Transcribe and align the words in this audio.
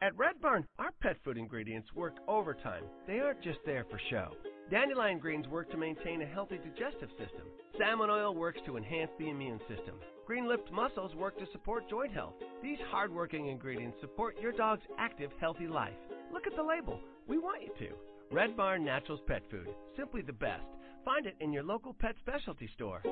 At 0.00 0.16
Red 0.16 0.40
Barn, 0.40 0.64
our 0.78 0.92
pet 1.00 1.16
food 1.24 1.36
ingredients 1.36 1.88
work 1.92 2.14
overtime. 2.28 2.84
They 3.08 3.18
aren't 3.18 3.42
just 3.42 3.58
there 3.66 3.84
for 3.90 4.00
show. 4.08 4.30
Dandelion 4.70 5.18
greens 5.18 5.48
work 5.48 5.72
to 5.72 5.76
maintain 5.76 6.22
a 6.22 6.26
healthy 6.26 6.58
digestive 6.58 7.08
system. 7.18 7.42
Salmon 7.76 8.08
oil 8.08 8.32
works 8.32 8.60
to 8.64 8.76
enhance 8.76 9.10
the 9.18 9.28
immune 9.28 9.58
system. 9.68 9.96
Green 10.24 10.46
lipped 10.46 10.70
mussels 10.70 11.16
work 11.16 11.36
to 11.40 11.50
support 11.50 11.90
joint 11.90 12.12
health. 12.12 12.34
These 12.62 12.78
hardworking 12.92 13.48
ingredients 13.48 13.98
support 14.00 14.40
your 14.40 14.52
dog's 14.52 14.86
active, 14.98 15.32
healthy 15.40 15.66
life. 15.66 15.98
Look 16.32 16.46
at 16.46 16.54
the 16.54 16.62
label. 16.62 17.00
We 17.26 17.38
want 17.38 17.62
you 17.62 17.72
to. 17.80 17.94
Red 18.30 18.56
Barn 18.56 18.84
Naturals 18.84 19.22
Pet 19.26 19.42
Food. 19.50 19.68
Simply 19.96 20.22
the 20.22 20.32
best. 20.32 20.62
Find 21.04 21.26
it 21.26 21.34
in 21.40 21.52
your 21.52 21.64
local 21.64 21.92
pet 21.92 22.14
specialty 22.20 22.70
store. 22.72 23.02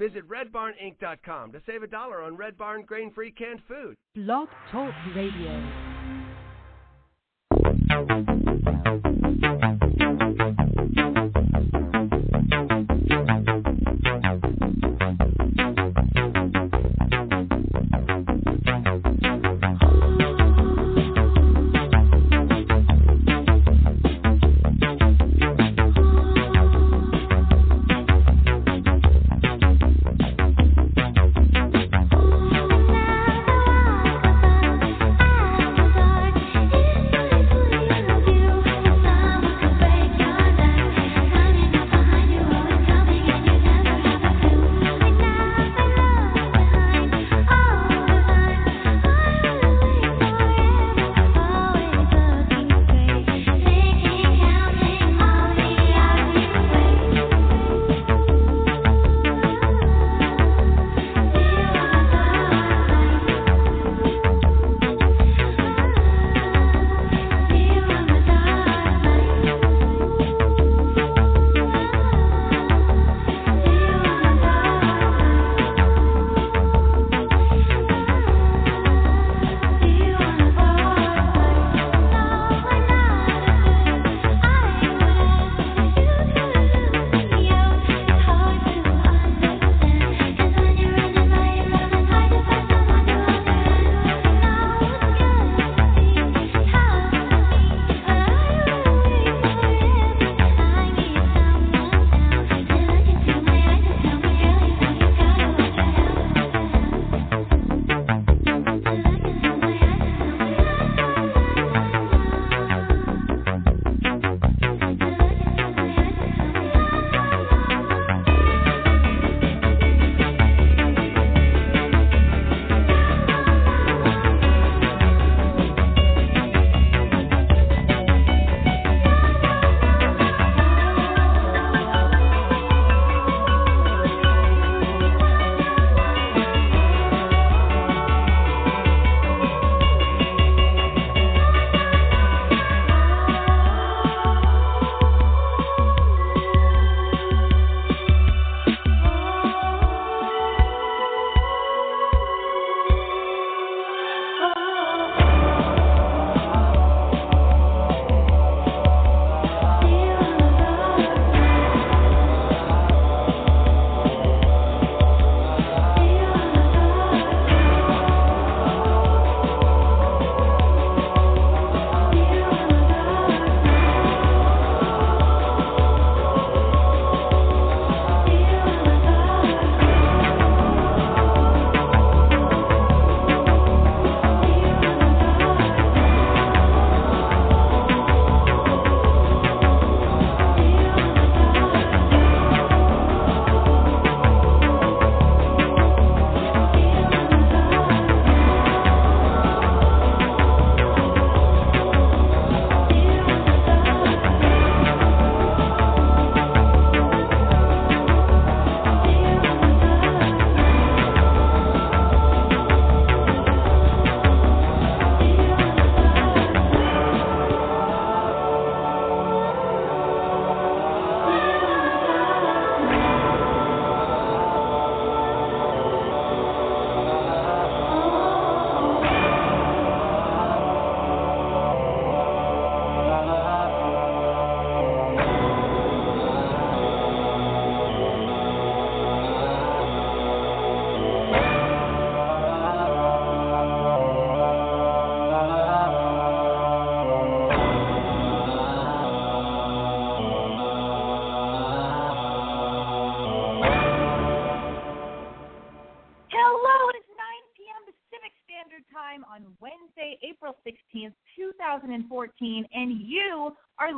Visit 0.00 0.26
redbarninc.com 0.28 1.52
to 1.52 1.60
save 1.66 1.82
a 1.82 1.86
dollar 1.86 2.22
on 2.22 2.34
Red 2.34 2.56
Barn 2.56 2.84
grain-free 2.86 3.32
canned 3.32 3.60
food. 3.68 3.94
Blog 4.14 4.48
Talk 4.72 4.94
Radio. 5.14 5.90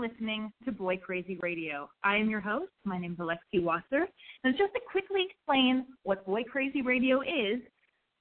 Listening 0.03 0.53
to 0.65 0.73
Boy 0.73 0.97
Crazy 0.97 1.39
Radio. 1.43 1.89
I 2.03 2.17
am 2.17 2.29
your 2.29 2.41
host. 2.41 2.73
My 2.85 2.99
name 2.99 3.13
is 3.13 3.19
Alexi 3.19 3.63
Wasser. 3.63 4.09
And 4.43 4.59
just 4.59 4.75
to 4.75 4.81
quickly 4.91 5.25
explain 5.31 5.87
what 6.03 6.27
Boy 6.27 6.43
Crazy 6.43 6.83
Radio 6.83 7.21
is, 7.21 7.61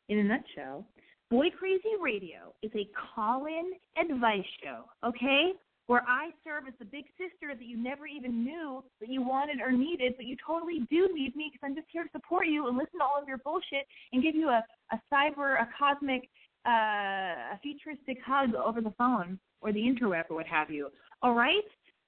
in 0.07 0.19
a 0.19 0.23
nutshell, 0.23 0.85
Boy 1.31 1.47
Crazy 1.57 1.97
Radio 1.99 2.53
is 2.61 2.69
a 2.75 2.87
call 2.93 3.47
in 3.47 3.71
advice 3.99 4.45
show, 4.63 4.83
okay? 5.03 5.53
Where 5.87 6.03
I 6.07 6.29
serve 6.43 6.67
as 6.67 6.75
the 6.77 6.85
big 6.85 7.05
sister 7.17 7.55
that 7.55 7.65
you 7.65 7.81
never 7.81 8.05
even 8.05 8.43
knew 8.43 8.83
that 8.99 9.09
you 9.09 9.23
wanted 9.23 9.59
or 9.59 9.71
needed, 9.71 10.13
but 10.17 10.27
you 10.27 10.37
totally 10.45 10.85
do 10.91 11.09
need 11.15 11.35
me 11.35 11.49
because 11.51 11.65
I'm 11.65 11.73
just 11.73 11.87
here 11.91 12.03
to 12.03 12.09
support 12.11 12.45
you 12.45 12.67
and 12.67 12.77
listen 12.77 12.99
to 12.99 13.05
all 13.05 13.19
of 13.19 13.27
your 13.27 13.39
bullshit 13.39 13.87
and 14.13 14.21
give 14.21 14.35
you 14.35 14.49
a, 14.49 14.63
a 14.91 15.01
cyber, 15.11 15.59
a 15.59 15.67
cosmic, 15.79 16.29
uh, 16.67 17.55
a 17.55 17.59
futuristic 17.63 18.19
hug 18.23 18.53
over 18.53 18.81
the 18.81 18.93
phone 18.99 19.39
or 19.61 19.71
the 19.71 19.79
interweb 19.79 20.23
or 20.29 20.37
what 20.37 20.47
have 20.47 20.69
you. 20.69 20.89
All 21.21 21.33
right? 21.33 21.63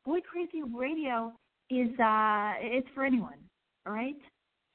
Boy 0.06 0.20
Crazy 0.22 0.62
Radio 0.64 1.32
is 1.70 1.90
uh 2.00 2.54
it's 2.60 2.88
for 2.94 3.06
anyone. 3.06 3.40
All 3.86 3.94
right? 3.94 4.16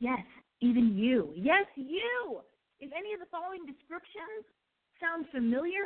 Yes, 0.00 0.20
even 0.60 0.96
you. 0.96 1.32
Yes, 1.34 1.66
you. 1.76 2.40
If 2.80 2.90
any 2.96 3.12
of 3.12 3.20
the 3.20 3.26
following 3.30 3.66
descriptions 3.66 4.46
sound 5.00 5.26
familiar, 5.32 5.84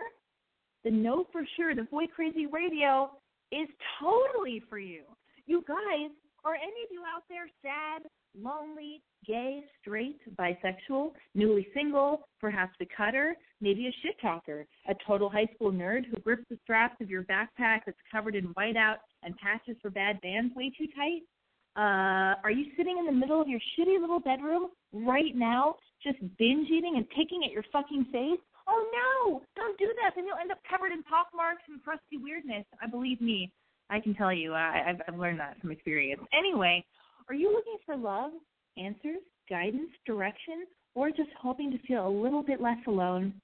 then 0.85 1.03
know 1.03 1.27
for 1.33 1.43
sure 1.57 1.75
that 1.75 1.91
Boy 1.91 2.05
Crazy 2.15 2.47
Radio 2.47 3.11
is 3.51 3.69
totally 4.01 4.63
for 4.69 4.79
you. 4.79 5.03
You 5.47 5.65
guys, 5.67 6.11
are 6.45 6.55
any 6.55 6.83
of 6.85 6.91
you 6.91 7.03
out 7.07 7.23
there 7.29 7.49
sad, 7.63 8.03
lonely, 8.41 9.03
gay, 9.27 9.63
straight, 9.81 10.21
bisexual, 10.37 11.13
newly 11.35 11.67
single, 11.75 12.29
perhaps 12.41 12.75
a 12.81 12.87
cutter, 12.97 13.35
maybe 13.61 13.87
a 13.87 13.93
shit 14.03 14.17
talker, 14.21 14.67
a 14.89 14.95
total 15.07 15.29
high 15.29 15.49
school 15.55 15.73
nerd 15.73 16.03
who 16.11 16.19
grips 16.21 16.45
the 16.51 16.59
straps 16.63 16.97
of 17.01 17.11
your 17.11 17.23
backpack 17.25 17.81
that's 17.87 17.99
covered 18.11 18.35
in 18.35 18.53
whiteout 18.55 18.97
and 19.23 19.37
patches 19.37 19.77
for 19.81 19.91
bad 19.91 20.21
bands 20.21 20.55
way 20.57 20.71
too 20.77 20.87
tight? 20.97 21.23
Uh, 21.75 22.37
are 22.45 22.51
you 22.51 22.67
sitting 22.77 22.99
in 22.99 23.07
the 23.07 23.13
middle 23.13 23.41
of 23.41 23.49
your 23.49 23.61
shitty 23.79 23.99
little 24.01 24.21
bedroom 24.21 24.69
right 24.93 25.35
now, 25.35 25.77
just 26.03 26.19
binge 26.39 26.69
eating 26.71 26.95
and 26.97 27.09
picking 27.11 27.43
at 27.45 27.53
your 27.53 27.65
fucking 27.73 28.05
face? 28.13 28.41
Oh 28.69 28.91
no! 28.93 29.43
Don't 29.57 29.79
do 29.79 29.91
that. 30.03 30.13
Then 30.15 30.27
you'll 30.27 30.37
end 30.37 30.53
up 30.53 30.59
covered 30.69 30.93
in 30.93 31.03
pock 31.03 31.29
marks 31.35 31.63
and 31.69 31.83
crusty 31.83 32.19
weirdness. 32.19 32.65
I 32.83 32.87
believe 32.87 33.21
me. 33.21 33.53
I 33.91 34.01
can 34.01 34.15
tell 34.15 34.33
you. 34.33 34.53
I, 34.53 34.85
I've, 34.89 35.01
I've 35.09 35.19
learned 35.19 35.41
that 35.41 35.61
from 35.61 35.71
experience. 35.71 36.23
Anyway, 36.33 36.85
are 37.29 37.35
you 37.35 37.53
looking 37.53 37.77
for 37.85 37.97
love, 37.97 38.33
answers, 38.77 39.23
guidance, 39.49 39.91
direction, 40.07 40.67
or 40.95 41.11
just 41.11 41.31
hoping 41.41 41.71
to 41.71 41.79
feel 41.87 42.07
a 42.07 42.09
little 42.09 42.43
bit 42.43 42.61
less 42.61 42.79
alone? 42.87 43.35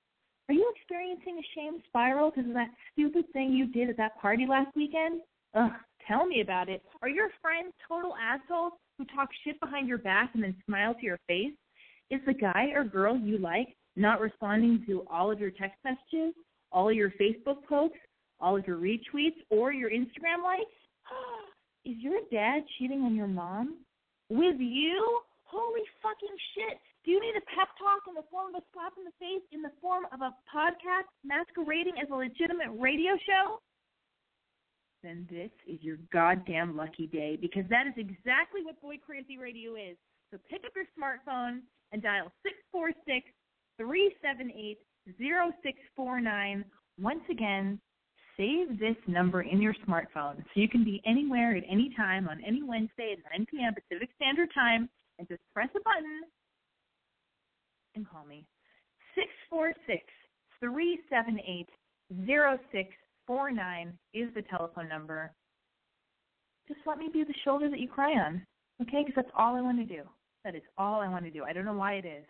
Are 0.48 0.54
you 0.54 0.72
experiencing 0.76 1.38
a 1.38 1.48
shame 1.54 1.82
spiral 1.88 2.30
because 2.30 2.48
of 2.48 2.54
that 2.54 2.70
stupid 2.92 3.24
thing 3.32 3.52
you 3.52 3.66
did 3.66 3.90
at 3.90 3.96
that 3.98 4.18
party 4.18 4.46
last 4.48 4.74
weekend? 4.74 5.20
Ugh, 5.54 5.70
tell 6.06 6.26
me 6.26 6.40
about 6.40 6.68
it. 6.68 6.82
Are 7.02 7.08
your 7.08 7.28
friends 7.42 7.74
total 7.86 8.14
assholes 8.16 8.72
who 8.96 9.04
talk 9.04 9.28
shit 9.44 9.60
behind 9.60 9.88
your 9.88 9.98
back 9.98 10.30
and 10.34 10.42
then 10.42 10.56
smile 10.66 10.94
to 10.94 11.04
your 11.04 11.18
face? 11.28 11.52
Is 12.10 12.20
the 12.26 12.32
guy 12.32 12.70
or 12.74 12.84
girl 12.84 13.16
you 13.18 13.38
like 13.38 13.76
not 13.96 14.20
responding 14.20 14.82
to 14.86 15.04
all 15.10 15.30
of 15.30 15.40
your 15.40 15.50
text 15.50 15.76
messages, 15.84 16.34
all 16.72 16.88
of 16.88 16.96
your 16.96 17.12
Facebook 17.20 17.64
posts, 17.68 17.98
all 18.40 18.56
of 18.56 18.66
your 18.66 18.78
retweets, 18.78 19.36
or 19.50 19.72
your 19.72 19.90
Instagram 19.90 20.42
likes? 20.42 20.70
Is 21.88 21.96
your 22.04 22.20
dad 22.30 22.68
cheating 22.76 23.00
on 23.00 23.16
your 23.16 23.26
mom? 23.26 23.80
With 24.28 24.60
you? 24.60 25.20
Holy 25.44 25.80
fucking 26.04 26.36
shit. 26.52 26.76
Do 27.02 27.10
you 27.10 27.18
need 27.18 27.32
a 27.32 27.40
pep 27.56 27.72
talk 27.80 28.04
in 28.06 28.12
the 28.12 28.28
form 28.30 28.54
of 28.54 28.60
a 28.60 28.64
slap 28.76 28.92
in 29.00 29.08
the 29.08 29.16
face, 29.16 29.40
in 29.52 29.62
the 29.62 29.72
form 29.80 30.04
of 30.12 30.20
a 30.20 30.36
podcast 30.44 31.08
masquerading 31.24 31.96
as 31.96 32.12
a 32.12 32.14
legitimate 32.14 32.76
radio 32.76 33.16
show? 33.24 33.64
Then 35.02 35.26
this 35.30 35.48
is 35.64 35.80
your 35.80 35.96
goddamn 36.12 36.76
lucky 36.76 37.06
day 37.06 37.38
because 37.40 37.64
that 37.70 37.86
is 37.86 37.96
exactly 37.96 38.60
what 38.60 38.76
Boy 38.82 39.00
Crazy 39.00 39.38
Radio 39.38 39.72
is. 39.72 39.96
So 40.30 40.36
pick 40.50 40.68
up 40.68 40.76
your 40.76 40.84
smartphone 40.92 41.64
and 41.92 42.02
dial 42.02 42.28
646 42.44 43.32
378 43.80 44.76
0649. 45.16 46.64
Once 47.00 47.24
again, 47.30 47.80
save 48.38 48.78
this 48.78 48.96
number 49.06 49.42
in 49.42 49.60
your 49.60 49.74
smartphone 49.86 50.36
so 50.36 50.60
you 50.60 50.68
can 50.68 50.84
be 50.84 51.02
anywhere 51.04 51.56
at 51.56 51.64
any 51.68 51.92
time 51.96 52.28
on 52.28 52.42
any 52.46 52.62
Wednesday 52.62 53.12
at 53.12 53.38
9 53.38 53.46
p.m. 53.50 53.74
Pacific 53.74 54.08
Standard 54.16 54.48
Time 54.54 54.88
and 55.18 55.28
just 55.28 55.40
press 55.52 55.68
a 55.74 55.80
button 55.80 56.22
and 57.94 58.08
call 58.08 58.24
me. 58.24 58.46
646 59.14 60.04
378 60.60 61.68
0649 62.26 63.98
is 64.14 64.32
the 64.34 64.42
telephone 64.42 64.88
number. 64.88 65.32
Just 66.68 66.80
let 66.86 66.98
me 66.98 67.08
be 67.12 67.24
the 67.24 67.34
shoulder 67.44 67.68
that 67.68 67.80
you 67.80 67.88
cry 67.88 68.12
on, 68.12 68.46
okay? 68.82 69.02
Because 69.04 69.14
that's 69.16 69.34
all 69.36 69.56
I 69.56 69.60
want 69.60 69.78
to 69.78 69.84
do. 69.84 70.02
That 70.44 70.54
is 70.54 70.62
all 70.76 71.00
I 71.00 71.08
want 71.08 71.24
to 71.24 71.30
do. 71.30 71.44
I 71.44 71.52
don't 71.52 71.64
know 71.64 71.72
why 71.72 71.94
it 71.94 72.04
is. 72.04 72.24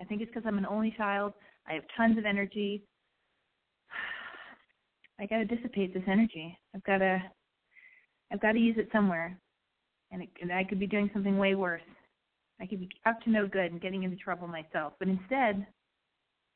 I 0.00 0.04
think 0.04 0.22
it's 0.22 0.30
because 0.30 0.46
I'm 0.46 0.58
an 0.58 0.66
only 0.66 0.94
child. 0.96 1.34
I 1.68 1.74
have 1.74 1.82
tons 1.96 2.16
of 2.16 2.24
energy. 2.24 2.82
I 5.20 5.26
got 5.26 5.38
to 5.38 5.44
dissipate 5.44 5.92
this 5.92 6.02
energy. 6.06 6.56
I've 6.74 6.84
got 6.84 6.98
to, 6.98 7.22
I've 8.32 8.40
got 8.40 8.52
to 8.52 8.58
use 8.58 8.76
it 8.78 8.88
somewhere, 8.90 9.36
and, 10.10 10.22
it, 10.22 10.30
and 10.40 10.50
I 10.50 10.64
could 10.64 10.80
be 10.80 10.86
doing 10.86 11.10
something 11.12 11.36
way 11.36 11.54
worse. 11.54 11.82
I 12.60 12.66
could 12.66 12.80
be 12.80 12.88
up 13.06 13.20
to 13.22 13.30
no 13.30 13.46
good 13.46 13.72
and 13.72 13.80
getting 13.80 14.02
into 14.02 14.16
trouble 14.16 14.46
myself. 14.46 14.94
But 14.98 15.08
instead, 15.08 15.66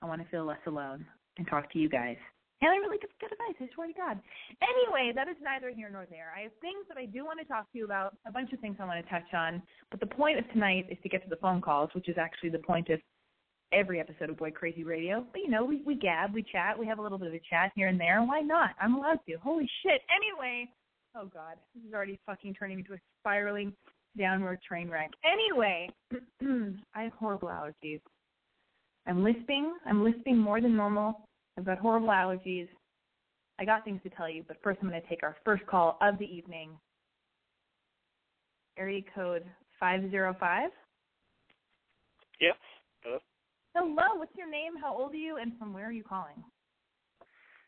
I 0.03 0.07
want 0.07 0.23
to 0.23 0.29
feel 0.29 0.45
less 0.45 0.59
alone 0.67 1.05
and 1.39 1.47
talk 1.47 1.73
to 1.73 1.79
you 1.79 1.89
guys. 1.89 2.17
And 2.61 2.71
I 2.71 2.77
really 2.77 2.99
good, 2.99 3.11
good 3.21 3.33
advice. 3.33 3.61
I 3.61 3.75
swear 3.75 3.89
to 3.89 3.93
God. 3.93 4.19
Anyway, 4.63 5.13
that 5.15 5.29
is 5.29 5.37
neither 5.43 5.71
here 5.71 5.91
nor 5.93 6.07
there. 6.09 6.33
I 6.35 6.43
have 6.43 6.53
things 6.61 6.87
that 6.89 6.97
I 6.97 7.05
do 7.05 7.25
want 7.25 7.41
to 7.41 7.45
talk 7.45 7.71
to 7.73 7.79
you 7.79 7.85
about, 7.85 8.17
a 8.27 8.33
bunch 8.33 8.53
of 8.53 8.61
things 8.61 8.77
I 8.81 8.87
want 8.87 9.05
to 9.05 9.11
touch 9.11 9.35
on. 9.35 9.63
But 9.91 10.01
the 10.01 10.07
point 10.07 10.39
of 10.39 10.51
tonight 10.53 10.87
is 10.91 10.97
to 11.03 11.09
get 11.09 11.23
to 11.25 11.29
the 11.29 11.37
phone 11.37 11.61
calls, 11.61 11.91
which 11.95 12.09
is 12.09 12.17
actually 12.19 12.51
the 12.51 12.61
point 12.61 12.89
of 12.89 13.01
every 13.73 14.01
episode 14.01 14.31
of 14.31 14.37
Boy 14.37 14.51
Crazy 14.51 14.85
Radio. 14.85 15.25
But 15.33 15.43
you 15.43 15.51
know, 15.51 15.65
we 15.65 15.83
we 15.85 15.95
gab, 15.95 16.35
we 16.35 16.43
chat, 16.43 16.79
we 16.79 16.87
have 16.87 16.99
a 16.99 17.03
little 17.03 17.19
bit 17.19 17.29
of 17.29 17.35
a 17.35 17.41
chat 17.51 17.73
here 17.75 17.89
and 17.89 17.99
there. 17.99 18.23
Why 18.23 18.41
not? 18.41 18.71
I'm 18.81 18.95
allowed 18.95 19.21
to. 19.29 19.37
Holy 19.43 19.69
shit. 19.83 20.03
Anyway, 20.15 20.69
oh 21.17 21.27
god, 21.33 21.57
this 21.75 21.85
is 21.87 21.95
already 21.95 22.19
fucking 22.27 22.55
turning 22.55 22.79
into 22.79 22.95
a 22.95 22.99
spiraling 23.21 23.73
downward 24.17 24.61
train 24.63 24.89
wreck. 24.89 25.11
Anyway, 25.25 25.91
I 26.95 27.03
have 27.03 27.13
horrible 27.13 27.49
allergies. 27.49 28.01
I'm 29.07 29.23
lisping. 29.23 29.75
I'm 29.87 30.03
lisping 30.05 30.39
more 30.39 30.61
than 30.61 30.77
normal. 30.77 31.21
I've 31.59 31.67
got 31.67 31.79
horrible 31.79 32.09
allergies. 32.09 32.69
I 33.59 33.65
got 33.65 33.85
things 33.85 34.01
to 34.03 34.11
tell 34.11 34.29
you, 34.29 34.45
but 34.47 34.57
first 34.63 34.81
I'm 34.83 34.89
going 34.89 35.01
to 35.01 35.09
take 35.09 35.23
our 35.23 35.37
first 35.45 35.65
call 35.67 35.97
of 36.01 36.19
the 36.19 36.25
evening. 36.25 36.71
Area 38.77 39.03
code 39.15 39.45
505. 39.79 40.71
Yep. 42.41 42.55
Hello. 43.75 44.15
What's 44.17 44.37
your 44.37 44.49
name? 44.49 44.73
How 44.81 44.97
old 44.97 45.13
are 45.13 45.17
you? 45.17 45.39
And 45.39 45.59
from 45.59 45.73
where 45.73 45.87
are 45.87 45.93
you 45.93 46.05
calling? 46.05 46.37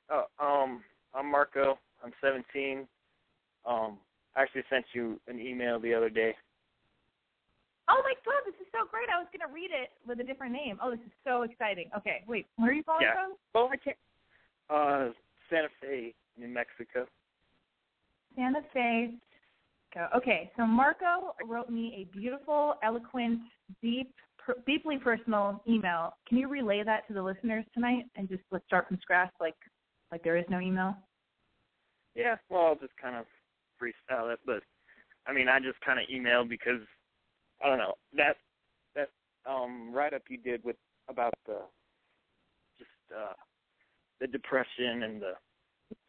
Oh, 0.08 0.24
um, 0.40 0.82
I'm 1.14 1.30
Marco. 1.30 1.78
I'm 2.04 2.12
17. 2.22 2.86
Um, 3.66 3.98
I 4.36 4.42
actually 4.42 4.62
sent 4.70 4.84
you 4.92 5.20
an 5.26 5.40
email 5.40 5.80
the 5.80 5.92
other 5.92 6.08
day. 6.10 6.34
Oh 7.88 8.02
my 8.04 8.14
god, 8.24 8.42
this 8.44 8.54
is 8.60 8.66
so 8.72 8.86
great. 8.90 9.08
I 9.14 9.18
was 9.18 9.28
going 9.32 9.46
to 9.48 9.52
read 9.52 9.70
it 9.72 9.90
with 10.06 10.20
a 10.20 10.24
different 10.24 10.52
name. 10.52 10.78
Oh, 10.82 10.90
this 10.90 11.00
is 11.00 11.12
so 11.24 11.42
exciting. 11.42 11.88
Okay, 11.96 12.24
wait, 12.26 12.46
where 12.56 12.70
are 12.70 12.74
you 12.74 12.82
calling 12.82 13.02
Yeah. 13.02 13.14
from? 13.14 13.34
Well, 13.54 13.70
I 13.72 13.76
can't. 13.76 13.96
Uh, 14.68 15.12
Santa 15.48 15.68
Fe, 15.80 16.14
New 16.36 16.48
Mexico. 16.48 17.06
Santa 18.34 18.60
Fe. 18.72 19.14
Okay, 20.14 20.50
so 20.56 20.66
Marco 20.66 21.34
wrote 21.46 21.70
me 21.70 21.96
a 22.06 22.16
beautiful, 22.16 22.74
eloquent, 22.82 23.40
deep, 23.80 24.12
deeply 24.66 24.98
personal 24.98 25.62
email. 25.68 26.14
Can 26.28 26.38
you 26.38 26.48
relay 26.48 26.82
that 26.84 27.06
to 27.08 27.14
the 27.14 27.22
listeners 27.22 27.64
tonight 27.74 28.04
and 28.16 28.28
just 28.28 28.42
let's 28.50 28.66
start 28.66 28.88
from 28.88 28.98
scratch, 29.00 29.32
like 29.40 29.54
like 30.10 30.22
there 30.22 30.36
is 30.36 30.44
no 30.48 30.60
email? 30.60 30.96
Yeah, 32.14 32.36
well, 32.48 32.66
I'll 32.66 32.76
just 32.76 32.96
kind 33.00 33.16
of 33.16 33.26
freestyle 33.80 34.32
it, 34.32 34.40
but 34.46 34.62
I 35.26 35.32
mean, 35.32 35.48
I 35.48 35.58
just 35.58 35.80
kind 35.80 35.98
of 35.98 36.06
emailed 36.08 36.48
because 36.48 36.80
I 37.62 37.68
don't 37.68 37.78
know 37.78 37.94
that 38.16 38.36
that 38.94 39.08
um 39.48 39.92
write 39.92 40.14
up 40.14 40.22
you 40.28 40.38
did 40.38 40.62
with 40.64 40.76
about 41.08 41.34
the 41.46 41.58
just 42.78 42.90
uh 43.16 43.32
the 44.20 44.26
depression 44.26 45.02
and 45.02 45.20
the 45.20 45.32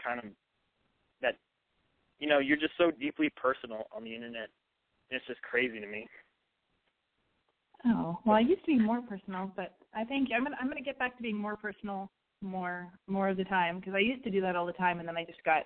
kind 0.03 0.19
of 0.19 0.25
that 1.21 1.35
you 2.19 2.27
know 2.27 2.39
you're 2.39 2.57
just 2.57 2.73
so 2.77 2.91
deeply 2.91 3.29
personal 3.35 3.87
on 3.95 4.03
the 4.03 4.13
internet. 4.13 4.49
It's 5.09 5.25
just 5.25 5.41
crazy 5.41 5.79
to 5.79 5.87
me. 5.87 6.07
Oh 7.85 8.19
well, 8.25 8.35
I 8.35 8.39
used 8.41 8.61
to 8.61 8.67
be 8.77 8.79
more 8.79 9.01
personal, 9.01 9.51
but 9.55 9.75
I 9.93 10.03
think 10.03 10.29
I'm 10.35 10.43
gonna 10.43 10.57
I'm 10.59 10.67
gonna 10.67 10.81
get 10.81 10.99
back 10.99 11.15
to 11.17 11.23
being 11.23 11.37
more 11.37 11.55
personal 11.55 12.09
more 12.41 12.87
more 13.07 13.29
of 13.29 13.37
the 13.37 13.43
time 13.45 13.79
because 13.79 13.93
I 13.95 13.99
used 13.99 14.23
to 14.23 14.29
do 14.31 14.41
that 14.41 14.55
all 14.55 14.65
the 14.65 14.73
time, 14.73 14.99
and 14.99 15.07
then 15.07 15.17
I 15.17 15.25
just 15.25 15.43
got 15.43 15.63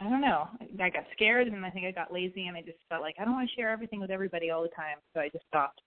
I 0.00 0.04
don't 0.04 0.20
know 0.20 0.48
I 0.82 0.90
got 0.90 1.04
scared, 1.12 1.48
and 1.48 1.64
I 1.64 1.70
think 1.70 1.86
I 1.86 1.90
got 1.90 2.12
lazy, 2.12 2.46
and 2.46 2.56
I 2.56 2.62
just 2.62 2.78
felt 2.88 3.02
like 3.02 3.16
I 3.18 3.24
don't 3.24 3.34
want 3.34 3.48
to 3.48 3.54
share 3.56 3.70
everything 3.70 4.00
with 4.00 4.10
everybody 4.10 4.50
all 4.50 4.62
the 4.62 4.68
time, 4.68 4.98
so 5.14 5.20
I 5.20 5.28
just 5.28 5.46
stopped. 5.48 5.80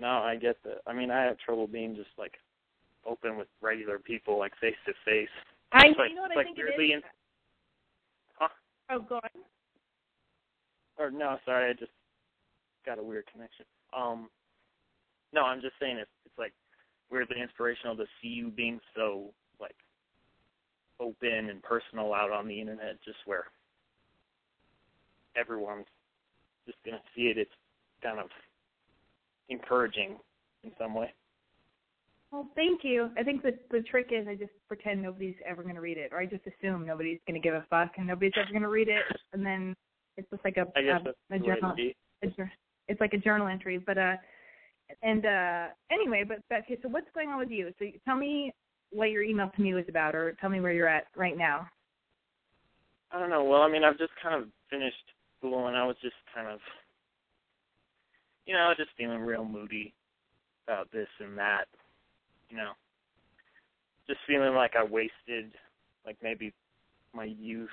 No, 0.00 0.08
I 0.08 0.36
get 0.36 0.56
that. 0.64 0.78
I 0.86 0.92
mean, 0.92 1.10
I 1.10 1.22
have 1.22 1.38
trouble 1.38 1.66
being 1.66 1.94
just 1.94 2.10
like 2.18 2.32
open 3.06 3.36
with 3.36 3.48
regular 3.60 3.98
people, 3.98 4.38
like 4.38 4.52
face 4.60 4.74
to 4.86 4.92
face. 5.04 5.28
I 5.72 5.88
like, 5.98 6.10
you 6.10 6.16
know 6.16 6.22
what 6.22 6.32
I 6.32 6.36
like 6.36 6.46
think 6.46 6.58
it 6.58 6.62
is. 6.62 6.90
in- 6.94 7.02
Huh? 8.38 8.48
Oh, 8.90 9.00
go 9.00 9.16
on. 9.16 9.30
or 10.98 11.10
no, 11.10 11.38
sorry, 11.44 11.70
I 11.70 11.72
just 11.74 11.92
got 12.84 12.98
a 12.98 13.02
weird 13.02 13.26
connection. 13.32 13.64
Um, 13.96 14.28
no, 15.32 15.42
I'm 15.42 15.60
just 15.60 15.74
saying 15.80 15.98
it's 15.98 16.10
it's 16.24 16.38
like 16.38 16.52
weirdly 17.10 17.40
inspirational 17.40 17.96
to 17.96 18.04
see 18.20 18.28
you 18.28 18.50
being 18.50 18.80
so 18.96 19.32
like 19.60 19.76
open 21.00 21.50
and 21.50 21.62
personal 21.62 22.12
out 22.14 22.30
on 22.30 22.48
the 22.48 22.60
internet, 22.60 23.02
just 23.04 23.18
where 23.26 23.44
everyone's 25.36 25.86
just 26.66 26.78
gonna 26.84 27.02
see 27.14 27.22
it. 27.22 27.38
It's 27.38 27.50
kind 28.02 28.18
of 28.18 28.28
encouraging 29.48 30.16
in 30.62 30.70
some 30.78 30.94
way. 30.94 31.12
Well, 32.34 32.48
thank 32.56 32.82
you. 32.82 33.10
I 33.16 33.22
think 33.22 33.42
the 33.42 33.56
the 33.70 33.82
trick 33.82 34.08
is 34.10 34.26
I 34.26 34.34
just 34.34 34.52
pretend 34.66 35.02
nobody's 35.02 35.36
ever 35.46 35.62
going 35.62 35.76
to 35.76 35.80
read 35.80 35.98
it, 35.98 36.10
or 36.12 36.18
I 36.18 36.26
just 36.26 36.42
assume 36.46 36.84
nobody's 36.84 37.20
going 37.28 37.40
to 37.40 37.48
give 37.48 37.54
a 37.54 37.64
fuck 37.70 37.92
and 37.96 38.08
nobody's 38.08 38.32
ever 38.36 38.50
going 38.50 38.62
to 38.62 38.68
read 38.68 38.88
it, 38.88 39.02
and 39.32 39.46
then 39.46 39.74
it's 40.16 40.28
just 40.30 40.44
like 40.44 40.56
a 40.56 40.66
I 40.76 40.82
guess 40.82 41.00
a, 41.02 41.14
that's 41.30 41.42
a 41.42 41.46
journal. 41.46 41.76
a 42.22 42.42
It's 42.88 43.00
like 43.00 43.14
a 43.14 43.18
journal 43.18 43.46
entry, 43.48 43.78
but 43.78 43.96
uh, 43.98 44.16
and 45.02 45.24
uh, 45.24 45.66
anyway, 45.90 46.24
but 46.26 46.38
okay. 46.52 46.78
So 46.82 46.88
what's 46.88 47.06
going 47.14 47.30
on 47.30 47.38
with 47.38 47.50
you? 47.50 47.72
So 47.78 47.86
tell 48.04 48.16
me 48.16 48.52
what 48.90 49.10
your 49.10 49.22
email 49.22 49.50
to 49.54 49.62
me 49.62 49.74
was 49.74 49.84
about, 49.88 50.14
or 50.14 50.32
tell 50.40 50.50
me 50.50 50.60
where 50.60 50.72
you're 50.72 50.88
at 50.88 51.06
right 51.16 51.36
now. 51.36 51.66
I 53.10 53.18
don't 53.18 53.30
know. 53.30 53.44
Well, 53.44 53.62
I 53.62 53.70
mean, 53.70 53.84
I've 53.84 53.98
just 53.98 54.12
kind 54.22 54.34
of 54.34 54.48
finished 54.70 54.96
school, 55.38 55.68
and 55.68 55.76
I 55.76 55.86
was 55.86 55.96
just 56.02 56.14
kind 56.34 56.48
of, 56.48 56.58
you 58.46 58.54
know, 58.54 58.72
just 58.76 58.90
feeling 58.96 59.20
real 59.20 59.44
moody 59.44 59.94
about 60.66 60.90
this 60.92 61.08
and 61.20 61.36
that. 61.38 61.66
You 62.50 62.56
know, 62.56 62.72
just 64.06 64.20
feeling 64.26 64.54
like 64.54 64.72
I 64.76 64.84
wasted, 64.84 65.52
like 66.04 66.16
maybe 66.22 66.52
my 67.14 67.24
youth, 67.24 67.68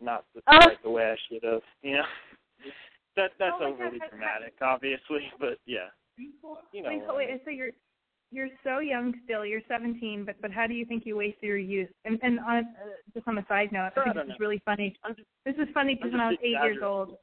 not 0.00 0.24
the, 0.34 0.42
Oh. 0.46 0.58
quite 0.58 0.82
the 0.82 0.90
way 0.90 1.10
I 1.10 1.16
should 1.28 1.42
have. 1.42 1.62
You 1.82 1.96
know, 1.96 2.04
that 3.16 3.32
that's 3.38 3.54
Oh 3.56 3.60
God, 3.60 3.72
overly 3.72 3.98
that- 3.98 4.10
dramatic, 4.10 4.54
obviously, 4.62 5.30
but 5.40 5.58
yeah, 5.66 5.88
you 6.18 6.82
know. 6.82 6.88
Wait, 6.88 7.02
so, 7.06 7.16
wait, 7.16 7.40
so 7.44 7.50
you're 7.50 7.70
you're 8.30 8.48
so 8.64 8.80
young 8.80 9.14
still. 9.24 9.44
You're 9.46 9.62
17, 9.68 10.24
but 10.24 10.36
but 10.40 10.50
how 10.52 10.66
do 10.66 10.74
you 10.74 10.84
think 10.84 11.04
you 11.06 11.16
wasted 11.16 11.42
your 11.42 11.58
youth? 11.58 11.90
And 12.04 12.18
and 12.22 12.40
on 12.40 12.58
uh, 12.58 12.62
just 13.14 13.26
on 13.28 13.38
a 13.38 13.46
side 13.48 13.72
note, 13.72 13.90
I 13.96 14.00
I 14.00 14.04
think 14.04 14.16
this 14.16 14.34
is 14.34 14.40
really 14.40 14.62
funny. 14.64 14.96
Just, 15.06 15.20
This 15.44 15.54
is 15.56 15.68
funny 15.72 15.94
because 15.94 16.12
when 16.12 16.20
I 16.20 16.28
was 16.30 16.38
eight 16.42 16.58
years 16.62 16.78
old. 16.82 17.16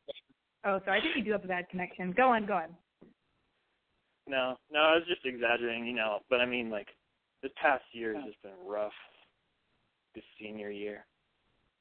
Oh, 0.65 0.79
sorry. 0.85 0.99
I 0.99 1.01
think 1.01 1.17
you 1.17 1.23
do 1.25 1.31
have 1.33 1.43
a 1.43 1.47
bad 1.47 1.67
connection. 1.69 2.13
Go 2.13 2.29
on, 2.29 2.45
go 2.45 2.53
on. 2.53 2.69
No, 4.27 4.55
no, 4.71 4.79
I 4.79 4.93
was 4.95 5.03
just 5.09 5.25
exaggerating, 5.25 5.85
you 5.85 5.93
know. 5.93 6.19
But 6.29 6.39
I 6.39 6.45
mean, 6.45 6.69
like, 6.69 6.87
this 7.41 7.51
past 7.61 7.83
year 7.91 8.15
has 8.15 8.23
just 8.23 8.41
been 8.41 8.53
rough. 8.65 8.93
This 10.15 10.23
senior 10.39 10.69
year, 10.69 11.05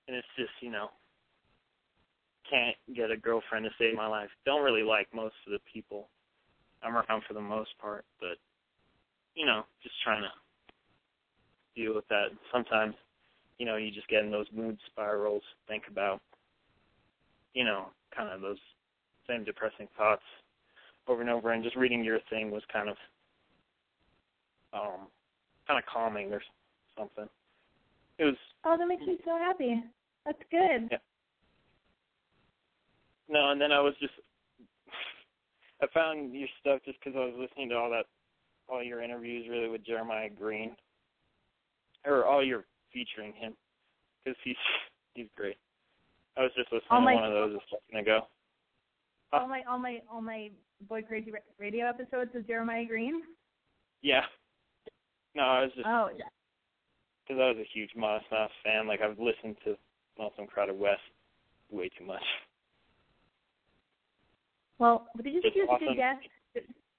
and 0.09 0.16
it's 0.16 0.26
just, 0.38 0.50
you 0.62 0.71
know, 0.71 0.88
can't 2.52 2.76
get 2.94 3.11
a 3.11 3.16
girlfriend 3.16 3.64
to 3.64 3.71
save 3.78 3.97
my 3.97 4.06
life. 4.06 4.28
Don't 4.44 4.62
really 4.62 4.82
like 4.82 5.09
most 5.14 5.35
of 5.47 5.52
the 5.52 5.59
people 5.73 6.09
I'm 6.82 6.94
around 6.97 7.23
for 7.26 7.35
the 7.35 7.40
most 7.40 7.71
part, 7.80 8.04
but 8.21 8.37
you 9.35 9.47
know, 9.47 9.62
just 9.82 9.94
trying 10.04 10.23
to 10.23 10.28
deal 11.80 11.94
with 11.94 12.06
that. 12.09 12.26
Sometimes, 12.52 12.94
you 13.59 13.64
know, 13.64 13.76
you 13.76 13.90
just 13.90 14.09
get 14.09 14.25
in 14.25 14.30
those 14.30 14.47
mood 14.54 14.76
spirals. 14.87 15.42
Think 15.66 15.85
about, 15.90 16.21
you 17.54 17.64
know, 17.64 17.87
kind 18.14 18.28
of 18.28 18.42
those 18.42 18.59
same 19.26 19.44
depressing 19.44 19.88
thoughts 19.97 20.23
over 21.09 21.23
and 21.23 21.30
over 21.30 21.52
and 21.52 21.64
just 21.64 21.76
reading 21.76 22.04
your 22.04 22.18
thing 22.28 22.50
was 22.50 22.62
kind 22.73 22.88
of 22.88 22.97
um 24.75 25.06
kind 25.66 25.78
of 25.78 25.85
calming 25.87 26.32
or 26.32 26.42
something. 26.99 27.28
It 28.18 28.25
was 28.25 28.37
Oh, 28.64 28.76
that 28.78 28.87
makes 28.87 29.04
me 29.04 29.16
so 29.25 29.37
happy. 29.38 29.82
That's 30.25 30.38
good. 30.50 30.88
Yeah. 30.90 30.99
No, 33.29 33.50
and 33.50 33.61
then 33.61 33.73
I 33.73 33.81
was 33.81 33.95
just 34.00 34.14
I 35.83 35.87
found 35.93 36.33
your 36.35 36.49
stuff 36.61 36.81
just 36.85 36.99
because 37.02 37.17
I 37.17 37.25
was 37.25 37.35
listening 37.38 37.69
to 37.71 37.76
all 37.76 37.91
that 37.91 38.07
all 38.69 38.83
your 38.83 39.02
interviews 39.02 39.47
really 39.50 39.69
with 39.69 39.85
Jeremiah 39.85 40.31
Green 40.31 40.76
or 42.07 42.25
all 42.25 42.45
your 42.45 42.64
featuring 42.93 43.33
him 43.33 43.55
because 44.25 44.38
he's 44.45 44.57
he's 45.14 45.26
great. 45.37 45.57
I 46.37 46.43
was 46.43 46.52
just 46.57 46.73
listening 46.73 46.88
All 46.91 47.00
to 47.00 47.05
my- 47.05 47.14
one 47.14 47.25
of 47.25 47.33
those 47.33 47.57
a 47.57 47.61
second 47.76 48.00
ago. 48.00 48.26
All 49.33 49.49
my 49.49 49.62
all 49.69 49.79
my 49.79 50.00
all 50.11 50.21
my 50.21 50.50
Boy 50.88 51.02
Crazy 51.02 51.31
Ra- 51.33 51.38
Radio 51.59 51.87
episodes 51.88 52.31
with 52.35 52.47
Jeremiah 52.47 52.85
Green. 52.85 53.23
Yeah. 54.02 54.25
No, 55.35 55.43
I 55.43 55.62
was 55.62 55.71
just 55.75 55.87
Oh, 55.87 56.11
yeah. 56.17 56.25
because 57.26 57.41
I 57.41 57.49
was 57.49 57.57
a 57.59 57.69
huge 57.73 57.91
Modest 57.97 58.31
Mouse 58.31 58.50
fan. 58.62 58.87
Like 58.87 59.00
I've 59.00 59.19
listened 59.19 59.57
to 59.64 59.76
Lonesome 60.19 60.47
Crowded 60.47 60.79
West 60.79 61.00
way 61.71 61.88
too 61.97 62.05
much. 62.05 62.23
Well, 64.82 65.06
but 65.14 65.22
did 65.22 65.32
you 65.32 65.40
think 65.40 65.54
he 65.54 65.62
was 65.62 65.78
a 65.78 65.78
good 65.78 65.94
guest? 65.94 66.26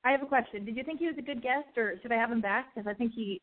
I 0.07 0.11
have 0.15 0.23
a 0.23 0.25
question. 0.25 0.63
Did 0.63 0.77
you 0.79 0.83
think 0.87 0.99
he 0.99 1.07
was 1.07 1.19
a 1.19 1.21
good 1.21 1.43
guest, 1.43 1.67
or 1.75 1.99
should 2.01 2.13
I 2.13 2.15
have 2.15 2.31
him 2.31 2.39
back? 2.39 2.71
Because 2.71 2.87
I 2.87 2.93
think 2.95 3.11
he, 3.11 3.41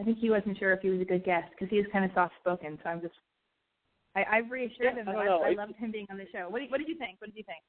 I 0.00 0.02
think 0.02 0.16
he 0.16 0.30
wasn't 0.30 0.56
sure 0.56 0.72
if 0.72 0.80
he 0.80 0.88
was 0.88 1.02
a 1.02 1.04
good 1.04 1.22
guest 1.22 1.52
because 1.52 1.68
he 1.68 1.76
was 1.76 1.86
kind 1.92 2.04
of 2.04 2.10
soft 2.14 2.32
spoken. 2.40 2.78
So 2.82 2.88
I'm 2.88 3.02
just, 3.02 3.12
I, 4.16 4.24
I've 4.24 4.50
reassured 4.50 4.96
Yeah, 4.96 5.04
him 5.04 5.08
I 5.08 5.12
that 5.12 5.28
I. 5.28 5.52
I 5.52 5.54
loved 5.54 5.76
him 5.76 5.92
being 5.92 6.06
on 6.10 6.16
the 6.16 6.24
show. 6.32 6.48
What, 6.48 6.62
what 6.68 6.78
did 6.80 6.88
you 6.88 6.96
think? 6.96 7.20
What 7.20 7.28
did 7.28 7.36
you 7.36 7.44
think? 7.44 7.60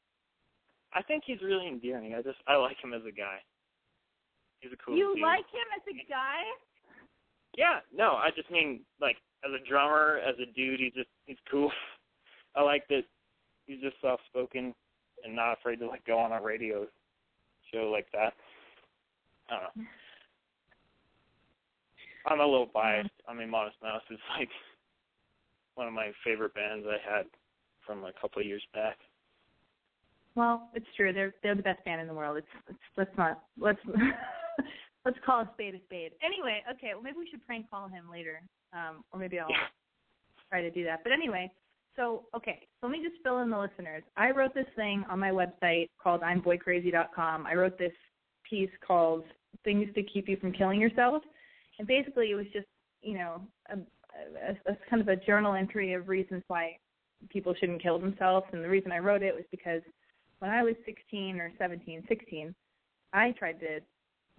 I 0.94 1.04
think 1.04 1.24
he's 1.28 1.44
really 1.44 1.68
endearing. 1.68 2.16
I 2.16 2.22
just 2.22 2.40
I 2.48 2.56
like 2.56 2.78
him 2.82 2.94
as 2.94 3.04
a 3.04 3.12
guy. 3.12 3.44
He's 4.62 4.72
a 4.72 4.80
cool 4.80 4.96
you 4.96 5.16
dude. 5.16 5.22
like 5.22 5.48
him 5.52 5.68
as 5.76 5.84
a 5.84 5.96
guy? 6.08 6.48
Yeah, 7.58 7.84
no, 7.94 8.16
I 8.16 8.30
just 8.36 8.50
mean 8.50 8.88
like 9.02 9.18
as 9.44 9.52
a 9.52 9.68
drummer, 9.68 10.20
as 10.24 10.36
a 10.40 10.48
dude, 10.56 10.80
he's 10.80 10.94
just 10.94 11.12
he's 11.26 11.44
cool. 11.52 11.72
I 12.56 12.64
like 12.64 12.88
that 12.88 13.04
he's 13.68 13.82
just 13.82 14.00
soft 14.00 14.24
spoken 14.28 14.74
and 15.26 15.36
not 15.36 15.58
afraid 15.60 15.80
to 15.80 15.88
like 15.88 16.06
go 16.06 16.18
on 16.20 16.32
a 16.32 16.42
radio 16.42 16.86
show 17.74 17.90
like 17.92 18.08
that. 18.14 18.34
I 19.50 19.54
don't 19.54 19.64
know. 19.64 19.84
I'm 22.28 22.40
a 22.40 22.46
little 22.46 22.70
biased. 22.74 23.10
I 23.28 23.34
mean, 23.34 23.50
Modest 23.50 23.78
Mouse 23.84 24.02
is 24.10 24.20
like 24.40 24.50
one 25.76 25.88
of 25.88 25.94
my 25.94 26.12
favorite 26.24 26.54
bands 26.54 26.86
I 26.88 26.98
had 27.18 27.26
from 27.86 28.04
a 28.04 28.12
couple 28.20 28.42
of 28.42 28.48
years 28.48 28.64
back. 28.74 28.98
Well, 30.36 30.70
it's 30.74 30.86
true. 30.98 31.14
They're 31.14 31.34
they're 31.44 31.56
the 31.56 31.62
best 31.64 31.84
band 31.86 32.02
in 32.02 32.08
the 32.08 32.14
world. 32.14 32.38
It's, 32.38 32.48
it's 32.70 32.80
let's 32.98 33.18
not 33.18 33.44
let's 33.60 33.80
let's 35.06 35.18
call 35.26 35.42
a 35.42 35.50
spade 35.54 35.76
a 35.76 35.80
spade. 35.86 36.12
Anyway, 36.24 36.62
okay. 36.72 36.92
Well, 36.94 37.04
maybe 37.04 37.18
we 37.20 37.30
should 37.30 37.46
prank 37.46 37.70
call 37.70 37.88
him 37.88 38.10
later, 38.12 38.42
um, 38.74 39.04
or 39.14 39.20
maybe 39.20 39.40
I'll 39.40 39.50
Yeah. 39.50 39.68
try 40.50 40.62
to 40.62 40.72
do 40.72 40.84
that. 40.86 41.04
But 41.04 41.12
anyway, 41.14 41.52
so 41.96 42.24
okay. 42.36 42.68
So 42.80 42.88
let 42.88 42.92
me 42.92 43.04
just 43.04 43.22
fill 43.24 43.40
in 43.40 43.50
the 43.50 43.58
listeners. 43.58 44.04
I 44.18 44.32
wrote 44.32 44.54
this 44.54 44.68
thing 44.76 45.04
on 45.10 45.20
my 45.20 45.32
website 45.32 45.90
called 46.02 46.22
I'mBoyCrazy.com. 46.22 47.46
I 47.46 47.54
wrote 47.54 47.78
this 47.78 47.94
piece 48.50 48.70
called 48.86 49.24
"Things 49.64 49.88
to 49.96 50.04
Keep 50.04 50.30
You 50.30 50.38
from 50.38 50.52
Killing 50.52 50.80
Yourself," 50.80 51.24
and 51.80 51.88
basically 51.88 52.32
it 52.32 52.36
was 52.36 52.48
just 52.54 52.68
you 53.02 53.18
know 53.18 53.42
a, 53.70 53.78
a, 53.78 54.72
a 54.72 54.78
kind 54.90 55.02
of 55.02 55.08
a 55.08 55.16
journal 55.16 55.56
entry 55.56 55.94
of 55.94 56.08
reasons 56.08 56.44
why 56.48 56.78
people 57.30 57.54
shouldn't 57.60 57.82
kill 57.82 58.00
themselves. 58.00 58.46
And 58.52 58.64
the 58.64 58.70
reason 58.70 58.92
I 58.92 59.00
wrote 59.00 59.24
it 59.24 59.34
was 59.34 59.46
because 59.52 59.82
when 60.40 60.52
I 60.52 60.64
was 60.64 60.76
16 60.86 61.40
or 61.40 61.52
17, 61.58 62.04
16, 62.08 62.56
I 63.14 63.32
tried 63.32 63.60
to 63.62 63.80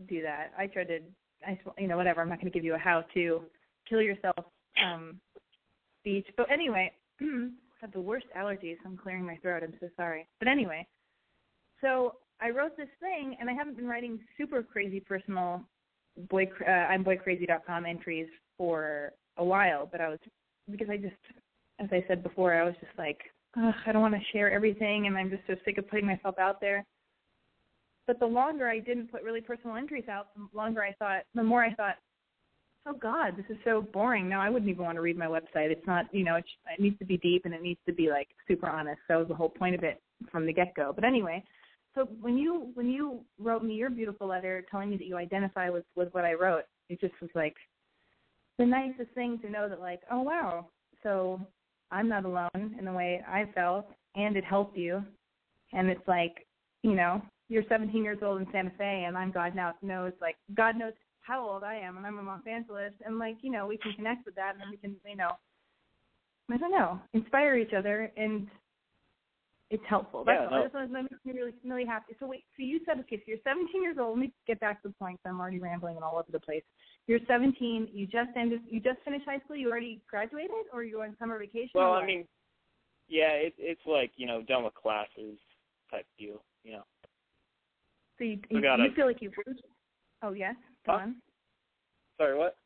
do 0.09 0.23
that. 0.23 0.53
I 0.59 0.67
tried 0.67 0.89
to, 0.89 0.99
I, 1.47 1.59
you 1.79 1.89
know, 1.89 1.97
whatever. 1.97 2.21
I'm 2.21 2.29
not 2.29 2.41
going 2.41 2.53
to 2.53 2.57
give 2.57 2.65
you 2.65 2.75
a 2.75 2.79
how 2.79 3.05
to 3.15 3.43
kill 3.89 4.03
yourself 4.03 4.45
um, 4.85 5.19
speech. 6.01 6.27
But 6.37 6.51
anyway, 6.51 6.93
have 7.81 7.93
the 7.93 8.01
worst 8.01 8.27
allergies. 8.37 8.77
I'm 8.85 8.97
clearing 8.97 9.25
my 9.25 9.37
throat. 9.37 9.63
I'm 9.63 9.75
so 9.81 9.89
sorry. 9.97 10.27
But 10.39 10.49
anyway, 10.49 10.87
so 11.81 12.17
I 12.41 12.51
wrote 12.51 12.77
this 12.77 12.89
thing, 13.01 13.37
and 13.41 13.49
I 13.49 13.53
haven't 13.53 13.77
been 13.77 13.87
writing 13.87 14.19
super 14.37 14.63
crazy 14.63 15.01
personal 15.01 15.63
boy, 16.31 16.49
uh, 16.67 16.71
I'm 16.71 17.05
boycrazy.com 17.05 17.87
entries 17.87 18.29
for 18.57 19.13
a 19.37 19.45
while. 19.45 19.89
But 19.91 20.01
I 20.01 20.09
was 20.09 20.19
because 20.71 20.89
I 20.91 20.97
just, 20.97 21.15
as 21.79 21.89
I 21.93 22.05
said 22.09 22.23
before, 22.23 22.55
I 22.55 22.65
was 22.65 22.75
just 22.81 22.97
like, 22.99 23.19
Ugh, 23.59 23.75
I 23.87 23.93
don't 23.93 24.03
want 24.03 24.15
to 24.15 24.21
share 24.33 24.51
everything, 24.51 25.07
and 25.07 25.17
I'm 25.17 25.31
just 25.31 25.43
so 25.47 25.55
sick 25.65 25.79
of 25.79 25.89
putting 25.89 26.07
myself 26.07 26.39
out 26.39 26.61
there. 26.61 26.85
But 28.07 28.21
the 28.21 28.27
longer 28.27 28.69
I 28.69 28.79
didn't 28.79 29.11
put 29.11 29.23
really 29.23 29.41
personal 29.41 29.77
entries 29.77 30.09
out, 30.09 30.29
the 30.37 30.47
longer 30.57 30.83
I 30.83 30.93
thought, 30.93 31.23
the 31.35 31.43
more 31.43 31.65
I 31.65 31.73
thought, 31.75 31.97
oh 32.87 32.95
God, 32.95 33.37
this 33.37 33.47
is 33.49 33.57
so 33.65 33.83
boring. 33.93 34.29
No, 34.29 34.39
I 34.39 34.51
wouldn't 34.51 34.71
even 34.71 34.85
want 34.85 34.97
to 34.97 35.03
read 35.03 35.19
my 35.19 35.27
website. 35.27 35.71
It's 35.71 35.87
not, 35.87 36.07
you 36.13 36.25
know, 36.25 36.37
it, 36.37 36.45
it 36.73 36.81
needs 36.81 36.99
to 36.99 37.05
be 37.05 37.17
deep 37.19 37.45
and 37.45 37.55
it 37.55 37.63
needs 37.63 37.81
to 37.87 37.93
be 37.93 38.09
like 38.11 38.29
super 38.47 38.69
honest. 38.69 39.01
That 39.09 39.17
was 39.17 39.29
the 39.29 39.35
whole 39.35 39.49
point 39.49 39.75
of 39.75 39.83
it 39.83 40.01
from 40.31 40.47
the 40.47 40.53
get 40.53 40.75
go. 40.75 40.93
But 40.95 41.05
anyway, 41.05 41.43
so 41.95 42.09
when 42.21 42.37
you 42.37 42.69
when 42.75 42.89
you 42.89 43.21
wrote 43.39 43.65
me 43.65 43.75
your 43.75 43.91
beautiful 43.91 44.29
letter 44.29 44.65
telling 44.71 44.91
me 44.91 44.97
that 44.99 45.07
you 45.07 45.17
identify 45.17 45.71
with 45.71 45.85
with 45.95 46.13
what 46.13 46.25
I 46.25 46.35
wrote, 46.35 46.65
it 46.89 47.01
just 47.01 47.15
was 47.21 47.31
like 47.35 47.55
the 48.59 48.67
nicest 48.67 49.11
thing 49.15 49.39
to 49.41 49.51
know 49.51 49.69
that 49.69 49.81
like, 49.81 50.01
oh 50.11 50.23
wow, 50.23 50.67
so 51.03 51.41
I'm 51.91 52.09
not 52.09 52.25
alone 52.25 52.77
in 52.79 52.85
the 52.85 52.93
way 52.93 53.23
I 53.27 53.47
felt, 53.55 53.87
and 54.15 54.37
it 54.37 54.45
helped 54.45 54.77
you. 54.77 55.05
And 55.73 55.89
it's 55.89 56.07
like, 56.07 56.47
you 56.83 56.95
know, 56.95 57.23
you're 57.49 57.65
17 57.69 58.03
years 58.03 58.19
old 58.23 58.41
in 58.41 58.47
Santa 58.53 58.73
Fe, 58.79 59.05
and 59.07 59.17
I'm 59.17 59.31
God 59.31 59.55
now 59.55 59.75
knows, 59.83 60.13
like, 60.21 60.37
God 60.55 60.77
knows 60.77 60.93
how 61.27 61.43
old 61.47 61.65
I 61.65 61.75
am, 61.77 61.97
and 61.97 62.07
I'm 62.07 62.19
in 62.19 62.27
Los 62.27 62.47
Angeles, 62.47 62.93
and 63.05 63.19
like, 63.19 63.37
you 63.43 63.51
know, 63.51 63.67
we 63.67 63.77
can 63.79 63.93
connect 63.95 64.25
with 64.27 64.35
that, 64.37 64.55
and 64.61 64.71
we 64.71 64.77
can, 64.77 64.97
you 65.07 65.17
know, 65.17 65.31
I 66.51 66.57
don't 66.57 66.71
know, 66.71 67.01
inspire 67.13 67.57
each 67.57 67.73
other, 67.77 68.13
and 68.17 68.47
It's 69.69 69.83
helpful. 69.89 70.23
That's 70.25 70.39
Yeah, 70.43 70.47
all. 70.47 70.51
no. 70.53 70.63
That's 70.63 70.75
what 70.75 70.93
that 70.93 71.03
makes 71.03 71.25
me 71.25 71.33
really 71.33 71.53
really 71.65 71.85
happy. 71.85 72.15
So 72.21 72.27
wait, 72.29 72.45
so 72.57 72.63
you 72.63 72.79
said 72.87 73.01
okay, 73.01 73.17
so 73.17 73.23
you're 73.27 73.39
17 73.43 73.83
years 73.83 73.97
old. 73.99 74.17
Let 74.17 74.21
me 74.21 74.33
get 74.47 74.61
back 74.61 74.81
to 74.83 74.89
the 74.89 74.95
point. 74.95 75.19
'cause 75.23 75.31
I'm 75.31 75.41
already 75.41 75.59
rambling 75.59 75.97
and 75.97 76.05
all 76.05 76.17
over 76.19 76.31
the 76.31 76.39
place. 76.39 76.63
You're 77.09 77.19
17. 77.27 77.89
You 77.93 78.07
just 78.07 78.31
ended. 78.37 78.61
You 78.69 78.79
just 78.79 79.01
finished 79.05 79.25
high 79.27 79.41
school. 79.41 79.57
You 79.57 79.69
already 79.69 80.01
graduated, 80.09 80.71
or 80.73 80.85
you're 80.85 81.03
on 81.05 81.17
summer 81.19 81.37
vacation? 81.39 81.73
Well, 81.75 81.95
I 81.95 82.07
mean, 82.07 82.29
yeah, 83.09 83.31
it, 83.33 83.55
it's 83.59 83.85
like 83.87 84.13
you 84.15 84.27
know 84.27 84.41
done 84.43 84.63
with 84.63 84.75
classes 84.75 85.37
type 85.91 86.07
deal. 86.17 86.45
You 86.63 86.73
know. 86.75 86.85
so 88.19 88.25
you, 88.25 88.39
you, 88.51 88.61
you 88.61 88.91
feel 88.95 89.07
like 89.07 89.21
you've. 89.21 89.35
Oh 90.23 90.33
yes, 90.33 90.55
Huh? 90.87 91.11
Sorry, 92.19 92.37
what? 92.39 92.57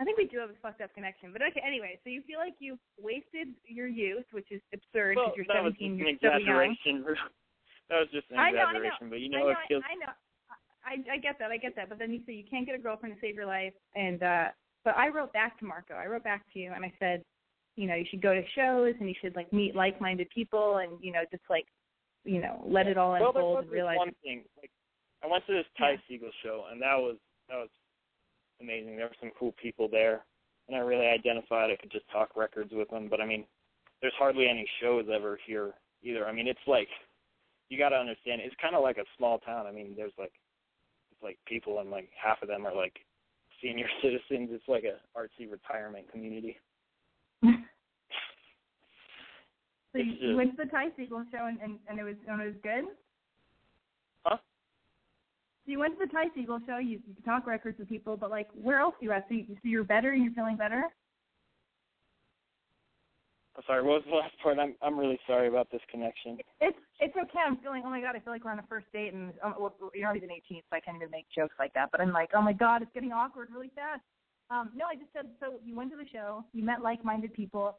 I 0.00 0.04
think 0.04 0.16
we 0.16 0.24
do 0.26 0.38
have 0.40 0.48
a 0.48 0.56
fucked 0.62 0.80
up 0.80 0.94
connection, 0.94 1.28
but 1.32 1.42
okay. 1.42 1.60
Anyway, 1.60 2.00
so 2.04 2.08
you 2.08 2.22
feel 2.26 2.38
like 2.38 2.54
you've 2.58 2.80
wasted 2.96 3.52
your 3.64 3.86
youth, 3.86 4.24
which 4.32 4.48
is 4.50 4.62
absurd 4.72 5.16
Well, 5.16 5.32
because 5.36 5.44
you're 5.44 5.52
that 5.52 5.62
was 5.62 5.76
17. 5.76 5.98
just 6.00 6.00
an 6.00 6.00
You're 6.00 6.16
so 6.16 6.38
young. 6.40 6.72
exaggeration. 6.72 6.94
that 7.92 7.98
was 8.00 8.08
just 8.08 8.26
an 8.32 8.38
I 8.40 8.50
know, 8.50 8.64
I 8.64 8.72
know. 8.72 8.80
exaggeration, 8.80 9.10
but 9.12 9.20
you 9.20 9.28
I 9.28 9.32
know, 9.36 9.44
know, 9.44 9.50
it 9.52 9.68
feels. 9.68 9.84
I 9.84 9.94
know. 10.00 10.12
I 10.80 10.94
I 11.12 11.18
get 11.18 11.36
that. 11.38 11.50
I 11.50 11.58
get 11.58 11.76
that. 11.76 11.88
But 11.90 11.98
then 11.98 12.12
you 12.12 12.20
say 12.24 12.32
you 12.32 12.48
can't 12.48 12.64
get 12.64 12.74
a 12.74 12.80
girlfriend 12.80 13.14
to 13.14 13.20
save 13.20 13.34
your 13.34 13.44
life, 13.44 13.74
and 13.94 14.22
uh 14.22 14.48
but 14.84 14.96
I 14.96 15.08
wrote 15.08 15.32
back 15.32 15.58
to 15.60 15.66
Marco. 15.66 15.92
I 15.92 16.06
wrote 16.06 16.24
back 16.24 16.44
to 16.54 16.58
you, 16.58 16.72
and 16.72 16.82
I 16.82 16.92
said, 16.98 17.22
you 17.76 17.86
know, 17.86 17.94
you 17.94 18.06
should 18.10 18.22
go 18.22 18.32
to 18.32 18.42
shows, 18.54 18.94
and 18.98 19.08
you 19.08 19.14
should 19.20 19.36
like 19.36 19.52
meet 19.52 19.76
like-minded 19.76 20.28
people, 20.34 20.78
and 20.78 20.92
you 21.02 21.12
know, 21.12 21.20
just 21.30 21.42
like, 21.50 21.66
you 22.24 22.40
know, 22.40 22.64
let 22.66 22.86
it 22.86 22.96
all 22.96 23.10
well, 23.12 23.26
unfold 23.26 23.64
and 23.64 23.70
realize. 23.70 23.98
one 23.98 24.12
thing. 24.22 24.44
Like, 24.56 24.70
I 25.22 25.26
went 25.26 25.46
to 25.46 25.52
this 25.52 25.66
Ty 25.76 25.92
Yeah. 25.92 25.98
Segall 26.08 26.32
show, 26.42 26.66
and 26.70 26.80
that 26.82 26.96
was 26.96 27.16
that 27.48 27.56
was 27.56 27.68
amazing. 28.60 28.96
There 28.96 29.06
were 29.06 29.16
some 29.20 29.32
cool 29.38 29.52
people 29.52 29.88
there, 29.88 30.24
and 30.68 30.76
I 30.76 30.80
really 30.80 31.06
identified. 31.06 31.70
I 31.70 31.76
could 31.76 31.90
just 31.90 32.08
talk 32.10 32.36
records 32.36 32.72
with 32.72 32.88
them. 32.90 33.08
But 33.08 33.20
I 33.20 33.26
mean, 33.26 33.44
there's 34.00 34.14
hardly 34.14 34.48
any 34.48 34.68
shows 34.80 35.06
ever 35.12 35.38
here 35.46 35.74
either. 36.02 36.26
I 36.26 36.32
mean, 36.32 36.46
it's 36.48 36.66
like 36.66 36.88
you 37.68 37.78
got 37.78 37.90
to 37.90 37.96
understand. 37.96 38.40
It's 38.42 38.54
kind 38.60 38.74
of 38.74 38.82
like 38.82 38.98
a 38.98 39.04
small 39.16 39.38
town. 39.38 39.66
I 39.66 39.72
mean, 39.72 39.94
there's 39.96 40.12
like 40.18 40.32
it's 41.12 41.22
like 41.22 41.38
people, 41.46 41.80
and 41.80 41.90
like 41.90 42.10
half 42.20 42.42
of 42.42 42.48
them 42.48 42.66
are 42.66 42.74
like 42.74 42.94
senior 43.62 43.88
citizens. 44.02 44.50
It's 44.52 44.68
like 44.68 44.84
a 44.84 45.00
artsy 45.18 45.50
retirement 45.50 46.10
community. 46.10 46.56
so 47.44 47.50
you, 49.94 50.36
went 50.36 50.56
to 50.56 50.64
the 50.64 50.70
Ty 50.70 50.88
Segall 50.98 51.24
show, 51.30 51.46
and 51.46 51.60
and, 51.60 51.78
and 51.88 51.98
it 51.98 52.04
was 52.04 52.16
and 52.28 52.40
it 52.40 52.46
was 52.46 52.54
good. 52.62 52.84
You 55.70 55.78
went 55.78 55.96
to 56.00 56.04
the 56.04 56.12
Ty 56.12 56.26
Segall 56.36 56.66
show. 56.66 56.78
You 56.78 56.98
you 57.06 57.14
talk 57.24 57.46
records 57.46 57.78
with 57.78 57.88
people, 57.88 58.16
but 58.16 58.28
like, 58.28 58.48
where 58.60 58.80
else 58.80 58.94
are 59.00 59.04
you 59.04 59.12
at? 59.12 59.26
So, 59.28 59.34
you, 59.34 59.46
so 59.48 59.54
you're 59.62 59.84
better, 59.84 60.10
and 60.10 60.24
you're 60.24 60.32
feeling 60.32 60.56
better. 60.56 60.82
I'm 63.56 63.62
sorry. 63.66 63.82
What 63.84 64.02
was 64.02 64.04
the 64.10 64.16
last 64.16 64.34
part? 64.42 64.58
I'm 64.58 64.74
I'm 64.82 64.98
really 64.98 65.18
sorry 65.28 65.46
about 65.46 65.70
this 65.70 65.80
connection. 65.88 66.38
It's 66.60 66.76
it's 66.98 67.14
okay. 67.16 67.38
I'm 67.46 67.56
feeling. 67.58 67.82
Oh 67.86 67.90
my 67.90 68.00
god, 68.00 68.16
I 68.16 68.18
feel 68.18 68.32
like 68.32 68.44
we're 68.44 68.50
on 68.50 68.58
a 68.58 68.66
first 68.68 68.86
date, 68.92 69.14
and 69.14 69.32
um, 69.44 69.54
well, 69.60 69.72
you're 69.94 70.08
not 70.08 70.16
even 70.16 70.32
18, 70.32 70.62
so 70.68 70.76
I 70.76 70.80
can't 70.80 70.96
even 70.96 71.10
make 71.10 71.26
jokes 71.32 71.54
like 71.60 71.72
that. 71.74 71.90
But 71.92 72.00
I'm 72.00 72.12
like, 72.12 72.30
oh 72.34 72.42
my 72.42 72.52
god, 72.52 72.82
it's 72.82 72.90
getting 72.92 73.12
awkward 73.12 73.48
really 73.54 73.70
fast. 73.72 74.02
Um, 74.50 74.70
no, 74.74 74.86
I 74.86 74.96
just 74.96 75.12
said. 75.12 75.26
So 75.38 75.60
you 75.64 75.76
went 75.76 75.92
to 75.92 75.96
the 75.96 76.08
show. 76.12 76.44
You 76.52 76.64
met 76.64 76.82
like-minded 76.82 77.32
people. 77.32 77.78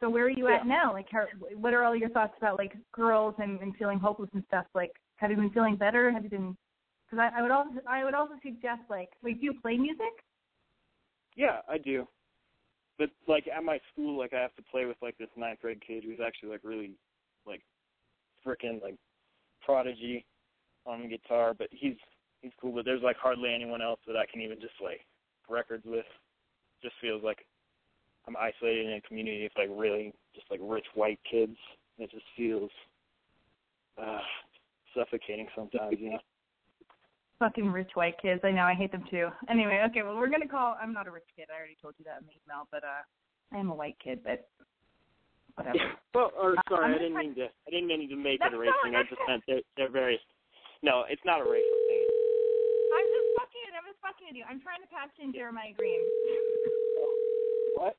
So 0.00 0.10
where 0.10 0.24
are 0.24 0.30
you 0.30 0.48
at 0.48 0.66
now? 0.66 0.92
Like, 0.92 1.06
how, 1.10 1.26
what 1.56 1.72
are 1.72 1.84
all 1.84 1.94
your 1.94 2.08
thoughts 2.10 2.34
about 2.36 2.58
like 2.58 2.76
girls 2.92 3.36
and, 3.38 3.60
and 3.60 3.74
feeling 3.76 4.00
hopeless 4.00 4.28
and 4.34 4.42
stuff? 4.48 4.66
Like, 4.74 4.90
have 5.16 5.30
you 5.30 5.36
been 5.36 5.50
feeling 5.50 5.76
better? 5.76 6.10
Have 6.10 6.24
you 6.24 6.30
been? 6.30 6.56
Because 7.12 7.30
I, 7.30 7.38
I 7.38 7.42
would 7.42 7.50
also 7.50 7.70
I 7.88 8.04
would 8.04 8.14
also 8.14 8.34
suggest 8.42 8.80
like, 8.88 9.10
like, 9.22 9.38
do 9.38 9.44
you 9.44 9.54
play 9.60 9.76
music? 9.76 10.24
Yeah, 11.36 11.58
I 11.68 11.76
do. 11.76 12.08
But 12.98 13.10
like 13.28 13.44
at 13.54 13.62
my 13.62 13.78
school, 13.92 14.18
like 14.18 14.32
I 14.32 14.40
have 14.40 14.54
to 14.56 14.62
play 14.70 14.86
with 14.86 14.96
like 15.02 15.18
this 15.18 15.28
ninth 15.36 15.60
grade 15.60 15.82
kid 15.86 16.04
who's 16.04 16.20
actually 16.24 16.48
like 16.50 16.60
really 16.64 16.92
like 17.46 17.60
freaking 18.46 18.80
like 18.82 18.96
prodigy 19.64 20.24
on 20.86 21.08
guitar, 21.10 21.52
but 21.52 21.68
he's 21.70 21.96
he's 22.40 22.52
cool. 22.58 22.72
But 22.72 22.86
there's 22.86 23.02
like 23.02 23.16
hardly 23.16 23.52
anyone 23.54 23.82
else 23.82 24.00
that 24.06 24.16
I 24.16 24.24
can 24.30 24.40
even 24.40 24.58
just 24.58 24.74
like 24.82 25.00
records 25.50 25.84
with. 25.84 26.06
Just 26.82 26.94
feels 27.00 27.22
like 27.22 27.44
I'm 28.26 28.36
isolated 28.36 28.86
in 28.86 28.92
a 28.94 29.00
community 29.02 29.44
of 29.44 29.52
like 29.56 29.68
really 29.70 30.14
just 30.34 30.46
like 30.50 30.60
rich 30.62 30.86
white 30.94 31.20
kids. 31.30 31.56
It 31.98 32.10
just 32.10 32.24
feels 32.38 32.70
uh 34.02 34.20
suffocating 34.96 35.48
sometimes, 35.54 35.98
you 36.00 36.10
know. 36.12 36.18
Fucking 37.42 37.74
rich 37.74 37.90
white 37.98 38.14
kids. 38.22 38.38
I 38.46 38.54
know. 38.54 38.62
I 38.62 38.74
hate 38.74 38.92
them 38.94 39.02
too. 39.10 39.26
Anyway, 39.50 39.82
okay. 39.90 40.06
Well, 40.06 40.14
we're 40.14 40.30
gonna 40.30 40.46
call. 40.46 40.78
I'm 40.78 40.94
not 40.94 41.08
a 41.08 41.10
rich 41.10 41.26
kid. 41.34 41.50
I 41.50 41.58
already 41.58 41.74
told 41.82 41.98
you 41.98 42.06
that 42.06 42.22
in 42.22 42.30
the 42.30 42.38
email. 42.38 42.70
But 42.70 42.86
uh, 42.86 43.02
I 43.50 43.58
am 43.58 43.66
a 43.66 43.74
white 43.74 43.98
kid. 43.98 44.22
But 44.22 44.46
whatever. 45.58 45.74
Well, 46.14 46.30
or 46.38 46.54
Uh, 46.54 46.62
sorry, 46.70 46.86
I'm 46.86 46.94
I 46.94 46.98
didn't 47.02 47.18
mean 47.18 47.34
to. 47.34 47.50
I 47.66 47.70
didn't 47.74 47.88
mean 47.88 48.06
to 48.06 48.14
make 48.14 48.38
it 48.38 48.54
a 48.54 48.58
race 48.58 48.70
thing. 48.84 48.94
I 48.94 49.02
just 49.10 49.18
meant 49.26 49.42
they're, 49.48 49.66
they're 49.76 49.90
various. 49.90 50.20
No, 50.86 51.02
it's 51.10 51.24
not 51.24 51.40
a 51.40 51.44
racial 51.44 51.78
thing. 51.90 52.06
I'm 52.94 53.08
just 53.10 53.28
fucking. 53.42 53.70
I'm 53.74 53.86
just 53.90 54.00
fucking 54.06 54.26
with 54.30 54.36
you. 54.38 54.44
I'm 54.46 54.60
trying 54.62 54.86
to 54.86 54.90
patch 54.92 55.10
in 55.18 55.32
Jeremiah 55.34 55.74
Green. 55.74 55.98
What? 57.74 57.96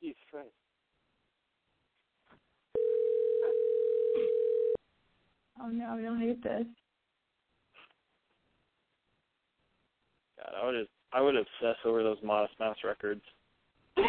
Jesus 0.00 0.22
Christ. 0.30 0.54
Oh 5.60 5.68
no, 5.68 5.98
I 5.98 6.00
don't 6.00 6.20
hate 6.20 6.42
this. 6.42 6.64
I 10.60 10.66
would. 10.66 10.86
I 11.12 11.20
would 11.20 11.36
obsess 11.36 11.76
over 11.84 12.02
those 12.02 12.18
Modest 12.22 12.54
Mouse 12.60 12.76
records. 12.84 13.22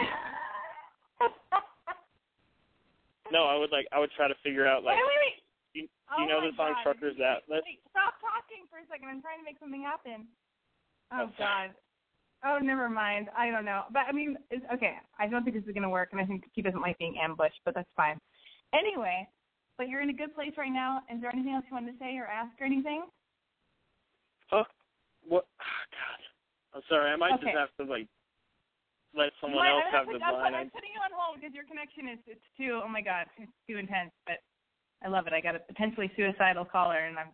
No, 3.32 3.46
I 3.48 3.56
would 3.56 3.72
like. 3.72 3.88
I 3.96 4.00
would 4.00 4.12
try 4.12 4.28
to 4.28 4.36
figure 4.44 4.68
out 4.68 4.84
like. 4.84 4.98
wait, 5.00 5.08
wait, 5.08 5.22
wait. 5.24 5.38
Do 5.74 5.80
you, 5.80 5.88
do 5.88 5.92
Oh 6.12 6.20
you 6.22 6.28
know 6.28 6.42
the 6.44 6.52
song 6.60 6.76
God. 6.76 6.84
"Truckers 6.84 7.16
Atlas"? 7.16 7.64
Wait, 7.64 7.80
stop 7.90 8.20
talking 8.20 8.68
for 8.68 8.84
a 8.84 8.86
second. 8.92 9.08
I'm 9.08 9.22
trying 9.24 9.40
to 9.40 9.46
make 9.48 9.56
something 9.60 9.82
happen. 9.82 10.28
Oh 11.16 11.32
Oh. 11.32 11.40
God. 11.40 11.72
Oh, 12.44 12.58
never 12.60 12.90
mind. 12.90 13.30
I 13.38 13.50
don't 13.52 13.64
know. 13.64 13.84
But 13.94 14.04
I 14.10 14.12
mean, 14.12 14.36
it's, 14.50 14.66
okay. 14.74 14.96
I 15.18 15.28
don't 15.28 15.44
think 15.46 15.56
this 15.56 15.64
is 15.64 15.72
gonna 15.74 15.90
work, 15.90 16.10
and 16.12 16.20
I 16.20 16.26
think 16.26 16.44
he 16.52 16.62
doesn't 16.62 16.82
like 16.82 16.98
being 17.00 17.16
ambushed, 17.24 17.62
but 17.64 17.74
that's 17.74 17.88
fine. 17.96 18.20
Anyway, 18.76 19.28
but 19.78 19.88
you're 19.88 20.02
in 20.02 20.10
a 20.10 20.14
good 20.14 20.36
place 20.36 20.52
right 20.58 20.72
now. 20.74 21.00
Is 21.08 21.22
there 21.22 21.32
anything 21.32 21.54
else 21.56 21.64
you 21.70 21.76
wanted 21.76 21.94
to 21.94 22.00
say 22.04 22.18
or 22.18 22.28
ask 22.28 22.52
or 22.60 22.66
anything? 22.66 23.06
Huh? 24.50 24.66
What? 25.24 25.46
Oh, 26.74 26.80
God. 26.80 26.80
I'm 26.80 26.84
sorry. 26.88 27.08
I 27.12 27.16
might 27.20 27.34
Okay. 27.40 27.52
just 27.52 27.60
have 27.60 27.74
to 27.80 27.86
like 27.92 28.08
let 29.14 29.36
someone 29.44 29.64
Wait, 29.68 29.72
else 29.72 29.84
I'm, 29.92 29.94
have 29.94 30.06
put- 30.08 30.20
the 30.20 30.26
I'm, 30.26 30.40
line. 30.40 30.56
I'm 30.56 30.72
putting 30.72 30.92
you 30.96 31.02
on 31.04 31.12
hold 31.12 31.36
because 31.40 31.52
your 31.54 31.68
connection 31.68 32.08
is 32.08 32.20
it's 32.28 32.48
too. 32.56 32.80
Oh 32.80 32.88
my 32.88 33.02
God, 33.04 33.28
it's 33.38 33.52
too 33.68 33.76
intense. 33.78 34.12
But 34.26 34.40
I 35.04 35.12
love 35.12 35.28
it. 35.28 35.34
I 35.34 35.42
got 35.42 35.56
a 35.56 35.62
potentially 35.66 36.08
suicidal 36.16 36.64
caller, 36.64 37.04
and 37.10 37.20
I'm 37.20 37.32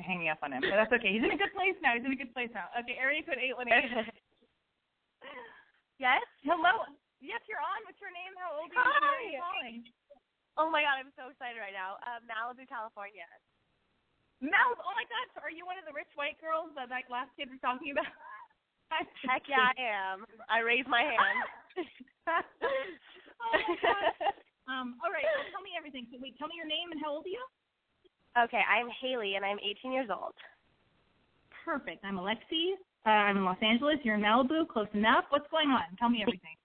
hanging 0.00 0.28
up 0.32 0.40
on 0.40 0.52
him. 0.52 0.64
But 0.64 0.76
that's 0.76 0.92
okay. 0.96 1.12
He's 1.12 1.24
in 1.24 1.32
a 1.32 1.40
good 1.40 1.52
place 1.52 1.76
now. 1.84 1.92
He's 1.96 2.04
in 2.04 2.12
a 2.12 2.20
good 2.20 2.32
place 2.32 2.48
now. 2.56 2.72
Okay, 2.80 2.96
area 2.96 3.20
code 3.24 3.40
eight 3.40 3.56
one 3.56 3.68
eight. 3.68 3.90
Yes? 6.02 6.26
Hello. 6.42 6.90
Yes, 7.22 7.38
you're 7.46 7.62
on. 7.62 7.78
What's 7.86 8.02
your 8.02 8.10
name? 8.10 8.34
How 8.34 8.50
old 8.58 8.68
are 8.74 8.76
you? 8.76 8.82
Hi. 8.82 9.14
Are 9.14 9.22
you 9.30 9.38
calling? 9.38 9.76
Oh 10.58 10.66
my 10.68 10.82
god, 10.82 10.98
I'm 11.00 11.14
so 11.14 11.30
excited 11.30 11.56
right 11.62 11.72
now. 11.72 11.96
Uh, 12.02 12.18
Malibu, 12.26 12.66
California. 12.66 13.24
Mel. 14.42 14.74
Oh 14.74 14.92
my 14.98 15.06
God. 15.06 15.26
So 15.32 15.38
are 15.40 15.54
you 15.54 15.62
one 15.64 15.78
of 15.78 15.86
the 15.86 15.94
rich 15.94 16.10
white 16.18 16.34
girls 16.42 16.74
that 16.74 16.90
that 16.90 17.06
last 17.08 17.30
kid 17.38 17.46
was 17.46 17.62
talking 17.62 17.94
about? 17.94 18.10
Heck 19.26 19.44
yeah, 19.48 19.70
I 19.70 19.76
am. 20.14 20.24
I 20.46 20.60
raise 20.60 20.86
my 20.86 21.02
hand. 21.02 21.38
oh 22.28 23.50
my 23.52 23.74
God. 23.82 24.04
Um. 24.64 24.96
All 25.04 25.12
right. 25.12 25.26
Well, 25.26 25.48
tell 25.52 25.64
me 25.64 25.76
everything. 25.76 26.06
So 26.08 26.16
wait. 26.20 26.38
Tell 26.38 26.48
me 26.48 26.56
your 26.56 26.68
name 26.68 26.92
and 26.94 27.00
how 27.02 27.12
old 27.12 27.26
are 27.26 27.34
you? 27.34 27.44
okay, 28.42 28.62
I'm 28.66 28.88
Haley 29.00 29.34
and 29.36 29.44
I'm 29.44 29.58
18 29.58 29.92
years 29.92 30.08
old. 30.10 30.34
Perfect. 31.64 32.04
I'm 32.04 32.16
Alexi. 32.16 32.74
Uh, 33.06 33.10
I'm 33.10 33.36
in 33.36 33.44
Los 33.44 33.56
Angeles. 33.62 33.96
You're 34.02 34.16
in 34.16 34.22
Malibu. 34.22 34.66
Close 34.68 34.88
enough. 34.92 35.24
What's 35.30 35.48
going 35.50 35.68
on? 35.68 35.82
Tell 35.98 36.08
me 36.08 36.22
everything. 36.22 36.56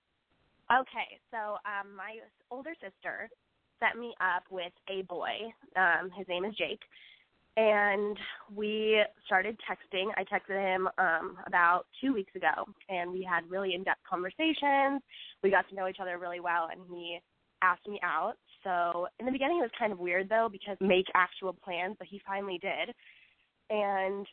Okay, 0.72 1.18
so 1.32 1.58
um, 1.66 1.96
my 1.96 2.22
older 2.52 2.74
sister 2.82 3.30
set 3.80 3.98
me 4.00 4.14
up 4.22 4.44
with 4.52 4.74
a 4.90 5.02
boy. 5.04 5.50
Um, 5.76 6.12
his 6.16 6.28
name 6.28 6.46
is 6.46 6.54
Jake, 6.56 6.82
and 7.58 8.18
we 8.56 9.04
started 9.26 9.60
texting. 9.70 10.08
I 10.16 10.24
texted 10.24 10.62
him 10.62 10.88
um, 10.98 11.38
about 11.48 11.86
two 12.02 12.14
weeks 12.14 12.34
ago, 12.36 12.66
and 12.90 13.12
we 13.12 13.24
had 13.24 13.50
really 13.50 13.74
in-depth 13.74 14.02
conversations. 14.10 15.02
We 15.44 15.50
got 15.50 15.68
to 15.70 15.76
know 15.76 15.88
each 15.88 16.00
other 16.02 16.18
really 16.18 16.40
well, 16.40 16.70
and 16.72 16.82
he 16.90 17.20
asked 17.62 17.88
me 17.88 18.00
out. 18.04 18.36
So 18.64 19.08
in 19.20 19.26
the 19.26 19.32
beginning, 19.32 19.58
it 19.58 19.62
was 19.62 19.72
kind 19.78 19.92
of 19.92 20.00
weird 20.00 20.30
though 20.30 20.50
because 20.52 20.78
make 20.80 21.06
actual 21.16 21.54
plans, 21.54 21.96
but 21.98 22.08
he 22.08 22.22
finally 22.26 22.60
did. 22.62 22.94
And 23.70 24.26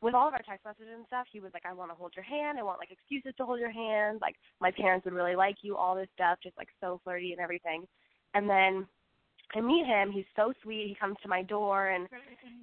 with 0.00 0.14
all 0.14 0.28
of 0.28 0.34
our 0.34 0.42
text 0.48 0.64
messages 0.64 0.94
and 0.94 1.06
stuff, 1.06 1.26
he 1.32 1.40
was 1.40 1.50
like, 1.52 1.66
I 1.66 1.72
want 1.72 1.90
to 1.90 1.96
hold 1.96 2.12
your 2.14 2.24
hand. 2.24 2.58
I 2.58 2.62
want 2.62 2.78
like 2.78 2.90
excuses 2.90 3.34
to 3.38 3.44
hold 3.44 3.58
your 3.60 3.72
hand. 3.72 4.18
Like 4.20 4.36
my 4.60 4.70
parents 4.70 5.04
would 5.04 5.14
really 5.14 5.36
like 5.36 5.56
you, 5.62 5.76
all 5.76 5.96
this 5.96 6.08
stuff, 6.14 6.38
just 6.42 6.56
like 6.56 6.68
so 6.80 7.00
flirty 7.04 7.32
and 7.32 7.40
everything. 7.40 7.84
And 8.34 8.48
then 8.48 8.86
I 9.54 9.60
meet 9.60 9.86
him. 9.86 10.10
He's 10.12 10.26
so 10.36 10.52
sweet. 10.62 10.88
He 10.88 10.96
comes 10.98 11.16
to 11.22 11.28
my 11.28 11.42
door 11.42 11.88
and 11.88 12.08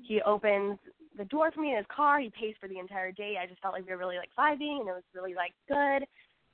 he 0.03 0.21
opens 0.21 0.77
the 1.17 1.25
door 1.25 1.51
for 1.51 1.61
me 1.61 1.71
in 1.71 1.77
his 1.77 1.85
car. 1.93 2.19
He 2.19 2.29
pays 2.29 2.55
for 2.59 2.67
the 2.67 2.79
entire 2.79 3.11
date. 3.11 3.37
I 3.41 3.47
just 3.47 3.61
felt 3.61 3.73
like 3.73 3.85
we 3.85 3.91
were 3.91 3.97
really 3.97 4.17
like 4.17 4.29
vibing 4.37 4.81
and 4.81 4.89
it 4.89 4.93
was 4.93 5.03
really 5.13 5.33
like 5.33 5.53
good. 5.67 6.07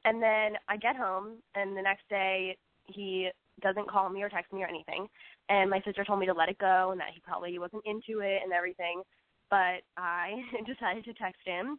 And 0.06 0.22
then 0.22 0.58
I 0.70 0.78
get 0.78 0.96
home 0.96 1.38
and 1.56 1.76
the 1.76 1.82
next 1.82 2.08
day 2.10 2.58
he 2.86 3.30
doesn't 3.62 3.90
call 3.90 4.10
me 4.10 4.24
or 4.24 4.30
text 4.30 4.54
me 4.54 4.64
or 4.64 4.68
anything. 4.68 5.08
And 5.50 5.70
my 5.70 5.82
sister 5.82 6.06
told 6.06 6.20
me 6.20 6.26
to 6.28 6.34
let 6.34 6.50
it 6.50 6.58
go 6.60 6.92
and 6.92 7.00
that 7.00 7.10
he 7.14 7.22
probably 7.22 7.60
wasn't 7.60 7.84
into 7.86 8.22
it 8.22 8.42
and 8.44 8.54
everything. 8.54 9.04
But 9.50 9.84
I 9.98 10.42
decided 10.66 11.04
to 11.06 11.14
text 11.14 11.42
him 11.46 11.78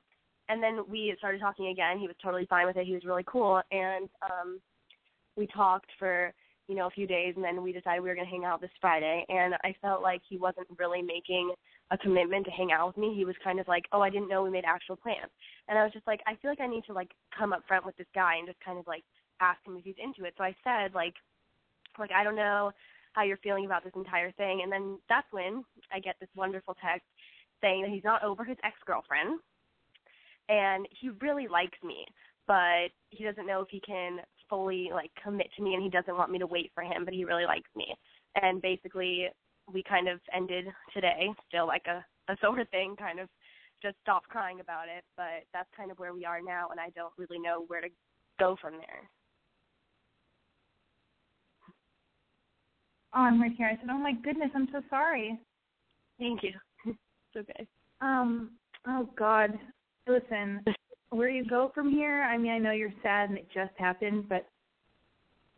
and 0.48 0.62
then 0.62 0.80
we 0.88 1.14
started 1.18 1.40
talking 1.40 1.68
again. 1.68 1.98
He 1.98 2.06
was 2.06 2.16
totally 2.22 2.46
fine 2.46 2.66
with 2.66 2.76
it. 2.76 2.86
He 2.86 2.92
was 2.92 3.04
really 3.04 3.24
cool 3.26 3.62
and 3.70 4.08
um 4.30 4.60
we 5.36 5.46
talked 5.46 5.90
for, 5.98 6.32
you 6.72 6.78
know, 6.78 6.86
a 6.86 6.90
few 6.90 7.06
days 7.06 7.34
and 7.36 7.44
then 7.44 7.62
we 7.62 7.70
decided 7.70 8.02
we 8.02 8.08
were 8.08 8.14
gonna 8.14 8.26
hang 8.26 8.46
out 8.46 8.62
this 8.62 8.70
Friday 8.80 9.26
and 9.28 9.52
I 9.62 9.74
felt 9.82 10.00
like 10.00 10.22
he 10.26 10.38
wasn't 10.38 10.66
really 10.78 11.02
making 11.02 11.52
a 11.90 11.98
commitment 11.98 12.46
to 12.46 12.50
hang 12.50 12.72
out 12.72 12.86
with 12.86 12.96
me. 12.96 13.12
He 13.14 13.26
was 13.26 13.36
kind 13.44 13.60
of 13.60 13.68
like, 13.68 13.84
Oh, 13.92 14.00
I 14.00 14.08
didn't 14.08 14.30
know 14.30 14.42
we 14.42 14.48
made 14.48 14.64
actual 14.64 14.96
plans 14.96 15.30
and 15.68 15.78
I 15.78 15.84
was 15.84 15.92
just 15.92 16.06
like, 16.06 16.20
I 16.26 16.34
feel 16.36 16.50
like 16.50 16.62
I 16.62 16.66
need 16.66 16.84
to 16.86 16.94
like 16.94 17.10
come 17.36 17.52
up 17.52 17.60
front 17.68 17.84
with 17.84 17.94
this 17.98 18.06
guy 18.14 18.36
and 18.38 18.48
just 18.48 18.58
kind 18.64 18.78
of 18.78 18.86
like 18.86 19.04
ask 19.42 19.58
him 19.66 19.76
if 19.76 19.84
he's 19.84 20.00
into 20.02 20.24
it. 20.24 20.32
So 20.38 20.44
I 20.44 20.56
said 20.64 20.94
like 20.94 21.12
like 21.98 22.10
I 22.10 22.24
don't 22.24 22.36
know 22.36 22.72
how 23.12 23.22
you're 23.22 23.36
feeling 23.44 23.66
about 23.66 23.84
this 23.84 23.92
entire 23.94 24.32
thing 24.32 24.62
and 24.62 24.72
then 24.72 24.98
that's 25.10 25.30
when 25.30 25.64
I 25.92 26.00
get 26.00 26.16
this 26.20 26.30
wonderful 26.34 26.74
text 26.82 27.04
saying 27.60 27.82
that 27.82 27.90
he's 27.90 28.02
not 28.02 28.24
over 28.24 28.44
his 28.44 28.56
ex 28.64 28.76
girlfriend 28.86 29.40
and 30.48 30.88
he 30.90 31.10
really 31.20 31.48
likes 31.48 31.76
me, 31.84 32.06
but 32.46 32.88
he 33.10 33.24
doesn't 33.24 33.46
know 33.46 33.60
if 33.60 33.68
he 33.68 33.80
can 33.80 34.20
fully 34.52 34.90
like 34.92 35.10
commit 35.22 35.48
to 35.56 35.62
me 35.62 35.72
and 35.72 35.82
he 35.82 35.88
doesn't 35.88 36.14
want 36.14 36.30
me 36.30 36.38
to 36.38 36.46
wait 36.46 36.70
for 36.74 36.84
him, 36.84 37.06
but 37.06 37.14
he 37.14 37.24
really 37.24 37.46
likes 37.46 37.70
me. 37.74 37.86
And 38.42 38.60
basically 38.60 39.28
we 39.72 39.82
kind 39.82 40.08
of 40.08 40.20
ended 40.34 40.66
today, 40.92 41.30
still 41.48 41.66
like 41.66 41.86
a, 41.86 42.04
a 42.30 42.36
sort 42.42 42.60
of 42.60 42.68
thing, 42.68 42.94
kind 42.98 43.18
of 43.18 43.30
just 43.82 43.96
stopped 44.02 44.28
crying 44.28 44.60
about 44.60 44.88
it, 44.94 45.04
but 45.16 45.48
that's 45.54 45.70
kind 45.74 45.90
of 45.90 45.98
where 45.98 46.12
we 46.12 46.26
are 46.26 46.40
now 46.44 46.68
and 46.70 46.78
I 46.78 46.90
don't 46.90 47.14
really 47.16 47.38
know 47.38 47.64
where 47.68 47.80
to 47.80 47.88
go 48.38 48.54
from 48.60 48.74
there. 48.74 49.08
Oh, 53.14 53.20
I'm 53.20 53.40
right 53.40 53.52
here. 53.56 53.68
I 53.68 53.76
said, 53.76 53.90
"Oh 53.90 53.98
my 53.98 54.12
goodness, 54.12 54.50
I'm 54.54 54.68
so 54.72 54.80
sorry." 54.88 55.38
Thank 56.18 56.42
you. 56.42 56.52
it's 56.86 56.96
okay. 57.36 57.66
Um. 58.00 58.52
Oh 58.86 59.06
God. 59.18 59.50
Listen, 60.06 60.64
where 61.12 61.28
you 61.28 61.44
go 61.44 61.70
from 61.74 61.90
here? 61.90 62.22
I 62.22 62.38
mean, 62.38 62.52
I 62.52 62.58
know 62.58 62.72
you're 62.72 62.92
sad 63.02 63.28
and 63.28 63.38
it 63.38 63.46
just 63.52 63.72
happened, 63.76 64.28
but 64.28 64.46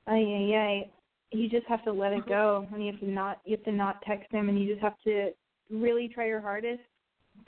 I, 0.07 0.17
I, 0.17 0.91
you 1.31 1.49
just 1.49 1.67
have 1.67 1.85
to 1.85 1.93
let 1.93 2.13
it 2.13 2.27
go, 2.27 2.67
and 2.73 2.85
you 2.85 2.93
have 2.93 3.01
to 3.01 3.11
not, 3.11 3.41
you 3.45 3.57
have 3.57 3.65
to 3.65 3.73
not 3.73 4.03
text 4.07 4.31
him, 4.31 4.49
and 4.49 4.61
you 4.61 4.69
just 4.69 4.83
have 4.83 4.99
to 5.05 5.31
really 5.71 6.09
try 6.09 6.27
your 6.27 6.41
hardest 6.41 6.83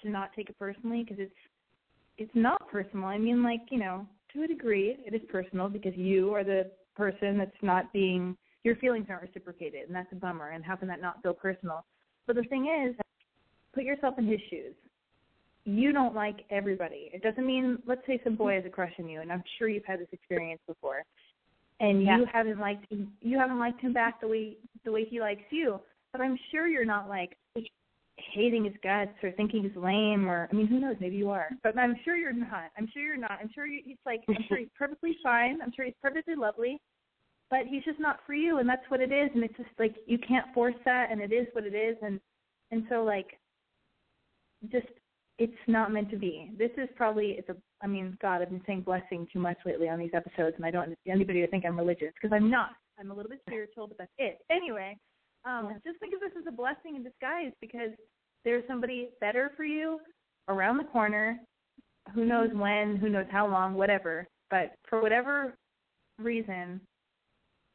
to 0.02 0.10
not 0.10 0.30
take 0.34 0.48
it 0.48 0.58
personally 0.58 1.02
because 1.02 1.18
it's, 1.20 1.34
it's 2.18 2.34
not 2.34 2.68
personal. 2.68 3.06
I 3.06 3.18
mean, 3.18 3.42
like 3.42 3.60
you 3.70 3.78
know, 3.78 4.06
to 4.32 4.42
a 4.44 4.46
degree, 4.46 4.96
it 5.04 5.14
is 5.14 5.20
personal 5.30 5.68
because 5.68 5.94
you 5.96 6.32
are 6.34 6.44
the 6.44 6.70
person 6.96 7.36
that's 7.36 7.50
not 7.62 7.92
being, 7.92 8.36
your 8.64 8.76
feelings 8.76 9.06
aren't 9.10 9.22
reciprocated, 9.22 9.86
and 9.86 9.94
that's 9.94 10.10
a 10.12 10.16
bummer. 10.16 10.50
And 10.50 10.64
how 10.64 10.76
can 10.76 10.88
that 10.88 11.02
not 11.02 11.22
feel 11.22 11.34
personal? 11.34 11.84
But 12.26 12.36
the 12.36 12.42
thing 12.44 12.66
is, 12.88 12.96
put 13.74 13.84
yourself 13.84 14.14
in 14.18 14.26
his 14.26 14.40
shoes 14.48 14.74
you 15.66 15.92
don't 15.92 16.14
like 16.14 16.36
everybody. 16.50 17.10
It 17.12 17.22
doesn't 17.22 17.44
mean 17.44 17.78
let's 17.86 18.00
say 18.06 18.20
some 18.24 18.36
boy 18.36 18.54
has 18.54 18.64
a 18.64 18.70
crush 18.70 18.92
on 18.98 19.08
you, 19.08 19.20
and 19.20 19.32
I'm 19.32 19.42
sure 19.58 19.68
you've 19.68 19.84
had 19.84 20.00
this 20.00 20.08
experience 20.12 20.60
before, 20.66 21.02
and 21.80 22.02
Yeah. 22.02 22.18
you 22.18 22.24
haven't 22.24 22.60
liked 22.60 22.90
him, 22.90 23.12
you 23.20 23.38
haven't 23.38 23.58
liked 23.58 23.80
him 23.80 23.92
back 23.92 24.20
the 24.20 24.28
way 24.28 24.56
the 24.84 24.92
way 24.92 25.04
he 25.04 25.20
likes 25.20 25.44
you. 25.50 25.80
But 26.12 26.20
I'm 26.20 26.38
sure 26.50 26.68
you're 26.68 26.84
not 26.84 27.08
like 27.08 27.36
hating 28.16 28.64
his 28.64 28.74
guts 28.82 29.12
or 29.22 29.32
thinking 29.32 29.62
he's 29.62 29.76
lame 29.76 30.28
or 30.28 30.48
I 30.50 30.54
mean 30.54 30.66
who 30.66 30.80
knows 30.80 30.96
maybe 31.00 31.16
you 31.16 31.28
are 31.30 31.50
but 31.62 31.78
I'm 31.78 31.94
sure 32.02 32.16
you're 32.16 32.32
not 32.32 32.70
I'm 32.78 32.88
sure 32.92 33.02
you're 33.02 33.16
not 33.18 33.32
I'm 33.32 33.50
sure 33.54 33.66
you, 33.66 33.82
he's 33.84 33.98
like 34.06 34.22
I'm 34.28 34.42
sure 34.48 34.56
he's 34.56 34.68
perfectly 34.78 35.18
fine 35.22 35.60
I'm 35.62 35.70
sure 35.76 35.84
he's 35.84 35.94
perfectly 36.00 36.34
lovely 36.34 36.80
but 37.50 37.66
he's 37.66 37.84
just 37.84 38.00
not 38.00 38.20
for 38.26 38.32
you 38.32 38.56
and 38.56 38.66
that's 38.66 38.88
what 38.88 39.02
it 39.02 39.12
is 39.12 39.28
and 39.34 39.44
it's 39.44 39.56
just 39.58 39.68
like 39.78 39.96
you 40.06 40.16
can't 40.18 40.46
force 40.54 40.74
that 40.86 41.08
and 41.10 41.20
it 41.20 41.30
is 41.30 41.46
what 41.52 41.64
it 41.64 41.74
is 41.74 41.96
and 42.00 42.18
and 42.70 42.84
so 42.88 43.04
like 43.04 43.38
just 44.72 44.86
it's 45.38 45.52
not 45.66 45.92
meant 45.92 46.10
to 46.10 46.16
be. 46.16 46.50
This 46.58 46.70
is 46.76 46.88
probably 46.96 47.36
it's 47.38 47.48
a 47.48 47.56
I 47.82 47.86
mean, 47.86 48.16
God, 48.22 48.40
I've 48.40 48.50
been 48.50 48.62
saying 48.66 48.82
blessing 48.82 49.26
too 49.32 49.38
much 49.38 49.58
lately 49.66 49.88
on 49.88 49.98
these 49.98 50.14
episodes 50.14 50.56
and 50.56 50.64
I 50.64 50.70
don't 50.70 50.88
want 50.88 50.98
anybody 51.06 51.40
to 51.42 51.46
think 51.46 51.64
I'm 51.64 51.76
religious 51.76 52.12
because 52.14 52.34
I'm 52.34 52.50
not. 52.50 52.70
I'm 52.98 53.10
a 53.10 53.14
little 53.14 53.30
bit 53.30 53.40
spiritual, 53.46 53.86
but 53.86 53.98
that's 53.98 54.12
it. 54.18 54.38
Anyway, 54.50 54.96
um, 55.44 55.78
just 55.84 56.00
think 56.00 56.14
of 56.14 56.20
this 56.20 56.32
as 56.38 56.46
a 56.48 56.56
blessing 56.56 56.96
in 56.96 57.02
disguise 57.02 57.52
because 57.60 57.90
there's 58.44 58.64
somebody 58.66 59.10
better 59.20 59.52
for 59.56 59.64
you 59.64 60.00
around 60.48 60.78
the 60.78 60.84
corner. 60.84 61.38
Who 62.14 62.24
knows 62.24 62.50
when, 62.54 62.96
who 62.96 63.08
knows 63.10 63.26
how 63.30 63.46
long, 63.46 63.74
whatever. 63.74 64.26
But 64.50 64.74
for 64.88 65.02
whatever 65.02 65.54
reason, 66.18 66.80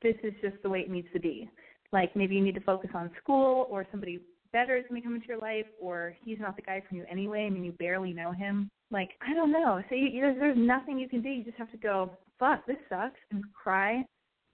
this 0.01 0.15
is 0.23 0.33
just 0.41 0.55
the 0.63 0.69
way 0.69 0.79
it 0.79 0.89
needs 0.89 1.07
to 1.13 1.19
be. 1.19 1.49
Like 1.91 2.15
maybe 2.15 2.35
you 2.35 2.41
need 2.41 2.55
to 2.55 2.61
focus 2.61 2.89
on 2.95 3.11
school 3.21 3.67
or 3.69 3.85
somebody 3.91 4.19
better 4.53 4.75
is 4.75 4.85
going 4.89 5.01
to 5.01 5.05
come 5.05 5.15
into 5.15 5.27
your 5.27 5.39
life 5.39 5.65
or 5.81 6.15
he's 6.23 6.39
not 6.39 6.55
the 6.55 6.61
guy 6.61 6.81
for 6.87 6.95
you 6.95 7.05
anyway. 7.09 7.45
I 7.45 7.49
mean, 7.49 7.63
you 7.63 7.71
barely 7.73 8.13
know 8.13 8.31
him. 8.31 8.69
Like, 8.91 9.11
I 9.21 9.33
don't 9.33 9.51
know. 9.51 9.81
So 9.89 9.95
you, 9.95 10.07
you, 10.07 10.21
there's, 10.21 10.37
there's 10.39 10.57
nothing 10.57 10.99
you 10.99 11.07
can 11.07 11.21
do. 11.21 11.29
You 11.29 11.43
just 11.43 11.57
have 11.57 11.71
to 11.71 11.77
go, 11.77 12.11
fuck, 12.39 12.65
this 12.65 12.77
sucks, 12.89 13.19
and 13.31 13.43
cry. 13.53 14.03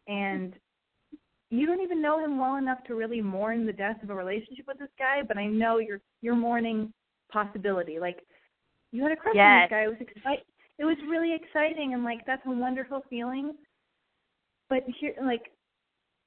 And 0.07 0.53
you 1.49 1.65
don't 1.65 1.81
even 1.81 2.01
know 2.01 2.23
him 2.23 2.37
well 2.37 2.57
enough 2.57 2.83
to 2.87 2.95
really 2.95 3.21
mourn 3.21 3.65
the 3.65 3.73
death 3.73 4.01
of 4.03 4.09
a 4.09 4.15
relationship 4.15 4.65
with 4.67 4.79
this 4.79 4.89
guy, 4.99 5.21
but 5.27 5.37
I 5.37 5.47
know 5.47 5.77
you're 5.79 6.01
you're 6.21 6.35
mourning 6.35 6.91
possibility. 7.31 7.99
Like, 7.99 8.19
you 8.91 9.03
had 9.03 9.11
a 9.11 9.15
crush 9.15 9.35
on 9.35 9.61
this 9.61 9.69
guy. 9.69 9.83
It 9.83 9.87
was 9.87 9.97
exciting. 10.01 10.45
It 10.79 10.85
was 10.85 10.97
really 11.09 11.33
exciting, 11.33 11.93
and 11.93 12.03
like 12.03 12.25
that's 12.25 12.45
a 12.45 12.51
wonderful 12.51 13.01
feeling. 13.09 13.53
But 14.69 14.83
here, 14.99 15.13
like, 15.23 15.51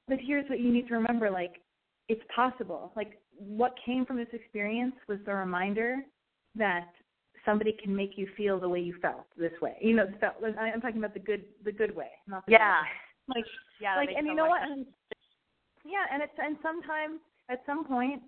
but 0.09 0.19
here's 0.21 0.49
what 0.49 0.61
you 0.61 0.73
need 0.73 0.89
to 0.89 0.95
remember: 0.95 1.31
like, 1.31 1.61
it's 2.11 2.23
possible. 2.35 2.93
Like, 2.97 3.21
what 3.39 3.75
came 3.87 4.05
from 4.05 4.17
this 4.17 4.29
experience 4.33 4.95
was 5.09 5.19
the 5.25 5.35
reminder 5.35 5.99
that 6.57 6.89
somebody 7.45 7.73
can 7.83 7.95
make 7.95 8.19
you 8.19 8.27
feel 8.37 8.59
the 8.59 8.69
way 8.69 8.81
you 8.81 8.97
felt 9.01 9.27
this 9.37 9.53
way. 9.63 9.77
You 9.81 9.95
know, 9.95 10.07
felt. 10.19 10.35
I'm 10.59 10.81
talking 10.81 10.99
about 10.99 11.15
the 11.15 11.21
good, 11.21 11.45
the 11.65 11.73
good 11.73 11.95
way, 11.95 12.11
not 12.27 12.45
the 12.47 12.53
Yeah. 12.53 12.83
way. 12.83 12.89
Like, 13.29 13.47
Yeah. 13.81 13.97
like, 13.97 14.11
and 14.11 14.27
you 14.27 14.35
know 14.35 14.47
what? 14.47 14.63
And, 14.63 14.87
yeah, 15.85 16.05
and 16.13 16.21
it's 16.21 16.37
and 16.39 16.59
sometime 16.63 17.21
at 17.49 17.65
some 17.65 17.85
point 17.85 18.23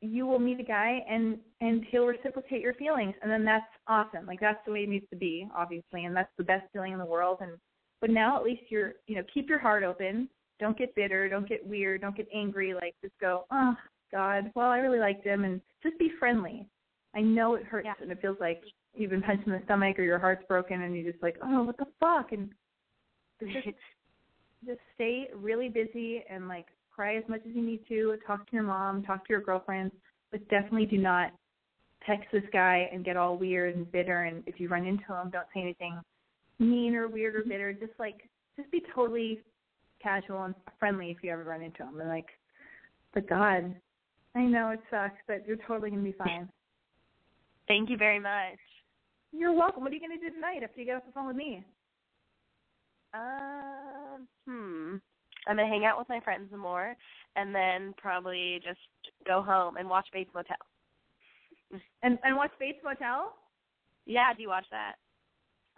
you 0.00 0.26
will 0.26 0.38
meet 0.38 0.60
a 0.60 0.64
guy 0.64 1.02
and 1.08 1.38
and 1.62 1.84
he'll 1.86 2.06
reciprocate 2.06 2.60
your 2.60 2.74
feelings 2.74 3.14
and 3.22 3.30
then 3.30 3.44
that's 3.44 3.64
awesome 3.86 4.26
like 4.26 4.38
that's 4.40 4.62
the 4.66 4.72
way 4.72 4.82
it 4.82 4.88
needs 4.88 5.08
to 5.08 5.16
be 5.16 5.48
obviously 5.56 6.04
and 6.04 6.14
that's 6.14 6.30
the 6.36 6.44
best 6.44 6.64
feeling 6.72 6.92
in 6.92 6.98
the 6.98 7.04
world 7.04 7.38
and 7.40 7.52
but 8.00 8.10
now 8.10 8.36
at 8.36 8.44
least 8.44 8.62
you're 8.68 8.94
you 9.06 9.16
know 9.16 9.22
keep 9.32 9.48
your 9.48 9.58
heart 9.58 9.82
open 9.82 10.28
don't 10.60 10.78
get 10.78 10.94
bitter. 10.94 11.28
Don't 11.28 11.48
get 11.48 11.66
weird. 11.66 12.00
Don't 12.00 12.16
get 12.16 12.28
angry. 12.34 12.74
Like 12.74 12.94
just 13.02 13.14
go 13.20 13.44
oh 13.50 13.74
god. 14.10 14.50
Well 14.54 14.68
i 14.68 14.78
really 14.78 14.98
liked 14.98 15.26
him. 15.26 15.44
And 15.44 15.60
just 15.82 15.98
be 15.98 16.10
friendly. 16.18 16.66
I 17.14 17.20
know 17.20 17.54
it 17.54 17.64
hurts 17.64 17.86
Yeah. 17.86 17.94
and 18.00 18.10
it 18.10 18.20
feels 18.20 18.38
like 18.40 18.62
you've 18.94 19.10
been 19.10 19.22
punched 19.22 19.46
in 19.46 19.52
the 19.52 19.62
stomach 19.64 19.98
or 19.98 20.02
your 20.02 20.18
heart's 20.18 20.44
broken 20.46 20.82
and 20.82 20.94
you're 20.94 21.10
just 21.10 21.22
like 21.22 21.36
oh 21.42 21.64
what 21.64 21.76
the 21.76 21.86
fuck? 22.00 22.32
And 22.32 22.50
just 23.40 23.76
just 24.66 24.80
stay 24.94 25.28
really 25.34 25.68
busy 25.68 26.24
and 26.30 26.48
like 26.48 26.66
cry 26.90 27.16
as 27.16 27.24
much 27.28 27.40
as 27.48 27.54
you 27.54 27.62
need 27.62 27.80
to, 27.88 28.16
talk 28.24 28.48
to 28.48 28.52
your 28.52 28.62
mom, 28.62 29.02
talk 29.02 29.26
to 29.26 29.32
your 29.32 29.40
girlfriends, 29.40 29.92
but 30.30 30.48
definitely 30.48 30.86
do 30.86 30.96
not 30.96 31.32
text 32.06 32.28
this 32.32 32.44
guy 32.52 32.88
and 32.92 33.04
get 33.04 33.16
all 33.16 33.36
weird 33.36 33.74
and 33.74 33.90
bitter. 33.90 34.22
And 34.24 34.44
if 34.46 34.60
you 34.60 34.68
run 34.68 34.86
into 34.86 35.04
him 35.04 35.30
don't 35.30 35.46
say 35.52 35.60
anything 35.60 36.00
mean 36.58 36.94
or 36.94 37.08
weird 37.08 37.34
or 37.34 37.40
mm-hmm. 37.40 37.50
bitter. 37.50 37.72
Just 37.72 37.92
like 37.98 38.28
just 38.56 38.70
be 38.70 38.82
totally 38.94 39.40
casual 40.04 40.44
and 40.44 40.54
friendly 40.78 41.10
if 41.10 41.16
you 41.22 41.32
ever 41.32 41.42
run 41.42 41.62
into 41.62 41.82
him. 41.82 41.98
And 41.98 42.08
like 42.08 42.28
but 43.14 43.28
God, 43.28 43.74
I 44.34 44.42
know 44.42 44.70
it 44.70 44.80
sucks, 44.90 45.18
but 45.26 45.46
you're 45.46 45.56
totally 45.68 45.90
gonna 45.90 46.02
be 46.02 46.12
fine. 46.12 46.48
Thank 47.68 47.88
you 47.88 47.96
very 47.96 48.18
much. 48.18 48.58
You're 49.32 49.52
welcome. 49.52 49.82
What 49.82 49.92
are 49.92 49.94
you 49.94 50.00
gonna 50.00 50.20
do 50.20 50.30
tonight 50.30 50.62
after 50.62 50.80
you 50.80 50.86
get 50.86 50.96
off 50.96 51.06
the 51.06 51.12
phone 51.12 51.28
with 51.28 51.36
me? 51.36 51.64
Um, 53.14 54.26
hmm. 54.46 54.96
I'm 55.46 55.56
gonna 55.56 55.68
hang 55.68 55.84
out 55.84 55.98
with 55.98 56.08
my 56.08 56.20
friends 56.20 56.48
some 56.50 56.60
more, 56.60 56.96
and 57.36 57.54
then 57.54 57.94
probably 57.96 58.60
just 58.64 58.80
go 59.26 59.42
home 59.42 59.76
and 59.76 59.88
watch 59.88 60.06
Bates 60.12 60.30
Motel. 60.34 60.56
And 62.02 62.18
and 62.24 62.36
watch 62.36 62.52
Bates 62.58 62.78
Motel? 62.84 63.34
Yeah, 64.06 64.34
do 64.34 64.42
you 64.42 64.48
watch 64.48 64.66
that? 64.70 64.94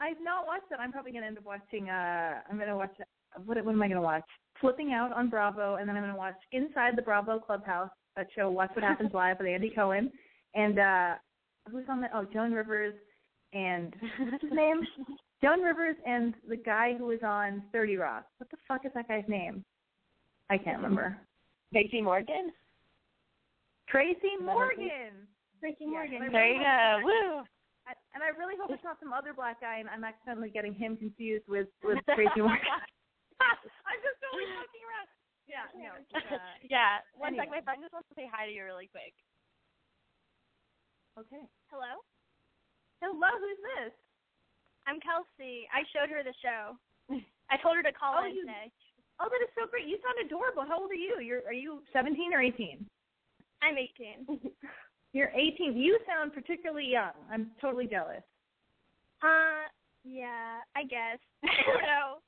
I've 0.01 0.21
not 0.23 0.47
watched 0.47 0.71
it. 0.71 0.79
I'm 0.81 0.93
probably 0.93 1.13
gonna 1.13 1.27
end 1.27 1.39
up 1.39 1.45
watching. 1.45 1.91
uh 1.91 2.41
I'm 2.51 2.59
gonna 2.59 2.77
watch. 2.77 2.97
What 3.45 3.63
what 3.65 3.73
am 3.73 3.83
I 3.83 3.89
gonna 3.89 4.01
watch? 4.03 4.25
Flipping 4.61 4.93
out 4.93 5.13
on 5.13 5.29
Bravo, 5.29 5.77
and 5.77 5.89
then 5.89 5.97
I'm 5.97 6.03
gonna 6.03 6.17
watch 6.17 6.37
Inside 6.53 6.97
the 6.97 7.03
Bravo 7.03 7.39
Clubhouse, 7.39 7.91
that 8.17 8.29
show 8.35 8.51
Watch 8.51 8.71
What 8.75 8.85
Happens 8.85 9.11
Live 9.15 9.39
with 9.39 9.49
Andy 9.49 9.71
Cohen, 9.75 10.11
and 10.55 10.79
uh 10.79 11.15
who's 11.71 11.85
on 11.89 12.01
that? 12.01 12.11
Oh, 12.15 12.25
Joan 12.33 12.53
Rivers, 12.53 12.95
and 13.53 13.95
what's 14.31 14.43
his 14.43 14.53
name? 14.53 14.81
Joan 15.43 15.61
Rivers 15.61 15.97
and 16.07 16.33
the 16.49 16.57
guy 16.57 16.95
who 16.97 17.07
was 17.07 17.19
on 17.23 17.63
Thirty 17.73 17.97
Rock. 17.97 18.25
What 18.39 18.51
the 18.51 18.57
fuck 18.67 18.87
is 18.87 18.93
that 18.95 19.09
guy's 19.09 19.29
name? 19.29 19.65
I 20.49 20.57
can't 20.57 20.77
remember. 20.79 21.19
Tracy 21.73 22.01
Morgan. 22.01 22.53
Tracy 23.89 24.37
Morgan. 24.41 25.13
Tracy 25.61 25.87
Morgan. 25.87 26.29
There 26.33 26.53
you 26.53 26.61
go. 26.61 27.01
Woo. 27.05 27.43
I- 27.87 27.95
And 28.15 28.23
I 28.23 28.29
really 28.39 28.55
hope 28.61 28.71
it's 28.71 28.83
not 28.85 28.97
some 29.01 29.13
other 29.13 29.33
black 29.35 29.61
guy, 29.61 29.79
and 29.79 29.89
I'm 29.89 30.05
accidentally 30.05 30.51
getting 30.51 30.73
him 30.75 30.97
confused 30.97 31.45
with 31.49 31.69
with 31.85 31.99
Tracy 32.15 32.31
Morgan. 32.41 32.61
I'm 33.89 34.01
just 34.03 34.19
so 34.23 34.27
always 34.33 34.51
fucking 34.61 34.85
around. 34.87 35.09
Yeah, 35.47 35.67
no. 35.79 35.91
Uh, 36.15 36.39
yeah. 36.67 37.01
One 37.15 37.35
sec, 37.39 37.47
anyway. 37.47 37.59
my 37.59 37.63
friend 37.63 37.81
just 37.83 37.95
wants 37.95 38.09
to 38.11 38.17
say 38.19 38.27
hi 38.27 38.47
to 38.47 38.53
you 38.53 38.65
really 38.67 38.91
quick. 38.91 39.15
okay. 41.19 41.45
Hello? 41.71 42.03
Hello, 43.03 43.31
who's 43.39 43.61
this? 43.77 43.93
I'm 44.87 45.01
Kelsey. 45.03 45.67
I 45.75 45.83
showed 45.93 46.11
her 46.11 46.23
the 46.23 46.35
show. 46.41 46.79
I 47.51 47.57
told 47.63 47.77
her 47.77 47.83
to 47.83 47.93
call 47.93 48.23
Oh, 48.23 48.27
in 48.27 48.35
you- 48.35 48.47
today. 48.47 48.71
Oh, 49.19 49.29
that 49.33 49.41
is 49.43 49.49
so 49.57 49.67
great. 49.71 49.87
You 49.89 49.97
sound 50.05 50.21
adorable. 50.27 50.65
How 50.69 50.79
old 50.81 50.91
are 50.91 50.95
you? 50.95 51.21
You're 51.25 51.41
are 51.47 51.53
you 51.57 51.81
17 51.93 52.35
or 52.35 52.41
18? 52.43 52.85
I'm 53.63 53.79
18. 53.79 54.51
You're 55.15 55.31
18. 55.33 55.77
You 55.77 55.99
sound 56.07 56.35
particularly 56.35 56.85
young. 56.87 57.13
I'm 57.33 57.51
totally 57.61 57.87
jealous. 57.87 58.21
uh, 59.23 59.65
yeah, 60.05 60.61
I 60.77 60.85
guess. 60.85 61.19
I 61.45 61.49
don't 61.67 61.83
know. 61.83 62.19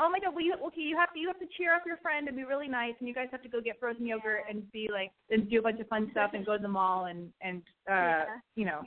Oh 0.00 0.10
my 0.10 0.18
god. 0.18 0.34
Well, 0.34 0.44
you 0.44 0.54
okay? 0.66 0.80
You 0.80 0.96
have 0.96 1.12
to 1.12 1.18
you 1.18 1.28
have 1.28 1.38
to 1.38 1.46
cheer 1.56 1.74
up 1.74 1.82
your 1.86 1.98
friend 1.98 2.26
and 2.28 2.36
be 2.36 2.44
really 2.44 2.68
nice, 2.68 2.94
and 2.98 3.06
you 3.06 3.14
guys 3.14 3.28
have 3.30 3.42
to 3.42 3.48
go 3.48 3.60
get 3.60 3.78
frozen 3.78 4.06
yogurt 4.06 4.44
and 4.48 4.70
be 4.72 4.88
like 4.92 5.12
and 5.30 5.48
do 5.48 5.58
a 5.58 5.62
bunch 5.62 5.80
of 5.80 5.88
fun 5.88 6.08
stuff 6.10 6.32
and 6.34 6.44
go 6.46 6.56
to 6.56 6.62
the 6.62 6.68
mall 6.68 7.06
and 7.06 7.30
and 7.40 7.62
uh 7.88 7.92
Yeah. 7.92 8.24
you 8.56 8.64
know 8.64 8.82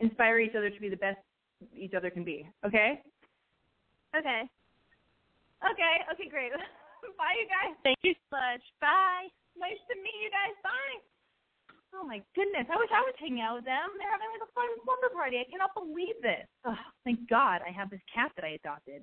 inspire 0.00 0.40
each 0.40 0.54
other 0.54 0.70
to 0.70 0.80
be 0.80 0.88
the 0.88 0.96
best 0.96 1.18
each 1.74 1.94
other 1.94 2.10
can 2.10 2.24
be. 2.24 2.48
Okay. 2.64 3.00
Okay. 4.16 4.42
Okay. 5.64 5.94
Okay. 6.12 6.28
Great. 6.28 6.52
Bye, 7.18 7.36
you 7.38 7.46
guys. 7.46 7.76
Thank 7.84 7.98
you 8.02 8.14
so 8.28 8.36
much. 8.36 8.60
Bye. 8.80 9.28
Nice 9.56 9.80
to 9.88 9.94
meet 9.96 10.18
you 10.20 10.30
guys. 10.30 10.52
Bye. 10.62 10.98
Oh 11.94 12.04
my 12.04 12.20
goodness. 12.34 12.66
I 12.68 12.76
wish 12.76 12.90
I 12.92 13.00
was 13.00 13.14
hanging 13.16 13.40
out 13.40 13.56
with 13.56 13.64
them. 13.64 13.88
They're 13.96 14.10
having 14.10 14.28
like 14.34 14.44
a 14.44 14.52
fun 14.52 14.68
slumber 14.84 15.08
party. 15.14 15.40
I 15.40 15.48
cannot 15.48 15.72
believe 15.72 16.18
this. 16.20 16.44
Oh, 16.66 16.76
thank 17.04 17.24
God 17.30 17.62
I 17.64 17.72
have 17.72 17.88
this 17.88 18.04
cat 18.12 18.32
that 18.36 18.44
I 18.44 18.58
adopted. 18.60 19.00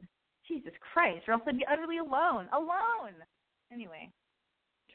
Jesus 0.47 0.73
Christ, 0.93 1.27
or 1.27 1.33
else 1.33 1.43
I'd 1.47 1.57
be 1.57 1.65
utterly 1.71 1.97
alone. 1.97 2.47
Alone. 2.53 3.15
Anyway, 3.71 4.11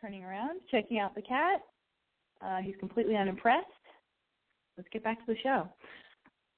turning 0.01 0.25
around, 0.25 0.61
checking 0.71 0.99
out 0.99 1.15
the 1.15 1.23
cat. 1.23 1.61
Uh, 2.45 2.59
he's 2.59 2.77
completely 2.79 3.17
unimpressed. 3.17 3.67
Let's 4.77 4.89
get 4.93 5.03
back 5.03 5.19
to 5.19 5.33
the 5.33 5.39
show. 5.43 5.69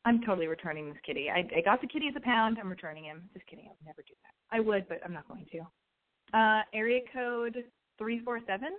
I'm 0.04 0.20
totally 0.22 0.46
returning 0.46 0.88
this 0.88 0.98
kitty. 1.04 1.28
I, 1.30 1.48
I 1.56 1.60
got 1.62 1.80
the 1.80 1.86
kitty 1.86 2.08
as 2.08 2.14
a 2.16 2.20
pound. 2.20 2.58
I'm 2.58 2.70
returning 2.70 3.04
him. 3.04 3.28
Just 3.32 3.46
kidding. 3.46 3.66
I 3.66 3.70
would 3.70 3.86
never 3.86 4.02
do 4.02 4.14
that. 4.22 4.56
I 4.56 4.60
would, 4.60 4.88
but 4.88 5.00
I'm 5.04 5.12
not 5.12 5.28
going 5.28 5.46
to. 5.52 6.38
Uh, 6.38 6.62
area 6.74 7.00
code 7.12 7.64
three 7.98 8.20
four 8.24 8.40
seven. 8.46 8.70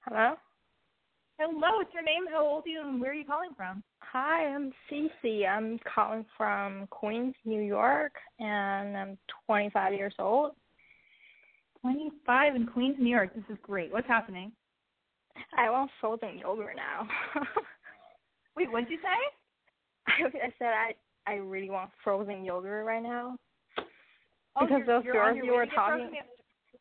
Hello. 0.00 0.34
Hello, 1.42 1.78
what's 1.78 1.94
your 1.94 2.02
name? 2.02 2.26
How 2.30 2.44
old 2.44 2.64
are 2.66 2.68
you, 2.68 2.82
and 2.82 3.00
where 3.00 3.12
are 3.12 3.14
you 3.14 3.24
calling 3.24 3.52
from? 3.56 3.82
Hi, 4.00 4.44
I'm 4.44 4.74
Cece. 4.92 5.48
I'm 5.48 5.78
calling 5.94 6.26
from 6.36 6.86
Queens, 6.90 7.34
New 7.46 7.62
York, 7.62 8.12
and 8.38 8.94
I'm 8.94 9.18
25 9.46 9.94
years 9.94 10.12
old. 10.18 10.52
25 11.80 12.56
in 12.56 12.66
Queens, 12.66 12.96
New 12.98 13.08
York. 13.08 13.34
This 13.34 13.44
is 13.48 13.56
great. 13.62 13.90
What's 13.90 14.06
happening? 14.06 14.52
I 15.56 15.70
want 15.70 15.90
frozen 15.98 16.36
yogurt 16.36 16.76
now. 16.76 17.08
Wait, 18.54 18.70
what 18.70 18.80
did 18.80 18.90
you 18.90 18.98
say? 18.98 20.08
I, 20.08 20.46
I 20.46 20.52
said 20.58 20.66
I 20.66 20.92
I 21.26 21.36
really 21.36 21.70
want 21.70 21.88
frozen 22.04 22.44
yogurt 22.44 22.84
right 22.84 23.02
now. 23.02 23.38
Oh, 24.56 24.66
Because 24.66 24.82
those 24.86 25.04
girls 25.04 25.38
you 25.42 25.54
were 25.54 25.64
talking-. 25.64 26.10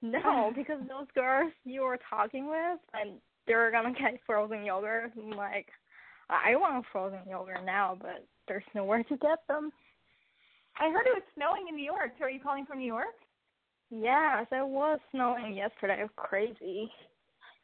No, 0.02 0.52
because 0.56 0.80
those 0.90 1.08
girls 1.16 1.54
you 1.64 1.84
were 1.84 2.00
talking 2.10 2.50
with, 2.50 2.80
and 2.94 3.22
they're 3.50 3.72
gonna 3.72 3.92
get 3.94 4.22
frozen 4.26 4.64
yogurt. 4.64 5.12
I'm 5.18 5.32
like, 5.32 5.68
I 6.30 6.56
want 6.56 6.86
frozen 6.92 7.20
yogurt 7.30 7.66
now, 7.66 7.98
but 8.00 8.26
there's 8.48 8.64
nowhere 8.74 9.04
to 9.04 9.18
get 9.18 9.40
them. 9.50 9.72
I 10.80 10.90
heard 10.92 11.08
it 11.08 11.18
was 11.18 11.24
snowing 11.36 11.66
in 11.68 11.76
New 11.76 11.84
York. 11.84 12.12
So 12.18 12.26
are 12.26 12.30
you 12.30 12.40
calling 12.40 12.66
from 12.66 12.78
New 12.80 12.86
York? 12.86 13.18
Yes, 13.90 14.46
it 14.52 14.66
was 14.66 15.00
snowing 15.12 15.56
yesterday. 15.56 16.06
Crazy. 16.16 16.90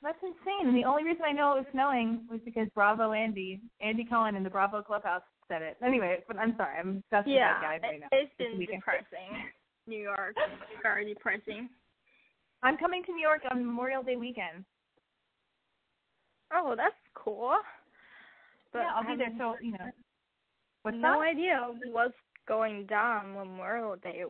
That's 0.01 0.17
insane. 0.21 0.67
And 0.67 0.75
the 0.75 0.83
only 0.83 1.03
reason 1.03 1.21
I 1.25 1.31
know 1.31 1.53
it 1.53 1.59
was 1.63 1.65
snowing 1.71 2.25
was 2.29 2.41
because 2.43 2.67
Bravo 2.75 3.13
Andy, 3.13 3.61
Andy 3.79 4.05
Cohen 4.05 4.35
in 4.35 4.43
the 4.43 4.49
Bravo 4.49 4.81
Clubhouse 4.81 5.21
said 5.47 5.61
it. 5.61 5.77
Anyway, 5.85 6.17
but 6.27 6.37
I'm 6.37 6.55
sorry. 6.57 6.77
I'm 6.79 6.95
with 6.95 7.25
Yeah, 7.27 7.53
that 7.53 7.61
guy 7.81 7.87
right 7.87 7.99
now. 8.01 8.07
it's 8.11 8.33
been 8.37 8.59
depressing. 8.59 9.53
New 9.87 9.99
York, 9.99 10.35
very 10.81 11.05
depressing. 11.13 11.69
I'm 12.63 12.77
coming 12.77 13.03
to 13.05 13.11
New 13.13 13.21
York 13.21 13.41
on 13.51 13.63
Memorial 13.63 14.01
Day 14.01 14.15
weekend. 14.15 14.65
Oh, 16.53 16.73
that's 16.77 16.95
cool. 17.15 17.55
But 18.73 18.79
yeah, 18.79 18.91
I'll 18.95 19.03
be 19.08 19.17
there. 19.17 19.31
So, 19.38 19.55
you 19.62 19.71
know. 19.71 19.89
What's 20.84 20.97
no 20.99 21.19
that? 21.19 21.27
idea 21.29 21.60
what's 21.91 22.13
going 22.47 22.86
down 22.86 23.34
Memorial 23.34 23.95
Day. 23.95 24.23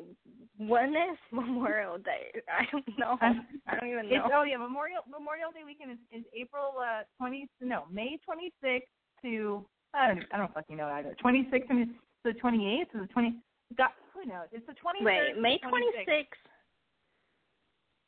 When 0.57 0.89
is 0.91 1.17
Memorial 1.31 1.97
Day? 1.97 2.31
I 2.47 2.63
don't 2.71 2.87
know. 2.97 3.17
I'm- 3.21 3.45
don't 3.79 3.89
even 3.89 4.05
It's, 4.05 4.13
know. 4.15 4.29
oh 4.33 4.43
yeah, 4.43 4.57
Memorial 4.57 5.01
Memorial 5.09 5.51
Day 5.51 5.63
weekend 5.65 5.91
is, 5.91 5.97
is 6.21 6.23
April 6.33 6.75
uh 6.79 7.03
twenty 7.19 7.49
no 7.59 7.83
May 7.91 8.17
twenty 8.23 8.53
sixth 8.63 8.87
to 9.23 9.65
I 9.93 10.07
don't 10.07 10.23
I 10.31 10.37
don't 10.37 10.53
fucking 10.53 10.77
know 10.77 10.87
either 10.87 11.13
twenty 11.19 11.47
sixth 11.51 11.69
and 11.69 11.79
it's 11.81 11.91
the 12.23 12.33
twenty 12.39 12.79
eighth 12.79 12.95
or 12.95 13.01
the 13.01 13.07
twenty 13.07 13.35
got 13.77 13.91
who 14.13 14.25
knows 14.25 14.47
it's 14.53 14.65
the 14.67 14.73
twenty 14.75 15.03
Wait, 15.03 15.37
May 15.41 15.57
twenty 15.57 15.87
26th. 15.87 16.05
sixth. 16.05 16.39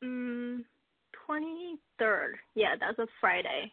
Mm, 0.04 0.64
twenty 1.26 1.76
third. 1.98 2.36
Yeah, 2.54 2.74
that's 2.80 2.98
a 2.98 3.06
Friday. 3.20 3.70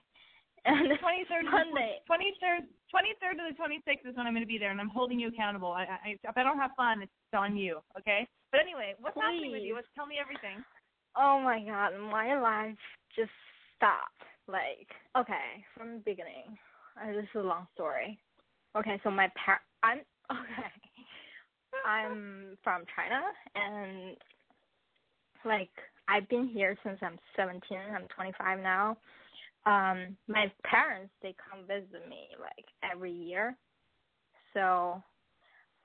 And 0.66 0.90
The 0.92 0.98
twenty 0.98 1.24
third 1.30 1.46
Monday. 1.46 2.02
twenty 2.06 2.34
third 2.42 2.66
twenty 2.90 3.14
third 3.22 3.38
to 3.38 3.44
the 3.50 3.56
twenty 3.56 3.82
sixth 3.86 4.06
is 4.06 4.18
when 4.18 4.26
I'm 4.26 4.34
going 4.34 4.44
to 4.46 4.50
be 4.50 4.58
there 4.58 4.72
and 4.72 4.82
I'm 4.82 4.90
holding 4.90 5.20
you 5.20 5.30
accountable. 5.30 5.72
I, 5.72 5.86
I 5.86 6.18
if 6.18 6.36
I 6.36 6.44
don't 6.44 6.58
have 6.58 6.72
fun, 6.76 7.02
it's 7.02 7.12
on 7.34 7.56
you. 7.56 7.80
Okay. 7.98 8.28
But 8.52 8.62
anyway, 8.62 8.94
what's 9.00 9.16
happening 9.16 9.52
with 9.52 9.62
you? 9.62 9.74
Please. 9.74 9.86
Let's 9.86 9.94
tell 9.96 10.06
me 10.06 10.16
everything. 10.20 10.64
Oh 11.18 11.40
my 11.40 11.64
god, 11.64 11.94
my 12.12 12.40
life 12.40 12.78
just 13.16 13.32
stopped. 13.78 14.26
Like, 14.48 14.90
okay, 15.18 15.66
from 15.76 15.94
the 15.94 16.04
beginning. 16.06 16.58
Uh, 16.96 17.14
this 17.14 17.24
is 17.24 17.36
a 17.36 17.40
long 17.40 17.68
story. 17.74 18.18
Okay, 18.78 19.00
so 19.04 19.12
my 19.12 19.30
par 19.36 19.60
I'm 19.84 20.00
okay. 20.32 20.70
I'm 21.86 22.58
from 22.64 22.84
China 22.96 23.22
and 23.54 24.18
like 25.46 25.70
I've 26.08 26.28
been 26.30 26.48
here 26.48 26.78
since 26.84 26.98
I'm 27.02 27.18
17. 27.36 27.62
I'm 27.94 28.08
25 28.16 28.60
now. 28.60 28.98
Um 29.66 30.18
my 30.28 30.52
parents 30.64 31.14
they 31.22 31.36
come 31.50 31.68
visit 31.68 32.08
me 32.10 32.28
like 32.40 32.66
every 32.84 33.12
year. 33.12 33.58
So 34.54 35.02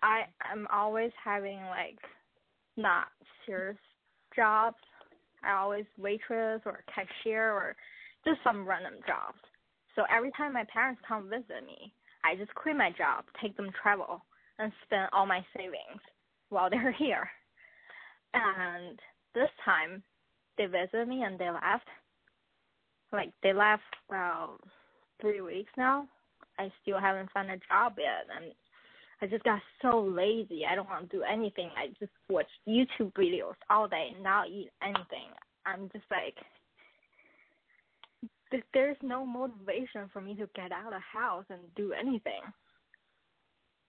I 0.03 0.23
I'm 0.41 0.67
always 0.73 1.13
having 1.23 1.59
like 1.67 1.99
not 2.77 3.09
serious 3.47 3.77
jobs. 4.35 4.77
I 5.43 5.53
always 5.53 5.87
waitress 5.99 6.63
or 6.67 6.85
cashier 6.95 7.53
or 7.53 7.77
just 8.25 8.39
some 8.45 8.69
random 8.69 8.95
jobs. 9.07 9.39
So 9.97 10.03
every 10.15 10.31
time 10.37 10.53
my 10.53 10.65
parents 10.73 11.01
come 11.07 11.29
visit 11.31 11.65
me, 11.67 11.93
I 12.25 12.37
just 12.37 12.55
quit 12.55 12.77
my 12.77 12.91
job, 12.97 13.25
take 13.41 13.57
them 13.57 13.71
travel, 13.83 14.25
and 14.59 14.73
spend 14.85 15.09
all 15.13 15.27
my 15.27 15.45
savings 15.57 16.01
while 16.51 16.71
they're 16.71 16.93
here. 16.93 17.29
And 18.35 18.99
this 19.35 19.49
time, 19.65 20.03
they 20.59 20.67
visit 20.67 21.09
me 21.09 21.23
and 21.23 21.39
they 21.39 21.51
left. 21.51 21.89
Like 23.13 23.33
they 23.43 23.53
left 23.53 23.83
about 24.09 24.59
three 25.21 25.41
weeks 25.41 25.73
now. 25.77 26.07
I 26.59 26.71
still 26.83 27.01
haven't 27.01 27.31
found 27.33 27.51
a 27.51 27.59
job 27.69 27.95
yet, 27.99 28.27
and 28.35 28.53
I 29.23 29.27
just 29.27 29.45
got 29.45 29.61
so 29.83 30.01
lazy. 30.01 30.63
I 30.71 30.75
don't 30.75 30.89
want 30.89 31.11
to 31.11 31.17
do 31.17 31.23
anything. 31.23 31.71
I 31.77 31.89
just 31.99 32.13
watch 32.29 32.47
YouTube 32.69 33.13
videos 33.13 33.55
all 33.69 33.89
day, 33.89 34.11
not 34.21 34.49
eat 34.49 34.71
anything. 34.83 35.29
I'm 35.67 35.89
just 35.93 36.05
like, 36.11 36.35
there's 38.75 38.97
no 39.03 39.25
motivation 39.25 40.09
for 40.13 40.21
me 40.21 40.35
to 40.35 40.49
get 40.55 40.73
out 40.73 40.87
of 40.87 40.93
the 40.93 41.19
house 41.19 41.45
and 41.51 41.61
do 41.77 41.93
anything. 41.93 42.41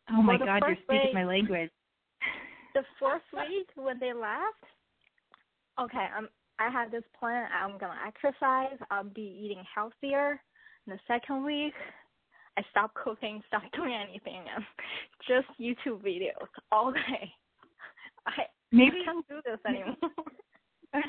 Oh 0.09 0.21
my 0.21 0.37
the 0.37 0.45
God, 0.45 0.61
you're 0.67 0.75
speaking 0.83 1.07
week- 1.07 1.13
my 1.13 1.25
language. 1.25 1.71
The 2.73 2.83
first 3.01 3.25
week 3.33 3.67
when 3.75 3.99
they 3.99 4.13
left, 4.13 4.63
okay, 5.77 6.07
I'm. 6.15 6.29
I 6.61 6.69
had 6.69 6.91
this 6.91 7.03
plan. 7.19 7.47
I'm 7.49 7.79
gonna 7.79 7.97
exercise. 8.05 8.77
I'll 8.91 9.03
be 9.03 9.35
eating 9.43 9.63
healthier. 9.73 10.39
In 10.85 10.93
the 10.93 10.99
second 11.07 11.43
week, 11.43 11.73
I 12.57 12.61
stopped 12.69 12.93
cooking, 12.93 13.41
stopped 13.47 13.75
doing 13.75 13.93
anything, 13.93 14.45
and 14.53 14.63
just 15.27 15.47
YouTube 15.59 16.05
videos 16.05 16.47
all 16.71 16.91
day. 16.91 17.33
I 18.27 18.45
Maybe 18.71 19.01
I 19.01 19.05
can't 19.05 19.27
do 19.27 19.41
this 19.43 19.59
anymore. 19.67 19.97
this 20.93 21.03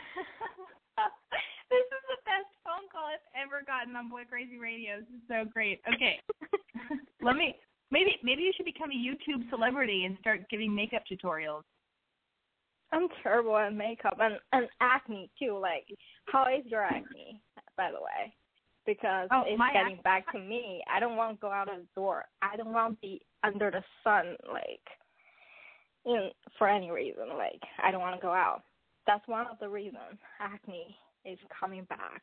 is 1.85 2.05
the 2.09 2.19
best 2.25 2.51
phone 2.65 2.89
call 2.91 3.07
I've 3.13 3.29
ever 3.37 3.63
gotten 3.67 3.95
on 3.95 4.09
Boy 4.09 4.23
Crazy 4.29 4.59
Radio. 4.59 4.99
This 4.99 5.09
is 5.15 5.23
so 5.29 5.45
great. 5.53 5.81
Okay. 5.87 6.19
Let 7.23 7.37
me 7.37 7.55
maybe 7.91 8.17
maybe 8.25 8.43
you 8.43 8.53
should 8.57 8.67
become 8.67 8.91
a 8.91 8.99
YouTube 8.99 9.49
celebrity 9.51 10.07
and 10.07 10.17
start 10.19 10.49
giving 10.51 10.75
makeup 10.75 11.03
tutorials. 11.07 11.63
I'm 12.93 13.09
terrible 13.23 13.57
at 13.57 13.75
makeup 13.75 14.19
and 14.21 14.35
and 14.53 14.69
acne 14.81 15.31
too. 15.39 15.59
Like, 15.61 15.87
how 16.27 16.45
is 16.47 16.65
your 16.67 16.83
acne, 16.83 17.41
by 17.77 17.91
the 17.91 18.01
way? 18.01 18.35
Because 18.85 19.29
Oh, 19.31 19.45
it's 19.47 19.63
getting 19.73 19.95
ac- 19.95 20.03
back 20.03 20.31
to 20.33 20.39
me. 20.39 20.83
I 20.93 20.99
don't 21.01 21.17
want 21.17 21.37
to 21.37 21.41
go 21.41 21.51
out 21.51 21.69
of 21.73 21.79
the 21.79 21.87
door. 21.95 22.25
I 22.43 22.57
don't 22.57 22.73
want 22.73 22.97
to 22.97 23.01
be 23.01 23.23
under 23.45 23.71
the 23.71 23.83
sun, 24.03 24.37
like, 24.53 24.83
in 26.05 26.31
for 26.59 26.69
any 26.69 26.91
reason. 26.91 27.29
Like, 27.37 27.63
I 27.83 27.91
don't 27.91 28.01
want 28.01 28.17
to 28.17 28.23
go 28.23 28.33
out. 28.33 28.63
that's 29.07 29.27
one 29.29 29.47
of 29.47 29.59
the 29.61 29.69
reasons 29.69 30.19
acne 30.41 30.97
is 31.25 31.39
coming 31.59 31.85
back. 31.85 32.23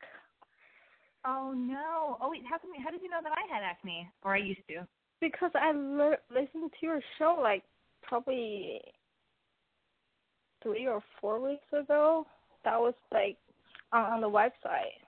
Oh 1.25 1.53
no! 1.55 2.17
Oh 2.21 2.29
wait, 2.29 2.43
how 2.49 2.57
come? 2.57 2.71
How 2.83 2.91
did 2.91 3.01
you 3.01 3.09
know 3.09 3.19
that 3.23 3.33
I 3.33 3.53
had 3.53 3.63
acne, 3.63 4.09
or 4.23 4.35
I 4.35 4.37
used 4.37 4.61
to? 4.69 4.87
Because 5.19 5.51
I 5.55 5.71
le- 5.71 6.17
listened 6.29 6.71
to 6.79 6.85
your 6.85 7.01
show 7.17 7.37
like 7.41 7.63
probably 8.03 8.81
three 10.63 10.87
or 10.87 11.01
four 11.19 11.41
weeks 11.41 11.67
ago. 11.73 12.25
That 12.63 12.79
was 12.79 12.93
like 13.11 13.37
on, 13.93 14.21
the 14.21 14.29
website. 14.29 14.99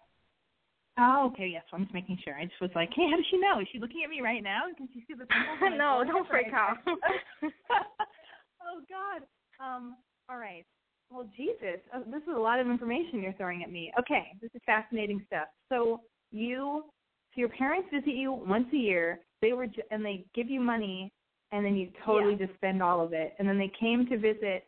Oh, 0.98 1.30
okay, 1.32 1.48
yes. 1.48 1.64
I'm 1.72 1.84
just 1.84 1.94
making 1.94 2.20
sure. 2.24 2.36
I 2.36 2.46
just 2.46 2.60
was 2.62 2.72
like, 2.76 2.90
hey, 2.96 3.08
how 3.10 3.18
does 3.18 3.26
she 3.30 3.38
know? 3.38 3.60
Is 3.62 3.68
she 3.72 3.80
looking 3.80 4.02
at 4.04 4.10
me 4.10 4.22
right 4.22 4.44
now? 4.44 4.62
Can 4.76 4.90
she 4.94 5.04
see 5.08 5.14
the 5.14 5.26
pimples? 5.26 5.60
on 5.62 5.72
my 5.72 5.78
no, 5.78 6.04
don't 6.06 6.28
freak 6.28 6.54
out. 6.54 6.78
oh 6.86 8.82
God. 8.90 9.24
Um. 9.64 9.96
All 10.30 10.38
right. 10.38 10.66
Well, 11.12 11.28
Jesus, 11.36 11.82
uh, 11.94 12.00
this 12.10 12.22
is 12.24 12.36
a 12.36 12.40
lot 12.40 12.60
of 12.60 12.68
information 12.68 13.22
you're 13.22 13.34
throwing 13.34 13.64
at 13.64 13.72
me. 13.72 13.92
Okay, 14.00 14.28
this 14.42 14.50
is 14.56 14.62
fascinating 14.66 15.22
stuff. 15.28 15.48
So 15.68 16.00
you, 16.32 16.86
so 16.86 17.40
your 17.40 17.50
parents 17.50 17.90
visit 17.94 18.16
you 18.16 18.32
once 18.32 18.68
a 18.74 18.78
year. 18.78 19.20
They 19.42 19.52
were, 19.52 19.68
and 19.92 20.06
they 20.06 20.26
give 20.34 20.50
you 20.50 20.62
money, 20.62 21.12
and 21.52 21.66
then 21.66 21.76
you 21.76 21.90
totally 22.06 22.36
just 22.36 22.54
spend 22.56 22.82
all 22.82 23.04
of 23.04 23.12
it. 23.12 23.34
And 23.40 23.48
then 23.48 23.58
they 23.58 23.72
came 23.78 24.08
to 24.08 24.18
visit 24.18 24.66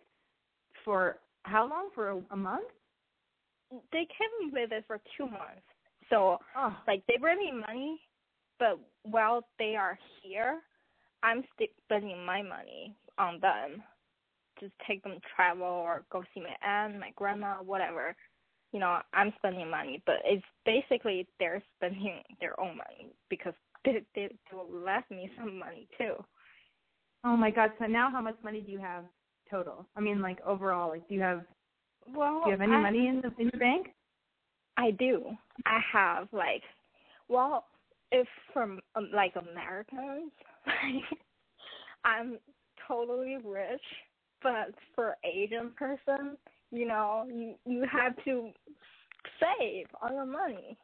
for 0.86 1.18
how 1.44 1.68
long? 1.70 1.90
For 1.96 2.10
a, 2.12 2.22
a 2.32 2.38
month? 2.38 2.66
they 3.92 4.08
came 4.18 4.52
with 4.52 4.72
it 4.72 4.84
for 4.88 5.00
two 5.18 5.26
months. 5.26 5.64
So 6.10 6.38
Oh, 6.56 6.76
like 6.88 7.04
they 7.08 7.18
bring 7.20 7.40
me 7.40 7.52
money, 7.52 8.00
but 8.60 8.80
while 9.04 9.46
they 9.60 9.76
are 9.76 9.98
here, 10.22 10.62
I'm 11.24 11.44
spending 11.88 12.26
my 12.26 12.42
money 12.42 12.96
on 13.18 13.40
them. 13.40 13.84
Just 14.60 14.74
take 14.88 15.04
them 15.04 15.20
travel 15.36 15.66
or 15.66 16.04
go 16.12 16.24
see 16.34 16.42
my 16.42 16.56
aunt, 16.68 17.00
my 17.00 17.12
grandma, 17.16 17.56
whatever. 17.56 18.16
You 18.72 18.80
know, 18.80 19.00
I'm 19.14 19.34
spending 19.38 19.70
money, 19.70 20.02
but 20.06 20.16
it's 20.26 20.44
basically 20.66 21.28
they're 21.40 21.64
spending 21.78 22.22
their 22.40 22.60
own 22.60 22.78
money 22.78 23.14
because 23.30 23.54
they 23.86 24.04
they, 24.16 24.28
they 24.28 24.56
will 24.58 24.70
left 24.72 25.10
me 25.10 25.30
some 25.38 25.58
money 25.58 25.88
too. 25.98 26.14
oh 27.24 27.36
my 27.38 27.50
God. 27.52 27.72
So 27.80 27.86
now, 27.86 28.12
how 28.12 28.22
much 28.22 28.36
money 28.44 28.62
do 28.62 28.72
you 28.72 28.80
have 28.80 29.06
total? 29.54 29.86
I 29.96 30.02
mean, 30.02 30.22
like 30.22 30.40
overall, 30.46 30.90
like 30.90 31.08
do 31.08 31.16
you 31.16 31.22
have 31.22 31.44
Well, 32.14 32.42
do 32.44 32.50
you 32.50 32.52
have 32.52 32.62
any 32.62 32.74
I, 32.74 32.82
money 32.82 33.08
in 33.08 33.22
the 33.22 33.32
in 33.40 33.50
your 33.54 33.60
bank? 33.60 33.88
I 34.78 34.92
do. 34.92 35.26
I 35.66 35.80
have 35.92 36.28
like, 36.32 36.64
well, 37.30 37.66
if 38.12 38.28
from 38.52 38.80
um, 38.96 39.10
like 39.14 39.34
Americans, 39.36 40.32
like, 40.66 41.20
I'm 42.04 42.38
totally 42.88 43.38
rich, 43.44 43.82
but 44.42 44.74
for 44.96 45.16
Asian 45.24 45.72
person, 45.78 46.38
you 46.72 46.88
know, 46.88 47.26
you 47.28 47.56
you 47.66 47.86
have 47.92 48.16
to 48.26 48.50
save 49.40 49.86
all 50.02 50.12
your 50.12 50.26
money. 50.26 50.78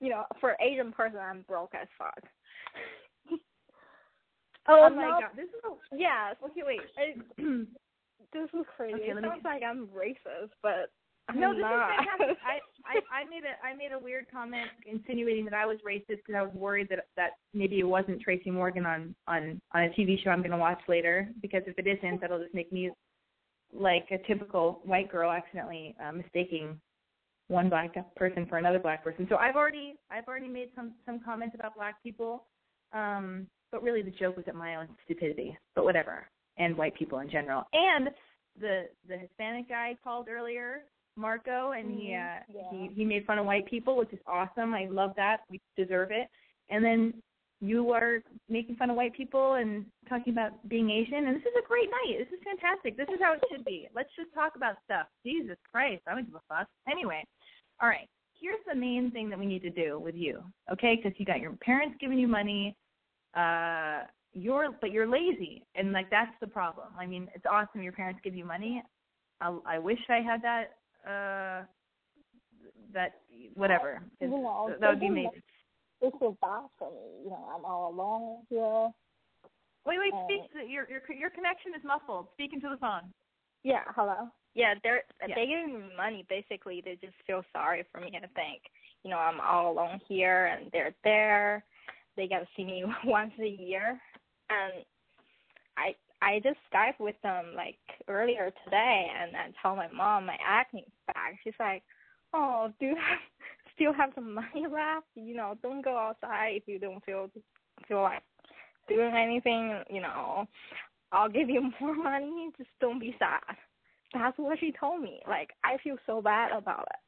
You 0.00 0.10
know, 0.10 0.24
for 0.40 0.56
Asian 0.60 0.92
person, 0.92 1.18
I'm 1.18 1.44
broke 1.46 1.74
as 1.80 1.86
fuck. 1.96 2.24
Oh 4.68 4.82
I'm 4.86 4.96
my 4.96 5.20
God. 5.20 5.30
This 5.36 5.44
is 5.44 5.62
a, 5.64 5.96
Yes, 5.96 6.36
okay. 6.44 6.62
Wait. 6.66 6.80
it, 7.38 7.68
this 8.32 8.48
is 8.58 8.66
crazy. 8.76 8.94
Okay, 8.94 9.10
it 9.10 9.14
let 9.14 9.22
me- 9.22 9.28
sounds 9.28 9.44
like 9.44 9.62
I'm 9.62 9.86
racist, 9.88 10.50
but 10.62 10.90
I'm 11.28 11.38
No, 11.38 11.52
this 11.54 11.60
not. 11.62 11.90
is 11.90 11.96
fantastic. 12.06 12.38
I, 12.44 12.58
I 13.14 13.20
I 13.20 13.24
made 13.24 13.44
a 13.44 13.64
I 13.66 13.74
made 13.74 13.92
a 13.92 13.98
weird 13.98 14.26
comment 14.30 14.68
insinuating 14.86 15.44
that 15.44 15.54
I 15.54 15.66
was 15.66 15.78
racist 15.86 16.18
because 16.24 16.34
I 16.36 16.42
was 16.42 16.52
worried 16.54 16.88
that 16.90 17.06
that 17.16 17.32
maybe 17.54 17.78
it 17.78 17.84
wasn't 17.84 18.20
Tracy 18.20 18.50
Morgan 18.50 18.84
on 18.86 19.14
on 19.28 19.60
on 19.72 19.84
a 19.84 19.88
TV 19.90 20.22
show 20.22 20.30
I'm 20.30 20.40
going 20.40 20.50
to 20.50 20.56
watch 20.56 20.80
later. 20.88 21.28
Because 21.40 21.62
if 21.66 21.78
it 21.78 21.86
isn't, 21.86 22.20
that'll 22.20 22.40
just 22.40 22.54
make 22.54 22.72
me 22.72 22.90
like 23.72 24.06
a 24.10 24.18
typical 24.26 24.80
white 24.84 25.10
girl 25.10 25.30
accidentally 25.30 25.94
uh, 26.04 26.12
mistaking 26.12 26.78
one 27.48 27.68
black 27.68 27.94
person 28.16 28.44
for 28.46 28.58
another 28.58 28.78
black 28.78 29.02
person. 29.04 29.26
So 29.28 29.36
I've 29.36 29.56
already 29.56 29.94
I've 30.10 30.26
already 30.26 30.48
made 30.48 30.70
some 30.74 30.92
some 31.06 31.20
comments 31.24 31.54
about 31.54 31.74
black 31.76 32.02
people, 32.02 32.46
um, 32.92 33.46
but 33.70 33.82
really 33.82 34.02
the 34.02 34.10
joke 34.10 34.36
was 34.36 34.44
at 34.48 34.54
my 34.54 34.76
own 34.76 34.88
stupidity. 35.04 35.56
But 35.76 35.84
whatever, 35.84 36.26
and 36.58 36.76
white 36.76 36.94
people 36.94 37.18
in 37.20 37.30
general. 37.30 37.64
And 37.72 38.10
the 38.60 38.88
the 39.08 39.16
Hispanic 39.16 39.68
guy 39.68 39.96
called 40.02 40.28
earlier 40.28 40.82
Marco, 41.16 41.72
and 41.72 41.90
he 41.90 42.14
uh, 42.14 42.18
Mhm, 42.18 42.42
yeah. 42.48 42.70
he 42.70 42.90
he 42.94 43.04
made 43.04 43.24
fun 43.26 43.38
of 43.38 43.46
white 43.46 43.66
people, 43.66 43.96
which 43.96 44.12
is 44.12 44.20
awesome. 44.26 44.74
I 44.74 44.86
love 44.86 45.12
that. 45.16 45.40
We 45.50 45.60
deserve 45.76 46.10
it. 46.10 46.28
And 46.70 46.84
then 46.84 47.14
you 47.60 47.92
are 47.92 48.22
making 48.48 48.74
fun 48.76 48.90
of 48.90 48.96
white 48.96 49.14
people 49.14 49.54
and 49.54 49.86
talking 50.08 50.32
about 50.32 50.52
being 50.68 50.90
Asian, 50.90 51.26
and 51.26 51.36
this 51.36 51.42
is 51.42 51.54
a 51.62 51.68
great 51.68 51.88
night. 51.90 52.18
This 52.18 52.38
is 52.38 52.44
fantastic. 52.44 52.96
This 52.96 53.08
is 53.08 53.20
how 53.22 53.34
it 53.34 53.40
should 53.50 53.64
be. 53.64 53.88
Let's 53.94 54.10
just 54.16 54.34
talk 54.34 54.56
about 54.56 54.76
stuff. 54.84 55.06
Jesus 55.24 55.56
Christ, 55.70 56.02
I 56.08 56.14
don't 56.14 56.24
give 56.26 56.34
a 56.34 56.40
fuck. 56.48 56.66
Anyway, 56.90 57.24
all 57.80 57.88
right. 57.88 58.08
Here's 58.40 58.58
the 58.66 58.74
main 58.74 59.12
thing 59.12 59.30
that 59.30 59.38
we 59.38 59.46
need 59.46 59.62
to 59.62 59.70
do 59.70 60.00
with 60.00 60.16
you, 60.16 60.42
okay? 60.72 60.96
Because 60.96 61.12
you 61.20 61.24
got 61.24 61.38
your 61.38 61.52
parents 61.62 61.96
giving 62.00 62.18
you 62.18 62.26
money, 62.26 62.74
uh, 63.34 64.00
you're 64.34 64.70
but 64.80 64.90
you're 64.90 65.06
lazy, 65.08 65.64
and 65.74 65.92
like 65.92 66.10
that's 66.10 66.32
the 66.40 66.46
problem. 66.46 66.88
I 66.98 67.06
mean, 67.06 67.28
it's 67.34 67.44
awesome 67.50 67.82
your 67.82 67.92
parents 67.92 68.20
give 68.24 68.34
you 68.34 68.44
money. 68.44 68.82
I, 69.40 69.56
I 69.66 69.78
wish 69.78 69.98
I 70.08 70.20
had 70.20 70.42
that. 70.42 70.64
Uh, 71.06 71.64
that 72.94 73.20
whatever. 73.54 74.02
You 74.20 74.28
know, 74.28 74.70
that 74.80 74.88
would 74.90 75.00
be 75.00 75.08
this 75.08 75.12
is- 75.12 75.18
amazing. 75.18 75.42
This 76.00 76.12
is 76.20 76.34
bad 76.42 76.66
for 76.78 76.90
me. 76.90 77.22
You 77.24 77.30
know, 77.30 77.48
I'm 77.54 77.64
all 77.64 77.92
alone 77.92 78.38
here. 78.50 78.90
Wait, 79.86 79.98
wait, 79.98 80.12
Uh, 80.12 80.24
speak. 80.24 80.40
Your 80.68 80.88
your 80.90 81.00
your 81.16 81.30
connection 81.30 81.72
is 81.76 81.82
muffled. 81.84 82.26
Speak 82.34 82.52
into 82.52 82.68
the 82.68 82.76
phone. 82.78 83.12
Yeah, 83.62 83.82
hello. 83.94 84.28
Yeah, 84.54 84.74
they're 84.82 85.02
Yeah. 85.26 85.34
they 85.36 85.46
give 85.46 85.66
me 85.66 85.90
money. 85.96 86.26
Basically, 86.28 86.80
they 86.84 86.96
just 86.96 87.14
feel 87.26 87.44
sorry 87.52 87.84
for 87.92 88.00
me. 88.00 88.10
And 88.14 88.24
I 88.24 88.28
think 88.34 88.62
you 89.04 89.10
know 89.10 89.18
I'm 89.18 89.40
all 89.40 89.70
alone 89.72 90.00
here, 90.08 90.46
and 90.46 90.70
they're 90.72 90.94
there. 91.04 91.64
They 92.16 92.26
get 92.26 92.40
to 92.40 92.48
see 92.56 92.64
me 92.64 92.84
once 93.04 93.32
a 93.40 93.48
year, 93.48 94.00
and 94.52 94.84
I 95.76 95.94
I 96.22 96.38
just 96.40 96.58
Skype 96.72 97.00
with 97.00 97.16
them 97.22 97.46
like 97.56 97.78
earlier 98.08 98.52
today, 98.64 99.08
and 99.20 99.36
I 99.36 99.50
told 99.62 99.76
my 99.78 99.88
mom 99.88 100.26
my 100.26 100.36
acne's 100.46 100.84
back. 101.06 101.38
She's 101.42 101.54
like, 101.58 101.82
"Oh, 102.32 102.72
do 102.78 102.86
you 102.86 102.96
have, 102.96 103.18
still 103.74 103.92
have 103.92 104.10
some 104.14 104.34
money 104.34 104.66
left? 104.70 105.06
You 105.14 105.34
know, 105.34 105.56
don't 105.62 105.84
go 105.84 105.96
outside 105.96 106.52
if 106.54 106.64
you 106.66 106.78
don't 106.78 107.04
feel 107.04 107.30
feel 107.88 108.02
like 108.02 108.22
doing 108.88 109.14
anything. 109.14 109.82
You 109.90 110.02
know, 110.02 110.46
I'll 111.10 111.28
give 111.28 111.48
you 111.48 111.70
more 111.80 111.94
money. 111.94 112.50
Just 112.56 112.70
don't 112.80 113.00
be 113.00 113.14
sad." 113.18 113.56
That's 114.14 114.36
what 114.38 114.58
she 114.60 114.74
told 114.78 115.02
me. 115.02 115.20
Like 115.26 115.50
I 115.64 115.78
feel 115.82 115.96
so 116.06 116.20
bad 116.20 116.52
about 116.52 116.86
it. 116.90 117.00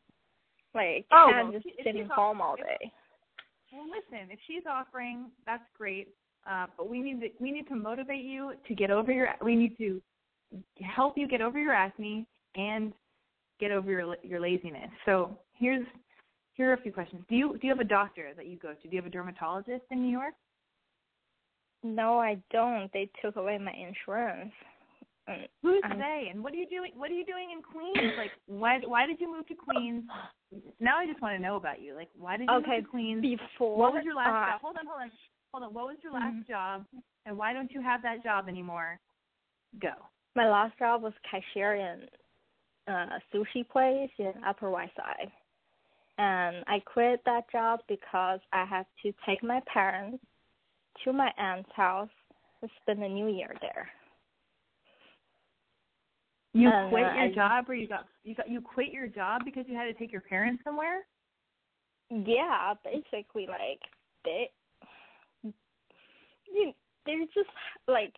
Like 0.75 1.07
Oh, 1.13 1.31
I'm 1.33 1.53
well, 1.53 1.61
just 1.61 1.67
sitting 1.85 2.09
home 2.09 2.41
all 2.41 2.57
day. 2.57 2.91
Well, 3.73 3.87
listen, 3.91 4.31
if 4.31 4.39
she's 4.47 4.63
offering, 4.71 5.31
that's 5.47 5.65
great. 5.77 6.09
Uh, 6.51 6.67
but 6.77 6.89
we 6.89 7.01
need 7.01 7.21
to 7.21 7.29
we 7.41 7.51
need 7.51 7.67
to 7.69 7.75
motivate 7.75 8.25
you 8.25 8.53
to 8.69 8.75
get 8.75 8.91
over 8.91 9.11
your. 9.11 9.29
We 9.43 9.57
need 9.57 9.77
to 9.79 10.01
help 10.83 11.17
you 11.17 11.27
get 11.27 11.41
over 11.41 11.59
your 11.59 11.73
acne 11.73 12.27
and 12.55 12.93
get 13.61 13.71
over 13.71 13.91
your 13.91 14.17
your 14.23 14.41
laziness. 14.41 14.91
So 15.07 15.39
here's 15.55 15.87
here 16.53 16.71
are 16.71 16.75
a 16.75 16.81
few 16.81 16.93
questions. 16.93 17.23
Do 17.29 17.35
you 17.35 17.53
do 17.61 17.67
you 17.67 17.71
have 17.71 17.81
a 17.81 17.89
doctor 17.89 18.33
that 18.37 18.47
you 18.47 18.57
go 18.59 18.75
to? 18.75 18.83
Do 18.83 18.89
you 18.91 18.99
have 19.03 19.07
a 19.07 19.11
dermatologist 19.11 19.85
in 19.91 20.03
New 20.03 20.11
York? 20.13 20.35
No, 21.83 22.19
I 22.19 22.39
don't. 22.51 22.91
They 22.93 23.11
took 23.23 23.37
away 23.37 23.59
my 23.59 23.73
insurance. 23.73 24.53
Who's 25.63 25.83
I'm- 25.85 25.99
they? 25.99 26.29
And 26.31 26.45
what 26.45 26.53
are 26.53 26.57
you 26.57 26.67
doing? 26.69 26.93
What 26.95 27.11
are 27.11 27.15
you 27.15 27.25
doing 27.25 27.51
in 27.51 27.63
Queens? 27.63 28.13
Like, 28.19 28.33
why 28.47 28.81
why 28.87 29.07
did 29.07 29.19
you 29.21 29.33
move 29.33 29.47
to 29.49 29.55
Queens? 29.55 30.05
Now 30.81 30.99
I 30.99 31.07
just 31.07 31.23
want 31.23 31.37
to 31.37 31.43
know 31.43 31.57
about 31.57 31.81
you. 31.81 31.95
Like, 31.95 32.11
why 32.19 32.37
did 32.37 32.49
you 32.51 32.57
Okay, 32.57 32.77
move 32.77 32.85
to 32.85 32.91
Queens? 32.91 33.23
before 33.23 33.79
What 33.79 33.95
was 33.95 34.05
your 34.05 34.15
last 34.15 34.29
uh, 34.29 34.53
job? 34.53 34.61
Hold 34.61 34.77
on, 34.79 34.87
hold 34.87 35.01
on, 35.03 35.11
hold 35.55 35.63
on. 35.63 35.73
What 35.73 35.87
was 35.87 35.97
your 36.03 36.13
last 36.13 36.35
Mhm. 36.35 36.47
job? 36.49 36.87
And 37.27 37.39
why 37.39 37.53
don't 37.53 37.71
you 37.71 37.81
have 37.81 38.03
that 38.03 38.25
job 38.25 38.49
anymore? 38.49 38.99
Go. 39.79 39.95
My 40.35 40.49
last 40.49 40.77
job 40.79 41.03
was 41.03 41.15
cashier 41.23 41.77
in 41.77 42.09
uh, 42.87 43.19
a 43.19 43.23
sushi 43.33 43.67
place 43.67 44.11
in 44.19 44.45
Upper 44.45 44.69
West 44.69 44.95
Side. 44.97 45.33
And 46.19 46.65
I 46.67 46.81
quit 46.81 47.25
that 47.25 47.49
job 47.51 47.83
because 47.89 48.41
I 48.53 48.65
had 48.65 48.85
to 49.03 49.13
take 49.25 49.43
my 49.43 49.61
parents 49.73 50.23
to 51.03 51.13
my 51.13 51.33
aunt's 51.39 51.71
house 51.73 52.11
to 52.61 52.69
spend 52.83 53.01
the 53.01 53.09
new 53.09 53.29
year 53.29 53.57
there. 53.61 53.91
You 56.53 56.69
Uh, 56.69 56.89
quit 56.89 57.15
your 57.15 57.25
I- 57.25 57.33
job, 57.33 57.71
or 57.71 57.75
you 57.75 57.87
got 57.87 58.07
you 58.23 58.35
got 58.35 58.49
you 58.49 58.61
quit 58.61 58.93
your 58.93 59.07
job 59.09 59.45
because 59.45 59.67
you 59.67 59.77
had 59.77 59.85
to 59.85 59.95
take 59.95 60.13
your 60.13 60.21
parents 60.21 60.63
somewhere? 60.63 61.07
Yeah, 62.11 62.75
basically 62.85 63.47
like 63.47 63.81
they 64.25 64.53
you 66.55 66.73
they're 67.05 67.27
just 67.35 67.51
like 67.87 68.15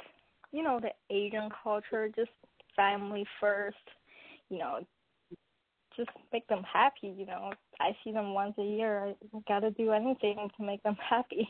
you 0.53 0.63
know, 0.63 0.81
the 0.81 0.91
Asian 1.15 1.51
culture, 1.63 2.09
just 2.15 2.31
family 2.75 3.27
first, 3.41 3.77
you 4.49 4.59
know, 4.59 4.81
just 5.97 6.11
make 6.33 6.47
them 6.49 6.63
happy, 6.63 7.15
you 7.17 7.27
know. 7.27 7.53
I 7.81 7.97
see 8.03 8.13
them 8.13 8.35
once 8.35 8.55
a 8.59 8.63
year. 8.63 9.15
I 9.35 9.39
gotta 9.49 9.71
do 9.71 9.93
anything 9.93 10.49
to 10.57 10.65
make 10.65 10.83
them 10.83 10.97
happy. 11.11 11.49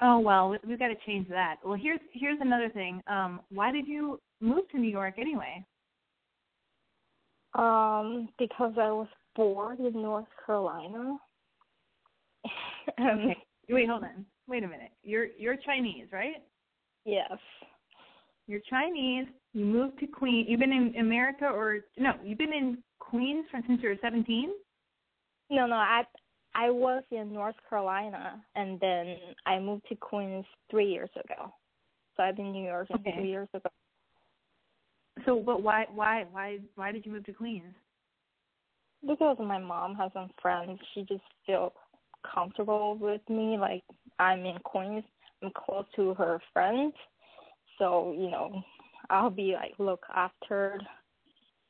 Oh 0.00 0.18
well, 0.18 0.50
we- 0.50 0.58
we've 0.66 0.78
got 0.78 0.88
to 0.88 0.94
change 1.06 1.28
that. 1.28 1.56
Well, 1.64 1.78
here's 1.80 2.00
here's 2.12 2.38
another 2.40 2.68
thing. 2.68 3.02
Um, 3.06 3.40
why 3.50 3.72
did 3.72 3.86
you 3.86 4.20
move 4.40 4.68
to 4.72 4.78
New 4.78 4.90
York 4.90 5.14
anyway? 5.18 5.64
Um, 7.54 8.28
because 8.38 8.74
I 8.76 8.90
was 8.90 9.08
bored 9.34 9.78
in 9.78 9.94
North 9.94 10.26
Carolina. 10.44 11.16
okay. 13.00 13.36
Wait, 13.70 13.88
hold 13.88 14.04
on. 14.04 14.26
Wait 14.48 14.62
a 14.62 14.68
minute. 14.68 14.90
You're 15.02 15.26
you're 15.38 15.56
Chinese, 15.56 16.06
right? 16.12 16.42
Yes. 17.04 17.38
You're 18.46 18.60
Chinese. 18.68 19.26
You 19.52 19.64
moved 19.64 19.98
to 20.00 20.06
Queens. 20.06 20.46
You've 20.48 20.60
been 20.60 20.72
in 20.72 20.94
America, 21.00 21.46
or 21.46 21.78
no? 21.96 22.12
You've 22.22 22.38
been 22.38 22.52
in 22.52 22.78
Queens 22.98 23.46
from 23.50 23.62
since 23.66 23.80
you 23.82 23.88
were 23.88 23.96
17. 24.00 24.50
No, 25.50 25.66
no. 25.66 25.76
I 25.76 26.02
I 26.54 26.70
was 26.70 27.02
in 27.10 27.32
North 27.32 27.56
Carolina, 27.68 28.42
and 28.54 28.80
then 28.80 29.16
I 29.44 29.58
moved 29.58 29.82
to 29.88 29.94
Queens 29.94 30.46
three 30.70 30.90
years 30.90 31.10
ago. 31.22 31.52
So 32.16 32.22
I've 32.22 32.36
been 32.36 32.46
in 32.46 32.52
New 32.52 32.64
York 32.64 32.88
okay. 32.94 33.14
three 33.14 33.28
years 33.28 33.48
ago. 33.52 33.68
So, 35.26 35.42
but 35.44 35.62
why, 35.62 35.84
why, 35.94 36.24
why, 36.30 36.58
why 36.74 36.92
did 36.92 37.04
you 37.04 37.12
move 37.12 37.24
to 37.24 37.32
Queens? 37.32 37.74
Because 39.06 39.36
my 39.38 39.58
mom 39.58 39.94
has 39.96 40.10
some 40.14 40.30
friends. 40.40 40.80
She 40.94 41.02
just 41.02 41.22
feel 41.46 41.72
comfortable 42.32 42.96
with 43.00 43.20
me. 43.28 43.56
Like 43.58 43.84
I'm 44.18 44.44
in 44.44 44.58
Queens. 44.64 45.04
I'm 45.42 45.50
close 45.54 45.84
to 45.96 46.14
her 46.14 46.40
friends, 46.52 46.94
so 47.78 48.14
you 48.16 48.30
know, 48.30 48.62
I'll 49.10 49.30
be 49.30 49.54
like 49.54 49.74
looked 49.78 50.08
after. 50.14 50.80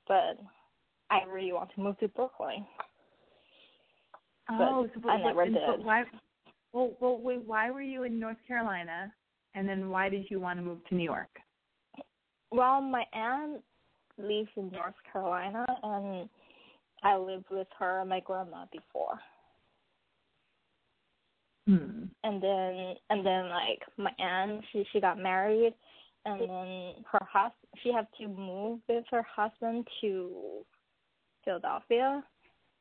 But 0.07 0.39
I 1.11 1.25
really 1.29 1.53
want 1.53 1.71
to 1.75 1.81
move 1.81 1.99
to 1.99 2.09
Brooklyn. 2.09 2.65
Oh, 4.51 4.87
but 4.95 5.03
so, 5.03 5.09
I 5.09 5.21
never 5.21 5.45
did. 5.47 5.57
But 5.67 5.85
why? 5.85 6.05
Well, 6.73 6.93
well, 7.01 7.19
wait. 7.21 7.43
Why 7.45 7.71
were 7.71 7.83
you 7.83 8.05
in 8.05 8.21
North 8.21 8.37
Carolina, 8.47 9.13
and 9.55 9.69
then 9.69 9.89
why 9.91 10.09
did 10.09 10.31
you 10.31 10.39
want 10.39 10.59
to 10.61 10.65
move 10.65 10.85
to 10.89 10.95
New 10.95 11.05
York? 11.05 11.31
Well, 12.53 12.81
my 12.81 13.05
aunt 13.13 13.63
lives 14.19 14.49
in 14.57 14.71
North 14.71 14.95
Carolina, 15.13 15.67
and 15.83 16.29
I 17.03 17.17
lived 17.17 17.47
with 17.51 17.67
her 17.79 18.01
and 18.01 18.11
my 18.11 18.21
grandma 18.21 18.67
before. 18.71 19.19
Hmm. 21.67 22.05
And 22.23 22.43
then, 22.43 22.95
and 23.11 23.27
then, 23.27 23.49
like 23.49 23.81
my 23.97 24.12
aunt, 24.19 24.62
she 24.73 24.85
she 24.93 25.01
got 25.01 25.19
married, 25.19 25.75
and 26.25 26.41
then 26.41 26.95
her 27.11 27.27
hus 27.33 27.53
she 27.83 27.93
had 27.93 28.07
to 28.21 28.29
move 28.29 28.81
with 28.89 29.05
her 29.11 29.23
husband 29.23 29.87
to 30.01 30.64
Philadelphia, 31.45 32.23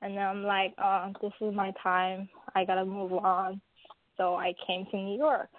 and 0.02 0.16
then 0.16 0.24
I'm 0.24 0.44
like, 0.44 0.74
oh, 0.78 1.14
this 1.22 1.32
is 1.42 1.56
my 1.56 1.72
time. 1.82 2.30
I 2.54 2.64
gotta 2.66 2.86
move 2.86 3.14
on. 3.14 3.60
So 4.18 4.36
I 4.36 4.54
came 4.68 4.86
to 4.92 4.98
New 4.98 5.18
York. 5.18 5.50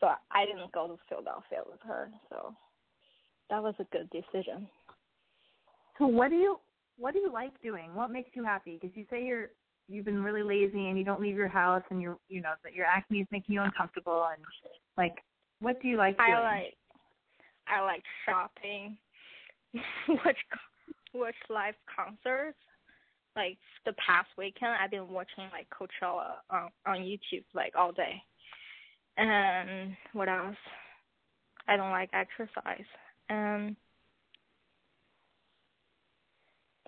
So 0.00 0.08
I 0.30 0.44
didn't 0.44 0.72
go 0.72 0.86
to 0.86 0.96
Philadelphia 1.08 1.60
with 1.66 1.80
her. 1.86 2.10
So 2.28 2.54
that 3.50 3.62
was 3.62 3.74
a 3.78 3.84
good 3.84 4.08
decision. 4.10 4.68
So 5.98 6.06
what 6.06 6.30
do 6.30 6.36
you 6.36 6.58
what 6.96 7.14
do 7.14 7.20
you 7.20 7.32
like 7.32 7.60
doing? 7.62 7.94
What 7.94 8.10
makes 8.10 8.30
you 8.34 8.44
happy? 8.44 8.78
Because 8.80 8.96
you 8.96 9.06
say 9.10 9.24
you're 9.24 9.50
you've 9.88 10.04
been 10.04 10.22
really 10.22 10.42
lazy 10.42 10.88
and 10.88 10.98
you 10.98 11.04
don't 11.04 11.20
leave 11.20 11.36
your 11.36 11.48
house 11.48 11.82
and 11.90 12.00
you're 12.00 12.16
you 12.28 12.40
know 12.40 12.52
that 12.62 12.74
your 12.74 12.86
acne 12.86 13.20
is 13.20 13.26
making 13.30 13.54
you 13.54 13.62
uncomfortable 13.62 14.26
and 14.32 14.42
like 14.96 15.22
what 15.60 15.80
do 15.80 15.88
you 15.88 15.96
like 15.96 16.16
doing? 16.16 16.32
I 16.32 16.40
like 16.40 16.74
I 17.66 17.80
like 17.80 18.02
shopping, 18.26 18.96
watch 20.08 20.36
watch 21.14 21.34
live 21.48 21.74
concerts. 21.94 22.58
Like 23.36 23.58
the 23.84 23.94
past 23.94 24.28
weekend, 24.38 24.72
I've 24.80 24.92
been 24.92 25.08
watching 25.08 25.44
like 25.52 25.66
Coachella 25.70 26.34
on 26.50 26.70
on 26.86 26.98
YouTube 26.98 27.44
like 27.54 27.72
all 27.76 27.92
day. 27.92 28.22
And 29.16 29.96
what 30.12 30.28
else? 30.28 30.56
I 31.66 31.76
don't 31.76 31.90
like 31.90 32.10
exercise. 32.12 32.84
And 33.28 33.76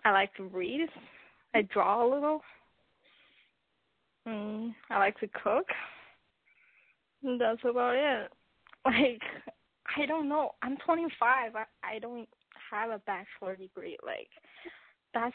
I 0.05 0.13
like 0.13 0.35
to 0.37 0.45
read. 0.45 0.89
I 1.55 1.63
draw 1.63 2.07
a 2.07 2.09
little. 2.13 2.43
Mm, 4.27 4.75
I 4.91 4.99
like 4.99 5.19
to 5.21 5.29
cook. 5.29 5.67
That's 7.23 7.61
about 7.69 7.95
it. 7.97 8.33
Like 8.85 9.23
I 9.97 10.07
don't 10.07 10.29
know. 10.29 10.53
I'm 10.63 10.77
25. 10.77 11.57
I 11.57 11.65
I 11.83 11.99
don't 11.99 12.29
have 12.71 12.91
a 12.91 13.01
bachelor 13.01 13.57
degree. 13.57 13.97
Like 14.07 14.29
that's 15.13 15.35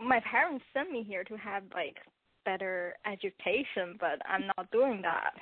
my 0.00 0.18
parents 0.28 0.64
sent 0.74 0.90
me 0.90 1.04
here 1.04 1.22
to 1.22 1.36
have 1.36 1.62
like 1.72 1.98
better 2.44 2.96
education, 3.06 3.96
but 4.00 4.20
I'm 4.26 4.48
not 4.56 4.68
doing 4.72 5.00
that. 5.02 5.34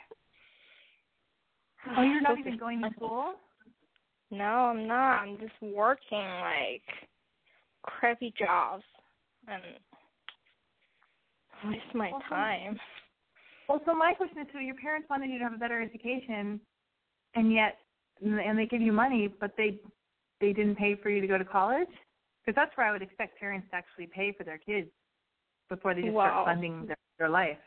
Oh, 1.97 2.03
you're 2.03 2.20
not 2.22 2.39
even 2.39 2.59
going 2.59 2.83
to 2.83 2.91
school? 2.95 3.35
No, 4.31 4.45
I'm 4.45 4.87
not. 4.87 5.22
I'm 5.22 5.39
just 5.39 5.61
working 5.62 6.18
like 6.18 6.83
crappy 7.83 8.35
jobs 8.39 8.85
and 9.49 9.62
waste 11.69 11.95
my 11.95 12.11
well, 12.11 12.23
time. 12.29 12.79
Well, 13.69 13.81
so 13.87 13.95
my 13.95 14.15
question 14.15 14.39
is: 14.39 14.47
So 14.53 14.59
your 14.59 14.77
parents 14.77 15.09
wanted 15.09 15.31
you 15.31 15.39
to 15.39 15.45
have 15.45 15.55
a 15.55 15.59
better 15.59 15.81
education, 15.81 16.61
and 17.35 17.53
yet, 17.53 17.79
and 18.23 18.59
they 18.59 18.67
give 18.67 18.81
you 18.81 18.93
money, 18.93 19.29
but 19.41 19.53
they 19.57 19.81
they 20.41 20.53
didn't 20.53 20.77
pay 20.77 20.97
for 20.97 21.11
you 21.11 21.21
to 21.21 21.27
go 21.27 21.39
to 21.39 21.45
college? 21.45 21.89
Because 22.45 22.57
that's 22.57 22.77
where 22.77 22.87
I 22.87 22.93
would 22.93 23.03
expect 23.03 23.39
parents 23.39 23.69
to 23.71 23.77
actually 23.77 24.07
pay 24.07 24.33
for 24.37 24.45
their 24.45 24.59
kids 24.59 24.89
before 25.69 25.95
they 25.95 26.03
just 26.03 26.15
wow. 26.15 26.27
start 26.27 26.47
funding 26.47 26.87
their, 26.87 26.97
their 27.19 27.29
life. 27.29 27.59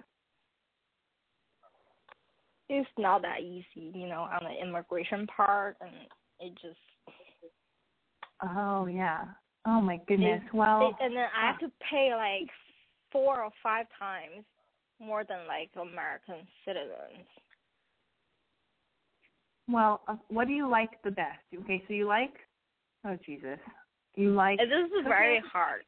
It's 2.69 2.89
not 2.97 3.21
that 3.21 3.41
easy, 3.41 3.91
you 3.93 4.07
know, 4.07 4.21
on 4.21 4.43
the 4.43 4.67
immigration 4.67 5.27
part, 5.27 5.77
and 5.81 5.91
it 6.39 6.53
just. 6.61 6.77
Oh 8.41 8.87
yeah. 8.87 9.25
Oh 9.65 9.79
my 9.79 9.99
goodness. 10.07 10.41
They, 10.51 10.57
well. 10.57 10.95
They, 10.99 11.05
and 11.05 11.15
then 11.15 11.27
I 11.37 11.47
have 11.47 11.59
to 11.59 11.71
pay 11.89 12.11
like 12.15 12.49
four 13.13 13.41
or 13.41 13.51
five 13.61 13.85
times 13.97 14.43
more 14.99 15.23
than 15.23 15.47
like 15.47 15.69
American 15.75 16.45
citizens. 16.65 17.27
Well, 19.69 20.01
uh, 20.07 20.15
what 20.27 20.47
do 20.47 20.53
you 20.53 20.69
like 20.69 21.01
the 21.03 21.11
best? 21.11 21.39
Okay, 21.63 21.81
so 21.87 21.93
you 21.93 22.05
like. 22.07 22.33
Oh 23.05 23.17
Jesus. 23.25 23.59
You 24.15 24.31
like. 24.33 24.59
This 24.59 24.67
is 24.67 24.91
cooking? 24.91 25.03
very 25.07 25.41
hard. 25.51 25.83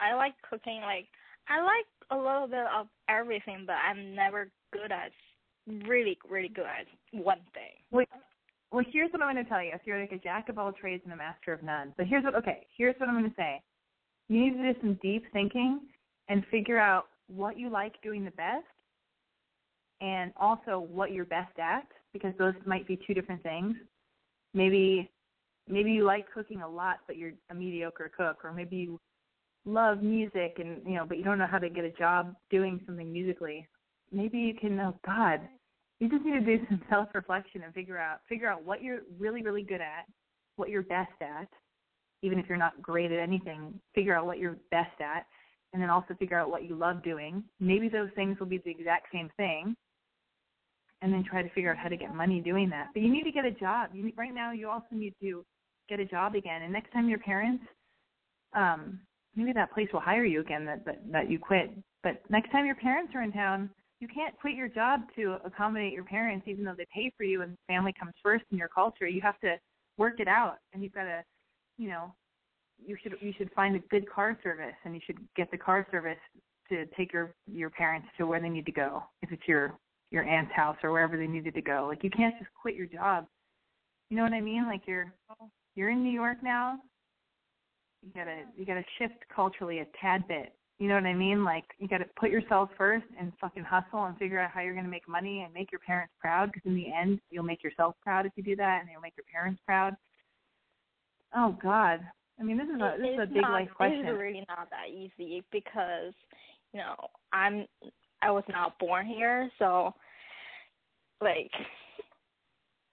I 0.00 0.14
like 0.14 0.32
cooking. 0.48 0.80
Like 0.80 1.06
I 1.48 1.60
like 1.60 1.86
a 2.10 2.16
little 2.16 2.46
bit 2.46 2.66
of 2.74 2.86
everything, 3.08 3.64
but 3.66 3.76
I'm 3.76 4.14
never 4.14 4.50
good 4.72 4.90
at 4.90 5.12
really, 5.86 6.18
really 6.28 6.48
good 6.48 6.64
at 6.64 6.86
one 7.12 7.40
thing. 7.52 7.76
Well, 7.90 8.06
well, 8.72 8.84
here's 8.90 9.12
what 9.12 9.22
I'm 9.22 9.32
going 9.32 9.44
to 9.44 9.48
tell 9.48 9.62
you. 9.62 9.70
If 9.74 9.82
you're 9.84 10.00
like 10.00 10.12
a 10.12 10.18
jack 10.18 10.48
of 10.48 10.58
all 10.58 10.72
trades 10.72 11.02
and 11.04 11.12
a 11.12 11.16
master 11.16 11.52
of 11.52 11.62
none, 11.62 11.92
but 11.96 12.06
here's 12.06 12.24
what. 12.24 12.34
Okay, 12.36 12.66
here's 12.76 12.96
what 12.98 13.08
I'm 13.08 13.18
going 13.18 13.30
to 13.30 13.36
say. 13.36 13.62
You 14.28 14.40
need 14.40 14.56
to 14.56 14.72
do 14.72 14.80
some 14.80 14.98
deep 15.02 15.24
thinking 15.32 15.80
and 16.28 16.44
figure 16.50 16.78
out 16.78 17.06
what 17.28 17.58
you 17.58 17.70
like 17.70 18.00
doing 18.02 18.24
the 18.24 18.30
best, 18.32 18.64
and 20.00 20.32
also 20.36 20.78
what 20.78 21.12
you're 21.12 21.24
best 21.24 21.58
at, 21.58 21.86
because 22.12 22.32
those 22.38 22.54
might 22.66 22.86
be 22.86 22.98
two 23.06 23.14
different 23.14 23.42
things. 23.42 23.74
Maybe, 24.52 25.10
maybe 25.68 25.92
you 25.92 26.04
like 26.04 26.26
cooking 26.32 26.62
a 26.62 26.68
lot, 26.68 26.98
but 27.06 27.16
you're 27.16 27.32
a 27.50 27.54
mediocre 27.54 28.10
cook, 28.16 28.44
or 28.44 28.52
maybe 28.52 28.76
you 28.76 29.00
love 29.66 30.02
music 30.02 30.56
and 30.58 30.82
you 30.86 30.94
know, 30.94 31.04
but 31.06 31.18
you 31.18 31.24
don't 31.24 31.38
know 31.38 31.46
how 31.46 31.58
to 31.58 31.68
get 31.68 31.84
a 31.84 31.90
job 31.90 32.34
doing 32.50 32.80
something 32.86 33.12
musically. 33.12 33.66
Maybe 34.12 34.38
you 34.38 34.54
can. 34.54 34.78
Oh 34.80 34.94
God, 35.06 35.40
you 36.00 36.08
just 36.08 36.24
need 36.24 36.32
to 36.32 36.40
do 36.40 36.64
some 36.68 36.82
self 36.90 37.08
reflection 37.14 37.62
and 37.62 37.74
figure 37.74 37.98
out 37.98 38.18
figure 38.28 38.48
out 38.48 38.64
what 38.64 38.82
you're 38.82 39.00
really 39.18 39.42
really 39.42 39.62
good 39.62 39.80
at, 39.80 40.06
what 40.56 40.68
you're 40.68 40.82
best 40.82 41.12
at, 41.20 41.48
even 42.22 42.38
if 42.38 42.46
you're 42.48 42.58
not 42.58 42.80
great 42.82 43.12
at 43.12 43.18
anything. 43.18 43.80
Figure 43.94 44.14
out 44.14 44.26
what 44.26 44.38
you're 44.38 44.58
best 44.70 45.00
at, 45.00 45.26
and 45.74 45.82
then 45.82 45.90
also 45.90 46.14
figure 46.14 46.38
out 46.38 46.48
what 46.48 46.64
you 46.64 46.76
love 46.76 47.02
doing. 47.02 47.44
Maybe 47.60 47.90
those 47.90 48.08
things 48.14 48.38
will 48.38 48.46
be 48.46 48.58
the 48.64 48.70
exact 48.70 49.08
same 49.12 49.28
thing, 49.36 49.76
and 51.02 51.12
then 51.12 51.24
try 51.28 51.42
to 51.42 51.50
figure 51.50 51.72
out 51.72 51.76
how 51.76 51.88
to 51.88 51.96
get 51.96 52.14
money 52.14 52.40
doing 52.40 52.70
that. 52.70 52.88
But 52.94 53.02
you 53.02 53.12
need 53.12 53.24
to 53.24 53.32
get 53.32 53.44
a 53.44 53.50
job. 53.50 53.90
You 53.92 54.04
need, 54.04 54.14
right 54.16 54.32
now, 54.32 54.52
you 54.52 54.70
also 54.70 54.86
need 54.92 55.14
to 55.20 55.44
get 55.88 56.00
a 56.00 56.04
job 56.04 56.36
again. 56.36 56.62
And 56.62 56.72
next 56.72 56.92
time 56.92 57.08
your 57.08 57.18
parents, 57.18 57.64
um, 58.54 59.00
maybe 59.34 59.52
that 59.52 59.74
place 59.74 59.88
will 59.92 60.00
hire 60.00 60.24
you 60.24 60.40
again 60.40 60.64
that, 60.64 60.84
that 60.86 61.00
that 61.10 61.30
you 61.30 61.38
quit. 61.38 61.72
But 62.04 62.22
next 62.30 62.52
time 62.52 62.64
your 62.64 62.76
parents 62.76 63.12
are 63.16 63.22
in 63.22 63.32
town, 63.32 63.68
you 63.98 64.06
can't 64.06 64.38
quit 64.40 64.54
your 64.54 64.68
job 64.68 65.00
to 65.16 65.38
accommodate 65.44 65.92
your 65.92 66.04
parents, 66.04 66.46
even 66.46 66.64
though 66.64 66.74
they 66.78 66.86
pay 66.94 67.10
for 67.16 67.24
you 67.24 67.42
and 67.42 67.56
family 67.66 67.92
comes 67.98 68.14
first 68.22 68.44
in 68.52 68.58
your 68.58 68.68
culture. 68.68 69.08
You 69.08 69.20
have 69.22 69.40
to 69.40 69.56
work 69.98 70.20
it 70.20 70.28
out, 70.28 70.58
and 70.72 70.82
you've 70.82 70.94
got 70.94 71.04
to, 71.04 71.22
you 71.78 71.88
know, 71.88 72.14
you 72.84 72.96
should 73.02 73.14
you 73.20 73.32
should 73.36 73.50
find 73.52 73.76
a 73.76 73.80
good 73.90 74.08
car 74.10 74.38
service, 74.42 74.74
and 74.84 74.94
you 74.94 75.00
should 75.04 75.18
get 75.36 75.50
the 75.50 75.58
car 75.58 75.86
service 75.90 76.18
to 76.68 76.86
take 76.96 77.12
your 77.12 77.34
your 77.46 77.70
parents 77.70 78.08
to 78.18 78.26
where 78.26 78.40
they 78.40 78.48
need 78.48 78.66
to 78.66 78.72
go. 78.72 79.02
If 79.22 79.32
it's 79.32 79.46
your 79.46 79.78
your 80.10 80.24
aunt's 80.24 80.52
house 80.54 80.76
or 80.82 80.92
wherever 80.92 81.16
they 81.16 81.26
needed 81.26 81.54
to 81.54 81.62
go, 81.62 81.86
like 81.88 82.04
you 82.04 82.10
can't 82.10 82.34
just 82.38 82.50
quit 82.60 82.74
your 82.74 82.86
job. 82.86 83.26
You 84.10 84.16
know 84.16 84.22
what 84.22 84.32
I 84.32 84.40
mean? 84.40 84.66
Like 84.66 84.82
you're 84.86 85.12
you're 85.74 85.90
in 85.90 86.02
New 86.02 86.12
York 86.12 86.38
now. 86.42 86.78
You 88.02 88.10
gotta 88.14 88.42
you 88.56 88.64
gotta 88.64 88.84
shift 88.98 89.24
culturally 89.34 89.80
a 89.80 89.86
tad 90.00 90.26
bit 90.28 90.54
you 90.78 90.88
know 90.88 90.94
what 90.94 91.04
I 91.04 91.14
mean? 91.14 91.44
Like 91.44 91.64
you 91.78 91.86
got 91.86 91.98
to 91.98 92.06
put 92.18 92.30
yourself 92.30 92.68
first 92.76 93.06
and 93.18 93.32
fucking 93.40 93.62
hustle 93.62 94.04
and 94.04 94.18
figure 94.18 94.40
out 94.40 94.50
how 94.50 94.60
you're 94.60 94.74
to 94.74 94.82
make 94.82 95.08
money 95.08 95.42
and 95.42 95.54
make 95.54 95.70
your 95.70 95.80
parents 95.80 96.12
proud. 96.20 96.50
Because 96.52 96.66
in 96.66 96.74
the 96.74 96.92
end, 96.92 97.20
you'll 97.30 97.44
make 97.44 97.62
yourself 97.62 97.94
proud 98.02 98.26
if 98.26 98.32
you 98.36 98.42
do 98.42 98.56
that, 98.56 98.80
and 98.80 98.90
you'll 98.90 99.00
make 99.00 99.16
your 99.16 99.24
parents 99.32 99.60
proud. 99.64 99.94
Oh 101.34 101.56
God, 101.62 102.00
I 102.38 102.42
mean, 102.42 102.58
this 102.58 102.66
is 102.66 102.80
a 102.80 102.96
this 102.98 103.10
is 103.10 103.20
a 103.22 103.26
big 103.26 103.42
not, 103.42 103.52
life 103.52 103.68
question. 103.76 104.06
It's 104.06 104.18
really 104.18 104.44
not 104.48 104.68
that 104.70 104.90
easy 104.90 105.44
because, 105.52 106.12
you 106.72 106.80
know, 106.80 106.96
I'm 107.32 107.66
I 108.22 108.30
was 108.30 108.44
not 108.48 108.78
born 108.78 109.06
here, 109.06 109.50
so 109.58 109.94
like 111.20 111.50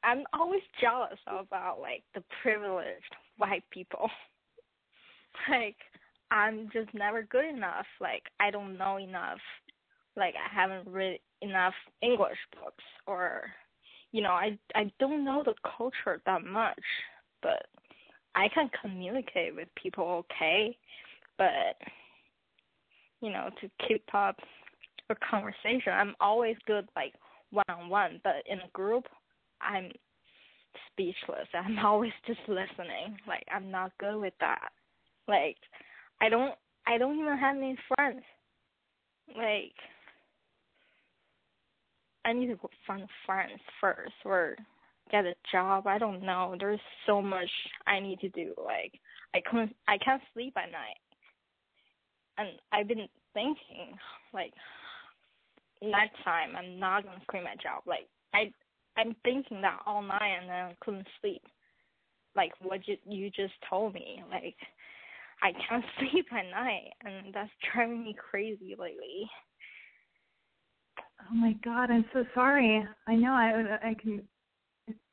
I'm 0.04 0.24
always 0.34 0.62
jealous 0.80 1.20
about 1.28 1.80
like 1.80 2.04
the 2.14 2.24
privileged 2.42 3.16
white 3.38 3.64
people. 3.72 4.10
like 5.50 5.78
I'm 6.30 6.70
just 6.72 6.94
never 6.94 7.24
good 7.24 7.46
enough. 7.46 7.86
Like 8.00 8.24
I 8.40 8.52
don't 8.52 8.78
know 8.78 8.98
enough. 8.98 9.40
Like 10.16 10.36
I 10.36 10.54
haven't 10.54 10.88
read 10.88 11.20
enough 11.42 11.74
English 12.02 12.38
books 12.54 12.84
or 13.08 13.46
you 14.12 14.22
know, 14.22 14.32
I 14.32 14.58
I 14.76 14.92
don't 15.00 15.24
know 15.24 15.44
the 15.44 15.56
culture 15.78 16.22
that 16.26 16.44
much, 16.44 16.84
but 17.42 17.66
I 18.36 18.48
can 18.50 18.70
communicate 18.82 19.56
with 19.56 19.68
people 19.82 20.24
okay, 20.32 20.78
but 21.38 21.76
you 23.22 23.32
know, 23.32 23.50
to 23.62 23.70
keep 23.88 24.04
up 24.14 24.38
a 25.10 25.16
conversation, 25.16 25.94
I'm 25.94 26.16
always 26.20 26.56
good 26.66 26.88
like 26.96 27.14
one 27.52 27.66
on 27.70 27.90
one, 27.90 28.22
but 28.24 28.36
in 28.50 28.60
a 28.60 28.70
group, 28.74 29.06
I'm 29.62 29.92
speechless. 30.92 31.48
I'm 31.54 31.80
always 31.80 32.14
just 32.26 32.40
listening. 32.48 33.18
Like 33.28 33.46
I'm 33.54 33.70
not 33.70 33.92
good 34.00 34.20
with 34.20 34.34
that. 34.40 34.70
Like 35.28 35.58
I 36.22 36.30
don't 36.30 36.56
I 36.88 36.98
don't 36.98 37.20
even 37.20 37.38
have 37.38 37.58
any 37.58 37.78
friends. 37.96 38.24
Like 39.36 39.74
I 42.26 42.34
need 42.34 42.48
to 42.48 42.60
find 42.86 43.08
friends 43.26 43.60
first 43.80 44.14
or 44.26 44.56
get 45.12 45.26
a 45.26 45.36
job. 45.52 45.88
I 45.88 45.98
don't 45.98 46.24
know. 46.24 46.56
There's 46.60 46.80
so 47.06 47.22
much 47.22 47.50
I 47.86 48.00
need 48.00 48.20
to 48.22 48.30
do. 48.30 48.54
Like 48.64 48.94
I 49.36 49.42
can't 49.50 49.76
I 49.88 49.98
can't 49.98 50.22
sleep 50.34 50.54
at 50.58 50.72
night. 50.72 51.00
And 52.38 52.50
I've 52.72 52.88
been 52.88 53.08
thinking 53.34 53.98
like 54.34 54.54
next 55.82 56.24
time 56.24 56.56
I'm 56.56 56.80
not 56.80 57.04
gonna 57.04 57.22
quit 57.28 57.44
my 57.44 57.56
job. 57.62 57.84
Like 57.86 58.08
I 58.34 58.52
I'm 58.98 59.16
thinking 59.24 59.62
that 59.62 59.80
all 59.86 60.02
night 60.02 60.38
and 60.42 60.50
then 60.50 60.66
I 60.66 60.76
couldn't 60.82 61.08
sleep. 61.22 61.42
Like 62.36 62.52
what 62.62 62.88
you 62.88 62.98
you 63.06 63.30
just 63.30 63.54
told 63.70 63.94
me. 63.94 64.24
Like 64.30 64.56
I 65.44 65.52
can't 65.68 65.86
sleep 66.00 66.28
at 66.32 66.50
night 66.52 66.92
and 67.06 67.34
that's 67.34 67.52
driving 67.74 68.04
me 68.04 68.16
crazy 68.18 68.76
lately. 68.78 69.30
Oh 71.30 71.36
my 71.36 71.54
God, 71.64 71.92
I'm 71.92 72.06
so 72.14 72.26
sorry. 72.34 72.86
I 73.08 73.16
know 73.16 73.32
I 73.32 73.90
I 73.90 73.94
can. 73.94 74.22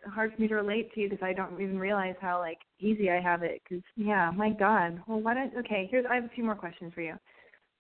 Hard 0.07 0.33
for 0.35 0.41
me 0.41 0.49
to 0.49 0.55
relate 0.55 0.93
to 0.95 1.01
you 1.01 1.09
because 1.09 1.23
I 1.23 1.33
don't 1.33 1.61
even 1.61 1.79
realize 1.79 2.15
how 2.21 2.39
like 2.39 2.59
easy 2.79 3.11
I 3.11 3.21
have 3.21 3.43
it. 3.43 3.61
Because 3.69 3.85
yeah, 3.97 4.31
my 4.31 4.51
God. 4.51 5.01
Well, 5.07 5.21
why 5.21 5.35
don't 5.35 5.57
okay? 5.59 5.89
Here's 5.91 6.07
I 6.11 6.17
have 6.17 6.25
a 6.25 6.31
few 6.31 6.45
more 6.45 6.55
questions 6.55 6.93
for 6.95 7.01
you. 7.01 7.15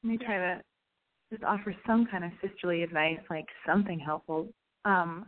Let 0.02 0.10
me 0.10 0.18
try 0.18 0.38
to 0.38 0.60
just 1.30 1.44
offer 1.44 1.74
some 1.86 2.06
kind 2.06 2.24
of 2.24 2.30
sisterly 2.42 2.82
advice, 2.82 3.18
like 3.30 3.46
something 3.66 3.98
helpful. 3.98 4.48
Um, 4.84 5.26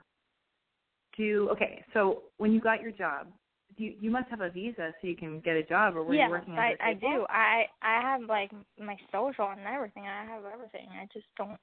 do 1.16 1.48
okay. 1.52 1.84
So 1.92 2.22
when 2.38 2.52
you 2.52 2.60
got 2.60 2.80
your 2.80 2.92
job, 2.92 3.28
you 3.76 3.94
you 4.00 4.10
must 4.10 4.28
have 4.30 4.40
a 4.40 4.50
visa 4.50 4.92
so 5.00 5.06
you 5.06 5.16
can 5.16 5.40
get 5.40 5.56
a 5.56 5.62
job, 5.62 5.96
or 5.96 6.04
were 6.04 6.14
yeah, 6.14 6.26
you 6.26 6.30
working? 6.30 6.54
On 6.54 6.58
I 6.58 6.74
I 6.80 6.94
do. 6.94 7.26
I 7.28 7.64
I 7.82 8.00
have 8.00 8.22
like 8.22 8.50
my 8.78 8.96
social 9.12 9.48
and 9.48 9.60
everything. 9.66 10.04
I 10.06 10.24
have 10.24 10.42
everything. 10.52 10.88
I 10.92 11.06
just 11.12 11.26
don't 11.36 11.58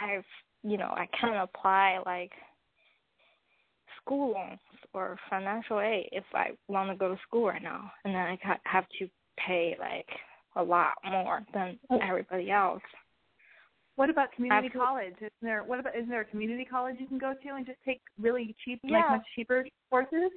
have 0.00 0.24
you 0.62 0.76
know 0.76 0.92
I 0.96 1.06
can't 1.18 1.36
apply 1.36 2.00
like 2.04 2.32
school 4.10 4.32
loans 4.34 4.58
or 4.92 5.16
financial 5.28 5.80
aid 5.80 6.08
if 6.10 6.24
I 6.34 6.48
want 6.66 6.90
to 6.90 6.96
go 6.96 7.08
to 7.14 7.20
school 7.26 7.46
right 7.46 7.62
now, 7.62 7.92
and 8.04 8.12
then 8.14 8.20
I 8.22 8.38
have 8.64 8.84
to 8.98 9.08
pay 9.46 9.76
like 9.78 10.06
a 10.56 10.62
lot 10.62 10.94
more 11.08 11.42
than 11.54 11.78
Oh. 11.90 12.00
everybody 12.02 12.50
else. 12.50 12.82
What 13.94 14.10
about 14.10 14.32
community 14.32 14.66
Absolutely. 14.66 14.86
college? 14.86 15.14
Isn't 15.18 15.32
there 15.42 15.62
what 15.62 15.78
about 15.78 15.96
is 15.96 16.08
there 16.08 16.22
a 16.22 16.24
community 16.24 16.64
college 16.64 16.96
you 16.98 17.06
can 17.06 17.18
go 17.18 17.34
to 17.34 17.48
and 17.54 17.64
just 17.64 17.78
take 17.84 18.00
really 18.18 18.54
cheap, 18.64 18.80
like 18.84 19.08
much 19.10 19.26
cheaper 19.36 19.64
courses? 19.90 20.32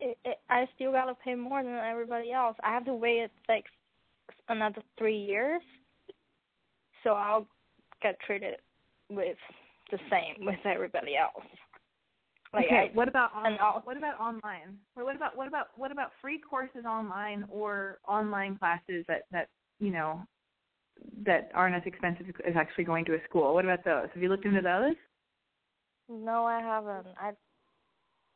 It, 0.00 0.16
it, 0.24 0.38
I 0.48 0.68
still 0.76 0.92
gotta 0.92 1.14
pay 1.24 1.34
more 1.34 1.62
than 1.64 1.74
everybody 1.74 2.30
else. 2.30 2.56
I 2.62 2.72
have 2.72 2.84
to 2.84 2.94
wait 2.94 3.30
like 3.48 3.64
another 4.48 4.82
three 4.96 5.18
years, 5.18 5.62
so 7.02 7.10
I'll 7.10 7.48
get 8.02 8.20
treated 8.20 8.56
with 9.10 9.36
the 9.90 9.98
same 10.10 10.46
with 10.46 10.64
everybody 10.64 11.16
else. 11.16 11.44
Like 12.54 12.66
okay. 12.66 12.88
I, 12.90 12.96
what 12.96 13.08
about 13.08 13.34
on, 13.34 13.46
and 13.46 13.58
what 13.84 13.96
about 13.96 14.18
online? 14.18 14.78
Or 14.96 15.04
what 15.04 15.16
about 15.16 15.36
what 15.36 15.48
about 15.48 15.66
what 15.76 15.92
about 15.92 16.10
free 16.20 16.38
courses 16.38 16.84
online 16.86 17.44
or 17.50 17.98
online 18.08 18.56
classes 18.56 19.04
that 19.08 19.22
that 19.32 19.48
you 19.80 19.90
know 19.90 20.22
that 21.24 21.50
aren't 21.54 21.74
as 21.76 21.82
expensive 21.84 22.26
as 22.46 22.54
actually 22.56 22.84
going 22.84 23.04
to 23.06 23.14
a 23.14 23.18
school? 23.28 23.52
What 23.54 23.64
about 23.64 23.84
those? 23.84 24.08
Have 24.14 24.22
you 24.22 24.28
looked 24.28 24.44
into 24.46 24.60
those? 24.62 24.94
no, 26.08 26.46
I 26.46 26.60
haven't. 26.60 27.06
I'm 27.20 27.36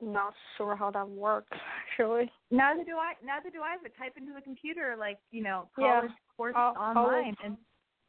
not 0.02 0.34
sure 0.58 0.76
how 0.76 0.90
that 0.90 1.08
works 1.08 1.56
actually. 1.98 2.30
Neither 2.50 2.84
do 2.84 2.96
I. 2.98 3.14
Neither 3.24 3.48
do 3.50 3.62
I. 3.62 3.76
But 3.82 3.92
type 3.96 4.12
into 4.18 4.32
the 4.34 4.42
computer 4.42 4.94
like 4.98 5.18
you 5.30 5.42
know 5.42 5.68
Yeah. 5.78 6.02
courses 6.36 6.56
I'll- 6.58 6.74
I'll 6.78 6.98
online 6.98 7.34
and 7.42 7.56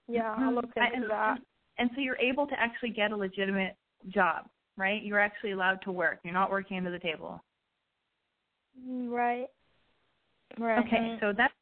Yeah, 0.10 0.36
I'll 0.38 0.54
look 0.54 0.66
I- 0.76 0.88
into 0.88 1.04
and, 1.04 1.10
that. 1.12 1.30
And, 1.38 1.46
and 1.78 1.90
so 1.96 2.02
you're 2.02 2.18
able 2.18 2.46
to 2.48 2.60
actually 2.60 2.90
get 2.90 3.12
a 3.12 3.16
legitimate 3.16 3.78
job, 4.10 4.50
right? 4.78 5.04
You're 5.04 5.20
actually 5.20 5.52
allowed 5.52 5.82
to 5.84 5.92
work. 5.92 6.20
You're 6.24 6.34
not 6.34 6.52
working 6.52 6.78
under 6.78 6.92
the 6.92 7.00
table. 7.00 7.44
Right. 8.88 9.48
Right. 10.60 10.86
Okay, 10.86 11.18
so 11.20 11.34
that's 11.36 11.54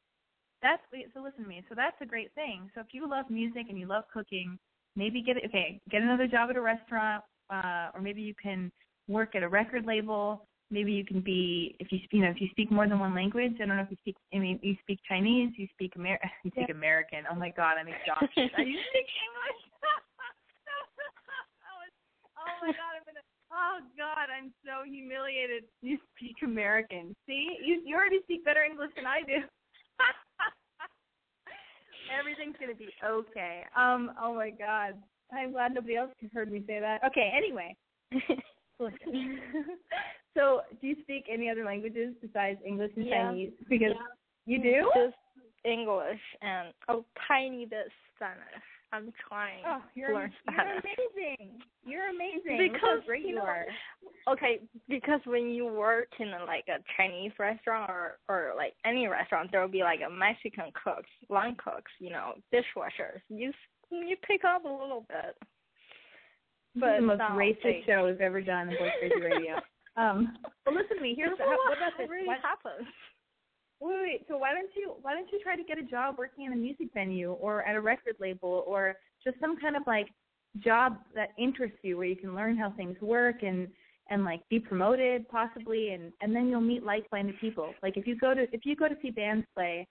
that's 0.61 0.81
so 1.13 1.21
listen 1.21 1.43
to 1.43 1.49
me. 1.49 1.63
So 1.69 1.75
that's 1.75 1.95
a 2.01 2.05
great 2.05 2.33
thing. 2.35 2.69
So 2.75 2.81
if 2.81 2.87
you 2.91 3.09
love 3.09 3.29
music 3.29 3.65
and 3.69 3.79
you 3.79 3.87
love 3.87 4.03
cooking, 4.13 4.59
maybe 4.95 5.21
get 5.21 5.37
it. 5.37 5.43
Okay, 5.47 5.79
get 5.89 6.01
another 6.01 6.27
job 6.27 6.49
at 6.49 6.55
a 6.55 6.61
restaurant, 6.61 7.23
uh, 7.49 7.89
or 7.93 8.01
maybe 8.01 8.21
you 8.21 8.33
can 8.41 8.71
work 9.07 9.35
at 9.35 9.43
a 9.43 9.49
record 9.49 9.85
label. 9.85 10.45
Maybe 10.69 10.93
you 10.93 11.05
can 11.05 11.21
be 11.21 11.75
if 11.79 11.91
you 11.91 11.99
you 12.11 12.21
know 12.21 12.29
if 12.29 12.39
you 12.39 12.47
speak 12.51 12.71
more 12.71 12.87
than 12.87 12.99
one 12.99 13.15
language. 13.15 13.53
I 13.61 13.65
don't 13.65 13.77
know 13.77 13.83
if 13.83 13.91
you 13.91 13.97
speak. 14.01 14.15
I 14.33 14.39
mean, 14.39 14.59
you 14.61 14.75
speak 14.81 14.99
Chinese. 15.07 15.51
You 15.57 15.67
speak 15.73 15.93
Amer. 15.97 16.19
You 16.43 16.51
speak 16.51 16.69
American. 16.69 17.23
Oh 17.31 17.35
my 17.35 17.49
God, 17.49 17.75
I'm 17.79 17.87
exhausted. 17.87 18.51
Are 18.57 18.63
you 18.63 18.77
speak 18.89 19.07
English? 19.07 19.70
Oh 22.61 22.67
my 22.67 22.71
God, 22.71 22.95
I'm 22.95 23.03
gonna. 23.05 23.21
Oh 23.51 23.79
God, 23.97 24.29
I'm 24.29 24.53
so 24.63 24.83
humiliated. 24.85 25.63
You 25.81 25.97
speak 26.15 26.35
American. 26.43 27.15
See, 27.25 27.57
you 27.63 27.81
you 27.85 27.95
already 27.95 28.21
speak 28.23 28.45
better 28.45 28.63
English 28.63 28.91
than 28.95 29.05
I 29.05 29.21
do. 29.25 29.43
Everything's 32.19 32.55
gonna 32.59 32.75
be 32.75 32.93
okay. 33.03 33.63
Um. 33.75 34.11
Oh 34.21 34.35
my 34.35 34.51
God. 34.51 34.93
I'm 35.33 35.53
glad 35.53 35.73
nobody 35.73 35.95
else 35.95 36.11
heard 36.33 36.51
me 36.51 36.61
say 36.67 36.79
that. 36.79 37.03
Okay. 37.05 37.31
Anyway. 37.35 37.75
So, 40.33 40.61
do 40.79 40.87
you 40.87 40.95
speak 41.01 41.25
any 41.29 41.49
other 41.49 41.65
languages 41.65 42.15
besides 42.21 42.57
English 42.65 42.93
and 42.95 43.05
Yeah. 43.05 43.27
Chinese? 43.27 43.51
Because 43.67 43.93
Yeah. 43.93 44.07
you 44.45 44.59
do. 44.59 44.89
Just 44.95 45.17
English 45.65 46.21
and 46.41 46.73
a 46.87 47.03
tiny 47.27 47.65
bit 47.65 47.91
Spanish. 48.15 48.63
I'm 48.93 49.13
trying 49.27 49.63
Oh, 49.65 49.81
you're 49.95 50.13
learn 50.13 50.31
you're 50.49 50.59
amazing. 50.61 51.59
You're 51.85 52.09
amazing. 52.09 52.57
Look 52.61 52.73
Because 52.73 52.99
how 53.01 53.05
great 53.05 53.21
you 53.23 53.29
you 53.29 53.35
know, 53.35 53.41
are. 53.43 53.65
Okay, 54.29 54.59
because 54.89 55.21
when 55.25 55.49
you 55.49 55.65
work 55.65 56.07
in 56.19 56.27
a, 56.29 56.43
like 56.45 56.65
a 56.67 56.79
Chinese 56.97 57.31
restaurant 57.39 57.89
or 57.89 58.19
or 58.29 58.53
like 58.57 58.73
any 58.85 59.07
restaurant, 59.07 59.49
there 59.51 59.61
will 59.61 59.67
be 59.71 59.81
like 59.83 60.01
a 60.05 60.09
Mexican 60.09 60.65
cooks, 60.83 61.09
line 61.29 61.55
cooks, 61.55 61.91
you 61.99 62.09
know, 62.11 62.33
dishwashers. 62.53 63.21
You 63.29 63.51
you 63.91 64.15
pick 64.27 64.43
up 64.43 64.65
a 64.65 64.67
little 64.67 65.05
bit. 65.07 65.35
This 66.75 66.81
But 66.81 66.95
the 66.97 67.01
most 67.01 67.21
racist 67.21 67.63
like- 67.63 67.83
show 67.85 68.05
we've 68.05 68.21
ever 68.21 68.41
done 68.41 68.69
in 68.69 68.75
Boy 68.77 68.89
Crazy 68.99 69.21
Radio. 69.21 69.55
um, 69.97 70.37
but 70.65 70.73
listen 70.73 70.97
to 70.97 71.03
me. 71.03 71.13
Here's 71.15 71.31
This 71.31 71.39
how, 71.39 71.51
is 71.53 71.59
what 71.67 71.77
about 71.77 71.97
this? 71.97 72.09
really 72.09 72.27
Why, 72.27 72.37
happens. 72.41 72.87
Wait, 73.81 74.01
wait. 74.01 74.25
So 74.27 74.37
why 74.37 74.53
don't 74.53 74.69
you 74.75 74.93
why 75.01 75.13
don't 75.13 75.31
you 75.31 75.39
try 75.43 75.55
to 75.55 75.63
get 75.63 75.77
a 75.77 75.83
job 75.83 76.15
working 76.17 76.45
in 76.45 76.53
a 76.53 76.55
music 76.55 76.87
venue 76.93 77.33
or 77.33 77.63
at 77.63 77.75
a 77.75 77.81
record 77.81 78.15
label 78.19 78.63
or 78.67 78.95
just 79.23 79.39
some 79.39 79.59
kind 79.59 79.75
of 79.75 79.83
like 79.87 80.07
job 80.59 80.97
that 81.15 81.29
interests 81.37 81.77
you 81.81 81.97
where 81.97 82.05
you 82.05 82.15
can 82.15 82.35
learn 82.35 82.57
how 82.57 82.71
things 82.71 82.95
work 83.01 83.43
and 83.43 83.67
and 84.09 84.25
like 84.25 84.41
be 84.49 84.59
promoted 84.59 85.27
possibly 85.29 85.89
and 85.89 86.11
and 86.21 86.35
then 86.35 86.47
you'll 86.47 86.61
meet 86.61 86.83
like-minded 86.83 87.35
people. 87.39 87.73
Like 87.81 87.97
if 87.97 88.05
you 88.07 88.15
go 88.15 88.33
to 88.33 88.43
if 88.53 88.65
you 88.65 88.75
go 88.75 88.87
to 88.87 88.95
see 89.01 89.09
bands 89.09 89.45
play, 89.55 89.87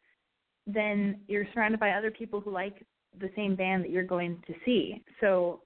then 0.66 1.20
you're 1.26 1.47
surrounded 1.53 1.80
by 1.80 1.91
other 1.91 2.11
people 2.11 2.41
who 2.41 2.53
like 2.53 2.84
the 3.18 3.30
same 3.34 3.57
band 3.57 3.84
that 3.84 3.91
you're 3.91 4.05
going 4.05 4.43
to 4.47 4.55
see. 4.64 5.03
So, 5.20 5.62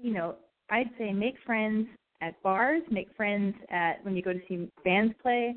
you 0.00 0.12
know, 0.12 0.36
I'd 0.70 0.90
say 0.98 1.12
make 1.12 1.34
friends 1.44 1.86
at 2.20 2.40
bars, 2.42 2.82
make 2.90 3.08
friends 3.16 3.54
at 3.70 4.04
when 4.04 4.16
you 4.16 4.22
go 4.22 4.32
to 4.32 4.40
see 4.48 4.68
bands 4.84 5.14
play. 5.20 5.56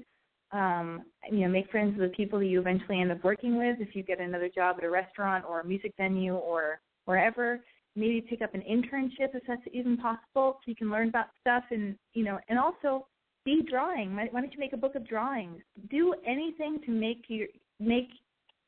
Um, 0.54 1.04
you 1.32 1.39
know, 1.39 1.47
make 1.47 1.72
friends 1.72 1.97
with 1.97 2.12
the 2.12 2.16
people 2.16 2.39
that 2.39 2.45
you 2.45 2.60
eventually 2.60 2.99
end 2.99 3.12
up 3.12 3.24
working 3.24 3.58
with 3.58 3.78
if 3.80 3.95
you 3.95 4.04
get 4.04 4.20
another 4.20 4.49
job 4.49 4.76
at 4.80 4.84
a 4.84 4.89
restaurant 4.89 5.45
or 5.47 5.62
a 5.62 5.66
music 5.66 5.93
venue 5.97 6.36
or 6.36 6.82
wherever. 7.06 7.62
Maybe 7.95 8.22
pick 8.22 8.41
up 8.41 8.54
an 8.54 8.62
internship 8.62 9.34
if 9.34 9.43
that's 9.47 9.62
even 9.72 9.97
possible 9.97 10.58
so 10.58 10.60
you 10.66 10.76
can 10.76 10.89
learn 10.89 11.10
about 11.10 11.28
stuff 11.39 11.64
and 11.72 11.95
you 12.14 12.24
know, 12.24 12.39
and 12.49 12.60
also 12.60 13.08
be 13.45 13.66
drawing. 13.70 14.16
Why, 14.16 14.28
don't 14.28 14.54
you 14.54 14.60
make 14.60 14.74
a 14.74 14.78
book 14.78 14.95
of 14.95 15.08
drawings? 15.08 15.62
Do 15.89 16.14
anything 16.26 16.80
to 16.86 16.91
make 16.91 17.24
your 17.28 17.47
make 17.80 18.10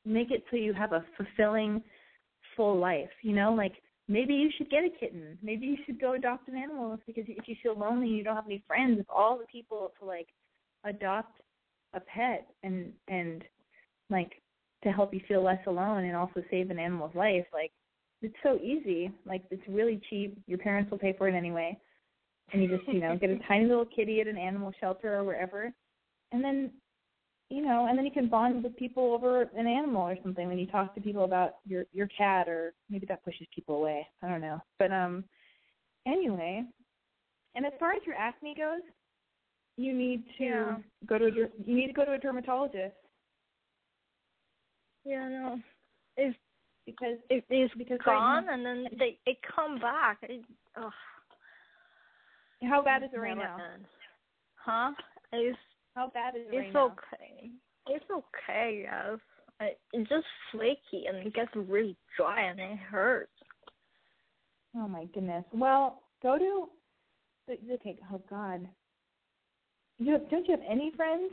make 0.05 0.31
it 0.31 0.43
so 0.49 0.57
you 0.57 0.73
have 0.73 0.93
a 0.93 1.05
fulfilling, 1.15 1.81
full 2.55 2.77
life. 2.77 3.09
You 3.21 3.33
know, 3.33 3.53
like 3.53 3.73
maybe 4.07 4.33
you 4.33 4.49
should 4.57 4.69
get 4.69 4.83
a 4.83 4.89
kitten. 4.99 5.37
Maybe 5.41 5.65
you 5.65 5.77
should 5.85 6.01
go 6.01 6.13
adopt 6.13 6.47
an 6.47 6.55
animal 6.55 6.97
because 7.05 7.25
if 7.27 7.47
you 7.47 7.55
feel 7.61 7.77
lonely 7.77 8.07
and 8.07 8.17
you 8.17 8.23
don't 8.23 8.35
have 8.35 8.45
any 8.45 8.63
friends, 8.67 8.99
if 8.99 9.05
all 9.09 9.37
the 9.37 9.45
people 9.45 9.91
to 9.99 10.05
like 10.05 10.27
adopt 10.83 11.39
a 11.93 11.99
pet 11.99 12.47
and 12.63 12.91
and 13.07 13.43
like 14.09 14.31
to 14.83 14.91
help 14.91 15.13
you 15.13 15.21
feel 15.27 15.43
less 15.43 15.65
alone 15.67 16.05
and 16.05 16.15
also 16.15 16.43
save 16.51 16.69
an 16.69 16.79
animal's 16.79 17.15
life, 17.15 17.45
like 17.53 17.71
it's 18.21 18.35
so 18.43 18.57
easy. 18.57 19.11
Like 19.25 19.43
it's 19.51 19.63
really 19.67 20.01
cheap. 20.09 20.37
Your 20.47 20.57
parents 20.57 20.89
will 20.91 20.97
pay 20.97 21.13
for 21.17 21.27
it 21.27 21.35
anyway. 21.35 21.77
And 22.51 22.61
you 22.61 22.69
just, 22.69 22.87
you 22.87 22.99
know, 22.99 23.17
get 23.17 23.29
a 23.29 23.39
tiny 23.47 23.65
little 23.65 23.85
kitty 23.85 24.21
at 24.21 24.27
an 24.27 24.37
animal 24.37 24.71
shelter 24.79 25.15
or 25.15 25.23
wherever. 25.23 25.71
And 26.31 26.43
then 26.43 26.71
you 27.49 27.61
know, 27.61 27.85
and 27.87 27.97
then 27.97 28.05
you 28.05 28.11
can 28.11 28.29
bond 28.29 28.63
with 28.63 28.75
people 28.77 29.13
over 29.13 29.43
an 29.55 29.67
animal 29.67 30.01
or 30.01 30.17
something 30.23 30.47
when 30.47 30.57
you 30.57 30.65
talk 30.65 30.95
to 30.95 31.01
people 31.01 31.23
about 31.23 31.55
your 31.65 31.85
your 31.93 32.07
cat 32.07 32.49
or 32.49 32.73
maybe 32.89 33.05
that 33.05 33.23
pushes 33.23 33.45
people 33.53 33.75
away. 33.75 34.07
I 34.21 34.29
don't 34.29 34.41
know. 34.41 34.59
But 34.79 34.91
um 34.91 35.23
anyway, 36.07 36.63
and 37.55 37.65
as 37.65 37.73
far 37.79 37.91
as 37.91 38.01
your 38.05 38.15
acne 38.15 38.55
goes, 38.57 38.81
you 39.77 39.93
need 39.93 40.23
to 40.37 40.43
Yeah. 40.43 40.77
go 41.05 41.17
to 41.17 41.25
a 41.25 41.29
you 41.31 41.75
need 41.75 41.87
to 41.87 41.93
go 41.93 42.05
to 42.05 42.13
a 42.13 42.17
dermatologist 42.17 42.95
Yeah, 45.05 45.27
no. 45.27 45.59
It's 46.15 46.37
because 46.85 47.17
it 47.29 47.43
is 47.49 47.69
Because 47.77 47.99
right 48.05 48.15
gone 48.15 48.45
now- 48.45 48.53
and 48.53 48.65
then 48.65 48.87
they 48.97 49.19
it 49.25 49.37
come 49.55 49.79
back. 49.79 50.17
It, 50.23 50.43
ugh, 50.75 50.91
how 52.63 52.81
bad 52.81 53.03
is 53.03 53.09
it 53.13 53.17
right 53.17 53.35
now? 53.37 53.57
ends. 53.73 53.87
Huh? 54.55 54.91
It's 55.33 55.57
How 55.95 56.07
bad 56.09 56.35
is 56.35 56.47
it 56.47 56.55
right 56.55 56.65
it's 56.67 56.73
now? 56.73 56.85
okay. 56.91 57.51
It's 57.87 58.09
okay, 58.09 58.81
yes. 58.83 59.19
It's 59.91 60.09
just 60.09 60.25
flaky 60.51 61.05
and 61.07 61.17
it 61.17 61.33
gets 61.33 61.51
really 61.55 61.97
dry 62.17 62.41
and 62.43 62.59
it 62.59 62.77
hurts. 62.77 63.31
Oh 64.75 64.87
my 64.87 65.05
goodness. 65.13 65.45
Well, 65.53 66.03
go 66.21 66.37
to 66.37 66.69
okay. 67.73 67.97
Oh 68.11 68.21
God. 68.29 68.67
You 69.99 70.13
have, 70.13 70.29
don't 70.29 70.47
you 70.47 70.55
have 70.55 70.65
any 70.69 70.91
friends? 70.95 71.31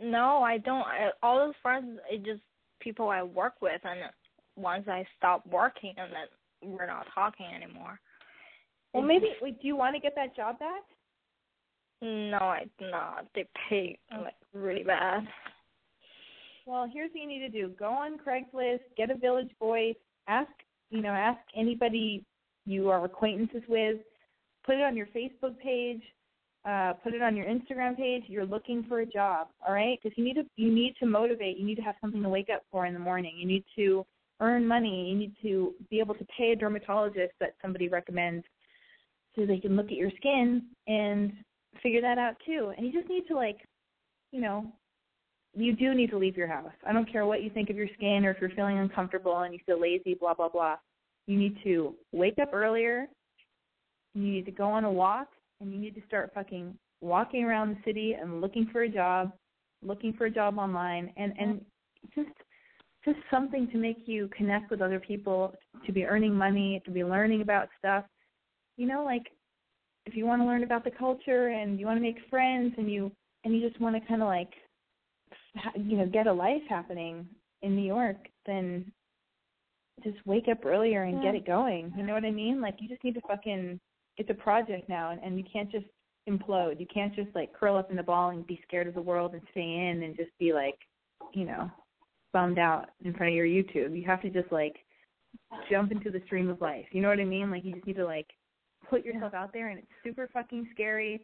No, 0.00 0.42
I 0.42 0.58
don't. 0.58 0.82
I, 0.82 1.10
all 1.22 1.38
those 1.38 1.54
friends, 1.62 1.98
it 2.10 2.24
just 2.24 2.40
people 2.80 3.08
I 3.08 3.22
work 3.22 3.54
with, 3.60 3.80
and 3.84 4.00
once 4.56 4.86
I 4.88 5.04
stop 5.16 5.46
working, 5.46 5.94
and 5.96 6.10
then 6.12 6.72
we're 6.72 6.86
not 6.86 7.06
talking 7.14 7.46
anymore. 7.46 8.00
Well, 8.92 9.02
maybe. 9.02 9.26
Wait, 9.42 9.60
do 9.60 9.66
you 9.66 9.76
want 9.76 9.94
to 9.94 10.00
get 10.00 10.14
that 10.16 10.34
job 10.34 10.58
back? 10.58 10.82
No, 12.00 12.38
I 12.38 12.66
do 12.78 12.90
not. 12.90 13.26
They 13.34 13.46
pay 13.68 13.98
like 14.22 14.34
really 14.54 14.84
bad. 14.84 15.26
Well, 16.64 16.88
here's 16.92 17.10
what 17.10 17.20
you 17.20 17.28
need 17.28 17.40
to 17.40 17.48
do: 17.48 17.72
go 17.78 17.86
on 17.86 18.18
Craigslist, 18.18 18.80
get 18.96 19.10
a 19.10 19.16
Village 19.16 19.50
Voice, 19.58 19.96
ask 20.28 20.50
you 20.90 21.02
know, 21.02 21.10
ask 21.10 21.40
anybody 21.56 22.24
you 22.66 22.90
are 22.90 23.04
acquaintances 23.04 23.62
with, 23.68 23.98
put 24.64 24.76
it 24.76 24.82
on 24.82 24.96
your 24.96 25.06
Facebook 25.06 25.58
page, 25.62 26.02
uh, 26.68 26.92
put 27.02 27.14
it 27.14 27.22
on 27.22 27.34
your 27.34 27.46
Instagram 27.46 27.96
page. 27.96 28.24
You're 28.26 28.44
looking 28.44 28.84
for 28.88 29.00
a 29.00 29.06
job, 29.06 29.48
all 29.66 29.72
right? 29.72 29.98
Because 30.02 30.16
you 30.18 30.24
need 30.24 30.34
to 30.34 30.44
you 30.56 30.70
need 30.70 30.94
to 31.00 31.06
motivate. 31.06 31.56
You 31.56 31.64
need 31.64 31.76
to 31.76 31.82
have 31.82 31.94
something 32.00 32.22
to 32.22 32.28
wake 32.28 32.48
up 32.54 32.62
for 32.70 32.84
in 32.84 32.92
the 32.92 33.00
morning. 33.00 33.34
You 33.38 33.46
need 33.46 33.64
to 33.76 34.04
earn 34.40 34.66
money. 34.66 35.08
You 35.10 35.16
need 35.16 35.32
to 35.42 35.74
be 35.90 35.98
able 35.98 36.14
to 36.16 36.26
pay 36.36 36.52
a 36.52 36.56
dermatologist 36.56 37.32
that 37.40 37.54
somebody 37.62 37.88
recommends, 37.88 38.44
so 39.34 39.46
they 39.46 39.58
can 39.58 39.76
look 39.76 39.86
at 39.86 39.92
your 39.92 40.10
skin 40.16 40.62
and 40.86 41.32
figure 41.82 42.02
that 42.02 42.18
out 42.18 42.34
too. 42.44 42.72
And 42.76 42.86
you 42.86 42.92
just 42.92 43.08
need 43.08 43.26
to 43.28 43.34
like, 43.34 43.58
you 44.32 44.42
know, 44.42 44.66
you 45.54 45.74
do 45.74 45.94
need 45.94 46.10
to 46.10 46.18
leave 46.18 46.36
your 46.36 46.48
house. 46.48 46.72
I 46.86 46.92
don't 46.92 47.10
care 47.10 47.24
what 47.24 47.42
you 47.42 47.50
think 47.50 47.70
of 47.70 47.76
your 47.76 47.88
skin 47.96 48.26
or 48.26 48.32
if 48.32 48.40
you're 48.40 48.50
feeling 48.50 48.78
uncomfortable 48.78 49.38
and 49.38 49.54
you 49.54 49.60
feel 49.64 49.80
lazy, 49.80 50.14
blah, 50.14 50.34
blah, 50.34 50.50
blah. 50.50 50.76
You 51.26 51.38
need 51.38 51.56
to 51.64 51.94
wake 52.12 52.38
up 52.40 52.50
earlier. 52.52 53.06
You 54.14 54.22
need 54.22 54.44
to 54.46 54.52
go 54.52 54.64
on 54.64 54.84
a 54.84 54.90
walk 54.90 55.28
and 55.60 55.72
you 55.72 55.78
need 55.78 55.94
to 55.94 56.02
start 56.06 56.30
fucking 56.34 56.74
walking 57.00 57.44
around 57.44 57.70
the 57.70 57.78
city 57.84 58.14
and 58.20 58.40
looking 58.40 58.68
for 58.72 58.82
a 58.82 58.88
job, 58.88 59.32
looking 59.82 60.12
for 60.12 60.26
a 60.26 60.30
job 60.30 60.58
online 60.58 61.12
and, 61.16 61.32
and 61.38 61.64
just 62.14 62.30
just 63.04 63.18
something 63.30 63.68
to 63.70 63.78
make 63.78 63.98
you 64.06 64.28
connect 64.36 64.70
with 64.70 64.82
other 64.82 65.00
people, 65.00 65.54
to 65.86 65.92
be 65.92 66.04
earning 66.04 66.34
money, 66.34 66.82
to 66.84 66.90
be 66.90 67.04
learning 67.04 67.42
about 67.42 67.68
stuff. 67.78 68.04
You 68.76 68.86
know, 68.86 69.04
like 69.04 69.22
if 70.04 70.14
you 70.14 70.26
want 70.26 70.42
to 70.42 70.46
learn 70.46 70.62
about 70.62 70.84
the 70.84 70.90
culture 70.90 71.48
and 71.48 71.78
you 71.78 71.86
want 71.86 71.96
to 71.96 72.02
make 72.02 72.16
friends 72.28 72.74
and 72.76 72.90
you 72.90 73.12
and 73.44 73.54
you 73.54 73.66
just 73.66 73.80
want 73.80 73.94
to 73.94 74.08
kind 74.08 74.22
of 74.22 74.28
like 74.28 74.50
ha- 75.56 75.72
you 75.76 75.96
know 75.96 76.06
get 76.06 76.26
a 76.26 76.32
life 76.32 76.62
happening 76.68 77.26
in 77.62 77.76
New 77.76 77.86
York, 77.86 78.16
then 78.46 78.90
just 80.04 80.16
wake 80.26 80.46
up 80.50 80.64
earlier 80.64 81.04
and 81.04 81.22
get 81.22 81.34
it 81.34 81.46
going. 81.46 81.92
You 81.96 82.04
know 82.04 82.14
what 82.14 82.24
I 82.24 82.30
mean? 82.30 82.60
Like 82.60 82.76
you 82.78 82.88
just 82.88 83.02
need 83.02 83.14
to 83.14 83.20
fucking 83.26 83.80
it's 84.18 84.30
a 84.30 84.34
project 84.34 84.88
now 84.88 85.10
and, 85.12 85.20
and 85.22 85.38
you 85.38 85.44
can't 85.50 85.70
just 85.70 85.86
implode. 86.28 86.78
You 86.78 86.86
can't 86.92 87.14
just 87.14 87.34
like 87.34 87.52
curl 87.52 87.76
up 87.76 87.90
in 87.90 87.96
the 87.96 88.02
ball 88.02 88.30
and 88.30 88.46
be 88.46 88.60
scared 88.66 88.86
of 88.86 88.94
the 88.94 89.00
world 89.00 89.32
and 89.32 89.42
stay 89.52 89.62
in 89.62 90.02
and 90.02 90.16
just 90.16 90.30
be 90.38 90.52
like, 90.52 90.76
you 91.32 91.44
know, 91.44 91.70
bummed 92.32 92.58
out 92.58 92.90
in 93.04 93.14
front 93.14 93.30
of 93.30 93.36
your 93.36 93.46
YouTube. 93.46 93.96
You 93.96 94.04
have 94.06 94.22
to 94.22 94.30
just 94.30 94.52
like 94.52 94.76
jump 95.70 95.92
into 95.92 96.10
the 96.10 96.20
stream 96.26 96.50
of 96.50 96.60
life. 96.60 96.86
You 96.92 97.00
know 97.00 97.08
what 97.08 97.20
I 97.20 97.24
mean? 97.24 97.50
Like 97.50 97.64
you 97.64 97.72
just 97.72 97.86
need 97.86 97.96
to 97.96 98.04
like 98.04 98.26
put 98.90 99.04
yourself 99.04 99.34
out 99.34 99.52
there 99.52 99.68
and 99.68 99.78
it's 99.78 99.88
super 100.04 100.28
fucking 100.32 100.68
scary 100.72 101.22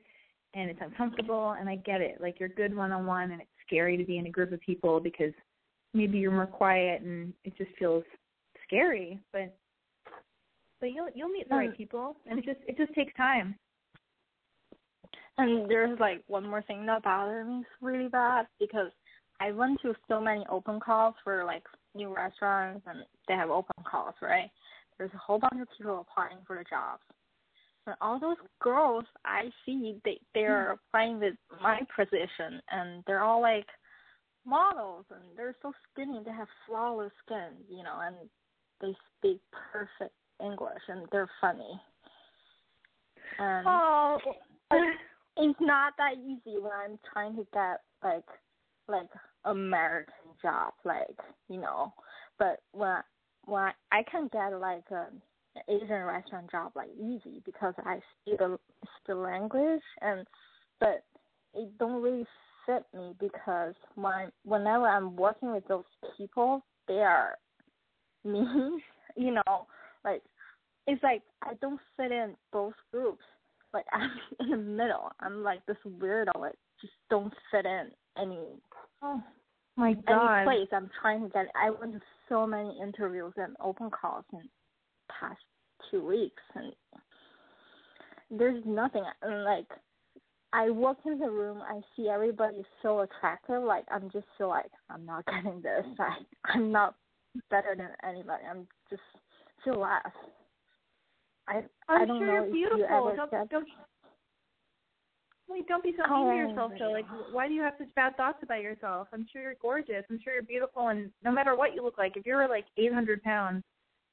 and 0.54 0.70
it's 0.70 0.80
uncomfortable 0.80 1.56
and 1.58 1.68
I 1.68 1.76
get 1.76 2.00
it. 2.00 2.20
Like 2.20 2.38
you're 2.38 2.48
good 2.48 2.74
one 2.74 2.92
on 2.92 3.06
one 3.06 3.32
and 3.32 3.40
it's 3.40 3.50
scary 3.66 3.96
to 3.96 4.04
be 4.04 4.18
in 4.18 4.26
a 4.26 4.30
group 4.30 4.52
of 4.52 4.60
people 4.60 5.00
because 5.00 5.32
maybe 5.92 6.18
you're 6.18 6.32
more 6.32 6.46
quiet 6.46 7.02
and 7.02 7.32
it 7.44 7.56
just 7.58 7.70
feels 7.78 8.04
scary. 8.66 9.20
But 9.32 9.56
but 10.84 10.92
you'll 10.92 11.08
you'll 11.14 11.30
meet 11.30 11.48
the 11.48 11.54
right 11.54 11.72
Mm. 11.72 11.76
people 11.78 12.14
and 12.26 12.38
it 12.38 12.44
just 12.44 12.60
it 12.68 12.76
just 12.76 12.92
takes 12.92 13.14
time. 13.14 13.58
And 15.38 15.68
there's 15.68 15.98
like 15.98 16.22
one 16.26 16.46
more 16.46 16.60
thing 16.60 16.84
that 16.84 17.02
bothers 17.02 17.46
me 17.46 17.64
really 17.80 18.08
bad 18.08 18.46
because 18.60 18.90
I 19.40 19.50
went 19.52 19.80
to 19.80 19.94
so 20.08 20.20
many 20.20 20.44
open 20.50 20.78
calls 20.80 21.14
for 21.24 21.42
like 21.44 21.64
new 21.94 22.14
restaurants 22.14 22.86
and 22.86 22.98
they 23.26 23.34
have 23.34 23.48
open 23.48 23.82
calls, 23.90 24.14
right? 24.20 24.50
There's 24.98 25.14
a 25.14 25.16
whole 25.26 25.38
bunch 25.38 25.62
of 25.62 25.68
people 25.76 26.00
applying 26.06 26.44
for 26.46 26.58
the 26.58 26.64
jobs. 26.64 27.02
And 27.86 27.96
all 28.02 28.20
those 28.20 28.36
girls 28.60 29.04
I 29.24 29.50
see 29.64 29.98
they 30.04 30.20
they're 30.34 30.72
applying 30.72 31.18
with 31.18 31.36
my 31.62 31.80
position 31.96 32.60
and 32.70 33.02
they're 33.06 33.24
all 33.24 33.40
like 33.40 33.68
models 34.44 35.06
and 35.10 35.24
they're 35.34 35.56
so 35.62 35.72
skinny, 35.90 36.20
they 36.26 36.30
have 36.32 36.48
flawless 36.66 37.12
skin, 37.24 37.52
you 37.70 37.82
know, 37.82 38.00
and 38.02 38.16
they 38.82 38.94
speak 39.18 39.40
perfect 39.72 40.14
English 40.40 40.82
and 40.88 41.06
they're 41.10 41.30
funny. 41.40 41.80
And 43.38 43.66
Oh 43.66 44.18
it's 45.36 45.58
not 45.60 45.94
that 45.98 46.14
easy 46.18 46.58
when 46.58 46.72
I'm 46.72 46.98
trying 47.12 47.36
to 47.36 47.46
get 47.52 47.80
like 48.02 48.24
like 48.88 49.08
American 49.44 50.14
job, 50.42 50.72
like 50.84 51.18
you 51.48 51.60
know. 51.60 51.92
But 52.38 52.60
when 52.72 52.98
when 53.46 53.62
I, 53.62 53.72
I 53.92 54.02
can 54.10 54.28
get 54.32 54.58
like 54.58 54.84
a 54.90 55.06
Asian 55.68 56.02
restaurant 56.02 56.50
job 56.50 56.72
like 56.74 56.90
easy 56.98 57.40
because 57.44 57.74
I 57.84 58.00
speak 58.22 58.38
the 58.38 58.58
speak 58.80 58.88
the 59.06 59.14
language 59.14 59.82
and 60.00 60.26
but 60.80 61.04
it 61.54 61.78
don't 61.78 62.02
really 62.02 62.26
fit 62.66 62.84
me 62.94 63.14
because 63.20 63.74
when 63.94 64.30
whenever 64.44 64.88
I'm 64.88 65.16
working 65.16 65.52
with 65.52 65.66
those 65.68 65.84
people, 66.16 66.64
they 66.88 67.00
are 67.00 67.36
mean, 68.24 68.80
you 69.16 69.32
know, 69.32 69.66
like 70.04 70.22
it's 70.86 71.02
like 71.02 71.22
I 71.42 71.54
don't 71.60 71.80
fit 71.96 72.12
in 72.12 72.34
both 72.52 72.74
groups. 72.92 73.24
Like 73.72 73.86
I'm 73.92 74.10
in 74.40 74.50
the 74.50 74.56
middle. 74.56 75.10
I'm 75.20 75.42
like 75.42 75.64
this 75.66 75.76
weirdo. 75.86 76.38
Like 76.38 76.56
just 76.80 76.92
don't 77.10 77.32
fit 77.50 77.66
in 77.66 77.90
any 78.18 78.38
oh 79.02 79.22
my 79.76 79.94
god. 80.06 80.40
any 80.40 80.44
place 80.46 80.68
I'm 80.72 80.90
trying 81.00 81.22
to 81.22 81.28
get. 81.28 81.46
I 81.60 81.70
went 81.70 81.94
to 81.94 82.00
so 82.28 82.46
many 82.46 82.78
interviews 82.82 83.32
and 83.36 83.56
open 83.60 83.90
calls 83.90 84.24
in 84.32 84.40
past 85.08 85.40
two 85.90 86.06
weeks, 86.06 86.42
and 86.54 86.72
there's 88.30 88.62
nothing. 88.66 89.04
And 89.22 89.44
like 89.44 89.66
I 90.52 90.70
walk 90.70 90.98
in 91.04 91.18
the 91.18 91.30
room, 91.30 91.62
I 91.62 91.80
see 91.96 92.08
everybody 92.08 92.62
so 92.82 93.00
attractive. 93.00 93.62
Like 93.62 93.84
I'm 93.90 94.10
just 94.10 94.26
so 94.38 94.48
like 94.48 94.70
I'm 94.90 95.04
not 95.04 95.24
getting 95.44 95.60
this. 95.62 95.84
I 95.98 96.16
I'm 96.44 96.70
not 96.70 96.94
better 97.50 97.74
than 97.76 97.88
anybody. 98.08 98.44
I'm 98.48 98.66
just 98.88 99.02
feel 99.64 99.80
less. 99.80 100.12
I 101.48 101.62
I'm 101.88 102.02
I 102.02 102.04
don't 102.04 102.20
sure 102.20 102.26
know 102.26 102.32
you're 102.32 102.52
beautiful. 102.52 102.80
you 102.80 103.16
don't, 103.16 103.50
don't 103.50 103.68
Wait, 105.46 105.68
don't 105.68 105.82
be 105.82 105.94
so 105.96 106.04
Oh, 106.10 106.30
mean 106.30 106.42
to 106.42 106.48
yourself, 106.48 106.72
Joe. 106.78 106.90
Like, 106.90 107.04
oh, 107.12 107.26
why 107.32 107.48
do 107.48 107.54
you 107.54 107.60
have 107.60 107.74
such 107.78 107.94
bad 107.94 108.16
thoughts 108.16 108.38
about 108.42 108.62
yourself? 108.62 109.08
I'm 109.12 109.26
sure 109.30 109.42
you're 109.42 109.54
gorgeous. 109.60 110.04
I'm 110.10 110.18
sure 110.24 110.32
you're 110.32 110.42
beautiful, 110.42 110.88
and 110.88 111.10
no 111.22 111.30
matter 111.30 111.54
what 111.54 111.74
you 111.74 111.82
look 111.82 111.98
like, 111.98 112.16
if 112.16 112.24
you're 112.24 112.48
like 112.48 112.64
800 112.78 113.22
pounds 113.22 113.62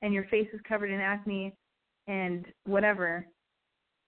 and 0.01 0.13
your 0.13 0.25
face 0.25 0.47
is 0.53 0.59
covered 0.67 0.91
in 0.91 0.99
acne 0.99 1.53
and 2.07 2.45
whatever, 2.65 3.25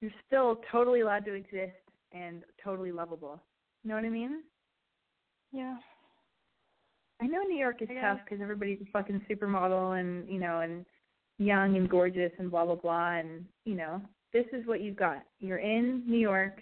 you're 0.02 0.12
still 0.28 0.60
totally 0.70 1.00
allowed 1.00 1.24
to 1.26 1.34
exist, 1.34 1.78
and 2.12 2.44
totally 2.64 2.92
lovable. 2.92 3.42
You 3.84 3.90
know 3.90 3.96
what 3.96 4.06
I 4.06 4.10
mean? 4.10 4.44
Yeah. 5.52 5.78
I 7.22 7.28
know 7.28 7.42
New 7.44 7.58
York 7.58 7.82
is 7.82 7.88
I 7.90 8.02
tough 8.02 8.20
because 8.26 8.42
everybody's 8.42 8.82
a 8.82 8.92
fucking 8.92 9.22
supermodel 9.30 10.00
and 10.00 10.28
you 10.28 10.40
know 10.40 10.60
and 10.60 10.86
young 11.44 11.76
and 11.76 11.90
gorgeous 11.90 12.32
and 12.40 12.50
blah 12.50 12.66
blah 12.66 12.76
blah 12.76 13.14
and 13.14 13.46
you 13.66 13.76
know 13.76 14.02
this 14.34 14.46
is 14.52 14.66
what 14.66 14.82
you've 14.82 14.98
got. 14.98 15.24
You're 15.40 15.60
in 15.60 16.04
New 16.08 16.18
York. 16.18 16.62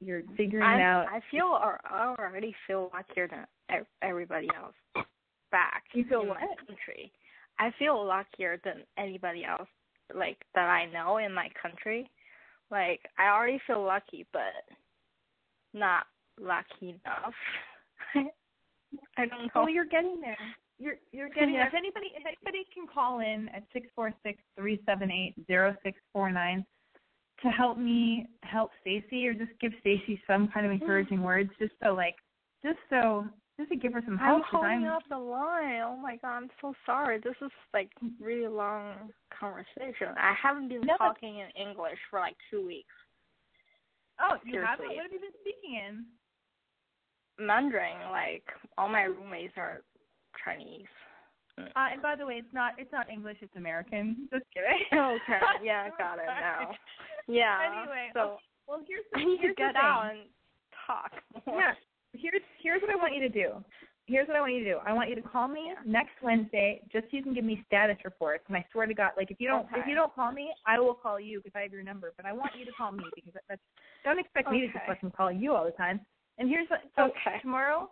You're 0.00 0.22
figuring 0.36 0.64
I, 0.64 0.76
it 0.76 0.82
out. 0.82 1.06
I 1.08 1.20
feel 1.30 1.46
or 1.46 1.80
I 1.84 2.14
already 2.18 2.54
feel 2.66 2.90
luckier 2.92 3.28
than 3.28 3.84
everybody 4.02 4.48
else 4.54 5.06
back 5.50 5.84
You 5.94 6.04
feel 6.04 6.22
in 6.22 6.28
what? 6.28 6.38
my 6.40 6.66
country. 6.66 7.12
I 7.58 7.70
feel 7.78 8.04
luckier 8.04 8.60
than 8.64 8.82
anybody 8.98 9.44
else 9.44 9.68
like 10.14 10.38
that 10.54 10.68
I 10.68 10.86
know 10.86 11.16
in 11.18 11.32
my 11.32 11.48
country. 11.60 12.10
Like 12.70 13.00
I 13.18 13.28
already 13.28 13.60
feel 13.66 13.82
lucky 13.82 14.26
but 14.32 14.76
not 15.72 16.04
lucky 16.38 17.00
enough. 17.04 17.34
I 19.16 19.26
don't 19.26 19.44
know. 19.44 19.50
Well, 19.54 19.70
you're 19.70 19.86
getting 19.86 20.20
there. 20.20 20.36
You're 20.82 20.96
you're 21.12 21.28
getting 21.28 21.54
Yeah. 21.54 21.68
If 21.68 21.74
anybody 21.74 22.10
if 22.16 22.24
anybody 22.26 22.66
can 22.74 22.88
call 22.92 23.20
in 23.20 23.48
at 23.54 23.62
six 23.72 23.86
four 23.94 24.12
six 24.24 24.42
three 24.56 24.80
seven 24.84 25.12
eight 25.12 25.34
zero 25.46 25.76
six 25.84 25.96
four 26.12 26.28
nine 26.30 26.66
to 27.42 27.48
help 27.50 27.78
me 27.78 28.26
help 28.42 28.70
Stacy 28.80 29.28
or 29.28 29.34
just 29.34 29.52
give 29.60 29.72
Stacy 29.80 30.20
some 30.26 30.48
kind 30.48 30.66
of 30.66 30.72
mm-hmm. 30.72 30.82
encouraging 30.82 31.22
words, 31.22 31.50
just 31.60 31.72
so 31.84 31.94
like 31.94 32.16
just 32.64 32.78
so 32.90 33.24
just 33.56 33.68
to 33.70 33.76
give 33.76 33.92
her 33.92 34.02
some 34.04 34.14
I'm 34.14 34.26
help. 34.26 34.42
'cause 34.42 34.50
holding 34.50 34.84
I'm 34.88 34.92
up 34.92 35.02
the 35.08 35.18
line. 35.18 35.82
Oh 35.82 35.96
my 35.96 36.16
god, 36.16 36.36
I'm 36.36 36.50
so 36.60 36.74
sorry. 36.84 37.20
This 37.20 37.36
is 37.40 37.52
like 37.72 37.90
really 38.18 38.48
long 38.48 39.12
conversation. 39.38 40.08
I 40.18 40.34
haven't 40.34 40.68
been 40.68 40.80
No, 40.80 40.96
talking 40.96 41.38
in 41.38 41.50
English 41.50 41.98
for 42.10 42.18
like 42.18 42.36
two 42.50 42.66
weeks. 42.66 42.94
oh 44.18 44.36
you 44.44 44.60
haven't. 44.60 44.88
What 44.88 45.02
have 45.04 45.12
you 45.12 45.20
been 45.20 45.38
speaking 45.40 45.76
in? 45.76 46.06
Mandarin, 47.38 48.10
like 48.10 48.44
all 48.76 48.88
my 48.88 49.02
roommates 49.02 49.54
are 49.56 49.82
Chinese. 50.44 50.86
Uh, 51.58 51.68
and 51.92 52.00
by 52.00 52.16
the 52.16 52.24
way, 52.24 52.34
it's 52.34 52.52
not 52.54 52.72
it's 52.78 52.92
not 52.92 53.10
English. 53.10 53.36
It's 53.40 53.54
American. 53.56 54.28
Just 54.32 54.44
kidding. 54.54 54.80
Okay, 54.92 55.40
yeah, 55.62 55.88
got 55.98 56.18
it 56.18 56.26
now. 56.26 56.70
Yeah. 57.28 57.58
Anyway, 57.82 58.10
so 58.14 58.20
okay, 58.20 58.42
well 58.66 58.80
here's 58.88 59.04
the, 59.12 59.20
I 59.20 59.24
need 59.24 59.36
to 59.36 59.42
here's 59.42 59.56
get 59.56 59.74
thing. 59.74 59.82
out 59.82 60.10
and 60.10 60.20
talk. 60.86 61.12
more. 61.46 61.60
Yeah. 61.60 61.72
Here's 62.14 62.42
here's 62.60 62.82
what 62.82 62.90
I 62.90 62.96
want 62.96 63.14
you 63.14 63.20
to 63.20 63.28
do. 63.28 63.62
Here's 64.06 64.26
what 64.26 64.36
I 64.36 64.40
want 64.40 64.52
you 64.54 64.64
to 64.64 64.70
do. 64.72 64.78
I 64.84 64.92
want 64.92 65.08
you 65.08 65.14
to 65.14 65.22
call 65.22 65.46
me 65.46 65.72
next 65.86 66.10
Wednesday, 66.20 66.82
just 66.92 67.04
so 67.04 67.16
you 67.16 67.22
can 67.22 67.32
give 67.32 67.44
me 67.44 67.62
status 67.68 67.96
reports. 68.04 68.42
And 68.48 68.56
I 68.56 68.64
swear 68.72 68.86
to 68.86 68.94
God, 68.94 69.12
like 69.16 69.30
if 69.30 69.38
you 69.40 69.46
don't 69.46 69.66
if 69.76 69.86
you 69.86 69.94
don't 69.94 70.12
call 70.14 70.32
me, 70.32 70.50
I 70.66 70.80
will 70.80 70.94
call 70.94 71.20
you 71.20 71.38
because 71.40 71.52
I 71.56 71.62
have 71.62 71.72
your 71.72 71.84
number. 71.84 72.12
But 72.16 72.26
I 72.26 72.32
want 72.32 72.52
you 72.58 72.64
to 72.66 72.72
call 72.72 72.90
me 72.90 73.04
because 73.14 73.32
that's 73.48 73.60
don't 74.04 74.18
expect 74.18 74.50
me 74.50 74.60
to 74.62 74.66
just 74.66 74.76
Okay. 74.78 74.86
fucking 74.88 75.12
call 75.12 75.30
you 75.30 75.54
all 75.54 75.64
the 75.64 75.70
time. 75.72 76.00
And 76.38 76.48
here's 76.48 76.68
what 76.68 76.80
so 76.96 77.04
Okay. 77.04 77.38
tomorrow, 77.40 77.88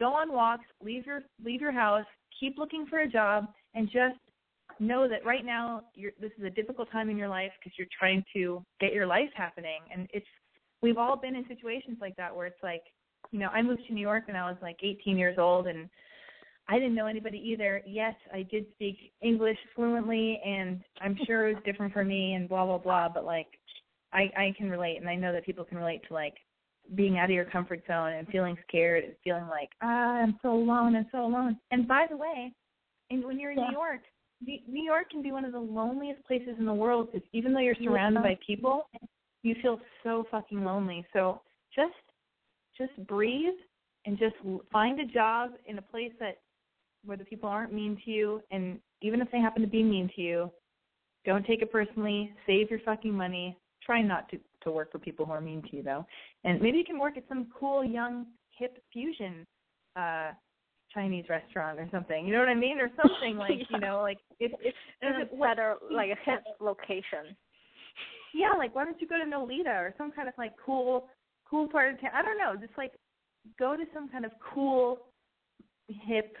go 0.00 0.12
on 0.12 0.32
walks, 0.32 0.64
leave 0.82 1.06
your 1.06 1.20
leave 1.44 1.60
your 1.60 1.72
house, 1.72 2.06
keep 2.40 2.58
looking 2.58 2.86
for 2.90 3.00
a 3.00 3.08
job, 3.08 3.46
and 3.74 3.86
just 3.86 4.18
know 4.80 5.06
that 5.08 5.24
right 5.24 5.44
now 5.44 5.82
you're 5.94 6.12
this 6.20 6.32
is 6.38 6.44
a 6.44 6.50
difficult 6.50 6.90
time 6.90 7.08
in 7.08 7.16
your 7.16 7.28
life 7.28 7.52
because 7.60 7.76
you're 7.78 7.86
trying 7.96 8.24
to 8.34 8.64
get 8.80 8.92
your 8.92 9.06
life 9.06 9.30
happening. 9.36 9.80
And 9.94 10.08
it's 10.12 10.26
we've 10.82 10.98
all 10.98 11.16
been 11.16 11.36
in 11.36 11.46
situations 11.46 11.98
like 12.00 12.16
that 12.16 12.34
where 12.34 12.46
it's 12.46 12.62
like 12.62 12.82
you 13.30 13.38
know 13.38 13.48
i 13.48 13.62
moved 13.62 13.82
to 13.86 13.94
new 13.94 14.00
york 14.00 14.26
when 14.26 14.36
i 14.36 14.48
was 14.48 14.56
like 14.62 14.76
18 14.82 15.16
years 15.16 15.36
old 15.38 15.66
and 15.66 15.88
i 16.68 16.78
didn't 16.78 16.94
know 16.94 17.06
anybody 17.06 17.38
either. 17.38 17.82
Yes 17.86 18.14
i 18.32 18.42
did 18.50 18.66
speak 18.74 19.12
english 19.22 19.58
fluently 19.74 20.40
and 20.44 20.80
i'm 21.00 21.18
sure 21.26 21.48
it 21.48 21.54
was 21.54 21.62
different 21.64 21.92
for 21.92 22.04
me 22.04 22.34
and 22.34 22.48
blah 22.48 22.64
blah 22.64 22.78
blah 22.78 23.08
but 23.08 23.24
like 23.24 23.46
i 24.12 24.30
i 24.36 24.54
can 24.56 24.70
relate 24.70 24.98
and 24.98 25.08
i 25.08 25.14
know 25.14 25.32
that 25.32 25.44
people 25.44 25.64
can 25.64 25.78
relate 25.78 26.00
to 26.08 26.14
like 26.14 26.34
being 26.94 27.18
out 27.18 27.24
of 27.24 27.30
your 27.30 27.44
comfort 27.44 27.82
zone 27.86 28.12
and 28.12 28.26
feeling 28.28 28.56
scared 28.66 29.04
and 29.04 29.14
feeling 29.22 29.46
like 29.48 29.70
ah 29.82 30.14
i'm 30.14 30.38
so 30.42 30.52
alone 30.52 30.96
i'm 30.96 31.06
so 31.12 31.24
alone 31.24 31.56
and 31.70 31.86
by 31.86 32.06
the 32.10 32.16
way 32.16 32.52
and 33.10 33.24
when 33.24 33.38
you're 33.38 33.52
in 33.52 33.58
Yeah. 33.58 33.66
new 33.66 33.72
york 33.72 34.00
New 34.40 34.58
New 34.66 34.82
York 34.82 35.10
can 35.10 35.22
be 35.22 35.32
one 35.32 35.44
of 35.44 35.52
the 35.52 35.58
loneliest 35.58 36.24
places 36.26 36.54
in 36.58 36.64
the 36.64 36.72
world 36.72 37.08
because 37.12 37.26
even 37.32 37.52
though 37.52 37.60
you're 37.60 37.74
surrounded 37.82 38.22
by 38.22 38.38
people, 38.46 38.88
you 39.42 39.54
feel 39.62 39.80
so 40.02 40.26
fucking 40.30 40.64
lonely. 40.64 41.04
So 41.12 41.42
just 41.74 41.92
just 42.76 42.92
breathe 43.06 43.54
and 44.06 44.18
just 44.18 44.34
find 44.72 44.98
a 45.00 45.04
job 45.04 45.50
in 45.66 45.78
a 45.78 45.82
place 45.82 46.12
that 46.20 46.38
where 47.04 47.16
the 47.16 47.24
people 47.24 47.48
aren't 47.48 47.72
mean 47.72 48.00
to 48.04 48.10
you, 48.10 48.42
and 48.50 48.78
even 49.02 49.20
if 49.20 49.30
they 49.30 49.38
happen 49.38 49.62
to 49.62 49.68
be 49.68 49.82
mean 49.82 50.10
to 50.16 50.22
you, 50.22 50.50
don't 51.24 51.46
take 51.46 51.62
it 51.62 51.72
personally. 51.72 52.32
Save 52.46 52.70
your 52.70 52.80
fucking 52.80 53.12
money. 53.12 53.56
Try 53.82 54.02
not 54.02 54.28
to 54.30 54.38
to 54.62 54.70
work 54.70 54.92
for 54.92 54.98
people 54.98 55.26
who 55.26 55.32
are 55.32 55.40
mean 55.40 55.62
to 55.70 55.76
you 55.76 55.82
though, 55.82 56.04
and 56.44 56.60
maybe 56.60 56.78
you 56.78 56.84
can 56.84 56.98
work 56.98 57.16
at 57.16 57.24
some 57.28 57.48
cool 57.58 57.84
young 57.84 58.26
hip 58.58 58.82
fusion 58.92 59.46
uh 59.96 60.30
Chinese 60.92 61.24
restaurant 61.28 61.78
or 61.78 61.88
something. 61.92 62.26
You 62.26 62.32
know 62.32 62.40
what 62.40 62.48
I 62.48 62.54
mean? 62.54 62.78
Or 62.80 62.90
something 63.02 63.36
like 63.36 63.58
Yeah. 63.58 63.64
you 63.70 63.78
know, 63.80 64.00
like 64.02 64.18
if 64.38 64.52
if 64.60 64.74
if 65.02 65.16
a 65.16 65.20
it, 65.22 65.40
better 65.40 65.76
like 65.90 66.10
a 66.10 66.30
hip 66.30 66.42
location. 66.60 67.36
yeah, 68.34 68.50
like 68.58 68.74
why 68.74 68.84
don't 68.84 69.00
you 69.00 69.06
go 69.08 69.18
to 69.18 69.24
Nolita 69.24 69.70
or 69.70 69.94
some 69.98 70.12
kind 70.12 70.28
of 70.28 70.34
like 70.38 70.52
cool 70.64 71.08
cool 71.48 71.68
part 71.68 71.94
of 71.94 72.00
town? 72.00 72.10
I 72.14 72.22
don't 72.22 72.38
know, 72.38 72.54
just 72.60 72.76
like 72.76 72.92
go 73.58 73.76
to 73.76 73.84
some 73.94 74.08
kind 74.08 74.24
of 74.24 74.32
cool 74.52 74.98
hip 75.88 76.36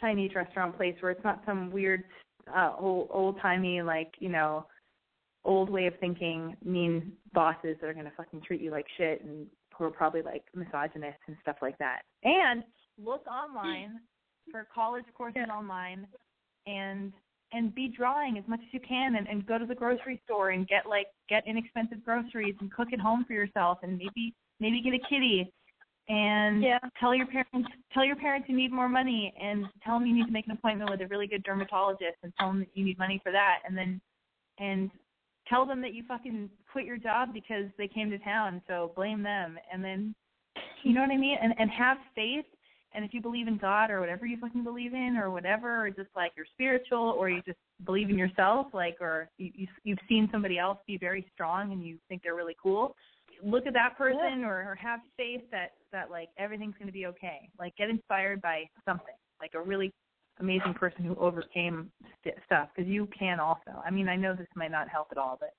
Chinese 0.00 0.34
restaurant 0.34 0.76
place 0.76 0.94
where 1.00 1.12
it's 1.12 1.24
not 1.24 1.42
some 1.46 1.70
weird 1.70 2.04
uh 2.54 2.72
old 2.78 3.08
old 3.10 3.40
timey 3.40 3.82
like, 3.82 4.14
you 4.18 4.28
know, 4.28 4.66
old 5.44 5.70
way 5.70 5.86
of 5.86 5.94
thinking, 6.00 6.56
mean 6.64 7.12
bosses 7.32 7.76
that 7.80 7.88
are 7.88 7.94
gonna 7.94 8.12
fucking 8.16 8.42
treat 8.42 8.60
you 8.60 8.70
like 8.70 8.86
shit 8.96 9.22
and 9.24 9.46
who 9.76 9.84
are 9.84 9.90
probably 9.90 10.22
like 10.22 10.44
misogynist 10.54 11.18
and 11.26 11.36
stuff 11.42 11.56
like 11.62 11.78
that. 11.78 12.02
And 12.24 12.64
look 13.02 13.24
online 13.26 14.00
for 14.50 14.66
college 14.74 15.04
courses 15.16 15.48
online 15.52 16.06
and 16.66 17.12
and 17.52 17.74
be 17.74 17.88
drawing 17.88 18.38
as 18.38 18.44
much 18.46 18.60
as 18.60 18.72
you 18.72 18.80
can 18.80 19.16
and, 19.16 19.26
and 19.26 19.44
go 19.44 19.58
to 19.58 19.66
the 19.66 19.74
grocery 19.74 20.20
store 20.24 20.50
and 20.50 20.68
get 20.68 20.86
like 20.88 21.06
get 21.28 21.46
inexpensive 21.46 22.04
groceries 22.04 22.54
and 22.60 22.72
cook 22.72 22.88
at 22.92 23.00
home 23.00 23.24
for 23.26 23.32
yourself 23.32 23.78
and 23.82 23.96
maybe 23.98 24.34
maybe 24.60 24.80
get 24.82 24.94
a 24.94 24.98
kitty 25.08 25.50
and 26.08 26.62
Yeah. 26.62 26.78
tell 26.98 27.14
your 27.14 27.26
parents 27.26 27.68
tell 27.92 28.04
your 28.04 28.16
parents 28.16 28.48
you 28.48 28.56
need 28.56 28.72
more 28.72 28.88
money 28.88 29.32
and 29.40 29.66
tell 29.84 29.98
them 29.98 30.06
you 30.06 30.14
need 30.14 30.26
to 30.26 30.32
make 30.32 30.46
an 30.46 30.52
appointment 30.52 30.90
with 30.90 31.00
a 31.00 31.06
really 31.06 31.26
good 31.26 31.42
dermatologist 31.42 32.16
and 32.22 32.32
tell 32.38 32.48
them 32.48 32.60
that 32.60 32.68
you 32.74 32.84
need 32.84 32.98
money 32.98 33.20
for 33.22 33.32
that 33.32 33.58
and 33.66 33.76
then 33.76 34.00
and 34.58 34.90
tell 35.50 35.66
them 35.66 35.82
that 35.82 35.92
you 35.92 36.04
fucking 36.08 36.48
quit 36.72 36.86
your 36.86 36.96
job 36.96 37.30
because 37.34 37.66
they 37.76 37.88
came 37.88 38.10
to 38.10 38.18
town 38.18 38.62
so 38.66 38.92
blame 38.96 39.22
them. 39.22 39.58
And 39.72 39.84
then 39.84 40.14
you 40.82 40.94
know 40.94 41.02
what 41.02 41.10
I 41.10 41.16
mean? 41.16 41.36
And 41.42 41.52
and 41.58 41.70
have 41.70 41.98
faith. 42.14 42.46
And 42.92 43.04
if 43.04 43.14
you 43.14 43.20
believe 43.20 43.46
in 43.46 43.56
God 43.56 43.90
or 43.90 44.00
whatever 44.00 44.26
you 44.26 44.36
fucking 44.40 44.64
believe 44.64 44.94
in 44.94 45.16
or 45.16 45.30
whatever 45.30 45.84
or 45.84 45.90
just 45.90 46.08
like 46.16 46.32
you're 46.36 46.46
spiritual 46.54 47.14
or 47.16 47.28
you 47.30 47.40
just 47.46 47.58
believe 47.84 48.10
in 48.10 48.18
yourself 48.18 48.66
like 48.72 48.96
or 49.00 49.28
you, 49.38 49.50
you 49.54 49.66
you've 49.84 49.98
seen 50.08 50.28
somebody 50.32 50.58
else 50.58 50.78
be 50.88 50.98
very 50.98 51.24
strong 51.32 51.72
and 51.72 51.84
you 51.84 51.98
think 52.08 52.22
they're 52.22 52.34
really 52.34 52.56
cool 52.60 52.96
look 53.42 53.66
at 53.66 53.72
that 53.74 53.96
person 53.96 54.44
or, 54.44 54.70
or 54.70 54.78
have 54.80 55.00
faith 55.16 55.42
that 55.50 55.72
that 55.92 56.10
like 56.10 56.28
everything's 56.38 56.74
going 56.78 56.86
to 56.86 56.92
be 56.92 57.06
okay. 57.06 57.48
Like 57.58 57.76
get 57.76 57.90
inspired 57.90 58.40
by 58.40 58.68
something 58.84 59.14
like 59.40 59.52
a 59.54 59.60
really 59.60 59.92
amazing 60.38 60.72
person 60.74 61.04
who 61.04 61.14
overcame 61.16 61.90
st- 62.22 62.36
stuff 62.46 62.68
because 62.74 62.88
you 62.88 63.06
can 63.18 63.40
also 63.40 63.72
i 63.84 63.90
mean 63.90 64.08
i 64.08 64.16
know 64.16 64.34
this 64.34 64.46
might 64.54 64.70
not 64.70 64.88
help 64.88 65.08
at 65.10 65.18
all 65.18 65.36
but 65.38 65.52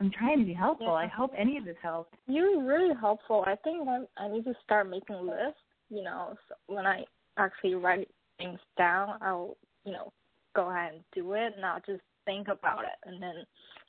i'm 0.00 0.10
trying 0.10 0.38
to 0.38 0.44
be 0.44 0.52
helpful 0.54 0.86
Yeah. 0.86 0.92
i 0.92 1.06
hope 1.06 1.32
any 1.36 1.58
of 1.58 1.64
this 1.64 1.76
helps 1.82 2.14
You're 2.26 2.62
really 2.64 2.94
helpful. 2.98 3.44
I 3.46 3.56
think 3.56 3.86
I 3.88 4.04
I 4.16 4.28
need 4.28 4.44
to 4.44 4.54
start 4.64 4.88
making 4.88 5.26
lists. 5.26 5.60
You 5.90 6.02
know, 6.02 6.34
so 6.48 6.54
when 6.66 6.86
I 6.86 7.04
actually 7.38 7.74
write 7.74 8.08
things 8.36 8.58
down, 8.76 9.16
I'll 9.22 9.56
you 9.84 9.92
know 9.92 10.12
go 10.54 10.70
ahead 10.70 10.92
and 10.94 11.02
do 11.14 11.32
it, 11.32 11.54
not 11.58 11.84
just 11.86 12.02
think 12.26 12.48
about 12.48 12.84
it, 12.84 12.98
and 13.08 13.22
then 13.22 13.36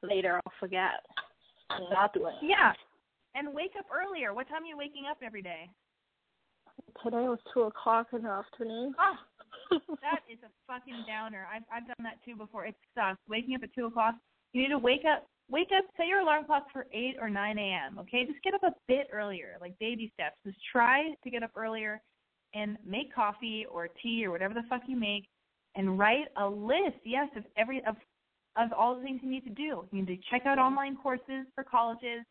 later 0.01 0.39
I'll 0.45 0.53
forget 0.59 1.03
and 1.71 1.85
not 1.91 2.13
do 2.13 2.25
it. 2.27 2.33
yeah 2.41 2.71
and 3.35 3.53
wake 3.53 3.73
up 3.77 3.85
earlier 3.93 4.33
what 4.33 4.47
time 4.47 4.63
are 4.63 4.65
you 4.65 4.77
waking 4.77 5.03
up 5.11 5.17
every 5.23 5.41
day 5.41 5.69
Today 7.03 7.27
was 7.27 7.39
two 7.53 7.61
o'clock 7.63 8.07
in 8.13 8.23
the 8.23 8.29
afternoon. 8.29 8.95
oh 8.99 9.15
that 10.01 10.21
is 10.31 10.39
a 10.43 10.49
fucking 10.67 11.05
downer. 11.07 11.47
I've 11.53 11.63
I've 11.71 11.87
done 11.87 12.03
that 12.03 12.23
too 12.25 12.35
before. 12.35 12.65
It 12.65 12.75
sucks. 12.95 13.19
Waking 13.29 13.55
up 13.55 13.63
at 13.63 13.73
two 13.73 13.85
o'clock. 13.85 14.15
You 14.53 14.63
need 14.63 14.69
to 14.69 14.77
wake 14.77 15.03
up. 15.05 15.27
Wake 15.49 15.69
up. 15.75 15.85
Set 15.97 16.07
your 16.07 16.19
alarm 16.19 16.45
clock 16.45 16.67
for 16.71 16.87
eight 16.93 17.15
or 17.19 17.29
nine 17.29 17.57
a.m. 17.57 17.99
Okay, 17.99 18.25
just 18.25 18.41
get 18.43 18.53
up 18.53 18.63
a 18.63 18.73
bit 18.87 19.07
earlier, 19.11 19.57
like 19.61 19.77
baby 19.79 20.11
steps. 20.13 20.35
Just 20.45 20.57
try 20.71 21.11
to 21.23 21.29
get 21.29 21.43
up 21.43 21.51
earlier, 21.55 22.01
and 22.53 22.77
make 22.85 23.13
coffee 23.13 23.65
or 23.71 23.87
tea 24.01 24.25
or 24.25 24.31
whatever 24.31 24.53
the 24.53 24.63
fuck 24.69 24.81
you 24.87 24.95
make, 24.95 25.25
and 25.75 25.97
write 25.99 26.27
a 26.37 26.47
list. 26.47 26.99
Yes, 27.03 27.29
of 27.35 27.43
every 27.57 27.83
of 27.85 27.95
of 28.57 28.73
all 28.73 28.95
the 28.95 29.03
things 29.03 29.21
you 29.23 29.29
need 29.29 29.45
to 29.45 29.51
do. 29.51 29.85
You 29.91 30.03
need 30.03 30.07
to 30.07 30.17
check 30.29 30.45
out 30.45 30.57
online 30.57 30.97
courses 30.97 31.45
for 31.55 31.63
colleges, 31.63 32.25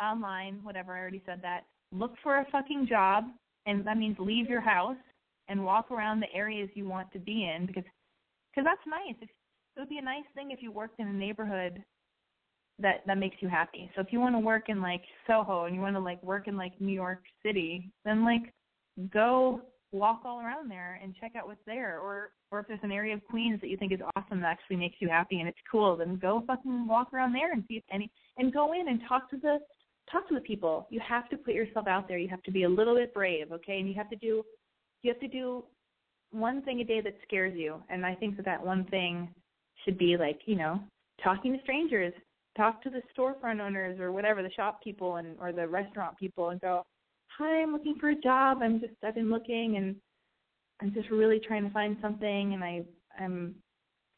online, 0.00 0.60
whatever. 0.62 0.94
I 0.94 1.00
already 1.00 1.22
said 1.26 1.40
that. 1.42 1.64
Look 1.92 2.14
for 2.22 2.38
a 2.38 2.46
fucking 2.50 2.86
job, 2.88 3.24
and 3.66 3.86
that 3.86 3.96
means 3.96 4.16
leave 4.18 4.48
your 4.48 4.60
house 4.60 4.96
and 5.48 5.64
walk 5.64 5.90
around 5.90 6.20
the 6.20 6.32
areas 6.34 6.68
you 6.74 6.88
want 6.88 7.12
to 7.12 7.18
be 7.18 7.44
in 7.44 7.66
because 7.66 7.84
because 8.50 8.64
that's 8.64 8.86
nice. 8.86 9.16
If, 9.20 9.28
it 9.76 9.80
would 9.80 9.88
be 9.88 9.98
a 9.98 10.02
nice 10.02 10.24
thing 10.34 10.52
if 10.52 10.62
you 10.62 10.70
worked 10.70 11.00
in 11.00 11.08
a 11.08 11.12
neighborhood 11.12 11.82
that 12.78 13.02
that 13.06 13.18
makes 13.18 13.36
you 13.40 13.48
happy. 13.48 13.90
So 13.94 14.00
if 14.00 14.08
you 14.10 14.20
want 14.20 14.34
to 14.34 14.40
work 14.40 14.68
in 14.68 14.80
like 14.80 15.02
Soho 15.26 15.64
and 15.64 15.74
you 15.74 15.80
want 15.80 15.96
to 15.96 16.00
like 16.00 16.22
work 16.22 16.48
in 16.48 16.56
like 16.56 16.80
New 16.80 16.92
York 16.92 17.22
City, 17.44 17.90
then 18.04 18.24
like 18.24 18.52
go 19.12 19.62
walk 19.92 20.22
all 20.24 20.40
around 20.40 20.70
there 20.70 20.98
and 21.02 21.14
check 21.20 21.32
out 21.36 21.46
what's 21.46 21.64
there. 21.66 21.98
Or 22.00 22.30
or 22.50 22.60
if 22.60 22.68
there's 22.68 22.80
an 22.82 22.92
area 22.92 23.14
of 23.14 23.24
Queens 23.24 23.60
that 23.60 23.70
you 23.70 23.76
think 23.76 23.92
is 23.92 24.00
awesome 24.16 24.40
that 24.40 24.50
actually 24.50 24.76
makes 24.76 24.96
you 25.00 25.08
happy 25.08 25.40
and 25.40 25.48
it's 25.48 25.58
cool, 25.70 25.96
then 25.96 26.16
go 26.16 26.42
fucking 26.46 26.86
walk 26.86 27.12
around 27.12 27.32
there 27.32 27.52
and 27.52 27.64
see 27.68 27.76
if 27.76 27.84
any 27.92 28.10
and 28.38 28.52
go 28.52 28.72
in 28.72 28.88
and 28.88 29.00
talk 29.08 29.30
to 29.30 29.36
the 29.36 29.58
talk 30.10 30.28
to 30.28 30.34
the 30.34 30.40
people. 30.40 30.86
You 30.90 31.00
have 31.00 31.28
to 31.30 31.36
put 31.36 31.54
yourself 31.54 31.86
out 31.86 32.08
there. 32.08 32.18
You 32.18 32.28
have 32.28 32.42
to 32.42 32.52
be 32.52 32.64
a 32.64 32.68
little 32.68 32.94
bit 32.94 33.14
brave, 33.14 33.52
okay? 33.52 33.78
And 33.78 33.88
you 33.88 33.94
have 33.94 34.10
to 34.10 34.16
do 34.16 34.42
you 35.04 35.12
have 35.12 35.20
to 35.20 35.28
do 35.28 35.64
one 36.32 36.62
thing 36.62 36.80
a 36.80 36.84
day 36.84 37.00
that 37.00 37.14
scares 37.26 37.54
you. 37.54 37.82
And 37.90 38.04
I 38.04 38.14
think 38.14 38.36
that 38.36 38.46
that 38.46 38.64
one 38.64 38.84
thing 38.86 39.28
should 39.84 39.98
be 39.98 40.16
like, 40.16 40.40
you 40.46 40.56
know, 40.56 40.80
talking 41.22 41.52
to 41.52 41.60
strangers, 41.62 42.12
talk 42.56 42.82
to 42.82 42.90
the 42.90 43.02
storefront 43.16 43.60
owners 43.60 44.00
or 44.00 44.10
whatever, 44.10 44.42
the 44.42 44.50
shop 44.50 44.82
people 44.82 45.16
and 45.16 45.36
or 45.40 45.52
the 45.52 45.68
restaurant 45.68 46.16
people 46.16 46.48
and 46.48 46.60
go, 46.60 46.82
Hi, 47.38 47.62
I'm 47.62 47.72
looking 47.72 47.96
for 48.00 48.10
a 48.10 48.16
job. 48.16 48.58
I'm 48.62 48.80
just 48.80 48.94
I've 49.04 49.14
been 49.14 49.30
looking 49.30 49.76
and 49.76 49.94
I'm 50.80 50.92
just 50.94 51.10
really 51.10 51.38
trying 51.38 51.64
to 51.64 51.70
find 51.70 51.96
something 52.00 52.54
and 52.54 52.64
I 52.64 52.82
I'm 53.20 53.54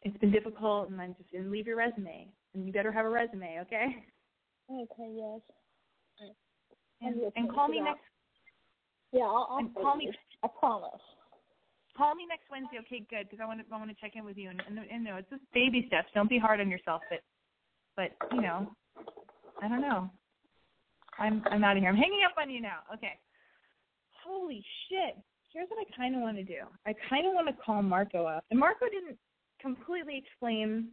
it's 0.02 0.16
been 0.18 0.30
difficult 0.30 0.90
and 0.90 1.00
I'm 1.00 1.16
just 1.18 1.34
and 1.34 1.50
leave 1.50 1.66
your 1.66 1.76
resume. 1.76 2.28
And 2.54 2.66
you 2.66 2.72
better 2.72 2.92
have 2.92 3.04
a 3.04 3.10
resume, 3.10 3.58
okay? 3.62 3.96
Okay, 4.70 5.12
yes. 5.14 5.40
And, 7.02 7.20
and 7.36 7.52
call 7.52 7.68
me 7.68 7.78
that. 7.78 7.84
next 7.84 8.00
Yeah, 9.12 9.24
I'll, 9.24 9.46
I'll 9.50 9.58
And 9.58 9.74
call 9.74 9.96
me-. 9.96 10.10
I 10.46 10.58
promise. 10.58 11.02
call 11.96 12.14
me 12.14 12.26
next 12.28 12.46
Wednesday, 12.50 12.78
okay? 12.78 13.02
Good, 13.10 13.26
because 13.28 13.42
I 13.42 13.46
want 13.46 13.60
to 13.60 13.74
I 13.74 13.78
want 13.78 13.90
to 13.90 13.96
check 14.00 14.12
in 14.14 14.24
with 14.24 14.36
you 14.36 14.50
and, 14.50 14.62
and 14.68 14.78
and 14.78 15.02
no, 15.02 15.16
it's 15.16 15.30
just 15.30 15.42
baby 15.52 15.84
steps. 15.88 16.08
Don't 16.14 16.30
be 16.30 16.38
hard 16.38 16.60
on 16.60 16.70
yourself, 16.70 17.02
but 17.10 17.20
but 17.96 18.14
you 18.32 18.42
know, 18.42 18.70
I 19.60 19.68
don't 19.68 19.80
know. 19.80 20.08
I'm 21.18 21.42
I'm 21.50 21.64
out 21.64 21.76
of 21.76 21.82
here. 21.82 21.90
I'm 21.90 21.96
hanging 21.96 22.22
up 22.24 22.36
on 22.40 22.50
you 22.50 22.60
now. 22.60 22.80
Okay. 22.94 23.18
Holy 24.24 24.62
shit! 24.88 25.16
Here's 25.52 25.68
what 25.68 25.84
I 25.84 25.96
kind 25.96 26.14
of 26.14 26.20
want 26.20 26.36
to 26.36 26.44
do. 26.44 26.62
I 26.86 26.94
kind 27.08 27.26
of 27.26 27.34
want 27.34 27.48
to 27.48 27.54
call 27.54 27.82
Marco 27.82 28.26
up, 28.26 28.44
and 28.50 28.60
Marco 28.60 28.86
didn't 28.86 29.18
completely 29.60 30.22
explain 30.24 30.88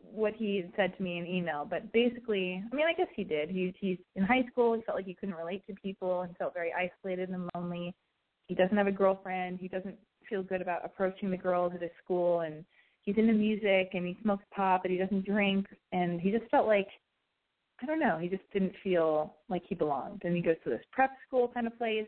what 0.00 0.34
he 0.34 0.64
said 0.76 0.96
to 0.96 1.02
me 1.02 1.18
in 1.18 1.26
email, 1.26 1.64
but 1.68 1.92
basically, 1.92 2.62
I 2.72 2.74
mean, 2.74 2.86
I 2.86 2.92
guess 2.92 3.06
he 3.14 3.24
did. 3.24 3.48
He 3.48 3.72
he's 3.78 3.98
in 4.16 4.24
high 4.24 4.44
school. 4.50 4.74
He 4.74 4.82
felt 4.82 4.96
like 4.96 5.06
he 5.06 5.14
couldn't 5.14 5.36
relate 5.36 5.62
to 5.68 5.74
people. 5.74 6.24
He 6.24 6.34
felt 6.34 6.54
very 6.54 6.72
isolated 6.72 7.30
and 7.30 7.48
lonely 7.54 7.94
he 8.46 8.54
doesn't 8.54 8.76
have 8.76 8.86
a 8.86 8.92
girlfriend. 8.92 9.58
He 9.60 9.68
doesn't 9.68 9.96
feel 10.28 10.42
good 10.42 10.62
about 10.62 10.84
approaching 10.84 11.30
the 11.30 11.36
girls 11.36 11.72
at 11.74 11.82
his 11.82 11.90
school, 12.02 12.40
and 12.40 12.64
he's 13.02 13.16
into 13.16 13.32
music 13.32 13.90
and 13.92 14.06
he 14.06 14.16
smokes 14.22 14.44
pot, 14.54 14.80
but 14.82 14.90
he 14.90 14.96
doesn't 14.96 15.26
drink. 15.26 15.66
And 15.92 16.20
he 16.20 16.30
just 16.30 16.50
felt 16.50 16.66
like 16.66 16.88
I 17.82 17.86
don't 17.86 18.00
know. 18.00 18.18
He 18.18 18.28
just 18.28 18.48
didn't 18.52 18.74
feel 18.84 19.34
like 19.48 19.62
he 19.68 19.74
belonged. 19.74 20.22
And 20.24 20.36
he 20.36 20.42
goes 20.42 20.54
to 20.64 20.70
this 20.70 20.84
prep 20.92 21.10
school 21.26 21.50
kind 21.52 21.66
of 21.66 21.76
place 21.78 22.06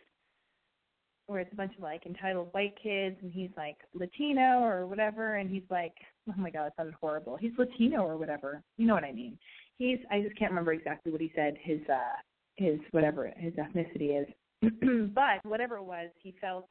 where 1.26 1.40
it's 1.40 1.52
a 1.52 1.56
bunch 1.56 1.74
of 1.76 1.82
like 1.82 2.06
entitled 2.06 2.48
white 2.52 2.74
kids, 2.80 3.16
and 3.22 3.32
he's 3.32 3.50
like 3.56 3.76
Latino 3.94 4.60
or 4.60 4.86
whatever, 4.86 5.36
and 5.36 5.50
he's 5.50 5.64
like, 5.70 5.94
oh 6.28 6.34
my 6.36 6.50
god, 6.50 6.66
it 6.66 6.72
sounded 6.76 6.94
horrible. 7.00 7.36
He's 7.36 7.52
Latino 7.58 8.02
or 8.02 8.16
whatever. 8.16 8.62
You 8.76 8.86
know 8.86 8.94
what 8.94 9.04
I 9.04 9.12
mean? 9.12 9.38
He's 9.78 9.98
I 10.10 10.20
just 10.20 10.38
can't 10.38 10.50
remember 10.50 10.72
exactly 10.72 11.10
what 11.10 11.20
he 11.20 11.32
said. 11.34 11.56
His 11.60 11.80
uh 11.88 12.16
his 12.56 12.78
whatever 12.92 13.32
his 13.36 13.54
ethnicity 13.54 14.20
is. 14.20 14.28
but 15.14 15.44
whatever 15.44 15.76
it 15.76 15.84
was, 15.84 16.10
he 16.22 16.34
felt 16.40 16.68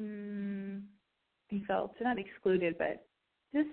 mm, 0.00 0.82
he 1.48 1.64
felt 1.66 1.94
not 2.00 2.18
excluded, 2.18 2.76
but 2.78 3.06
just 3.54 3.68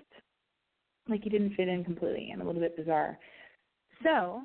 like 1.10 1.24
he 1.24 1.30
didn't 1.30 1.56
fit 1.56 1.68
in 1.68 1.84
completely 1.84 2.30
and 2.32 2.42
a 2.42 2.46
little 2.46 2.62
bit 2.62 2.78
bizarre. 2.78 3.18
So 4.04 4.42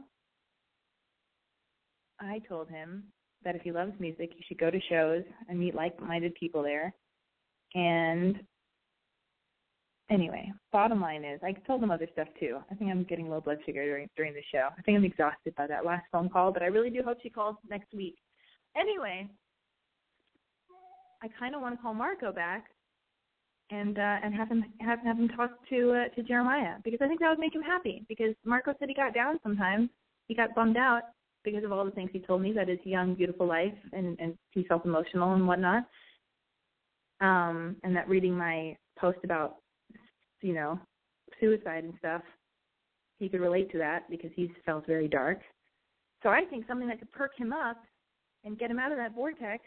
I 2.21 2.41
told 2.49 2.69
him 2.69 3.05
that 3.45 3.55
if 3.55 3.63
he 3.63 3.73
loves 3.73 3.93
music, 3.99 4.33
he 4.37 4.45
should 4.47 4.59
go 4.59 4.71
to 4.71 4.81
shows 4.89 5.23
and 5.49 5.59
meet 5.59 5.75
like-minded 5.75 6.35
people 6.35 6.63
there. 6.63 6.95
And 7.75 8.41
anyway, 10.11 10.51
bottom 10.73 11.01
line 11.01 11.25
is, 11.25 11.41
I 11.43 11.53
told 11.67 11.83
him 11.83 11.91
other 11.91 12.09
stuff 12.13 12.29
too. 12.41 12.59
I 12.71 12.75
think 12.75 12.91
I'm 12.91 13.05
getting 13.05 13.29
low 13.29 13.41
blood 13.41 13.59
sugar 13.67 13.85
during 13.85 14.09
during 14.17 14.35
the 14.35 14.43
show. 14.53 14.69
I 14.77 14.83
think 14.83 14.97
I'm 14.97 15.05
exhausted 15.05 15.55
by 15.57 15.67
that 15.67 15.85
last 15.85 16.07
phone 16.11 16.29
call, 16.29 16.53
but 16.53 16.63
I 16.63 16.67
really 16.67 16.91
do 16.91 17.03
hope 17.05 17.19
she 17.23 17.31
calls 17.31 17.57
next 17.69 17.93
week. 17.95 18.17
Anyway, 18.79 19.29
I 21.23 21.29
kind 21.39 21.55
of 21.55 21.61
want 21.61 21.77
to 21.77 21.83
call 21.83 21.95
Marco 21.95 22.33
back 22.33 22.67
and 23.71 23.99
uh, 23.99 24.17
and 24.23 24.35
have 24.35 24.49
him 24.49 24.65
have 24.81 24.99
have 25.01 25.19
him 25.19 25.29
talk 25.29 25.51
to 25.71 25.93
uh, 25.93 26.15
to 26.15 26.23
Jeremiah 26.23 26.75
because 26.85 27.01
I 27.03 27.09
think 27.09 27.21
that 27.21 27.31
would 27.31 27.39
make 27.39 27.55
him 27.55 27.63
happy. 27.63 28.05
Because 28.09 28.35
Marco 28.45 28.75
said 28.79 28.89
he 28.89 28.95
got 28.95 29.15
down 29.15 29.41
sometimes, 29.43 29.89
he 30.29 30.35
got 30.35 30.55
bummed 30.55 30.77
out 30.77 31.03
because 31.43 31.65
of 31.65 31.73
all 31.73 31.85
the 31.85 31.91
things 31.91 32.11
he 32.13 32.21
told 32.21 32.43
me 32.43 32.51
about 32.53 32.69
his 32.69 32.79
young, 32.85 33.15
beautiful 33.15 33.47
life, 33.47 33.75
and 33.93 34.17
and 34.21 34.37
he 34.51 34.65
felt 34.65 34.85
emotional 34.85 35.35
and 35.35 35.49
whatnot. 35.49 35.85
Um, 37.21 37.77
and 37.83 37.97
that 37.97 38.09
reading 38.09 38.37
my 38.37 38.77
post 38.99 39.19
about 39.25 39.57
you 40.43 40.53
know 40.53 40.79
suicide 41.41 41.85
and 41.85 41.95
stuff, 41.99 42.23
he 43.19 43.29
could 43.29 43.41
relate 43.41 43.73
to 43.73 43.79
that 43.79 44.09
because 44.11 44.31
he 44.37 44.53
felt 44.65 44.87
very 44.87 45.09
dark. 45.09 45.41
So 46.23 46.29
I 46.29 46.43
think 46.45 46.67
something 46.67 46.89
that 46.89 46.99
could 46.99 47.13
perk 47.13 47.33
him 47.37 47.53
up 47.53 47.79
and 48.47 48.59
get 48.59 48.71
him 48.71 48.79
out 48.79 48.93
of 48.93 48.99
that 48.99 49.15
vortex 49.15 49.63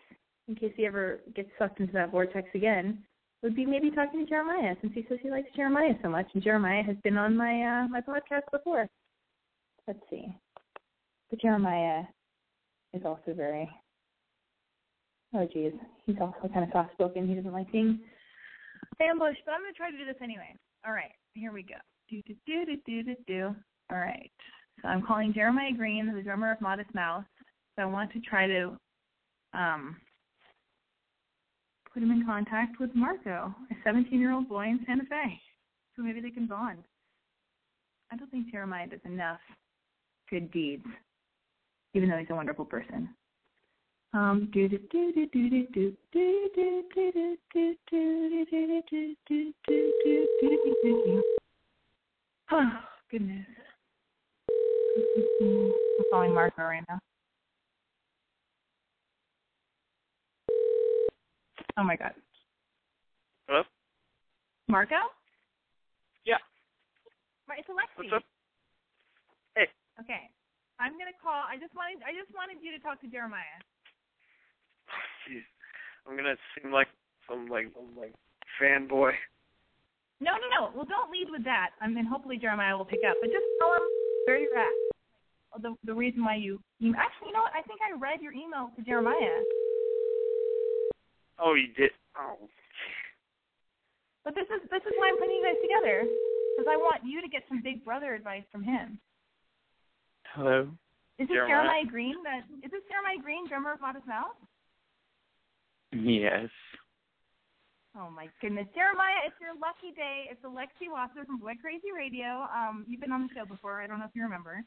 in 0.48 0.56
case 0.56 0.72
he 0.76 0.86
ever 0.86 1.20
gets 1.36 1.50
sucked 1.60 1.80
into 1.80 1.94
that 1.94 2.12
vortex 2.12 2.48
again 2.56 3.04
would 3.44 3.56
be 3.56 3.66
maybe 3.66 3.92
talking 3.92 4.22
to 4.22 4.30
Jeremiah 4.30 4.76
since 4.82 4.94
he 4.94 5.06
says 5.08 5.20
he 5.22 5.30
likes 5.30 5.48
Jeremiah 5.56 5.94
so 6.02 6.10
much 6.10 6.28
and 6.34 6.42
Jeremiah 6.42 6.84
has 6.84 6.96
been 7.04 7.18
on 7.18 7.38
my 7.38 7.62
uh 7.62 7.88
my 7.88 8.02
podcast 8.02 8.50
before. 8.52 8.88
Let's 9.88 10.00
see. 10.10 10.28
But 11.30 11.42
Jeremiah 11.42 12.04
is 12.94 13.04
also 13.06 13.34
very 13.36 13.70
oh 15.36 15.48
geez. 15.54 15.74
He's 16.06 16.18
also 16.20 16.50
kind 16.54 16.64
of 16.64 16.70
soft 16.72 16.94
spoken. 16.94 17.28
He 17.28 17.36
doesn't 17.36 17.54
like 17.54 17.72
being 17.72 18.00
ambushed, 19.02 19.42
but 19.46 19.52
I'm 19.52 19.62
gonna 19.62 19.74
try 19.74 19.92
to 19.92 19.98
do 19.98 20.06
this 20.06 20.22
anyway. 20.24 20.56
All 20.86 20.94
right, 20.94 21.12
here 21.34 21.52
we 21.52 21.64
go. 21.64 21.76
Do 22.10 22.22
do 22.26 22.34
do 22.48 22.66
do 22.66 22.78
do 22.86 23.04
do 23.04 23.16
do. 23.28 23.56
All 23.92 24.00
right. 24.00 24.32
So 24.82 24.88
I'm 24.88 25.02
calling 25.06 25.34
Jeremiah 25.34 25.74
Green, 25.76 26.12
the 26.14 26.22
drummer 26.22 26.52
of 26.52 26.62
Modest 26.62 26.94
Mouse. 26.96 27.26
So 27.76 27.84
I 27.84 27.86
want 27.86 28.12
to 28.14 28.20
try 28.20 28.48
to 28.48 28.78
um 29.54 29.98
put 31.94 32.04
him 32.04 32.12
in 32.12 32.26
contact 32.26 32.80
with 32.80 32.92
Marco, 32.94 33.54
a 33.72 33.76
17 33.84 34.20
year 34.20 34.32
old 34.32 34.48
boy 34.48 34.66
in 34.66 34.80
Santa 34.86 35.04
Fe. 35.10 35.40
So 35.96 36.04
maybe 36.04 36.22
they 36.22 36.30
can 36.30 36.48
bond. 36.48 36.84
I 38.12 38.16
don't 38.16 38.30
think 38.32 38.52
Jeremiah 38.52 38.88
does 38.88 39.00
enough 39.06 39.40
good 40.30 40.52
deeds, 40.52 40.86
even 41.94 42.10
though 42.10 42.18
he's 42.18 42.30
a 42.30 42.36
wonderful 42.36 42.66
person. 42.66 43.10
Um, 44.14 44.50
do 44.52 44.68
do 44.68 44.80
do 44.92 45.12
do 45.14 45.28
do 45.28 45.68
do 45.72 45.98
do 46.12 46.50
do 46.56 46.84
do 46.94 46.94
do 46.96 47.38
do 47.54 47.76
do 47.86 48.46
do 48.50 48.76
do 48.90 49.16
do 49.28 49.54
do 49.68 50.28
do 50.42 50.74
do 50.74 51.04
do 51.06 51.24
Oh 52.52 52.72
goodness. 53.12 53.46
I'm 55.42 55.72
calling 56.12 56.34
Marco 56.34 56.64
right 56.64 56.84
now. 56.90 57.00
Oh 61.80 61.84
my 61.84 61.96
god. 61.96 62.12
Hello? 63.48 63.64
Marco? 64.68 65.00
Yeah. 66.28 66.36
Mar- 67.48 67.56
It's 67.56 67.72
Alexi. 67.72 67.96
What's 67.96 68.20
up? 68.20 68.24
Hey. 69.56 69.72
Okay. 69.96 70.28
I'm 70.76 71.00
gonna 71.00 71.16
call 71.24 71.48
I 71.48 71.56
just 71.56 71.72
wanted 71.72 72.04
I 72.04 72.12
just 72.12 72.36
wanted 72.36 72.60
you 72.60 72.76
to 72.76 72.84
talk 72.84 73.00
to 73.00 73.08
Jeremiah. 73.08 73.64
Jeez. 75.24 75.48
I'm 76.04 76.20
gonna 76.20 76.36
seem 76.52 76.76
like 76.76 76.92
some 77.32 77.48
like 77.48 77.72
some 77.72 77.96
like 77.96 78.12
fanboy. 78.60 79.16
No, 80.20 80.36
no, 80.36 80.48
no. 80.52 80.62
Well 80.76 80.84
don't 80.84 81.08
lead 81.08 81.32
with 81.32 81.48
that. 81.48 81.80
I 81.80 81.88
mean 81.88 82.04
hopefully 82.04 82.36
Jeremiah 82.36 82.76
will 82.76 82.92
pick 82.92 83.08
up. 83.08 83.16
But 83.24 83.32
just 83.32 83.48
tell 83.56 83.72
him 83.72 83.88
where 84.28 84.36
you're 84.36 84.60
at. 84.60 84.76
The 85.64 85.80
the 85.88 85.96
reason 85.96 86.28
why 86.28 86.36
you, 86.36 86.60
you 86.84 86.92
actually 87.00 87.32
you 87.32 87.34
know 87.34 87.48
what, 87.48 87.56
I 87.56 87.64
think 87.64 87.80
I 87.80 87.96
read 87.96 88.20
your 88.20 88.36
email 88.36 88.68
to 88.76 88.84
Jeremiah. 88.84 89.40
Oh, 91.42 91.56
you 91.56 91.72
did. 91.74 91.92
Oh. 92.18 92.38
But 94.24 94.36
this 94.36 94.46
is 94.52 94.62
this 94.70 94.84
is 94.84 94.94
why 95.00 95.10
I'm 95.10 95.18
putting 95.18 95.36
you 95.36 95.46
guys 95.46 95.60
together. 95.64 96.04
Because 96.04 96.68
I 96.70 96.78
want 96.78 97.02
you 97.08 97.22
to 97.22 97.30
get 97.32 97.44
some 97.48 97.64
big 97.64 97.84
brother 97.86 98.14
advice 98.14 98.44
from 98.52 98.64
him. 98.64 99.00
Hello. 100.36 100.68
Is 101.18 101.28
it 101.32 101.34
Jeremiah? 101.34 101.84
Jeremiah 101.84 101.86
Green 101.88 102.16
that 102.24 102.44
is 102.64 102.72
this 102.72 102.84
Jeremiah 102.92 103.24
Green, 103.24 103.48
drummer 103.48 103.74
of 103.74 103.82
Modest 103.82 104.08
Mouse? 104.08 104.36
Yes. 105.92 106.52
Oh 107.98 108.10
my 108.12 108.30
goodness, 108.40 108.68
Jeremiah! 108.76 109.26
It's 109.26 109.36
your 109.42 109.58
lucky 109.58 109.96
day. 109.96 110.30
It's 110.30 110.44
Alexi 110.46 110.92
Wasser 110.92 111.26
from 111.26 111.40
Boy 111.40 111.54
Crazy 111.60 111.92
Radio. 111.96 112.46
Um, 112.54 112.86
you've 112.88 113.02
been 113.02 113.12
on 113.12 113.24
the 113.24 113.34
show 113.34 113.46
before. 113.46 113.82
I 113.82 113.88
don't 113.88 114.00
know 114.00 114.06
if 114.06 114.14
you 114.14 114.22
remember. 114.24 114.64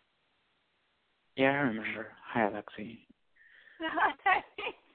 Yeah, 1.36 1.52
I 1.52 1.62
remember. 1.70 2.08
Hi, 2.34 2.50
Alexi. 2.50 3.06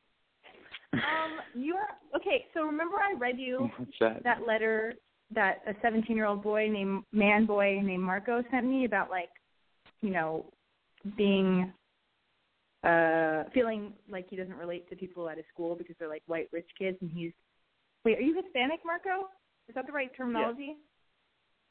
um, 0.98 1.40
you're 1.54 1.88
okay. 2.16 2.46
So 2.54 2.64
remember, 2.64 2.96
I 2.98 3.18
read 3.18 3.38
you 3.38 3.70
that? 4.00 4.24
that 4.24 4.48
letter 4.48 4.94
that 5.34 5.62
a 5.68 5.74
17-year-old 5.86 6.42
boy 6.42 6.70
named 6.70 7.04
man 7.12 7.46
boy 7.46 7.82
named 7.84 8.04
Marco 8.04 8.44
sent 8.52 8.66
me 8.66 8.86
about 8.86 9.10
like 9.10 9.30
you 10.02 10.12
know, 10.12 10.46
being 11.18 11.72
uh 12.84 13.44
feeling 13.54 13.94
like 14.10 14.28
he 14.30 14.36
doesn't 14.36 14.56
relate 14.56 14.88
to 14.90 14.96
people 14.96 15.28
at 15.28 15.38
his 15.38 15.46
school 15.52 15.76
because 15.76 15.96
they're 15.98 16.08
like 16.08 16.22
white 16.28 16.48
rich 16.52 16.70
kids 16.78 16.98
and 17.02 17.10
he's 17.12 17.32
wait, 18.06 18.18
are 18.18 18.22
you 18.22 18.40
Hispanic, 18.42 18.80
Marco? 18.86 19.28
Is 19.68 19.76
that 19.76 19.86
the 19.88 19.92
right 19.92 20.12
terminology? 20.16 20.78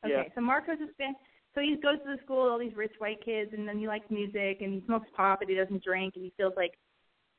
Okay, 0.04 0.14
Yeah. 0.14 0.34
so 0.34 0.40
Marco's 0.40 0.78
Hispanic 0.84 1.16
so 1.54 1.62
he 1.62 1.76
goes 1.82 1.96
to 2.04 2.16
the 2.16 2.22
school 2.22 2.42
with 2.42 2.52
all 2.52 2.58
these 2.58 2.76
rich 2.76 2.92
white 2.98 3.24
kids 3.24 3.52
and 3.56 3.66
then 3.66 3.78
he 3.78 3.86
likes 3.86 4.04
music 4.10 4.58
and 4.60 4.74
he 4.74 4.82
smokes 4.86 5.08
pot 5.16 5.38
but 5.38 5.48
he 5.48 5.54
doesn't 5.54 5.82
drink 5.82 6.14
and 6.16 6.24
he 6.24 6.32
feels 6.36 6.52
like 6.56 6.72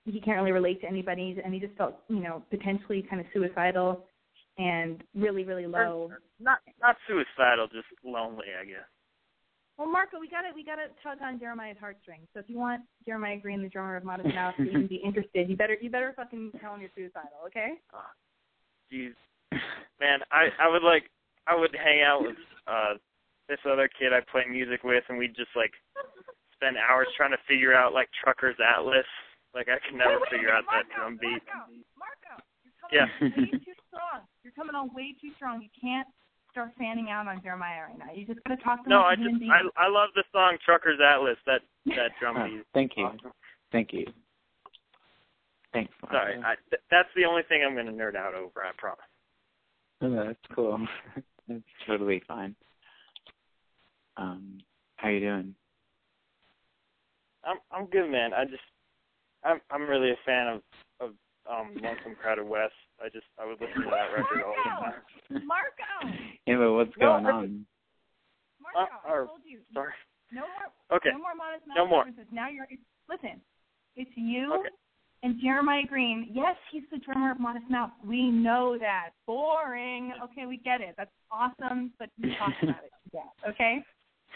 he 0.08 0.22
can't 0.22 0.38
really 0.38 0.52
relate 0.52 0.82
to 0.82 0.88
anybody 0.88 1.38
and 1.44 1.54
he 1.54 1.60
just 1.60 1.76
felt, 1.76 2.00
you 2.08 2.22
know, 2.22 2.44
potentially 2.50 3.06
kind 3.10 3.20
of 3.20 3.28
suicidal 3.34 4.06
and 4.58 5.04
really, 5.16 5.44
really 5.44 5.68
low. 5.68 6.12
Not 6.40 6.60
not 6.82 6.96
suicidal, 7.08 7.68
just 7.68 7.88
lonely, 8.04 8.48
I 8.60 8.66
guess. 8.66 8.88
Well, 9.78 9.92
Marco, 9.92 10.20
we 10.20 10.28
gotta 10.28 10.50
we 10.56 10.64
gotta 10.64 10.88
tug 11.04 11.20
on 11.22 11.40
Jeremiah's 11.40 11.78
heartstrings. 11.80 12.28
So 12.34 12.40
if 12.40 12.50
you 12.50 12.58
want 12.58 12.82
Jeremiah 13.06 13.38
Green, 13.38 13.62
the 13.62 13.70
drummer 13.70 13.96
of 13.96 14.04
Modest 14.04 14.34
Mouse, 14.34 14.56
to 14.58 14.64
even 14.64 14.88
be 14.88 14.96
interested, 14.96 15.50
you 15.50 15.56
better 15.56 15.78
you 15.80 15.90
better 15.90 16.14
fucking 16.16 16.52
tell 16.62 16.74
him 16.74 16.82
you're 16.82 16.90
suicidal, 16.96 17.46
okay? 17.46 17.74
Jeez, 18.92 19.14
man, 20.00 20.20
I 20.32 20.48
I 20.60 20.70
would 20.70 20.84
like 20.84 21.12
I 21.46 21.56
would 21.56 21.76
hang 21.76 22.02
out 22.02 22.22
with 22.24 22.38
uh 22.68 22.94
this 23.50 23.60
other 23.70 23.88
kid 23.88 24.14
I 24.14 24.20
play 24.32 24.44
music 24.50 24.84
with, 24.84 25.04
and 25.10 25.18
we'd 25.18 25.36
just 25.36 25.54
like 25.56 25.72
spend 26.54 26.76
hours 26.78 27.08
trying 27.16 27.32
to 27.32 27.38
figure 27.48 27.74
out 27.74 27.94
like 27.94 28.10
Trucker's 28.24 28.58
Atlas. 28.58 29.06
Like 29.56 29.68
I 29.70 29.80
can 29.88 29.98
never 29.98 30.20
Wait, 30.22 30.22
wait, 30.22 30.32
figure 30.38 30.52
out 30.52 30.66
Marco, 30.66 30.88
that 30.88 30.96
drum 30.96 31.18
beat. 31.20 31.42
Marco, 31.48 31.72
Marco, 31.98 32.34
you're 32.64 32.76
coming 32.78 32.94
Yeah. 32.94 33.10
on 33.10 33.32
way 33.32 33.52
too 33.66 33.78
strong. 33.90 34.20
You're 34.44 34.54
coming 34.54 34.76
on 34.76 34.94
way 34.94 35.16
too 35.20 35.32
strong. 35.36 35.62
You 35.62 35.70
can't 35.74 36.08
start 36.52 36.72
fanning 36.78 37.10
out 37.10 37.28
on 37.28 37.42
Jeremiah 37.42 37.90
right 37.90 37.98
now. 37.98 38.12
You 38.14 38.26
just 38.26 38.44
gotta 38.46 38.62
talk 38.62 38.84
to 38.84 38.90
him 38.90 38.98
No, 38.98 39.02
I 39.02 39.16
just. 39.16 39.34
I 39.50 39.66
I 39.78 39.88
love 39.90 40.10
the 40.16 40.24
song 40.32 40.58
Trucker's 40.64 41.00
Atlas. 41.02 41.38
That 41.46 41.62
that 41.96 42.12
drum 42.20 42.38
Oh, 42.38 42.46
beat. 42.46 42.64
thank 42.74 42.94
you. 42.98 43.06
Awesome. 43.06 43.32
Thank 43.72 43.94
you. 43.94 44.06
Thanks. 45.74 45.92
Sorry, 46.10 46.38
I, 46.44 46.56
th- 46.72 46.82
that's 46.90 47.10
the 47.16 47.26
only 47.26 47.44
thing 47.50 47.62
I'm 47.66 47.76
gonna 47.76 47.92
nerd 47.92 48.16
out 48.16 48.34
over. 48.34 48.64
I 48.64 48.72
promise. 48.78 49.04
Oh, 50.02 50.26
that's 50.26 50.40
cool. 50.56 50.80
that's 51.48 51.62
totally 51.86 52.22
fine. 52.28 52.56
Um, 54.16 54.60
how 54.96 55.10
you 55.10 55.20
doing? 55.20 55.56
I'm 57.44 57.58
I'm 57.72 57.86
good, 57.88 58.10
man. 58.10 58.34
I 58.34 58.46
just 58.46 58.64
I'm 59.48 59.62
I'm 59.72 59.88
really 59.88 60.12
a 60.12 60.20
fan 60.26 60.48
of 60.48 60.62
of 61.00 61.10
um 61.50 61.72
Lonesome 61.82 62.16
Crowded 62.22 62.44
West. 62.46 62.76
I 63.00 63.08
just 63.10 63.26
I 63.40 63.46
would 63.48 63.60
listen 63.62 63.82
to 63.84 63.90
that 63.90 64.12
record 64.12 64.44
all 64.44 64.54
the 64.54 64.70
time. 64.84 65.48
Marco, 65.48 66.20
Yeah, 66.46 66.58
but 66.58 66.74
what's 66.74 66.92
No, 67.00 67.08
going 67.08 67.26
I 67.26 67.32
on? 67.32 67.66
Marco, 68.62 68.92
Uh, 69.08 69.10
or- 69.12 69.24
I 69.24 69.28
told 69.28 69.42
you. 69.46 69.60
Sorry. 69.74 69.94
No 70.32 70.42
more 70.42 70.98
Okay. 70.98 71.10
No 71.14 71.20
more 71.20 71.36
modest 71.36 71.64
No 71.68 71.88
more. 71.88 72.04
references. 72.04 72.28
Now 72.32 72.50
you're 72.50 72.68
it's, 72.70 72.82
listen. 73.10 73.40
It's 73.96 74.12
you 74.16 74.54
Okay. 74.54 74.70
and 75.24 75.40
Jeremiah 75.42 75.86
Green. 75.88 76.28
Yes, 76.32 76.56
he's 76.72 76.84
the 76.92 76.98
drummer 77.00 77.32
of 77.32 77.40
Modest 77.40 77.70
Mouse. 77.70 77.92
We 78.06 78.30
know 78.30 78.78
that. 78.78 79.12
Boring. 79.26 80.12
Okay, 80.24 80.46
we 80.46 80.58
get 80.58 80.82
it. 80.82 80.96
That's 80.98 81.12
awesome, 81.32 81.94
but 81.98 82.10
we 82.22 82.36
talked 82.36 82.58
about 82.64 82.84
it. 82.84 82.92
Yeah. 83.14 83.22
Okay. 83.50 83.84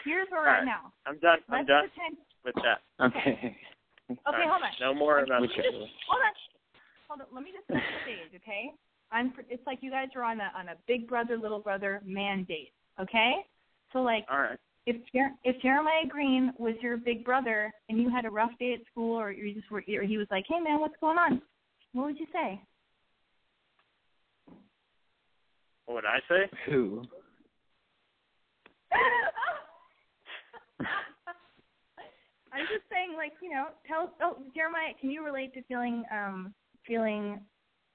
Here's 0.05 0.27
where 0.31 0.41
we're 0.41 0.47
All 0.47 0.53
at 0.55 0.57
right. 0.59 0.65
now. 0.65 0.93
I'm 1.05 1.19
done. 1.19 1.39
I'm 1.49 1.65
done 1.65 1.89
pretend. 1.93 2.17
with 2.45 2.55
that. 2.63 2.81
Okay. 3.05 3.57
Okay, 4.27 4.47
hold 4.47 4.63
on. 4.63 4.69
No 4.79 4.93
more 4.93 5.19
about 5.19 5.41
Which- 5.41 5.51
Let 5.57 5.73
me 5.73 5.79
just- 5.79 5.91
hold 6.07 6.21
on. 6.21 6.33
Hold 7.09 7.21
on. 7.21 7.27
Let 7.33 7.43
me 7.43 7.51
just 7.51 7.67
set 7.67 7.75
the 7.75 8.01
stage, 8.03 8.41
okay? 8.41 8.71
I'm. 9.11 9.33
It's 9.49 9.65
like 9.67 9.79
you 9.81 9.91
guys 9.91 10.07
are 10.15 10.23
on 10.23 10.39
a 10.39 10.51
on 10.55 10.69
a 10.69 10.75
big 10.87 11.07
brother 11.07 11.37
little 11.37 11.59
brother 11.59 12.01
mandate, 12.05 12.71
okay? 12.99 13.45
So 13.91 14.01
like 14.01 14.25
All 14.29 14.39
right. 14.39 14.57
if 14.85 14.95
Jer- 15.13 15.35
if 15.43 15.61
Jeremiah 15.61 16.05
Green 16.07 16.53
was 16.57 16.75
your 16.81 16.95
big 16.97 17.25
brother 17.25 17.73
and 17.89 18.01
you 18.01 18.09
had 18.09 18.23
a 18.25 18.29
rough 18.29 18.57
day 18.57 18.73
at 18.73 18.85
school, 18.89 19.19
or 19.19 19.31
you 19.31 19.53
just 19.53 19.69
were, 19.69 19.83
or 19.89 20.03
he 20.03 20.17
was 20.17 20.27
like, 20.31 20.45
"Hey 20.47 20.59
man, 20.61 20.79
what's 20.79 20.95
going 21.01 21.17
on?" 21.17 21.41
What 21.91 22.05
would 22.05 22.19
you 22.19 22.27
say? 22.31 22.61
What 25.85 25.95
would 25.95 26.05
I 26.05 26.21
say? 26.29 26.49
Who? 26.67 27.03
I'm 32.53 32.67
just 32.67 32.83
saying, 32.91 33.13
like 33.15 33.33
you 33.41 33.49
know, 33.49 33.67
tell 33.87 34.13
oh 34.21 34.37
Jeremiah, 34.55 34.93
can 34.99 35.09
you 35.09 35.23
relate 35.23 35.53
to 35.53 35.63
feeling 35.63 36.03
um 36.11 36.53
feeling 36.85 37.39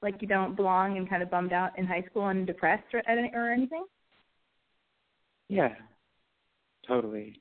like 0.03 0.21
you 0.21 0.29
don't 0.29 0.55
belong 0.55 0.97
and 0.97 1.09
kind 1.09 1.23
of 1.23 1.31
bummed 1.31 1.53
out 1.53 1.79
in 1.79 1.87
high 1.87 2.05
school 2.11 2.29
and 2.29 2.47
depressed 2.47 2.85
or, 2.93 3.03
or 3.35 3.51
anything? 3.51 3.85
Yeah. 5.49 5.75
Totally. 6.87 7.41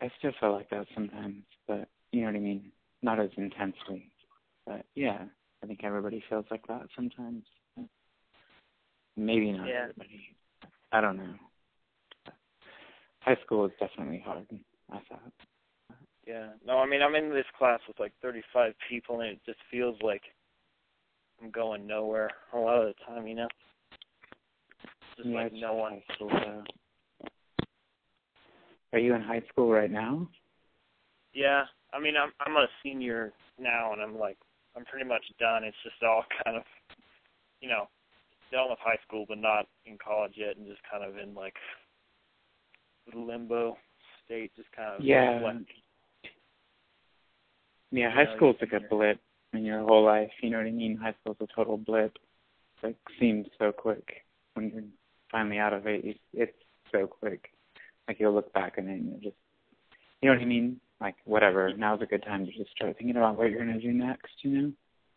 I 0.00 0.10
still 0.18 0.32
feel 0.38 0.52
like 0.52 0.68
that 0.70 0.86
sometimes, 0.94 1.42
but 1.66 1.88
you 2.12 2.20
know 2.20 2.26
what 2.26 2.36
I 2.36 2.40
mean? 2.40 2.70
Not 3.02 3.18
as 3.18 3.30
intensely. 3.36 4.12
But 4.66 4.84
yeah, 4.94 5.24
I 5.62 5.66
think 5.66 5.80
everybody 5.84 6.22
feels 6.28 6.44
like 6.50 6.66
that 6.68 6.82
sometimes. 6.94 7.44
Maybe 9.16 9.52
not 9.52 9.66
Yeah. 9.66 9.82
everybody. 9.84 10.36
I 10.92 11.00
don't 11.00 11.16
know. 11.16 11.34
High 13.20 13.36
school 13.44 13.64
is 13.64 13.72
definitely 13.80 14.20
hard, 14.24 14.46
I 14.92 15.00
thought. 15.08 15.32
Yeah. 16.26 16.48
No, 16.66 16.78
I 16.78 16.86
mean 16.86 17.02
I'm 17.02 17.14
in 17.14 17.30
this 17.30 17.46
class 17.56 17.80
with 17.86 17.98
like 18.00 18.12
35 18.20 18.72
people, 18.88 19.20
and 19.20 19.30
it 19.30 19.40
just 19.46 19.58
feels 19.70 19.96
like 20.02 20.22
I'm 21.42 21.50
going 21.50 21.86
nowhere 21.86 22.30
a 22.52 22.58
lot 22.58 22.82
of 22.82 22.86
the 22.88 22.94
time. 23.06 23.26
You 23.26 23.36
know. 23.36 23.48
Just 25.16 25.28
yeah, 25.28 25.42
like 25.42 25.52
no 25.52 25.74
one. 25.74 26.02
school 26.14 26.28
though. 26.30 26.64
Are 28.92 28.98
you 28.98 29.14
in 29.14 29.22
high 29.22 29.42
school 29.48 29.70
right 29.70 29.90
now? 29.90 30.28
Yeah. 31.32 31.64
I 31.92 32.00
mean 32.00 32.14
I'm 32.16 32.32
I'm 32.40 32.56
a 32.56 32.66
senior 32.82 33.32
now, 33.58 33.92
and 33.92 34.02
I'm 34.02 34.18
like 34.18 34.36
I'm 34.76 34.84
pretty 34.84 35.06
much 35.06 35.24
done. 35.38 35.64
It's 35.64 35.76
just 35.84 36.02
all 36.02 36.24
kind 36.44 36.56
of, 36.56 36.64
you 37.60 37.68
know, 37.68 37.88
done 38.52 38.68
with 38.70 38.78
high 38.80 38.98
school, 39.06 39.24
but 39.28 39.38
not 39.38 39.66
in 39.86 39.96
college 39.96 40.34
yet, 40.36 40.56
and 40.56 40.66
just 40.66 40.80
kind 40.90 41.04
of 41.04 41.16
in 41.18 41.34
like 41.34 41.54
limbo 43.14 43.76
state, 44.24 44.50
just 44.56 44.70
kind 44.72 44.96
of 44.96 45.04
Yeah. 45.04 45.36
reflecting. 45.36 45.66
Yeah, 47.90 48.10
high 48.10 48.22
Yeah, 48.24 48.36
school's 48.36 48.56
like 48.60 48.72
a 48.72 48.80
blip 48.88 49.18
in 49.52 49.64
your 49.64 49.82
whole 49.84 50.04
life. 50.04 50.30
You 50.42 50.50
know 50.50 50.58
what 50.58 50.66
I 50.66 50.70
mean? 50.72 50.96
High 50.96 51.14
school's 51.20 51.36
a 51.40 51.46
total 51.54 51.76
blip. 51.76 52.16
It 52.82 52.86
like, 52.86 52.96
seems 53.18 53.46
so 53.58 53.72
quick 53.72 54.24
when 54.54 54.70
you're 54.70 54.84
finally 55.30 55.58
out 55.58 55.72
of 55.72 55.86
it. 55.86 56.04
It's, 56.04 56.18
it's 56.32 56.58
so 56.92 57.06
quick. 57.06 57.50
Like 58.08 58.20
you'll 58.20 58.34
look 58.34 58.52
back 58.52 58.78
and 58.78 58.88
and 58.88 59.06
you're 59.06 59.32
just, 59.32 59.36
you 60.20 60.28
know 60.30 60.36
what 60.36 60.42
I 60.42 60.46
mean? 60.46 60.80
Like 61.00 61.16
whatever. 61.24 61.72
Now's 61.76 62.02
a 62.02 62.06
good 62.06 62.22
time 62.24 62.46
to 62.46 62.52
just 62.52 62.70
start 62.72 62.96
thinking 62.98 63.16
about 63.16 63.36
what 63.38 63.50
you're 63.50 63.64
gonna 63.64 63.80
do 63.80 63.92
next. 63.92 64.32
You 64.42 64.50
know, 64.50 64.72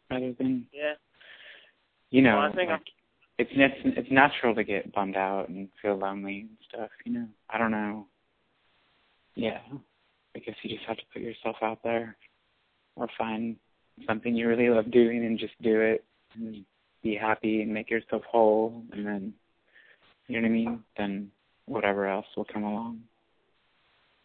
rather 0.09 0.33
than 0.33 0.65
Yeah. 0.73 0.93
you 2.11 2.21
know, 2.21 2.37
Well, 2.37 2.51
I 2.51 2.55
think 2.55 2.69
like, 2.69 2.81
it's 3.37 3.51
it's 3.53 3.97
it's 3.97 4.11
natural 4.11 4.55
to 4.55 4.63
get 4.63 4.91
bummed 4.93 5.15
out 5.17 5.49
and 5.49 5.69
feel 5.81 5.95
lonely 5.97 6.41
and 6.41 6.57
stuff. 6.67 6.89
You 7.05 7.13
know, 7.13 7.27
I 7.49 7.57
don't 7.57 7.71
know. 7.71 8.07
Yeah, 9.35 9.59
I 10.35 10.39
guess 10.39 10.55
you 10.63 10.75
just 10.75 10.87
have 10.87 10.97
to 10.97 11.03
put 11.13 11.21
yourself 11.21 11.57
out 11.61 11.79
there, 11.83 12.17
or 12.99 13.07
find 13.17 13.55
something 14.05 14.35
you 14.35 14.47
really 14.47 14.69
love 14.69 14.91
doing 14.91 15.25
and 15.25 15.39
just 15.39 15.53
do 15.61 15.79
it 15.81 16.03
and 16.35 16.63
be 17.01 17.15
happy 17.15 17.61
and 17.61 17.73
make 17.73 17.89
yourself 17.89 18.21
whole, 18.29 18.83
and 18.91 19.05
then 19.05 19.33
you 20.27 20.35
know 20.35 20.47
what 20.47 20.51
I 20.51 20.53
mean. 20.53 20.83
Then 20.97 21.31
whatever 21.65 22.07
else 22.07 22.25
will 22.35 22.45
come 22.45 22.63
along. 22.63 23.01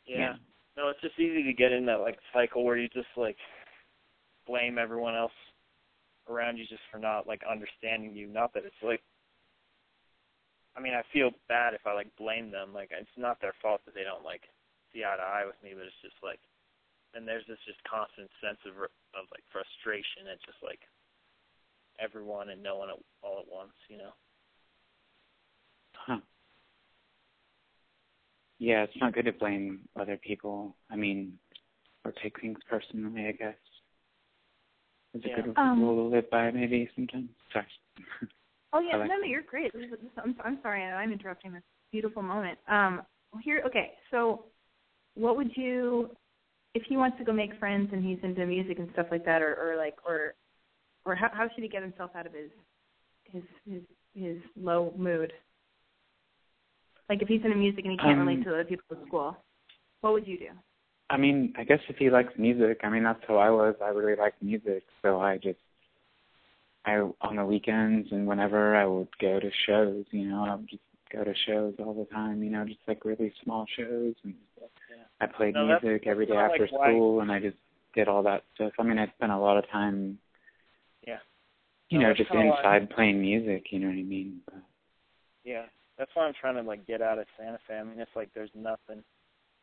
Yeah. 0.06 0.34
No, 0.76 0.88
it's 0.88 1.00
just 1.00 1.18
easy 1.18 1.44
to 1.44 1.52
get 1.52 1.72
in 1.72 1.86
that 1.86 2.00
like 2.00 2.18
cycle 2.32 2.64
where 2.64 2.76
you 2.76 2.88
just 2.88 3.06
like 3.16 3.36
blame 4.46 4.76
everyone 4.76 5.14
else 5.14 5.32
around 6.28 6.56
you 6.56 6.64
just 6.66 6.82
for 6.90 6.98
not 6.98 7.26
like 7.26 7.42
understanding 7.48 8.14
you. 8.14 8.26
Not 8.26 8.52
that 8.54 8.64
it's 8.64 8.82
like 8.82 9.00
I 10.76 10.80
mean, 10.80 10.94
I 10.94 11.02
feel 11.12 11.30
bad 11.48 11.74
if 11.74 11.86
I 11.86 11.94
like 11.94 12.10
blame 12.18 12.50
them. 12.50 12.74
Like 12.74 12.90
it's 12.90 13.08
not 13.16 13.40
their 13.40 13.54
fault 13.62 13.82
that 13.86 13.94
they 13.94 14.02
don't 14.02 14.24
like 14.24 14.42
see 14.92 15.04
eye 15.04 15.16
to 15.16 15.22
eye 15.22 15.46
with 15.46 15.56
me, 15.62 15.70
but 15.74 15.86
it's 15.86 16.02
just 16.02 16.18
like 16.22 16.40
and 17.16 17.26
there's 17.26 17.46
this 17.46 17.58
just 17.66 17.78
constant 17.84 18.30
sense 18.42 18.58
of 18.66 18.74
of 19.14 19.24
like 19.30 19.44
frustration 19.52 20.26
at 20.30 20.42
just 20.44 20.58
like 20.62 20.80
everyone 22.00 22.50
and 22.50 22.62
no 22.62 22.76
one 22.76 22.90
at, 22.90 22.96
all 23.22 23.38
at 23.38 23.46
once, 23.50 23.72
you 23.88 23.98
know. 23.98 24.10
Huh. 25.94 26.18
Yeah, 28.58 28.82
it's 28.84 28.96
not 29.00 29.12
good 29.14 29.26
to 29.26 29.32
blame 29.32 29.80
other 29.96 30.16
people. 30.16 30.76
I 30.90 30.96
mean, 30.96 31.38
or 32.04 32.12
take 32.22 32.40
things 32.40 32.58
personally, 32.68 33.26
I 33.26 33.32
guess. 33.32 33.56
It's 35.14 35.24
Yeah. 35.26 35.38
a 35.38 35.42
good 35.42 35.54
Um, 35.58 35.80
rule 35.80 35.96
to 36.10 36.14
live 36.16 36.30
by, 36.30 36.50
maybe, 36.50 36.90
sometimes. 36.94 37.30
Sorry. 37.52 37.66
Oh 38.76 38.80
yeah, 38.80 38.96
like 38.96 39.08
no, 39.08 39.18
no, 39.18 39.24
you're 39.24 39.42
great. 39.42 39.72
This 39.72 39.84
is, 39.84 39.98
I'm, 40.18 40.34
I'm 40.44 40.58
sorry, 40.60 40.82
I'm 40.82 41.12
interrupting 41.12 41.52
this 41.52 41.62
beautiful 41.92 42.22
moment. 42.22 42.58
Um, 42.66 43.02
here, 43.40 43.62
okay, 43.64 43.92
so 44.10 44.46
what 45.14 45.36
would 45.36 45.56
you, 45.56 46.10
if 46.74 46.82
he 46.88 46.96
wants 46.96 47.18
to 47.18 47.24
go 47.24 47.32
make 47.32 47.58
friends 47.58 47.90
and 47.92 48.04
he's 48.04 48.18
into 48.22 48.44
music 48.46 48.78
and 48.78 48.88
stuff 48.92 49.06
like 49.10 49.24
that, 49.24 49.42
or, 49.42 49.54
or 49.54 49.76
like, 49.76 49.96
or, 50.06 50.34
or 51.04 51.14
how, 51.14 51.30
how 51.32 51.48
should 51.48 51.62
he 51.62 51.68
get 51.68 51.82
himself 51.82 52.10
out 52.16 52.26
of 52.26 52.32
his, 52.32 52.50
his, 53.24 53.42
his, 53.68 53.82
his 54.14 54.36
low 54.60 54.92
mood? 54.96 55.32
Like 57.08 57.22
if 57.22 57.28
he's 57.28 57.42
into 57.44 57.56
music 57.56 57.84
and 57.84 57.92
he 57.92 57.98
can't 57.98 58.18
Um, 58.18 58.26
relate 58.26 58.44
to 58.44 58.50
other 58.50 58.64
people 58.64 58.84
at 58.90 59.06
school, 59.06 59.36
What 60.00 60.12
would 60.12 60.26
you 60.26 60.38
do? 60.38 60.48
I 61.10 61.16
mean, 61.16 61.52
I 61.56 61.64
guess 61.64 61.80
if 61.88 61.96
he 61.96 62.10
likes 62.10 62.32
music, 62.36 62.80
I 62.82 62.88
mean 62.90 63.04
that's 63.04 63.22
how 63.28 63.36
I 63.36 63.50
was. 63.50 63.74
I 63.82 63.88
really 63.88 64.16
liked 64.16 64.42
music, 64.42 64.82
so 65.02 65.20
I 65.20 65.38
just 65.38 65.58
I 66.84 66.96
on 67.20 67.36
the 67.36 67.44
weekends 67.44 68.08
and 68.10 68.26
whenever 68.26 68.74
I 68.76 68.84
would 68.84 69.08
go 69.20 69.40
to 69.40 69.50
shows, 69.66 70.04
you 70.10 70.28
know, 70.28 70.44
I 70.44 70.54
would 70.56 70.68
just 70.68 70.82
go 71.12 71.24
to 71.24 71.34
shows 71.46 71.74
all 71.78 71.94
the 71.94 72.06
time, 72.14 72.42
you 72.42 72.50
know, 72.50 72.64
just 72.64 72.80
like 72.88 73.04
really 73.04 73.32
small 73.42 73.66
shows 73.76 74.14
and 74.24 74.34
I 75.24 75.36
played 75.36 75.54
No, 75.54 75.66
music 75.66 76.06
every 76.06 76.26
day 76.26 76.36
after 76.36 76.62
like 76.62 76.72
why- 76.72 76.90
school 76.90 77.20
and 77.20 77.32
I 77.32 77.40
just 77.40 77.56
did 77.94 78.08
all 78.08 78.22
that 78.24 78.44
stuff. 78.54 78.72
I 78.78 78.82
mean, 78.82 78.98
I 78.98 79.06
spent 79.16 79.32
a 79.32 79.38
lot 79.38 79.56
of 79.56 79.68
time 79.70 80.18
Yeah. 81.06 81.18
you 81.90 81.98
No, 81.98 82.08
know, 82.08 82.14
just 82.14 82.30
why- 82.30 82.46
inside 82.46 82.90
playing 82.90 83.20
music, 83.20 83.72
you 83.72 83.78
know 83.78 83.88
what 83.88 83.96
I 83.98 84.02
mean? 84.02 84.42
But 84.46 84.62
Yeah, 85.44 85.66
that's 85.96 86.14
why 86.14 86.26
I'm 86.26 86.34
trying 86.34 86.56
to 86.56 86.62
like 86.62 86.86
get 86.86 87.00
out 87.02 87.18
of 87.18 87.26
Santa 87.36 87.58
Fe. 87.66 87.78
I 87.78 87.84
mean, 87.84 88.00
it's 88.00 88.14
like 88.16 88.32
there's 88.34 88.54
nothing 88.54 89.02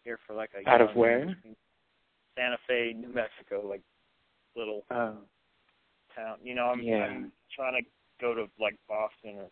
here 0.04 0.18
for 0.26 0.34
like 0.34 0.52
a 0.54 0.68
Out 0.70 0.82
of 0.82 0.96
where? 0.96 1.36
Santa 2.36 2.58
Fe, 2.68 2.94
New 2.94 3.10
Mexico, 3.10 3.66
like 3.68 3.82
little 4.56 4.86
oh. 4.92 5.18
town. 6.16 6.38
You 6.44 6.56
know, 6.56 6.68
I'm, 6.68 6.82
Yeah. 6.82 7.06
I'm 7.06 7.32
trying 7.56 7.82
to 7.84 7.90
go 8.20 8.34
to 8.34 8.50
like 8.60 8.76
Boston 8.88 9.38
or 9.38 9.50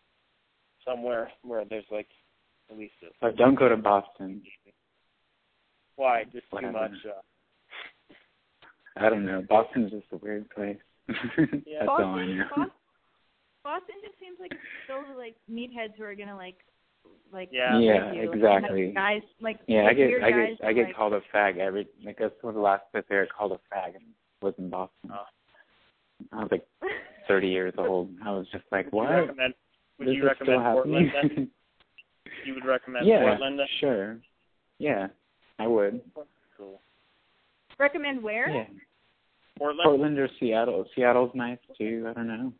somewhere 0.84 1.30
where 1.42 1.64
there's 1.64 1.84
like 1.90 2.08
at 2.70 2.78
least 2.78 2.94
a. 3.22 3.32
Don't 3.32 3.54
go 3.56 3.68
to 3.68 3.76
Boston. 3.76 4.42
Why? 6.00 6.24
Just 6.24 6.34
too 6.50 6.56
Whatever. 6.56 6.72
much. 6.72 6.92
Uh, 7.04 7.20
I 8.96 9.10
don't 9.10 9.26
know. 9.26 9.42
Boston's 9.48 9.90
just 9.90 10.06
a 10.12 10.16
weird 10.16 10.48
place. 10.50 10.78
Yeah. 11.66 11.80
That's 11.80 11.88
all 11.88 11.98
I 11.98 12.24
Boston, 12.24 12.38
know. 12.38 12.44
Boston, 12.48 12.70
Boston 13.64 13.94
just 14.02 14.18
seems 14.18 14.38
like 14.40 14.52
it's 14.52 14.60
filled 14.86 15.08
with 15.08 15.18
like 15.18 15.36
meatheads 15.50 15.94
who 15.98 16.04
are 16.04 16.14
gonna 16.14 16.36
like, 16.36 16.56
like 17.32 17.50
Yeah. 17.52 17.78
Yeah, 17.78 18.12
you. 18.12 18.32
exactly. 18.32 18.92
Guys, 18.94 19.20
like 19.42 19.58
Yeah, 19.66 19.82
I 19.82 19.84
like 19.88 19.96
get 19.98 20.22
I 20.24 20.30
get 20.30 20.64
I 20.64 20.72
get 20.72 20.86
like, 20.86 20.96
called 20.96 21.12
a 21.12 21.20
fag 21.34 21.58
every 21.58 21.86
like 22.04 22.16
that's 22.18 22.32
one 22.40 22.52
of 22.52 22.54
the 22.56 22.60
last 22.62 22.84
place 22.92 23.04
I 23.10 23.14
got 23.24 23.28
called 23.36 23.52
a 23.52 23.60
fag 23.74 23.96
and 23.96 24.04
was 24.40 24.54
in 24.58 24.70
Boston. 24.70 25.10
Oh. 25.12 25.26
I 26.32 26.36
was 26.42 26.48
like 26.50 26.64
thirty 27.28 27.48
years 27.48 27.74
old. 27.76 28.08
I 28.24 28.30
was 28.30 28.46
just 28.52 28.64
like, 28.72 28.90
what? 28.92 29.08
would 29.08 29.10
What? 29.10 29.16
you 29.18 29.26
recommend? 29.26 29.54
Would 29.98 30.08
This 30.08 30.14
you 30.16 30.24
recommend 30.26 30.60
still 30.62 30.72
Portland 30.72 31.10
happening? 31.10 31.36
then? 31.36 31.50
You 32.46 32.54
would 32.54 32.64
recommend 32.64 33.06
yeah, 33.06 33.20
Portland 33.22 33.58
then? 33.58 33.66
sure. 33.80 34.18
Yeah, 34.78 35.08
I 35.60 35.66
would. 35.66 36.00
Cool. 36.56 36.80
recommend 37.78 38.22
where? 38.22 38.48
Yeah. 38.48 38.64
Portland. 39.58 39.84
Portland 39.84 40.18
or 40.18 40.28
Seattle. 40.38 40.86
Seattle's 40.96 41.30
nice 41.34 41.58
too. 41.76 42.06
I 42.08 42.12
don't 42.14 42.26
know. 42.26 42.52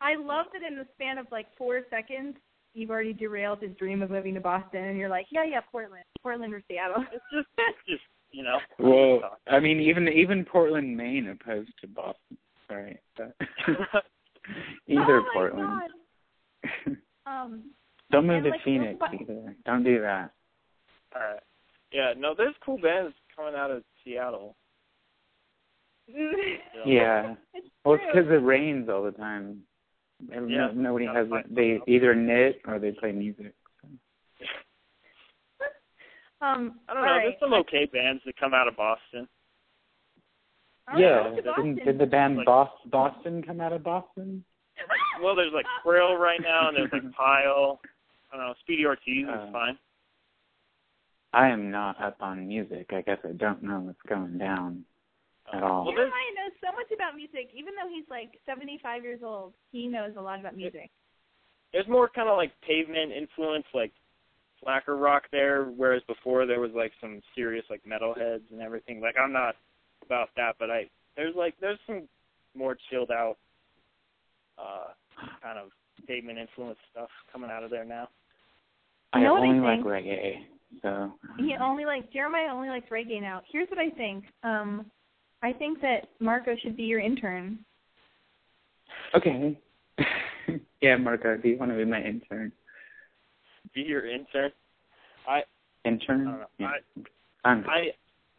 I 0.00 0.16
love 0.16 0.46
that 0.54 0.62
in 0.66 0.78
the 0.78 0.86
span 0.94 1.18
of 1.18 1.26
like 1.30 1.46
four 1.58 1.82
seconds, 1.90 2.36
you've 2.72 2.90
already 2.90 3.12
derailed 3.12 3.60
his 3.60 3.76
dream 3.76 4.00
of 4.00 4.10
moving 4.10 4.32
to 4.34 4.40
Boston, 4.40 4.84
and 4.84 4.98
you're 4.98 5.10
like, 5.10 5.26
yeah, 5.30 5.44
yeah, 5.44 5.60
Portland, 5.70 6.04
Portland 6.22 6.54
or 6.54 6.62
Seattle. 6.68 7.04
It's 7.12 7.24
just, 7.32 7.48
it's 7.58 7.78
just 7.86 8.02
you 8.30 8.42
know. 8.42 8.58
Well, 8.78 9.38
I 9.48 9.60
mean, 9.60 9.80
even 9.80 10.08
even 10.08 10.44
Portland, 10.44 10.96
Maine, 10.96 11.28
opposed 11.28 11.72
to 11.82 11.86
Boston. 11.88 12.38
Sorry, 12.68 12.98
but 13.16 13.34
either 14.88 15.20
oh 15.20 15.24
Portland. 15.34 15.68
God. 15.68 16.96
Um, 17.26 17.72
Don't 18.12 18.28
move 18.28 18.44
to 18.44 18.50
like, 18.50 18.62
Phoenix 18.62 19.00
either. 19.12 19.56
Don't 19.64 19.82
do 19.82 20.00
that. 20.00 20.30
All 21.12 21.22
right. 21.22 21.40
Yeah, 21.92 22.12
no, 22.16 22.34
there's 22.36 22.54
cool 22.64 22.78
bands 22.78 23.14
coming 23.34 23.54
out 23.54 23.70
of 23.70 23.82
Seattle. 24.04 24.56
Yeah. 26.86 27.34
it's 27.54 27.66
Well, 27.84 27.94
it's 27.96 28.04
because 28.12 28.30
it 28.30 28.44
rains 28.44 28.88
all 28.88 29.02
the 29.02 29.10
time. 29.12 29.62
Every- 30.32 30.52
Yeah. 30.52 30.68
no- 30.68 30.72
nobody 30.90 31.06
has. 31.06 31.28
find 31.28 31.44
They 31.50 31.78
something. 31.78 31.94
either 31.94 32.14
knit 32.14 32.60
or 32.66 32.78
they 32.78 32.92
play 32.92 33.10
music. 33.12 33.54
um, 36.40 36.80
I 36.88 36.94
don't 36.94 37.02
know. 37.02 37.08
right. 37.10 37.22
There's 37.24 37.40
some 37.40 37.54
okay 37.54 37.86
bands 37.86 38.22
that 38.26 38.36
come 38.36 38.54
out 38.54 38.68
of 38.68 38.76
Boston. 38.76 39.28
All 40.88 40.94
right, 40.94 41.00
yeah. 41.02 41.22
go 41.30 41.36
to 41.36 41.42
Didn't, 41.62 41.84
did 41.84 41.98
the 41.98 42.06
band 42.06 42.36
Like- 42.36 42.46
Bos- 42.46 42.68
Boston 42.86 43.42
come 43.42 43.60
out 43.60 43.72
of 43.72 43.82
Boston? 43.82 44.44
Well, 45.22 45.34
there's 45.34 45.52
like 45.54 45.66
Krill 45.84 46.18
right 46.18 46.40
now, 46.40 46.68
and 46.68 46.76
there's 46.76 46.92
like 46.92 47.10
Pile. 47.16 47.80
I 48.32 48.36
don't 48.36 48.46
know. 48.46 48.54
Speedy 48.60 48.84
Ortiz 48.86 49.26
Uh, 49.28 49.46
is 49.46 49.52
fine. 49.52 49.78
I 51.36 51.48
am 51.50 51.70
not 51.70 52.00
up 52.00 52.16
on 52.20 52.48
music. 52.48 52.86
I 52.92 53.02
guess 53.02 53.18
I 53.22 53.32
don't 53.32 53.62
know 53.62 53.80
what's 53.80 54.00
going 54.08 54.38
down 54.38 54.84
at 55.52 55.62
all. 55.62 55.84
Well, 55.84 55.92
Jeremiah 55.92 56.10
there's 56.34 56.52
knows 56.52 56.70
so 56.70 56.72
much 56.76 56.90
about 56.94 57.14
music, 57.14 57.50
even 57.54 57.74
though 57.76 57.88
he's 57.92 58.08
like 58.08 58.40
75 58.46 59.04
years 59.04 59.20
old. 59.22 59.52
He 59.70 59.86
knows 59.86 60.12
a 60.16 60.22
lot 60.22 60.40
about 60.40 60.56
music. 60.56 60.90
there's 61.72 61.86
more 61.88 62.08
kind 62.08 62.28
of 62.28 62.36
like 62.38 62.52
pavement 62.66 63.12
influence, 63.12 63.66
like 63.74 63.92
slacker 64.62 64.96
rock 64.96 65.24
there, 65.30 65.64
whereas 65.76 66.02
before 66.08 66.46
there 66.46 66.60
was 66.60 66.70
like 66.74 66.92
some 67.00 67.20
serious 67.34 67.64
like 67.68 67.82
metalheads 67.84 68.42
and 68.50 68.62
everything. 68.62 69.00
Like 69.02 69.16
I'm 69.22 69.32
not 69.32 69.56
about 70.04 70.30
that, 70.36 70.56
but 70.58 70.70
I 70.70 70.88
there's 71.16 71.34
like 71.36 71.54
there's 71.60 71.78
some 71.86 72.08
more 72.54 72.76
chilled 72.90 73.10
out, 73.10 73.36
uh, 74.58 74.88
kind 75.42 75.58
of 75.58 75.68
pavement 76.08 76.38
influence 76.38 76.78
stuff 76.92 77.10
coming 77.30 77.50
out 77.50 77.62
of 77.62 77.70
there 77.70 77.84
now. 77.84 78.08
I 79.12 79.18
You 79.18 79.24
know 79.24 79.34
what 79.34 79.42
I 79.42 79.46
only 79.48 79.60
like 79.60 79.78
think? 79.78 79.86
reggae, 79.86 80.36
so. 80.82 81.12
He 81.38 81.54
only 81.60 81.84
likes 81.84 82.06
Jeremiah 82.12 82.52
only 82.52 82.68
likes 82.68 82.88
reggae 82.90 83.20
now. 83.20 83.42
Here's 83.50 83.68
what 83.68 83.78
I 83.78 83.90
think. 83.90 84.24
Um, 84.42 84.86
I 85.42 85.52
think 85.52 85.80
that 85.82 86.08
Marco 86.20 86.54
should 86.62 86.76
be 86.76 86.84
your 86.84 87.00
intern. 87.00 87.58
Okay. 89.14 89.58
yeah, 90.80 90.96
Marco, 90.96 91.36
do 91.36 91.48
you 91.48 91.58
want 91.58 91.70
to 91.72 91.76
be 91.76 91.84
my 91.84 92.02
intern? 92.02 92.52
Be 93.74 93.82
your 93.82 94.06
intern. 94.06 94.52
I 95.28 95.42
Intern? 95.84 96.26
I 96.26 96.30
don't 96.30 96.40
know. 96.40 96.46
Yeah. 96.58 96.66
I 97.44 97.48
I'm 97.48 97.64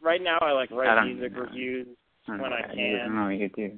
right 0.01 0.21
now 0.21 0.37
I 0.41 0.51
like 0.51 0.69
write 0.71 0.95
don't 0.95 1.07
music 1.15 1.33
know. 1.33 1.41
reviews, 1.41 1.87
I 2.27 2.31
when 2.31 2.53
I 2.53 2.61
what 2.61 2.75
you- 2.77 2.83
I 2.83 2.89
can. 2.89 2.97
don't 3.07 3.15
know 3.15 3.23
what 3.25 3.29
you 3.37 3.49
do. 3.49 3.77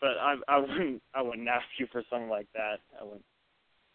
but 0.00 0.10
I 0.20 0.34
I 0.48 0.58
wouldn't 0.58 1.02
I 1.14 1.22
wouldn't 1.22 1.48
ask 1.56 1.64
you 1.78 1.86
for 1.92 2.02
something 2.10 2.28
like 2.28 2.48
that. 2.54 2.80
I 3.00 3.04
wouldn't 3.04 3.24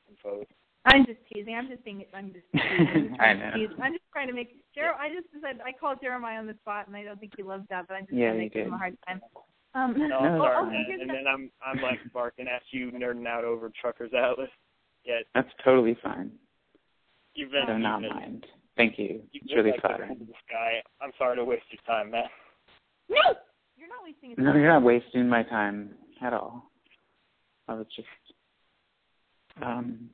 impose. 0.10 0.46
I'm 0.88 1.06
just 1.06 1.20
teasing. 1.32 1.54
I'm 1.56 1.68
just 1.68 1.84
being. 1.84 2.06
I'm 2.14 2.32
just. 2.34 2.46
Teasing. 2.54 3.18
I 3.20 3.34
know. 3.34 3.52
I'm 3.84 3.92
just 3.94 4.04
trying 4.14 4.28
to 4.28 4.34
make. 4.34 4.64
Jer- 4.74 4.96
I 4.98 5.10
just 5.10 5.28
said 5.42 5.60
I 5.66 5.72
called 5.78 6.00
Jeremiah 6.02 6.40
on 6.40 6.48
the 6.48 6.56
spot, 6.62 6.88
and 6.88 6.96
I 6.96 7.04
don't 7.04 7.20
think 7.20 7.34
he 7.36 7.44
loves 7.44 7.66
that, 7.70 7.88
but 7.88 7.96
I'm 7.96 8.06
just 8.06 8.14
Yeah, 8.14 8.28
trying 8.32 8.50
to 8.50 8.56
you 8.56 8.62
make 8.62 8.68
him 8.68 8.74
a 8.74 8.78
hard 8.78 8.98
time. 9.08 9.22
Um, 9.76 9.94
No, 9.98 10.08
No, 10.08 10.18
I'm 10.20 10.32
oh, 10.42 10.44
sorry, 10.44 10.56
fine. 10.56 10.66
okay, 10.68 10.74
man. 10.76 10.86
here's 10.88 11.02
And 11.02 11.10
the- 11.10 11.14
then 11.14 11.28
I'm 11.28 11.52
I'm 11.66 11.82
like 11.82 12.00
barking 12.14 12.48
at 12.48 12.62
you, 12.72 12.92
nerding 12.92 13.28
out 13.28 13.44
over 13.44 13.72
Truckers 13.80 14.12
Atlas. 14.18 14.50
Yeah, 15.06 15.20
That's 15.34 15.48
totally 15.64 15.98
fine. 16.04 16.32
you've 17.34 17.52
been 17.52 17.64
I 17.64 17.66
do 17.68 17.80
not 17.80 18.02
you've 18.02 18.12
been, 18.12 18.20
mind. 18.20 18.46
Thank 18.76 19.00
you. 19.00 19.22
You've 19.32 19.44
really 19.56 19.72
like 19.72 19.80
flattering. 19.80 20.10
coolest 20.18 20.34
guy. 20.52 20.84
I'm 21.02 21.12
sorry 21.18 21.38
to 21.38 21.46
waste 21.46 21.64
your 21.72 21.80
time, 21.88 22.12
man. 22.12 22.26
no, 23.10 23.16
you're 23.78 23.88
not 23.88 24.04
wasting 24.04 24.32
his 24.32 24.38
No, 24.40 24.54
you're 24.54 24.68
not 24.68 24.84
wasting 24.84 25.30
my 25.30 25.44
time 25.44 25.92
at 26.22 26.34
all. 26.34 26.70
I 27.70 27.76
was 27.76 27.88
just, 27.96 28.08
um, 29.62 30.10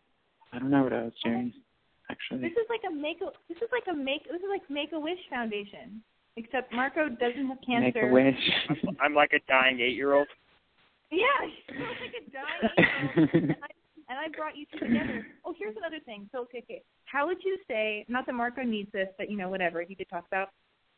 I 0.53 0.59
don't 0.59 0.69
know 0.69 0.83
what 0.83 0.93
I 0.93 1.03
was 1.03 1.13
doing, 1.23 1.51
actually. 2.11 2.41
This 2.41 2.51
is 2.51 2.67
like 2.69 2.81
a 2.87 2.93
make. 2.93 3.17
A, 3.21 3.33
this 3.49 3.57
is 3.57 3.69
like 3.71 3.89
a 3.91 3.97
make. 3.97 4.23
This 4.25 4.37
is 4.37 4.49
like 4.49 4.61
Make 4.69 4.91
a 4.93 4.99
Wish 4.99 5.19
Foundation, 5.29 6.01
except 6.37 6.71
Marco 6.71 7.09
doesn't 7.09 7.47
have 7.47 7.57
cancer. 7.65 7.81
Make 7.81 7.93
cancer. 7.95 8.09
a 8.09 8.13
wish. 8.13 8.43
I'm, 8.69 8.97
I'm 9.01 9.15
like 9.15 9.33
a 9.33 9.39
dying 9.47 9.79
eight 9.79 9.95
year 9.95 10.13
old. 10.13 10.27
Yeah, 11.11 11.25
you're 11.73 11.89
like 11.89 12.13
a 12.13 12.29
dying. 12.29 13.33
and 13.33 13.57
I 13.63 13.71
and 14.09 14.19
I 14.19 14.27
brought 14.37 14.55
you 14.55 14.65
two 14.73 14.87
together. 14.87 15.25
Oh, 15.43 15.55
here's 15.57 15.75
another 15.77 15.99
thing. 16.05 16.29
So, 16.31 16.41
okay, 16.41 16.59
okay. 16.59 16.83
How 17.05 17.25
would 17.25 17.43
you 17.43 17.57
say? 17.67 18.05
Not 18.07 18.25
that 18.27 18.33
Marco 18.33 18.61
needs 18.61 18.91
this, 18.91 19.07
but 19.17 19.31
you 19.31 19.37
know, 19.37 19.49
whatever. 19.49 19.81
He 19.81 19.95
could 19.95 20.09
talk 20.09 20.25
about 20.27 20.49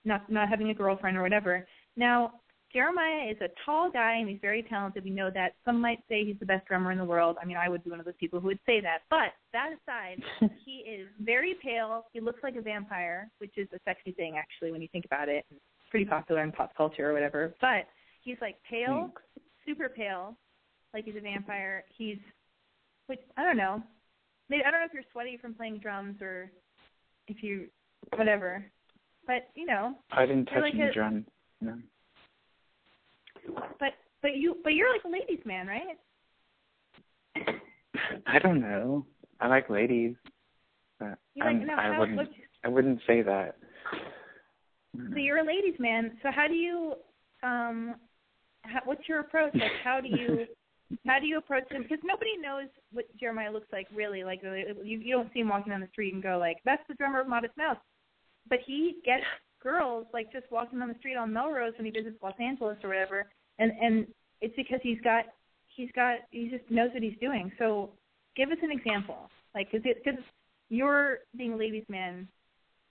not 0.04 0.30
not 0.30 0.50
having 0.50 0.70
a 0.70 0.74
girlfriend 0.74 1.18
or 1.18 1.22
whatever. 1.22 1.66
Now, 1.96 2.34
Jeremiah 2.76 3.32
is 3.32 3.38
a 3.40 3.48
tall 3.66 3.90
guy 3.90 4.16
and 4.16 4.28
he's 4.28 4.40
very 4.42 4.62
talented. 4.62 5.06
We 5.06 5.10
know 5.10 5.30
that. 5.34 5.54
Some 5.64 5.80
might 5.80 6.00
say 6.10 6.26
he's 6.26 6.36
the 6.42 6.46
best 6.46 6.68
drummer 6.68 6.92
in 6.92 6.98
the 6.98 7.06
world. 7.06 7.38
I 7.42 7.46
mean, 7.46 7.56
I 7.56 7.70
would 7.70 7.86
be 7.86 7.90
one 7.90 8.02
of 8.02 8.06
those 8.06 8.16
people 8.20 8.42
who 8.42 8.48
would 8.48 8.60
say 8.66 8.82
that. 8.82 9.04
But 9.10 9.32
that 9.54 9.70
aside, 9.70 10.22
he 10.66 10.84
is 10.86 11.08
very 11.22 11.56
pale. 11.64 12.04
He 12.12 12.20
looks 12.20 12.44
like 12.44 12.58
a 12.58 12.62
vampire, 12.62 13.32
which 13.38 13.54
is 13.58 13.70
a 13.74 13.80
sexy 13.86 14.12
thing 14.12 14.36
actually 14.38 14.74
when 14.74 14.82
you 14.82 14.90
think 14.92 15.06
about 15.06 15.30
it. 15.30 15.46
It's 15.50 15.62
pretty 15.90 16.06
popular 16.06 16.44
in 16.44 16.52
pop 16.52 16.76
culture 16.76 17.10
or 17.10 17.14
whatever. 17.14 17.56
But 17.62 17.88
he's 18.22 18.36
like 18.42 18.58
pale, 18.70 19.10
super 19.66 19.88
pale, 19.88 20.36
like 20.94 21.06
he's 21.06 21.16
a 21.16 21.22
vampire. 21.22 21.86
He's, 21.98 22.18
which 23.08 23.22
I 23.38 23.44
don't 23.44 23.58
know. 23.58 23.82
Maybe 24.50 24.64
I 24.68 24.72
don't 24.72 24.82
know 24.82 24.86
if 24.86 24.94
you're 24.94 25.04
sweaty 25.14 25.38
from 25.38 25.54
playing 25.54 25.78
drums 25.78 26.22
or 26.22 26.52
if 27.30 27.42
you, 27.42 27.68
whatever. 28.18 28.66
But 29.26 29.48
you 29.56 29.66
know, 29.66 29.96
I 30.12 30.26
didn't 30.26 30.48
touch 30.48 30.62
like 30.62 30.74
any 30.74 30.84
a- 30.84 30.94
drum. 30.94 31.26
No. 31.62 31.78
But 33.80 33.94
but 34.22 34.36
you 34.38 34.58
but 34.64 34.74
you're 34.74 34.92
like 34.92 35.04
a 35.06 35.10
ladies' 35.10 35.46
man, 35.46 35.68
right? 35.68 35.98
I 38.28 38.40
don't 38.40 38.62
know. 38.62 39.06
I 39.40 39.48
like 39.48 39.70
ladies, 39.70 40.16
but 41.00 41.18
You 41.34 41.44
like 41.44 41.66
no? 41.66 41.74
I 41.74 41.94
how, 41.94 42.00
wouldn't. 42.00 42.30
I 42.64 42.68
wouldn't 42.70 43.00
say 43.06 43.22
that. 43.22 43.56
so 45.12 45.18
you're 45.18 45.40
a 45.40 45.46
ladies' 45.46 45.80
man. 45.80 46.18
So 46.24 46.30
how 46.34 46.48
do 46.48 46.54
you 46.54 46.94
um, 47.44 47.96
how, 48.64 48.82
what's 48.86 49.08
your 49.08 49.20
approach? 49.20 49.54
Like 49.54 49.72
how 49.84 50.00
do 50.02 50.08
you 50.08 50.46
how 51.06 51.20
do 51.20 51.28
you 51.28 51.38
approach 51.38 51.70
him? 51.72 51.84
Because 51.84 52.00
nobody 52.04 52.38
knows 52.42 52.68
what 52.92 53.06
Jeremiah 53.20 53.52
looks 53.52 53.72
like 53.72 53.88
really. 53.94 54.24
Like 54.24 54.42
you 54.44 55.00
you 55.00 55.12
don't 55.16 55.32
see 55.34 55.40
him 55.42 55.50
walking 55.50 55.72
down 55.72 55.82
the 55.82 55.90
street 55.92 56.14
and 56.14 56.24
go 56.24 56.38
like, 56.38 56.58
that's 56.66 56.84
the 56.88 56.96
drummer 56.96 57.22
of 57.22 57.28
Modest 57.28 57.56
Mouse. 57.58 57.78
but 58.50 58.60
he 58.66 58.98
gets 59.06 59.24
girls 59.66 60.06
like 60.14 60.32
just 60.32 60.46
walking 60.52 60.82
on 60.82 60.88
the 60.88 60.96
street 61.00 61.18
on 61.18 61.34
Melrose 61.34 61.74
when 61.78 61.86
he 61.86 61.92
visits 61.92 62.16
Los 62.22 62.36
Angeles 62.40 62.78
or 62.84 62.90
whatever, 62.90 63.26
and 63.60 63.72
and 63.82 64.08
it's 64.40 64.56
because 64.56 64.80
he's 64.84 65.02
got 65.02 65.26
he's 65.76 65.90
got 65.94 66.20
he 66.30 66.48
just 66.50 66.64
knows 66.70 66.92
what 66.94 67.04
he's 67.04 67.18
doing. 67.20 67.52
So 67.58 67.90
give 68.38 68.52
us 68.52 68.58
an 68.62 68.72
example, 68.72 69.30
like 69.54 69.72
because 69.72 69.84
because 69.84 70.20
your 70.70 71.18
being 71.36 71.54
a 71.54 71.58
ladies' 71.58 71.84
man 71.90 72.28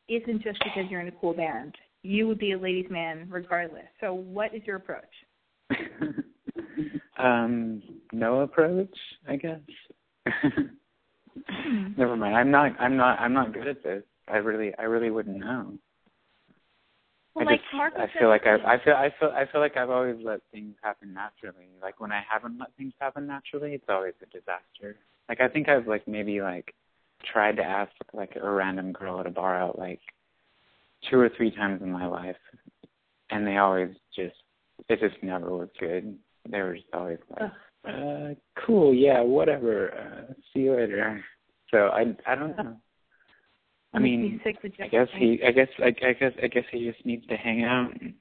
isn't 0.09 0.42
just 0.42 0.59
because 0.64 0.90
you're 0.90 1.01
in 1.01 1.09
a 1.09 1.18
cool 1.20 1.32
band. 1.32 1.74
You 2.02 2.26
would 2.28 2.38
be 2.38 2.52
a 2.52 2.59
ladies' 2.59 2.90
man 2.90 3.26
regardless. 3.30 3.86
So 4.01 4.12
what 4.12 4.55
is 4.55 4.62
your 4.66 4.76
approach? 4.76 5.05
um, 7.18 7.82
no 8.12 8.40
approach, 8.40 8.94
I 9.26 9.36
guess. 9.36 9.60
Never 11.96 12.16
mind. 12.16 12.36
I'm 12.36 12.51
not. 12.51 12.72
I'm 12.80 12.96
not. 12.96 13.18
I'm 13.20 13.32
not 13.32 13.55
good 13.55 13.68
at 13.68 13.82
this. 13.82 14.02
I 14.28 14.36
really. 14.38 14.72
I 14.78 14.82
really 14.82 15.10
wouldn't 15.10 15.38
know. 15.38 15.74
Well, 17.35 17.48
I 17.48 17.52
like 17.52 17.61
just, 17.62 17.74
Marco 17.74 18.01
I 18.01 18.09
feel 18.19 18.28
like. 18.28 18.47
I, 18.47 18.74
I 18.74 18.85
feel 18.85 18.94
I 18.94 19.11
feel 19.19 19.31
I 19.31 19.44
feel 19.51 19.61
like 19.61 19.77
I've 19.77 19.90
always 19.90 20.16
let 20.23 20.40
things 20.52 20.74
happen 20.82 21.12
naturally. 21.12 21.69
Like 21.82 22.01
when 22.01 22.12
I 22.12 22.23
haven't 22.31 22.59
let 22.59 22.69
things 22.77 22.93
happen 23.01 23.27
naturally, 23.27 23.73
it's 23.73 23.89
always 23.89 24.15
a 24.23 24.27
disaster. 24.27 24.97
Like 25.28 25.40
I 25.40 25.48
think 25.48 25.69
I've 25.69 25.89
like 25.89 26.06
maybe 26.06 26.40
like 26.40 26.74
tried 27.32 27.56
to 27.56 27.65
ask 27.65 27.93
like 28.12 28.36
a 28.40 28.48
random 28.48 28.93
girl 28.93 29.19
at 29.19 29.27
a 29.27 29.31
bar 29.31 29.61
out 29.61 29.78
like 29.78 30.01
two 31.11 31.19
or 31.19 31.28
three 31.36 31.51
times 31.51 31.82
in 31.82 31.90
my 31.90 32.06
life, 32.06 32.36
and 33.31 33.44
they 33.44 33.56
always 33.56 33.90
just 34.15 34.36
it 34.89 35.01
just 35.01 35.20
never 35.23 35.51
was 35.56 35.69
good. 35.81 36.16
They 36.48 36.61
were 36.61 36.74
just 36.74 36.86
always 36.93 37.19
like, 37.31 37.51
uh, 37.89 38.35
cool, 38.65 38.94
yeah, 38.94 39.20
whatever. 39.20 39.93
Uh, 39.93 40.35
see 40.52 40.61
you 40.61 40.77
later. 40.77 41.24
So 41.70 41.89
I 41.89 42.15
I 42.27 42.35
don't 42.36 42.56
know. 42.56 42.77
I 43.94 43.98
It 43.98 44.00
makes 44.00 44.10
me 44.10 44.16
mean, 44.28 44.40
sick 44.42 44.56
I 44.80 44.88
guess 44.88 45.08
he, 45.16 45.40
I 45.46 45.52
guess, 45.52 45.68
I, 45.78 45.86
I 45.86 46.12
guess, 46.12 46.32
I 46.42 46.46
guess 46.48 46.64
he 46.72 46.90
just 46.90 47.04
needs 47.06 47.24
to 47.28 47.36
hang 47.36 47.62
out 47.64 47.92
and 48.00 48.14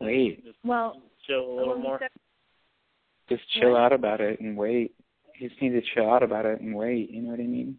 wait, 0.00 0.44
Well, 0.64 1.00
Chill 1.26 1.40
a 1.40 1.54
little 1.54 1.74
well, 1.74 1.78
more. 1.78 1.98
said- 2.00 2.10
just 3.30 3.42
chill 3.58 3.72
What? 3.72 3.80
out 3.80 3.92
about 3.94 4.20
it 4.20 4.40
and 4.40 4.56
wait. 4.56 4.94
He 5.36 5.48
just 5.48 5.60
needs 5.62 5.74
to 5.74 5.94
chill 5.94 6.10
out 6.10 6.22
about 6.22 6.44
it 6.44 6.60
and 6.60 6.74
wait. 6.74 7.08
You 7.10 7.22
know 7.22 7.30
what 7.30 7.40
I 7.40 7.44
mean? 7.44 7.78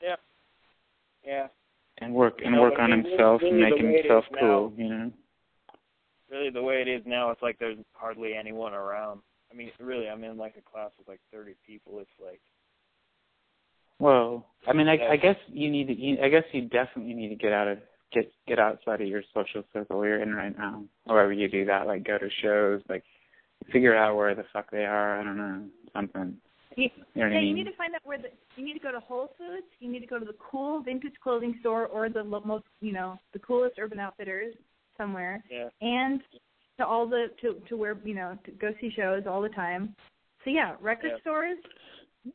Yeah. 0.00 0.16
Yeah. 1.26 1.48
And 1.98 2.14
work 2.14 2.40
and 2.44 2.54
No, 2.54 2.60
work 2.62 2.78
on 2.78 2.90
mean, 2.90 3.00
really- 3.00 3.10
himself 3.10 3.42
and 3.42 3.56
really 3.56 3.70
make 3.70 3.80
the 3.80 3.86
way 3.86 3.94
it 3.94 4.02
himself 4.04 4.24
cool. 4.38 4.70
now- 4.70 4.76
You 4.76 4.88
know? 4.88 5.12
Really, 6.30 6.50
the 6.50 6.62
way 6.62 6.80
it 6.82 6.86
is 6.88 7.04
now, 7.06 7.30
it's 7.30 7.42
like 7.42 7.58
there's 7.58 7.78
hardly 7.94 8.34
anyone 8.34 8.72
around. 8.74 9.20
I 9.50 9.54
mean, 9.54 9.72
really, 9.80 10.08
I'm 10.08 10.22
in 10.22 10.36
like 10.36 10.56
a 10.56 10.62
class 10.62 10.92
with 10.96 11.08
like 11.08 11.20
30 11.32 11.54
people. 11.66 11.98
It's 11.98 12.10
like, 12.20 12.40
Well, 14.00 14.46
I 14.66 14.72
mean, 14.72 14.88
I, 14.88 14.94
Yeah. 14.94 15.10
I 15.10 15.16
guess 15.16 15.36
you 15.48 15.70
need 15.70 15.86
to. 15.88 15.94
You, 15.94 16.18
I 16.22 16.28
guess 16.28 16.44
you 16.52 16.62
definitely 16.62 17.14
need 17.14 17.28
to 17.28 17.36
get 17.36 17.52
out 17.52 17.68
of 17.68 17.78
get 18.12 18.32
get 18.46 18.58
outside 18.58 19.00
of 19.00 19.06
your 19.08 19.22
social 19.32 19.62
circle 19.72 20.04
you're 20.04 20.22
in 20.22 20.34
right 20.34 20.56
now. 20.56 20.84
However 21.06 21.32
you 21.32 21.48
do 21.48 21.64
that, 21.66 21.86
like 21.86 22.04
go 22.04 22.18
to 22.18 22.28
shows, 22.42 22.82
like 22.88 23.04
figure 23.72 23.94
out 23.96 24.16
where 24.16 24.34
the 24.34 24.44
fuck 24.52 24.70
they 24.70 24.84
are. 24.84 25.20
I 25.20 25.22
don't 25.22 25.36
know, 25.36 25.64
something. 25.94 26.36
You, 26.76 26.88
You 27.14 27.22
know 27.22 27.26
yeah, 27.30 27.38
I 27.38 27.40
mean? 27.40 27.48
you 27.48 27.54
need 27.54 27.64
to 27.70 27.76
find 27.76 27.94
out 27.94 28.00
where 28.04 28.18
the 28.18 28.28
you 28.56 28.64
need 28.64 28.74
to 28.74 28.80
go 28.80 28.92
to 28.92 29.00
Whole 29.00 29.32
Foods. 29.38 29.66
You 29.80 29.90
need 29.90 30.00
to 30.00 30.06
go 30.06 30.18
to 30.18 30.24
the 30.24 30.36
cool 30.38 30.82
vintage 30.82 31.14
clothing 31.22 31.56
store 31.60 31.86
or 31.86 32.08
the 32.08 32.24
most 32.24 32.64
you 32.80 32.92
know 32.92 33.18
the 33.32 33.38
coolest 33.38 33.78
Urban 33.78 33.98
Outfitters 34.00 34.54
somewhere, 34.96 35.42
yeah. 35.50 35.68
and 35.80 36.20
to 36.78 36.86
all 36.86 37.08
the 37.08 37.26
to 37.42 37.60
to 37.68 37.76
where 37.76 37.96
you 38.04 38.14
know 38.14 38.36
to 38.44 38.50
go 38.52 38.70
see 38.80 38.90
shows 38.96 39.24
all 39.28 39.42
the 39.42 39.48
time. 39.50 39.94
So 40.44 40.50
yeah, 40.50 40.76
record 40.80 41.12
Yeah. 41.14 41.20
stores, 41.20 41.58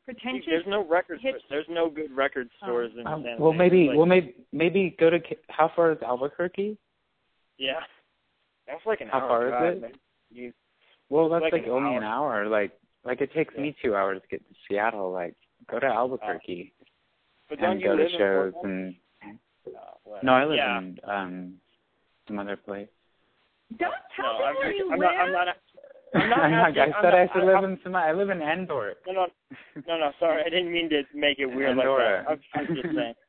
pretentious. 0.06 0.46
There's 0.48 0.66
no 0.68 0.86
record. 0.86 1.20
hits- 1.22 1.44
There's 1.50 1.68
no 1.70 1.90
good 1.90 2.12
record 2.12 2.50
Oh. 2.62 2.66
stores 2.68 2.92
in 2.98 3.06
Um, 3.08 3.24
San 3.24 3.38
well, 3.40 3.52
Jose. 3.52 3.58
maybe, 3.58 3.88
Like, 3.90 3.98
well, 3.98 4.06
maybe, 4.06 4.36
maybe 4.52 4.90
go 4.92 5.10
to. 5.10 5.20
Ca- 5.20 5.36
How 5.50 5.68
far 5.70 5.92
is 5.92 6.02
Albuquerque? 6.02 6.78
Yeah. 7.58 7.84
That's 8.68 8.86
like 8.86 9.02
an 9.02 9.10
How 9.10 9.20
hour 9.20 9.52
far 9.52 9.72
is 9.72 9.84
it? 9.84 9.96
You, 10.32 10.54
Well, 11.10 11.30
that's 11.30 11.44
Like 11.44 11.54
like, 11.54 11.66
an 11.66 11.70
only 11.70 11.96
an 11.96 12.04
hour. 12.04 12.48
Like, 12.48 12.72
like 13.04 13.22
it 13.22 13.32
takes 13.34 13.54
Yeah. 13.56 13.62
me 13.62 13.74
two 13.82 13.96
hours 13.96 14.22
to 14.22 14.28
get 14.28 14.48
to 14.48 14.56
Seattle. 14.68 15.12
Like, 15.12 15.36
go 15.68 15.80
to 15.80 15.86
Albuquerque 15.86 16.74
but 17.48 17.60
don't 17.60 17.74
and 17.74 17.82
you 17.82 17.88
go 17.88 17.96
to 17.96 18.04
live 18.04 18.12
in 18.12 18.18
shows 18.18 18.54
Portland? 18.54 18.96
and. 19.22 19.40
Uh, 19.68 19.80
well, 20.04 20.20
No, 20.24 20.34
I 20.34 20.46
live 20.46 20.58
yeah. 20.58 20.78
in 20.80 21.00
um 21.04 21.62
some 22.28 22.40
other 22.40 22.58
place. 22.58 22.90
Don't 23.78 23.94
tell 24.16 24.34
no, 24.34 24.40
me 24.40 24.46
I'm, 24.46 24.56
where 24.56 24.68
just, 24.70 24.78
you 24.80 24.92
I'm 24.92 25.00
live. 25.00 25.12
not. 25.12 25.20
I'm 25.20 25.32
not. 25.32 25.58
I'm 26.16 26.30
not 26.30 26.40
I'm 26.40 26.52
not- 26.52 26.78
I 26.78 27.02
said 27.02 27.14
I 27.14 27.28
should 27.34 27.44
live 27.46 27.64
in 27.64 27.80
some. 27.84 27.96
I 27.96 28.12
live 28.12 28.30
in 28.30 28.42
Endor. 28.42 28.94
No, 29.08 29.14
no, 29.14 29.28
no, 29.88 29.98
no. 29.98 30.12
Sorry, 30.20 30.42
I 30.46 30.50
didn't 30.50 30.72
mean 30.72 30.90
to 30.90 31.04
make 31.14 31.40
it 31.40 31.46
weird 31.46 31.76
like 31.78 31.86
that. 31.86 32.26
I'm, 32.30 32.40
I'm 32.56 32.68
just 32.76 32.96
saying. 32.96 33.14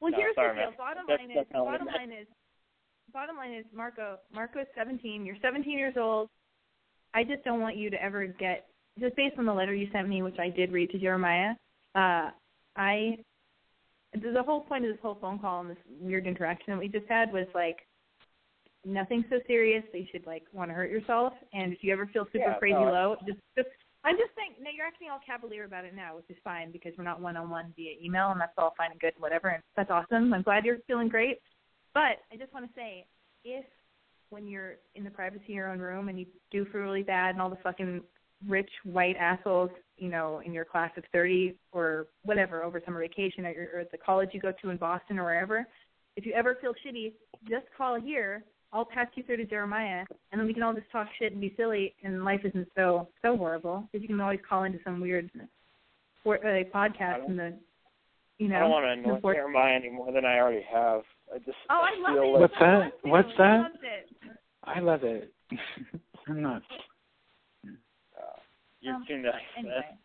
Well, 0.00 0.12
No, 0.12 0.18
here's 0.18 0.34
sorry, 0.36 0.54
the 0.54 0.62
deal. 0.70 0.74
Bottom 0.78 1.02
That's- 1.08 1.18
line 1.26 1.30
is, 1.30 1.36
that's 1.36 1.50
not 1.52 1.64
bottom 1.64 1.86
line 1.88 2.12
is, 2.12 2.26
bottom 3.12 3.36
line 3.36 3.52
is, 3.52 3.64
Marco. 3.74 4.18
Marco 4.32 4.60
is 4.60 4.66
17. 4.76 5.26
You're 5.26 5.34
17 5.42 5.76
years 5.76 5.94
old. 5.98 6.28
I 7.14 7.24
just 7.24 7.42
don't 7.42 7.60
want 7.60 7.74
you 7.76 7.90
to 7.90 8.00
ever 8.00 8.26
get 8.26 8.68
just 9.00 9.16
based 9.16 9.36
on 9.38 9.44
the 9.44 9.52
letter 9.52 9.74
you 9.74 9.88
sent 9.90 10.08
me, 10.08 10.22
which 10.22 10.38
I 10.38 10.50
did 10.50 10.70
read 10.70 10.90
to 10.90 10.98
Jeremiah. 11.00 11.54
Uh, 11.96 12.30
I 12.76 13.18
the 14.14 14.30
the 14.30 14.42
whole 14.44 14.60
point 14.60 14.84
of 14.84 14.92
this 14.92 15.00
whole 15.02 15.18
phone 15.20 15.40
call 15.40 15.62
and 15.62 15.70
this 15.70 15.78
weird 16.00 16.28
interaction 16.28 16.74
that 16.74 16.78
we 16.78 16.86
just 16.86 17.08
had 17.08 17.32
was 17.32 17.46
like 17.52 17.78
nothing 18.84 19.24
so 19.30 19.38
serious 19.46 19.84
that 19.92 19.98
you 19.98 20.06
should 20.10 20.26
like 20.26 20.44
want 20.52 20.70
to 20.70 20.74
hurt 20.74 20.90
yourself. 20.90 21.32
And 21.52 21.72
if 21.72 21.78
you 21.82 21.92
ever 21.92 22.06
feel 22.06 22.26
super 22.26 22.50
Yeah, 22.50 22.58
crazy 22.58 22.74
no, 22.74 22.92
low, 22.92 23.16
just 23.26 23.38
just 23.56 23.68
I'm 24.04 24.16
just 24.16 24.30
saying. 24.36 24.54
No, 24.60 24.70
you're 24.74 24.86
acting 24.86 25.08
all 25.10 25.20
cavalier 25.24 25.64
about 25.64 25.84
it 25.84 25.94
now, 25.94 26.16
which 26.16 26.30
is 26.30 26.36
fine 26.44 26.70
because 26.70 26.92
we're 26.96 27.04
not 27.04 27.20
one 27.20 27.36
on 27.36 27.50
one 27.50 27.72
via 27.76 27.92
email, 28.02 28.30
and 28.30 28.40
that's 28.40 28.52
all 28.56 28.74
fine 28.76 28.92
and 28.92 29.00
good, 29.00 29.12
whatever. 29.18 29.48
And 29.48 29.62
that's 29.76 29.90
awesome. 29.90 30.32
I'm 30.32 30.42
glad 30.42 30.64
you're 30.64 30.78
feeling 30.86 31.08
great. 31.08 31.40
But 31.94 32.22
I 32.32 32.36
just 32.38 32.52
want 32.54 32.66
to 32.66 32.72
say, 32.74 33.06
if 33.44 33.64
when 34.30 34.46
you're 34.46 34.76
in 34.94 35.04
the 35.04 35.10
privacy 35.10 35.44
of 35.44 35.48
your 35.48 35.70
own 35.70 35.78
room 35.78 36.08
and 36.08 36.18
you 36.18 36.26
do 36.50 36.64
feel 36.66 36.82
really 36.82 37.02
bad, 37.02 37.30
and 37.30 37.42
all 37.42 37.50
the 37.50 37.56
fucking 37.56 38.02
rich 38.46 38.70
white 38.84 39.16
assholes, 39.16 39.70
you 39.96 40.08
know, 40.08 40.42
in 40.44 40.52
your 40.52 40.64
class 40.64 40.92
of 40.96 41.04
30 41.12 41.56
or 41.72 42.06
whatever 42.22 42.62
over 42.62 42.80
summer 42.84 43.00
vacation 43.00 43.44
at, 43.44 43.54
your, 43.54 43.68
or 43.74 43.80
at 43.80 43.90
the 43.90 43.98
college 43.98 44.30
you 44.32 44.40
go 44.40 44.52
to 44.62 44.70
in 44.70 44.76
Boston 44.76 45.18
or 45.18 45.24
wherever, 45.24 45.66
if 46.16 46.24
you 46.24 46.32
ever 46.34 46.56
feel 46.60 46.72
shitty, 46.86 47.12
just 47.48 47.66
call 47.76 48.00
here. 48.00 48.44
I'll 48.72 48.84
pass 48.84 49.06
you 49.14 49.22
through 49.22 49.38
to 49.38 49.44
Jeremiah, 49.46 50.04
and 50.30 50.38
then 50.40 50.46
we 50.46 50.52
can 50.54 50.62
all 50.62 50.74
just 50.74 50.90
talk 50.92 51.08
shit 51.18 51.32
and 51.32 51.40
be 51.40 51.54
silly, 51.56 51.94
and 52.04 52.24
life 52.24 52.40
isn't 52.44 52.68
so 52.76 53.08
so 53.22 53.36
horrible. 53.36 53.88
Because 53.90 54.02
you 54.02 54.08
can 54.08 54.20
always 54.20 54.40
call 54.46 54.64
into 54.64 54.78
some 54.84 55.00
weird 55.00 55.30
for, 56.22 56.36
uh, 56.36 56.64
podcast 56.74 57.24
and 57.26 57.38
the, 57.38 57.54
you 58.38 58.48
know. 58.48 58.56
I 58.56 58.60
don't 58.60 58.70
want 58.70 58.84
to 58.86 58.92
in 58.92 58.98
annoy 59.04 59.20
for- 59.20 59.34
Jeremiah 59.34 59.74
any 59.74 59.88
more 59.88 60.12
than 60.12 60.24
I 60.26 60.38
already 60.38 60.62
have. 60.72 61.02
I 61.34 61.38
just 61.38 61.56
Oh, 61.70 61.80
I 61.82 61.98
love 62.00 62.14
feel 62.14 62.22
it. 62.24 62.26
like 62.26 62.40
What's 62.40 62.58
that? 62.60 62.92
What's 63.02 63.30
He 63.30 63.36
that? 63.38 63.58
loves 63.62 63.78
it. 63.82 64.10
I 64.64 64.80
love 64.80 65.04
it. 65.04 65.32
I'm 66.28 66.42
not. 66.42 66.62
uh, 67.66 68.20
you're 68.80 68.94
Um, 68.94 69.04
too 69.08 69.18
nice. 69.18 69.34
Anyway, 69.56 69.96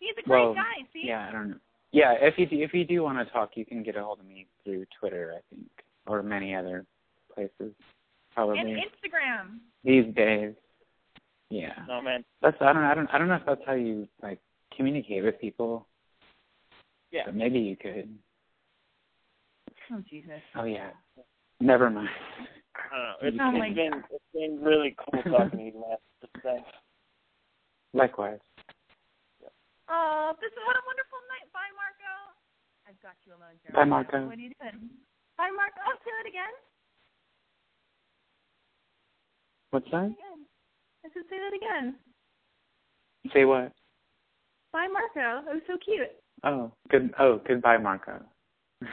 he's 0.00 0.14
a 0.18 0.22
great 0.22 0.28
Well, 0.40 0.54
guy. 0.54 0.62
See, 0.92 1.02
Yeah, 1.06 1.28
I 1.28 1.32
don't 1.32 1.50
know. 1.50 1.56
Yeah, 1.92 2.12
if 2.20 2.34
you 2.38 2.46
do, 2.46 2.56
if 2.62 2.72
you 2.72 2.84
do 2.84 3.02
want 3.02 3.18
to 3.24 3.32
talk, 3.32 3.50
you 3.56 3.64
can 3.64 3.82
get 3.82 3.96
a 3.96 4.02
hold 4.02 4.20
of 4.20 4.26
me 4.26 4.46
through 4.64 4.86
Twitter, 4.98 5.34
I 5.36 5.40
think, 5.54 5.68
or 6.06 6.22
many 6.22 6.54
other 6.54 6.84
places. 7.34 7.72
Probably 8.34 8.58
and 8.58 8.68
Instagram. 8.68 9.58
these 9.84 10.14
days. 10.14 10.54
Yeah, 11.50 11.74
No 11.88 12.00
man. 12.00 12.24
that's 12.42 12.56
I 12.60 12.72
don't 12.72 12.84
I 12.84 12.94
don't 12.94 13.08
I 13.12 13.18
don't 13.18 13.26
know 13.28 13.34
if 13.34 13.44
that's 13.46 13.60
how 13.66 13.74
you 13.74 14.06
like 14.22 14.38
communicate 14.76 15.24
with 15.24 15.40
people, 15.40 15.88
Yeah. 17.10 17.22
but 17.26 17.34
maybe 17.34 17.58
you 17.58 17.76
could. 17.76 18.08
Oh 19.90 20.00
Jesus. 20.08 20.38
Oh 20.54 20.62
yeah, 20.64 20.90
never 21.58 21.90
mind. 21.90 22.08
I 22.78 22.94
don't 22.94 23.02
know. 23.02 23.14
It's, 23.26 23.36
Oh 23.40 23.50
it's 23.50 23.74
been 23.74 24.02
it's 24.14 24.30
been 24.32 24.62
really 24.62 24.94
cool 24.94 25.22
talking 25.26 25.58
to 25.58 25.64
you, 25.64 25.72
man. 25.74 25.98
Just 26.22 26.34
saying. 26.44 26.64
Likewise. 27.94 28.38
Oh, 29.90 30.30
this 30.38 30.54
is 30.54 30.62
what 30.70 30.78
a 30.78 30.84
wonderful 30.86 31.18
night. 31.26 31.50
Bye, 31.50 31.74
Marco. 31.74 32.14
I've 32.86 33.00
got 33.02 33.18
you 33.26 33.34
alone, 33.34 33.58
Bye, 33.74 33.82
Jeremiah. 33.82 34.06
Marco. 34.06 34.18
What 34.30 34.38
are 34.38 34.46
you 34.46 34.54
doing? 34.62 34.86
Bye, 35.34 35.50
Marco. 35.50 35.82
Oh, 35.82 35.98
say 36.06 36.14
it 36.22 36.30
again. 36.30 36.54
What's 39.70 39.90
that? 39.92 40.12
I 41.04 41.08
said 41.14 41.22
say 41.30 41.36
that 41.38 41.56
again. 41.56 41.94
Say 43.32 43.44
what? 43.44 43.72
Bye, 44.72 44.88
Marco. 44.92 45.48
It 45.50 45.54
was 45.54 45.62
so 45.66 45.76
cute. 45.84 46.08
Oh, 46.44 46.72
good. 46.88 47.12
Oh, 47.18 47.40
goodbye, 47.46 47.78
Marco. 47.78 48.20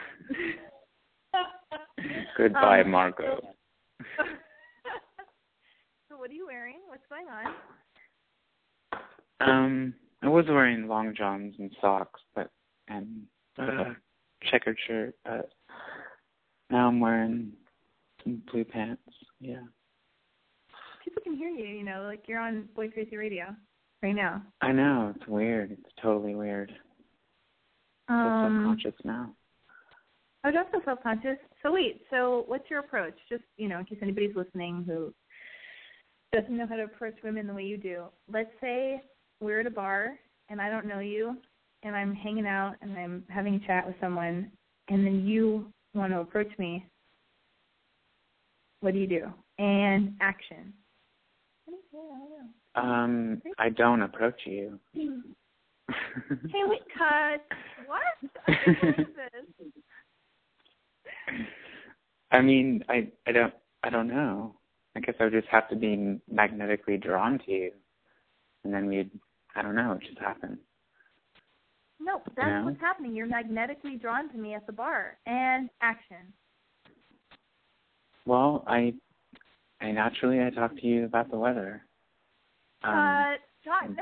goodbye, 2.36 2.82
Um, 2.82 2.90
Marco. 2.90 3.40
so 6.08 6.16
what 6.16 6.30
are 6.30 6.34
you 6.34 6.46
wearing? 6.46 6.80
What's 6.88 7.06
going 7.08 7.26
on? 7.28 7.54
Um, 9.40 9.94
I 10.22 10.28
was 10.28 10.46
wearing 10.48 10.88
long 10.88 11.14
johns 11.16 11.54
and 11.58 11.74
socks, 11.80 12.20
but 12.34 12.50
and 12.88 13.22
a 13.58 13.96
checkered 14.50 14.78
shirt, 14.86 15.14
but 15.24 15.50
now 16.70 16.88
I'm 16.88 17.00
wearing 17.00 17.52
some 18.22 18.42
blue 18.50 18.64
pants. 18.64 19.02
Yeah, 19.40 19.62
People 21.18 21.32
can 21.32 21.38
hear 21.38 21.50
you. 21.50 21.78
You 21.78 21.84
know, 21.84 22.02
like 22.06 22.22
you're 22.26 22.40
on 22.40 22.68
Boy 22.76 22.88
Crazy 22.88 23.16
Radio 23.16 23.46
right 24.02 24.14
now. 24.14 24.42
I 24.60 24.72
know 24.72 25.12
it's 25.16 25.26
weird. 25.26 25.72
It's 25.72 25.92
totally 26.00 26.34
weird. 26.34 26.72
Um, 28.08 28.76
subconscious 28.78 29.00
now. 29.04 29.30
I 30.44 30.50
was 30.50 30.56
also 30.64 30.84
self 30.84 31.02
conscious. 31.02 31.38
So 31.62 31.72
wait, 31.72 32.02
so 32.10 32.44
what's 32.46 32.70
your 32.70 32.80
approach? 32.80 33.14
Just 33.28 33.42
you 33.56 33.68
know, 33.68 33.78
in 33.78 33.84
case 33.84 33.98
anybody's 34.00 34.36
listening 34.36 34.84
who 34.86 35.12
doesn't 36.32 36.56
know 36.56 36.66
how 36.68 36.76
to 36.76 36.84
approach 36.84 37.14
women 37.24 37.46
the 37.46 37.54
way 37.54 37.64
you 37.64 37.78
do. 37.78 38.04
Let's 38.32 38.50
say 38.60 39.02
we're 39.40 39.60
at 39.60 39.66
a 39.66 39.70
bar 39.70 40.18
and 40.48 40.60
I 40.60 40.70
don't 40.70 40.86
know 40.86 41.00
you 41.00 41.36
and 41.82 41.96
I'm 41.96 42.14
hanging 42.14 42.46
out 42.46 42.74
and 42.80 42.96
I'm 42.96 43.24
having 43.28 43.54
a 43.54 43.66
chat 43.66 43.86
with 43.86 43.96
someone 44.00 44.50
and 44.88 45.06
then 45.06 45.26
you 45.26 45.72
want 45.94 46.12
to 46.12 46.20
approach 46.20 46.50
me. 46.58 46.86
What 48.80 48.92
do 48.92 49.00
you 49.00 49.06
do? 49.08 49.26
And 49.58 50.14
action. 50.20 50.72
Um, 52.74 53.40
I 53.58 53.70
don't 53.70 54.02
approach 54.02 54.40
you. 54.44 54.78
hey, 54.94 55.08
wait, 56.64 56.82
cut. 56.96 57.44
What? 57.86 58.00
what? 58.46 59.06
I 62.30 62.40
mean, 62.40 62.84
I 62.88 63.08
I 63.26 63.32
don't 63.32 63.54
I 63.82 63.90
don't 63.90 64.08
know. 64.08 64.54
I 64.96 65.00
guess 65.00 65.14
I 65.20 65.24
would 65.24 65.32
just 65.32 65.48
have 65.48 65.68
to 65.70 65.76
be 65.76 66.20
magnetically 66.30 66.96
drawn 66.96 67.38
to 67.40 67.50
you, 67.50 67.72
and 68.64 68.72
then 68.72 68.86
we'd 68.86 69.10
I 69.56 69.62
don't 69.62 69.74
know, 69.74 69.92
it 69.92 70.00
just 70.06 70.18
happen. 70.18 70.58
No, 72.00 72.22
that's 72.36 72.48
Yeah. 72.48 72.64
what's 72.64 72.80
happening. 72.80 73.14
You're 73.14 73.26
magnetically 73.26 73.96
drawn 73.96 74.28
to 74.30 74.38
me 74.38 74.54
at 74.54 74.66
the 74.66 74.72
bar. 74.72 75.18
And 75.26 75.68
action. 75.80 76.32
Well, 78.24 78.62
I 78.66 78.94
I 79.80 79.92
naturally 79.92 80.42
I 80.42 80.50
talk 80.50 80.76
to 80.76 80.86
you 80.86 81.04
about 81.04 81.30
the 81.30 81.38
weather. 81.38 81.82
Um. 82.82 83.36
John. 83.64 83.96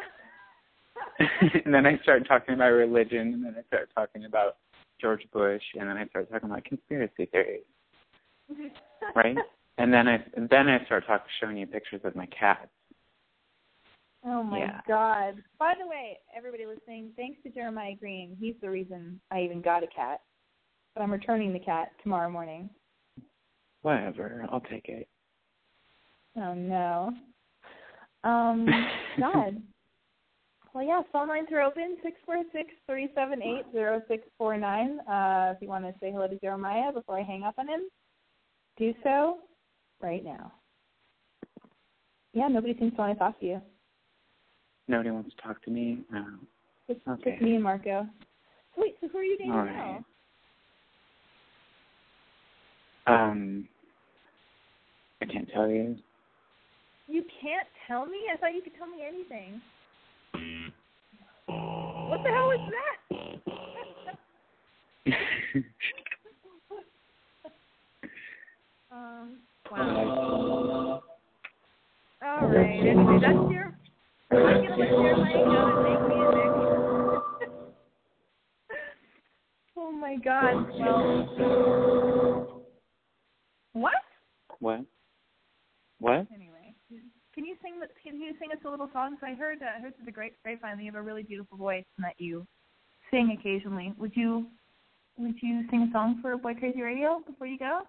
and 1.64 1.74
then 1.74 1.86
I 1.86 1.98
start 2.02 2.26
talking 2.26 2.54
about 2.54 2.68
religion, 2.70 3.34
and 3.34 3.44
then 3.44 3.54
I 3.58 3.62
start 3.66 3.90
talking 3.94 4.24
about 4.24 4.56
George 5.00 5.26
Bush, 5.32 5.62
and 5.78 5.88
then 5.88 5.96
I 5.96 6.06
start 6.06 6.30
talking 6.30 6.50
about 6.50 6.64
conspiracy 6.64 7.26
theories, 7.26 7.62
right? 9.14 9.36
and 9.78 9.92
then 9.92 10.08
I 10.08 10.24
and 10.36 10.48
then 10.48 10.68
I 10.68 10.84
start 10.86 11.04
talking, 11.06 11.26
showing 11.40 11.56
you 11.56 11.66
pictures 11.66 12.00
of 12.04 12.16
my 12.16 12.26
cats. 12.26 12.68
Oh 14.24 14.42
my 14.42 14.58
Yeah. 14.58 14.80
God! 14.88 15.42
By 15.58 15.74
the 15.80 15.86
way, 15.86 16.18
everybody 16.36 16.66
listening, 16.66 17.12
thanks 17.16 17.42
to 17.42 17.50
Jeremiah 17.50 17.94
Green. 17.98 18.36
He's 18.38 18.56
the 18.60 18.70
reason 18.70 19.20
I 19.30 19.42
even 19.42 19.60
got 19.60 19.82
a 19.82 19.88
cat. 19.88 20.20
But 20.94 21.02
I'm 21.02 21.12
returning 21.12 21.52
the 21.52 21.60
cat 21.60 21.92
tomorrow 22.02 22.30
morning. 22.30 22.70
Whatever, 23.82 24.46
I'll 24.50 24.60
take 24.60 24.88
it. 24.88 25.08
Oh 26.36 26.54
no. 26.54 27.10
Um, 28.24 28.66
God. 29.20 29.62
Well, 30.74 30.84
yeah, 30.84 31.00
phone 31.10 31.28
lines 31.28 31.48
are 31.52 31.62
open 31.62 31.96
six 32.02 32.16
four 32.26 32.42
six 32.52 32.68
three 32.86 33.08
seven 33.14 33.42
eight 33.42 33.64
zero 33.72 34.02
six 34.08 34.24
four 34.36 34.56
nine. 34.58 35.00
Uh, 35.08 35.54
if 35.56 35.62
you 35.62 35.68
want 35.68 35.84
to 35.84 35.94
say 36.00 36.12
hello 36.12 36.28
to 36.28 36.38
Jeremiah 36.38 36.92
before 36.92 37.18
I 37.18 37.22
hang 37.22 37.44
up 37.44 37.54
on 37.58 37.66
him, 37.66 37.80
do 38.76 38.92
so 39.02 39.38
right 40.02 40.22
now. 40.22 40.52
Yeah, 42.34 42.48
nobody 42.48 42.76
seems 42.78 42.92
to 42.92 42.98
want 42.98 43.14
to 43.14 43.18
talk 43.18 43.40
to 43.40 43.46
you. 43.46 43.62
Nobody 44.88 45.10
wants 45.10 45.34
to 45.34 45.42
talk 45.42 45.62
to 45.64 45.70
me. 45.70 46.00
No. 46.12 46.24
Just, 46.88 47.00
Okay. 47.08 47.30
just 47.30 47.42
me 47.42 47.54
and 47.54 47.64
Marco. 47.64 48.06
So 48.74 48.82
wait, 48.82 48.96
so 49.00 49.08
who 49.08 49.18
are 49.18 49.24
you 49.24 49.38
dating 49.38 49.52
All 49.52 49.64
now? 49.64 50.04
Um, 53.06 53.68
I 55.22 55.26
can't 55.26 55.48
tell 55.52 55.70
you. 55.70 55.96
You 57.08 57.22
can't 57.40 57.68
tell 57.86 58.06
me? 58.06 58.18
I 58.32 58.36
thought 58.36 58.54
you 58.54 58.62
could 58.62 58.76
tell 58.76 58.88
me 58.88 58.98
anything. 59.06 59.60
What 61.46 62.22
the 62.24 62.30
hell 62.30 62.50
is 62.50 62.60
that? 62.70 62.96
um, 68.90 69.38
wow. 69.70 71.02
All 72.24 72.48
right. 72.48 72.80
Anyway, 72.80 73.18
that's 73.20 73.50
your. 73.52 73.72
I'm 74.32 74.38
gonna 74.66 74.76
let 74.76 74.88
Jeremiah 74.88 75.44
go 75.44 75.60
and 75.68 75.82
make 75.84 76.02
music. 76.08 76.50
oh 79.76 79.92
my 79.92 80.16
God. 80.16 80.54
Well. 80.80 82.64
What? 83.72 83.92
what? 84.60 84.80
What? 85.98 86.26
Anyway, 86.34 86.55
can 87.36 87.44
you 87.44 87.54
sing? 87.62 87.78
the- 87.78 87.88
Can 88.02 88.20
you 88.20 88.32
sing 88.40 88.50
us 88.50 88.58
a 88.64 88.70
little 88.70 88.88
song? 88.92 89.12
'Cause 89.16 89.28
I 89.30 89.34
heard 89.34 89.62
uh, 89.62 89.80
heard 89.80 89.94
through 89.96 90.06
the 90.06 90.12
great 90.12 90.34
grapevine 90.42 90.76
that 90.78 90.82
you 90.82 90.90
have 90.90 90.98
a 90.98 91.02
really 91.02 91.22
beautiful 91.22 91.56
voice 91.58 91.84
and 91.98 92.04
that 92.04 92.18
you 92.18 92.46
sing 93.10 93.30
occasionally. 93.38 93.92
Would 93.98 94.16
you 94.16 94.46
Would 95.18 95.40
you 95.42 95.68
sing 95.70 95.82
a 95.88 95.92
song 95.92 96.20
for 96.20 96.36
Boy 96.36 96.54
Crazy 96.54 96.82
Radio 96.82 97.20
before 97.26 97.46
you 97.46 97.58
go? 97.58 97.82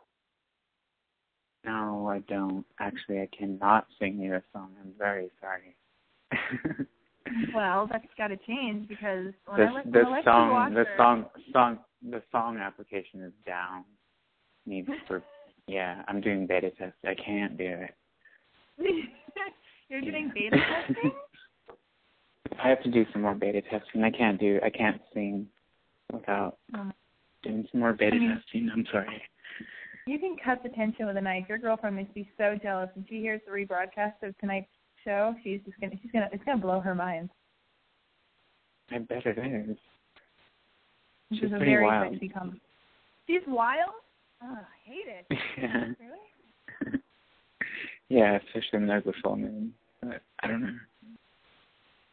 No, 1.65 2.07
I 2.07 2.19
don't. 2.19 2.65
Actually, 2.80 3.19
I 3.22 3.28
cannot 3.38 3.88
sing 3.99 4.19
you 4.19 4.36
a 4.36 4.44
song. 4.53 4.76
I'm 4.82 4.94
very 4.98 5.32
sorry. 5.41 5.76
Well, 7.53 7.88
that's 7.91 8.06
got 8.18 8.28
to 8.30 8.38
change 8.38 8.88
because 8.88 9.34
when 9.45 9.57
this 9.60 9.69
I 9.69 9.74
li- 9.74 9.82
this 9.86 10.24
song 10.24 10.74
the 10.74 10.86
song 10.95 11.26
song 11.52 11.80
the 12.02 12.24
song 12.32 12.57
application 12.57 13.22
is 13.22 13.34
down. 13.45 13.84
Needs 14.65 14.88
for 15.07 15.22
yeah, 15.68 16.03
I'm 16.07 16.22
doing 16.22 16.48
beta 16.48 16.72
test. 16.72 16.95
I 17.06 17.15
can't 17.15 17.57
do 17.57 17.65
it. 17.65 17.94
You're 19.90 20.02
doing 20.02 20.32
beta 20.34 20.58
testing. 20.58 21.12
I 22.64 22.70
have 22.70 22.82
to 22.84 22.91
do 22.91 23.06
some 23.14 23.22
more 23.22 23.36
beta 23.36 23.62
testing. 23.70 24.04
I 24.04 24.12
can't 24.12 24.40
do 24.40 24.60
I 24.64 24.70
can't 24.70 25.02
sing 25.14 25.48
without 26.12 26.58
Um, 26.74 26.94
doing 27.44 27.68
some 27.72 27.80
more 27.82 27.94
beta 27.94 28.16
I 28.16 28.20
mean- 28.20 28.38
testing. 28.41 28.70
I'm 28.74 28.86
sorry. 28.91 29.22
You 30.08 30.18
can 30.20 30.38
cut 30.44 30.64
the 30.64 30.70
tension 30.70 31.06
with 31.06 31.18
a 31.18 31.22
knife. 31.22 31.45
Your 31.49 31.58
girlfriend 31.58 31.98
must 31.98 32.14
be 32.14 32.30
so 32.38 32.58
jealous 32.62 32.90
when 32.95 33.06
she 33.10 33.20
hears 33.20 33.41
the 33.45 33.52
rebroadcast 33.52 34.14
of 34.24 34.38
tonight's 34.38 34.70
show. 35.04 35.36
She's 35.44 35.60
just 35.66 35.78
gonna, 35.82 35.95
she's 36.02 36.12
gonna, 36.12 36.30
it's 36.32 36.44
gonna 36.45 36.62
blow 36.62 36.80
her 36.80 36.95
mind. 36.95 37.30
I 38.90 38.99
bet 38.99 39.26
it 39.26 39.38
is. 39.38 39.78
She's 41.34 41.44
a 41.52 41.58
pretty 41.58 41.66
very 41.66 41.84
wild. 41.84 42.16
She's 43.28 43.41
wild. 43.48 43.91
Oh, 44.41 44.58
I 44.58 44.90
hate 44.90 45.08
it. 45.08 45.26
Really? 45.99 46.20
Yeah, 48.10 48.38
especially 48.48 48.80
when 48.80 48.88
there's 48.88 49.06
a 49.06 49.14
full 49.24 49.36
moon. 49.36 49.74
But 50.02 50.22
I 50.42 50.48
don't 50.48 50.62
know. 50.62 50.78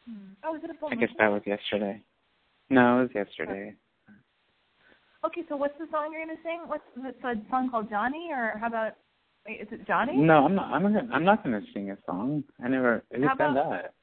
Hmm. 0.09 0.33
Oh, 0.45 0.57
is 0.57 0.65
it 0.65 0.71
a 0.71 0.75
full 0.75 0.89
I 0.89 0.95
moon? 0.95 1.01
guess 1.01 1.15
that 1.19 1.29
was 1.29 1.43
yesterday. 1.47 2.03
No, 2.71 2.99
it 2.99 3.03
was 3.03 3.11
yesterday. 3.15 3.75
Okay, 5.25 5.43
so 5.49 5.57
what's 5.57 5.77
the 5.79 5.87
song 5.91 6.11
you're 6.13 6.25
gonna 6.27 6.39
sing? 6.43 6.61
What's 6.67 6.83
it's 6.99 7.25
a 7.25 7.35
song 7.51 7.71
called 7.71 7.89
Johnny, 7.89 8.29
or 8.31 8.59
how 8.61 8.67
about? 8.67 8.93
Wait, 9.47 9.61
is 9.61 9.69
it 9.71 9.87
Johnny? 9.87 10.17
No, 10.17 10.45
I'm 10.45 10.55
not. 10.55 10.73
I'm 10.73 10.93
not. 10.93 11.05
I'm 11.13 11.25
not 11.25 11.43
going 11.45 11.59
to 11.61 11.67
sing 11.73 11.91
a 11.91 11.97
song. 12.07 12.45
I 12.63 12.69
never. 12.69 13.03
Who 13.15 13.23
How 13.27 13.37
said 13.37 13.51
about- 13.51 13.71
that? 13.71 13.95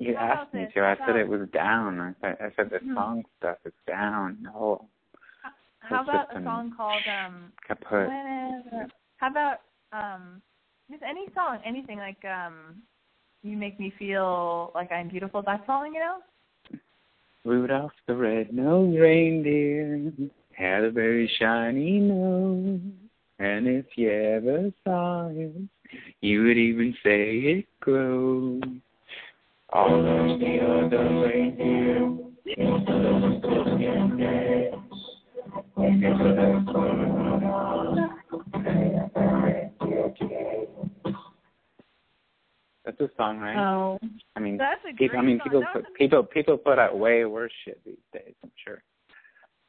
You 0.00 0.14
how 0.16 0.42
asked 0.44 0.54
me 0.54 0.64
this? 0.64 0.74
to. 0.74 0.80
I 0.84 0.94
How 0.94 1.06
said 1.06 1.16
it 1.16 1.28
was 1.28 1.48
down. 1.52 2.00
I 2.00 2.12
said. 2.20 2.36
I 2.40 2.48
said 2.54 2.70
the 2.70 2.78
Hmm. 2.78 2.94
song 2.94 3.24
stuff 3.38 3.56
is 3.66 3.72
down. 3.86 4.38
No, 4.42 4.88
How 5.80 6.00
It's 6.00 6.08
about 6.08 6.36
a 6.36 6.42
song 6.44 6.72
called 6.76 7.02
um? 7.08 7.52
kaput. 7.66 8.08
Whenever. 8.08 8.88
How 9.16 9.26
about 9.30 9.60
um? 9.92 10.40
Just 10.90 11.02
any 11.02 11.26
song, 11.34 11.58
anything 11.64 11.98
like 11.98 12.24
um. 12.24 12.82
You 13.44 13.56
make 13.56 13.78
me 13.78 13.92
feel 13.98 14.72
like 14.74 14.90
I'm 14.90 15.08
beautiful. 15.08 15.42
That 15.42 15.64
song, 15.64 15.92
you 15.94 16.00
know? 16.00 16.18
Rudolph 17.44 17.92
the 18.06 18.16
red-nosed 18.16 18.98
reindeer 18.98 20.12
had 20.52 20.82
a 20.82 20.90
very 20.90 21.30
shiny 21.38 22.00
nose, 22.00 22.80
and 23.38 23.68
if 23.68 23.86
you 23.94 24.10
ever 24.10 24.72
saw 24.82 25.28
it, 25.28 25.52
you 26.20 26.42
would 26.42 26.58
even 26.58 26.92
say 27.04 27.38
it 27.38 27.66
glows. 27.80 28.62
All 29.72 30.00
of 30.00 30.40
the 30.40 30.58
other 30.60 31.28
reindeer 31.28 32.18
That's 42.88 43.00
a 43.02 43.10
song, 43.18 43.38
right? 43.38 43.58
Oh, 43.58 43.98
I 44.34 44.40
mean, 44.40 44.56
that's 44.56 44.80
a 44.88 44.96
people. 44.96 45.08
great 45.08 45.18
I 45.18 45.22
mean, 45.22 45.40
people. 45.44 45.62
Put, 45.74 45.82
a- 45.82 45.98
people. 45.98 46.22
People 46.22 46.56
put 46.56 46.78
out 46.78 46.98
way 46.98 47.26
worse 47.26 47.52
shit 47.62 47.78
these 47.84 47.96
days. 48.14 48.32
I'm 48.42 48.50
sure. 48.64 48.82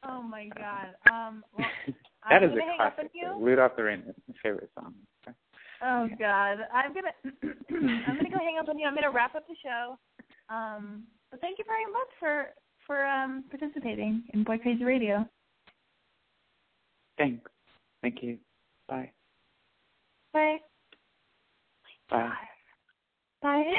Oh 0.08 0.22
my 0.22 0.48
God. 0.56 0.94
Um. 1.12 1.44
Well, 1.54 1.68
that 2.30 2.42
I'm 2.42 2.44
is 2.44 2.56
a 2.56 2.60
hang 2.60 2.80
up 2.80 2.96
on 2.98 3.10
classic. 3.10 3.12
Rudolph 3.38 3.76
the 3.76 3.82
Red-Nosed 3.84 4.16
my 4.26 4.34
favorite 4.42 4.70
song. 4.74 4.94
Oh 5.82 6.08
God, 6.18 6.60
I'm 6.72 6.94
gonna 6.94 7.12
I'm 8.08 8.16
gonna 8.16 8.30
go 8.30 8.38
hang 8.42 8.56
up 8.58 8.70
on 8.70 8.78
you. 8.78 8.86
I'm 8.86 8.94
gonna 8.94 9.10
wrap 9.10 9.34
up 9.34 9.46
the 9.46 9.56
show. 9.62 9.98
Um, 10.48 11.04
but 11.30 11.42
thank 11.42 11.58
you 11.58 11.66
very 11.66 11.84
much 11.92 12.08
for 12.18 12.46
for 12.86 13.04
um 13.04 13.44
participating 13.50 14.22
in 14.32 14.44
Boy 14.44 14.56
Crazy 14.56 14.84
Radio. 14.84 15.28
Thanks. 17.18 17.50
Thank 18.00 18.22
you. 18.22 18.38
Bye. 18.88 19.10
Bye. 20.32 20.56
Bye. 22.08 22.32
Bye. 23.42 23.64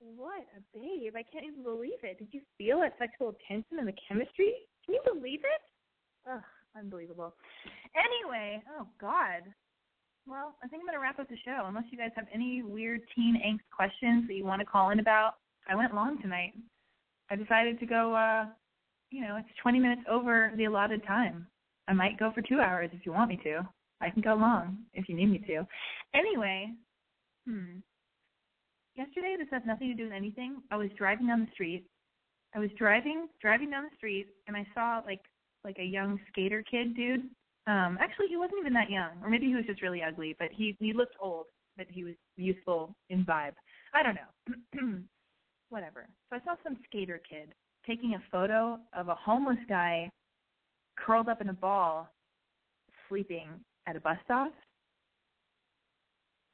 what 0.00 0.44
a 0.56 0.78
babe! 0.78 1.14
I 1.16 1.24
can't 1.30 1.44
even 1.44 1.62
believe 1.62 1.98
it. 2.02 2.18
Did 2.18 2.28
you 2.32 2.40
feel 2.56 2.80
that 2.80 2.94
sexual 2.98 3.34
tension 3.46 3.78
and 3.78 3.88
the 3.88 3.94
chemistry? 4.06 4.54
Can 4.84 4.94
you 4.94 5.02
believe 5.12 5.40
it? 5.40 6.30
Ugh, 6.30 6.40
unbelievable. 6.76 7.34
Anyway, 7.96 8.62
oh 8.78 8.86
God. 9.00 9.42
Well, 10.26 10.54
I 10.62 10.68
think 10.68 10.82
I'm 10.82 10.86
gonna 10.86 11.00
wrap 11.00 11.18
up 11.18 11.28
the 11.28 11.36
show. 11.44 11.64
Unless 11.66 11.84
you 11.90 11.98
guys 11.98 12.10
have 12.14 12.26
any 12.32 12.62
weird 12.62 13.00
teen 13.14 13.40
angst 13.44 13.68
questions 13.74 14.26
that 14.28 14.34
you 14.34 14.44
want 14.44 14.60
to 14.60 14.66
call 14.66 14.90
in 14.90 15.00
about. 15.00 15.34
I 15.68 15.74
went 15.74 15.94
long 15.94 16.20
tonight. 16.20 16.52
I 17.30 17.36
decided 17.36 17.80
to 17.80 17.86
go. 17.86 18.14
uh 18.14 18.46
You 19.10 19.22
know, 19.22 19.36
it's 19.36 19.48
20 19.62 19.80
minutes 19.80 20.02
over 20.08 20.52
the 20.56 20.64
allotted 20.66 21.04
time. 21.06 21.46
I 21.88 21.94
might 21.94 22.18
go 22.18 22.30
for 22.34 22.42
two 22.42 22.60
hours 22.60 22.90
if 22.92 23.04
you 23.06 23.12
want 23.12 23.30
me 23.30 23.40
to. 23.44 23.66
I 24.00 24.10
can 24.10 24.22
go 24.22 24.34
long 24.34 24.78
if 24.94 25.08
you 25.08 25.16
need 25.16 25.30
me 25.30 25.38
to. 25.48 25.66
Anyway, 26.14 26.72
hmm. 27.48 27.78
Yesterday, 28.94 29.36
this 29.38 29.48
has 29.52 29.62
nothing 29.64 29.88
to 29.88 29.94
do 29.94 30.04
with 30.04 30.12
anything. 30.12 30.56
I 30.70 30.76
was 30.76 30.90
driving 30.98 31.28
down 31.28 31.40
the 31.40 31.52
street. 31.52 31.86
I 32.54 32.58
was 32.58 32.70
driving 32.78 33.28
driving 33.40 33.70
down 33.70 33.84
the 33.84 33.96
street, 33.96 34.26
and 34.46 34.56
I 34.56 34.66
saw 34.74 35.02
like 35.06 35.20
like 35.64 35.76
a 35.78 35.84
young 35.84 36.18
skater 36.28 36.64
kid 36.68 36.96
dude. 36.96 37.30
Um, 37.66 37.98
actually, 38.00 38.26
he 38.28 38.36
wasn't 38.36 38.60
even 38.60 38.72
that 38.72 38.90
young, 38.90 39.10
or 39.22 39.28
maybe 39.28 39.46
he 39.46 39.54
was 39.54 39.66
just 39.66 39.82
really 39.82 40.02
ugly, 40.02 40.34
but 40.38 40.48
he 40.52 40.76
he 40.80 40.92
looked 40.92 41.16
old, 41.20 41.46
but 41.76 41.86
he 41.90 42.04
was 42.04 42.14
youthful 42.36 42.94
in 43.10 43.24
vibe. 43.24 43.52
I 43.94 44.02
don't 44.02 44.16
know. 44.16 44.98
Whatever. 45.68 46.06
So 46.30 46.36
I 46.36 46.44
saw 46.44 46.56
some 46.64 46.78
skater 46.86 47.20
kid 47.28 47.52
taking 47.86 48.14
a 48.14 48.22
photo 48.30 48.78
of 48.96 49.08
a 49.08 49.14
homeless 49.14 49.58
guy 49.68 50.10
curled 50.96 51.28
up 51.28 51.40
in 51.40 51.50
a 51.50 51.54
ball, 51.54 52.08
sleeping 53.08 53.48
at 53.86 53.96
a 53.96 54.00
bus 54.00 54.16
stop. 54.24 54.52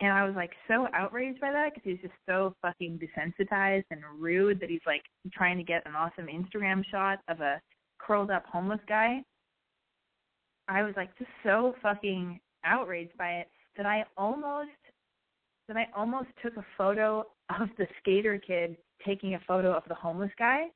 And 0.01 0.13
I 0.13 0.27
was 0.27 0.35
like 0.35 0.51
so 0.69 0.89
outraged 0.93 1.41
by 1.41 1.53
that 1.53 1.73
because 1.73 1.83
he's 1.85 2.01
just 2.01 2.15
so 2.29 2.55
fucking 2.63 2.99
desensitized 2.99 3.85
and 3.91 4.01
rude 4.19 4.61
that 4.61 4.71
he's 4.71 4.81
like 4.87 5.03
trying 5.33 5.57
to 5.57 5.63
get 5.63 5.87
an 5.87 5.95
awesome 5.95 6.27
Instagram 6.27 6.85
shot 6.91 7.21
of 7.29 7.41
a 7.41 7.61
curled 7.99 8.31
up 8.31 8.45
homeless 8.47 8.81
guy. 8.89 9.23
I 10.69 10.83
was 10.83 10.95
like 10.97 11.17
just 11.19 11.31
so 11.43 11.75
fucking 11.83 12.41
outraged 12.65 13.17
by 13.17 13.33
it 13.33 13.49
that 13.77 13.87
I 13.87 14.05
almost 14.17 14.71
that 15.69 15.77
I 15.77 15.87
almost 15.97 16.29
took 16.43 16.57
a 16.57 16.67
photo 16.77 17.27
of 17.61 17.69
the 17.79 17.87
skater 17.99 18.39
kid 18.39 18.77
taking 19.07 19.35
a 19.35 19.41
photo 19.47 19.73
of 19.73 19.83
the 19.89 19.95
homeless 19.95 20.31
guy 20.39 20.67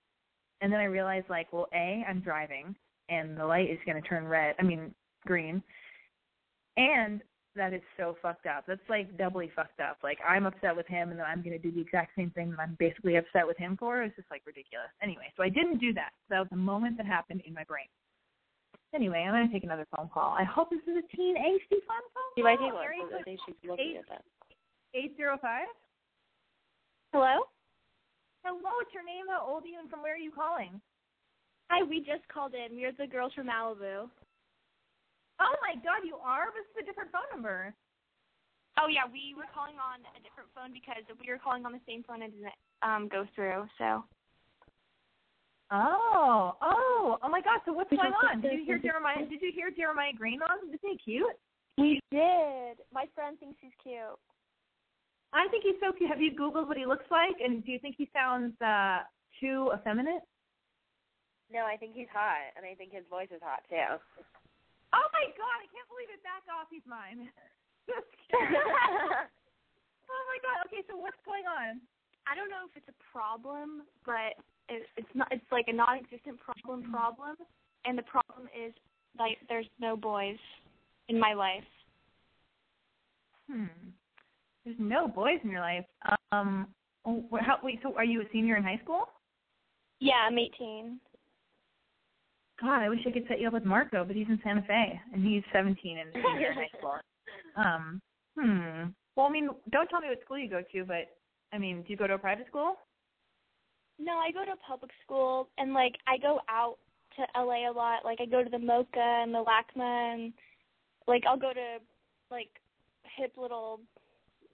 and 0.60 0.72
then 0.72 0.80
I 0.80 0.84
realized 0.84 1.26
like, 1.28 1.52
well, 1.52 1.68
A, 1.74 2.04
I'm 2.08 2.20
driving 2.20 2.74
and 3.08 3.36
the 3.36 3.44
light 3.44 3.70
is 3.70 3.78
gonna 3.86 4.02
turn 4.02 4.26
red 4.26 4.54
I 4.58 4.62
mean 4.62 4.94
green. 5.26 5.62
And 6.76 7.22
that 7.58 7.74
is 7.74 7.82
so 7.98 8.16
fucked 8.22 8.46
up. 8.46 8.64
That's 8.66 8.80
like 8.88 9.18
doubly 9.18 9.50
fucked 9.54 9.80
up. 9.80 9.98
Like 10.02 10.18
I'm 10.26 10.46
upset 10.46 10.74
with 10.74 10.86
him 10.86 11.10
and 11.10 11.18
then 11.18 11.26
I'm 11.26 11.42
gonna 11.42 11.58
do 11.58 11.70
the 11.70 11.80
exact 11.80 12.16
same 12.16 12.30
thing 12.30 12.50
that 12.50 12.60
I'm 12.60 12.76
basically 12.78 13.16
upset 13.16 13.46
with 13.46 13.58
him 13.58 13.76
for. 13.76 14.02
It's 14.02 14.16
just 14.16 14.30
like 14.30 14.42
ridiculous. 14.46 14.88
Anyway, 15.02 15.28
so 15.36 15.42
I 15.42 15.50
didn't 15.50 15.78
do 15.78 15.92
that. 15.94 16.10
That 16.30 16.40
was 16.40 16.48
a 16.52 16.56
moment 16.56 16.96
that 16.96 17.06
happened 17.06 17.42
in 17.46 17.52
my 17.52 17.64
brain. 17.64 17.86
Anyway, 18.94 19.20
I'm 19.20 19.34
gonna 19.34 19.52
take 19.52 19.64
another 19.64 19.86
phone 19.94 20.08
call. 20.08 20.32
I 20.38 20.44
hope 20.44 20.70
this 20.70 20.80
is 20.88 20.96
a 20.96 21.16
teen 21.16 21.36
angsty 21.36 21.84
fun 21.84 22.00
phone 22.16 22.32
You 22.36 22.44
call. 22.44 22.56
might 22.56 22.64
take 22.64 22.72
one. 22.72 23.20
I 23.20 23.22
think 23.22 23.40
she's 23.44 23.56
looking 23.68 23.96
at 23.98 24.08
that. 24.08 24.24
Eight 24.94 25.14
zero 25.18 25.36
five. 25.42 25.68
Hello? 27.12 27.44
Hello, 28.44 28.60
what's 28.62 28.94
your 28.94 29.04
name? 29.04 29.26
How 29.28 29.44
old 29.46 29.64
are 29.64 29.66
you 29.66 29.78
and 29.80 29.90
from 29.90 30.02
where 30.02 30.14
are 30.14 30.16
you 30.16 30.30
calling? 30.30 30.80
Hi, 31.70 31.82
we 31.82 31.98
just 31.98 32.26
called 32.32 32.54
in. 32.54 32.76
We're 32.76 32.92
the 32.92 33.06
girls 33.06 33.32
from 33.34 33.48
Malibu. 33.48 34.08
Oh 35.40 35.54
my 35.62 35.74
god, 35.80 36.02
you 36.04 36.16
are? 36.18 36.50
This 36.54 36.66
is 36.74 36.82
a 36.82 36.86
different 36.86 37.10
phone 37.12 37.26
number. 37.32 37.74
Oh 38.78 38.86
yeah, 38.86 39.06
we 39.10 39.34
were 39.34 39.48
calling 39.54 39.78
on 39.78 40.02
a 40.14 40.20
different 40.22 40.50
phone 40.54 40.70
because 40.74 41.02
we 41.18 41.30
were 41.30 41.38
calling 41.38 41.66
on 41.66 41.72
the 41.72 41.82
same 41.86 42.02
phone 42.06 42.22
and 42.22 42.34
it 42.34 42.36
didn't 42.36 42.58
um 42.82 43.08
go 43.08 43.26
through. 43.34 43.66
So 43.78 44.04
Oh, 45.70 46.56
oh, 46.62 47.18
oh 47.22 47.28
my 47.28 47.42
God! 47.42 47.60
So 47.66 47.72
what's 47.72 47.90
going 47.90 48.12
on? 48.24 48.40
did 48.40 48.50
Did 48.50 48.58
you 48.60 48.64
hear. 48.64 48.78
Jeremiah? 48.78 49.20
Did 49.28 49.42
you 49.42 49.52
hear 49.54 49.70
Jeremiah 49.70 50.12
Green 50.16 50.40
on? 50.40 50.64
Isn't 50.66 50.80
he 50.80 50.96
cute? 50.96 51.36
we 51.76 52.00
did. 52.10 52.80
My 52.92 53.04
friend 53.14 53.38
thinks 53.38 53.58
he's 53.60 53.76
cute. 53.82 54.18
I 55.32 55.46
think 55.48 55.62
he's 55.62 55.76
so 55.78 55.92
cute. 55.92 56.08
Have 56.08 56.22
you 56.22 56.32
Googled 56.32 56.66
what 56.68 56.78
he 56.78 56.86
looks 56.86 57.04
like? 57.10 57.36
And 57.44 57.64
do 57.64 57.70
you 57.70 57.78
think 57.78 57.96
he 57.98 58.08
sounds 58.14 58.54
uh 58.62 59.04
too 59.40 59.70
effeminate? 59.76 60.24
No, 61.52 61.64
I 61.64 61.76
think 61.76 61.92
he's 61.94 62.08
hot, 62.12 62.56
and 62.56 62.64
I 62.64 62.74
think 62.74 62.92
his 62.92 63.04
voice 63.10 63.28
is 63.30 63.40
hot 63.44 63.60
too. 63.68 64.00
Oh 64.92 65.08
my 65.12 65.26
God! 65.36 65.58
I 65.60 65.68
can't 65.68 65.88
believe 65.90 66.10
it. 66.12 66.22
Back 66.24 66.44
off. 66.48 66.68
He's 66.70 66.86
mine. 66.86 67.28
Oh 70.08 70.24
my 70.24 70.38
God. 70.40 70.64
Okay, 70.66 70.82
so 70.88 70.96
what's 70.96 71.20
going 71.24 71.44
on? 71.44 71.80
I 72.26 72.34
don't 72.34 72.50
know 72.50 72.64
if 72.68 72.76
it's 72.76 72.88
a 72.88 72.98
problem, 73.12 73.82
but 74.04 74.36
it, 74.68 74.84
it's 74.96 75.14
not. 75.14 75.28
It's 75.30 75.44
like 75.52 75.68
a 75.68 75.72
non-existent 75.72 76.40
problem. 76.40 76.90
Problem, 76.90 77.36
and 77.84 77.96
the 77.96 78.02
problem 78.02 78.48
is 78.52 78.72
like 79.18 79.38
there's 79.48 79.68
no 79.80 79.96
boys 79.96 80.36
in 81.08 81.18
my 81.18 81.34
life. 81.34 81.64
Hmm. 83.50 83.92
There's 84.64 84.76
no 84.78 85.08
boys 85.08 85.40
in 85.44 85.50
your 85.50 85.60
life. 85.60 85.84
Um. 86.32 86.68
oh, 87.04 87.24
How, 87.40 87.58
wait. 87.62 87.80
So 87.82 87.94
are 87.96 88.04
you 88.04 88.22
a 88.22 88.24
senior 88.32 88.56
in 88.56 88.64
high 88.64 88.80
school? 88.82 89.08
Yeah, 90.00 90.26
I'm 90.28 90.38
18. 90.38 91.00
God, 92.60 92.82
I 92.82 92.88
wish 92.88 93.00
I 93.06 93.10
could 93.10 93.24
set 93.28 93.40
you 93.40 93.46
up 93.46 93.54
with 93.54 93.64
Marco, 93.64 94.04
but 94.04 94.16
he's 94.16 94.26
in 94.28 94.40
Santa 94.42 94.62
Fe 94.62 95.00
and 95.12 95.24
he's 95.24 95.42
17 95.52 95.98
and 95.98 96.10
senior 96.12 96.50
in 96.50 96.54
high 96.54 96.78
school. 96.78 96.94
Um, 97.56 98.00
hmm. 98.38 98.84
Well, 99.16 99.26
I 99.26 99.30
mean, 99.30 99.48
don't 99.72 99.88
tell 99.88 100.00
me 100.00 100.06
what 100.08 100.20
school 100.24 100.38
you 100.38 100.48
go 100.48 100.62
to, 100.72 100.84
but 100.84 101.10
I 101.52 101.58
mean, 101.58 101.82
do 101.82 101.86
you 101.88 101.96
go 101.96 102.06
to 102.06 102.14
a 102.14 102.18
private 102.18 102.46
school? 102.46 102.74
No, 103.98 104.12
I 104.12 104.30
go 104.30 104.44
to 104.44 104.52
a 104.52 104.56
public 104.56 104.92
school 105.04 105.48
and 105.58 105.74
like 105.74 105.94
I 106.06 106.18
go 106.18 106.38
out 106.48 106.76
to 107.16 107.22
LA 107.40 107.68
a 107.68 107.72
lot. 107.72 108.04
Like 108.04 108.18
I 108.20 108.26
go 108.26 108.44
to 108.44 108.50
the 108.50 108.58
MOCA 108.58 109.24
and 109.24 109.34
the 109.34 109.42
LACMA 109.42 110.14
and 110.14 110.32
like 111.08 111.24
I'll 111.28 111.38
go 111.38 111.52
to 111.52 111.78
like 112.30 112.50
hip 113.16 113.32
little 113.36 113.80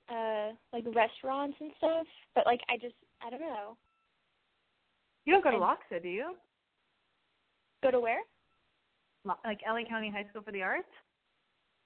uh 0.09 0.53
like 0.73 0.85
restaurants 0.95 1.57
and 1.61 1.71
stuff. 1.77 2.07
But 2.35 2.47
like 2.47 2.61
I 2.71 2.79
just 2.79 2.95
I 3.25 3.29
don't 3.29 3.41
know. 3.41 3.77
You 5.27 5.35
don't 5.35 5.45
go 5.45 5.51
to 5.51 5.59
I- 5.59 5.99
do 5.99 6.09
you? 6.09 6.35
Go 7.85 7.91
to 7.91 8.01
where? 8.01 8.21
Like 9.27 9.61
LA 9.69 9.87
County 9.87 10.11
High 10.11 10.27
School 10.31 10.43
for 10.43 10.53
the 10.53 10.63
Arts? 10.63 10.89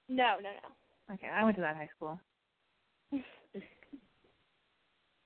No, 0.07 0.35
no, 0.41 0.49
no. 0.49 1.13
Okay, 1.13 1.27
I 1.27 1.43
went 1.43 1.57
to 1.57 1.61
that 1.61 1.75
high 1.75 1.89
school. 1.95 2.19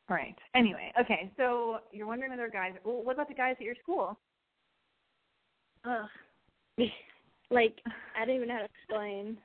Right. 0.10 0.36
Anyway, 0.54 0.91
okay, 1.00 1.32
so 1.38 1.78
you're 1.94 2.06
wondering 2.06 2.34
other 2.34 2.50
guys. 2.52 2.74
Well, 2.84 3.02
what 3.02 3.14
about 3.14 3.30
the 3.30 3.34
guys 3.34 3.56
at 3.58 3.66
your 3.66 3.74
school? 3.82 4.20
Ugh. 5.86 6.10
like 7.50 7.80
I 8.20 8.26
don't 8.26 8.36
even 8.36 8.50
know 8.50 8.56
how 8.56 8.60
to 8.60 8.66
explain. 8.66 9.38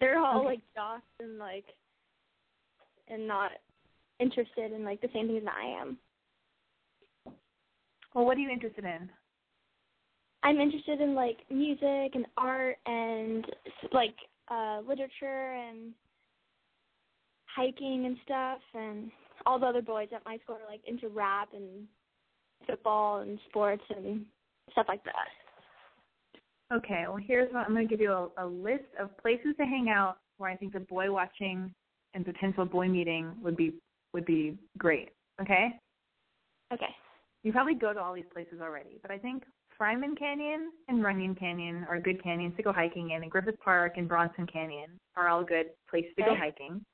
They're 0.00 0.18
all 0.18 0.38
Okay. 0.38 0.46
like 0.46 0.60
jocks 0.74 1.02
and 1.20 1.38
like 1.38 1.66
and 3.08 3.28
not 3.28 3.52
interested 4.18 4.72
in 4.72 4.82
like 4.82 5.02
the 5.02 5.10
same 5.12 5.26
things 5.28 5.44
that 5.44 5.54
I 5.54 5.78
am. 5.78 5.98
Well, 8.14 8.24
what 8.24 8.38
are 8.38 8.40
you 8.40 8.48
interested 8.48 8.84
in? 8.86 9.10
I'm 10.42 10.60
interested 10.60 11.00
in 11.00 11.14
like 11.14 11.38
music 11.50 12.14
and 12.14 12.26
art 12.36 12.76
and 12.86 13.44
like 13.92 14.14
uh 14.50 14.80
literature 14.86 15.52
and 15.52 15.92
hiking 17.46 18.06
and 18.06 18.16
stuff 18.24 18.60
and 18.74 19.10
all 19.46 19.58
the 19.58 19.66
other 19.66 19.82
boys 19.82 20.08
at 20.14 20.24
my 20.24 20.38
school 20.42 20.56
are 20.56 20.70
like 20.70 20.82
into 20.86 21.08
rap 21.08 21.48
and 21.54 21.86
football 22.66 23.20
and 23.20 23.38
sports 23.48 23.82
and 23.94 24.24
stuff 24.72 24.86
like 24.88 25.02
that. 25.04 26.76
Okay, 26.76 27.04
well, 27.08 27.18
here's 27.20 27.52
what 27.52 27.66
I'm 27.66 27.74
going 27.74 27.86
to 27.86 27.90
give 27.90 28.00
you 28.00 28.12
a, 28.12 28.28
a 28.38 28.46
list 28.46 28.84
of 28.98 29.16
places 29.18 29.56
to 29.58 29.64
hang 29.64 29.88
out 29.88 30.18
where 30.38 30.50
I 30.50 30.56
think 30.56 30.72
the 30.72 30.80
boy 30.80 31.10
watching 31.10 31.74
and 32.14 32.24
potential 32.24 32.64
boy 32.64 32.88
meeting 32.88 33.32
would 33.42 33.56
be 33.56 33.74
would 34.12 34.24
be 34.24 34.56
great. 34.78 35.10
Okay, 35.40 35.68
Okay. 36.72 36.94
you 37.42 37.52
probably 37.52 37.74
go 37.74 37.92
to 37.92 38.00
all 38.00 38.14
these 38.14 38.24
places 38.32 38.60
already, 38.60 38.98
but 39.02 39.10
I 39.10 39.18
think 39.18 39.42
Fryman 39.80 40.18
Canyon 40.18 40.72
and 40.88 41.02
Runyon 41.02 41.34
Canyon 41.34 41.86
are 41.88 41.98
good 41.98 42.22
canyons 42.22 42.54
to 42.56 42.62
go 42.62 42.72
hiking 42.72 43.12
in, 43.12 43.22
and 43.22 43.30
Griffith 43.30 43.58
Park 43.64 43.94
and 43.96 44.06
Bronson 44.06 44.46
Canyon 44.46 44.90
are 45.16 45.28
all 45.28 45.42
good 45.42 45.70
places 45.88 46.10
to 46.16 46.22
go 46.22 46.34
hiking. 46.36 46.84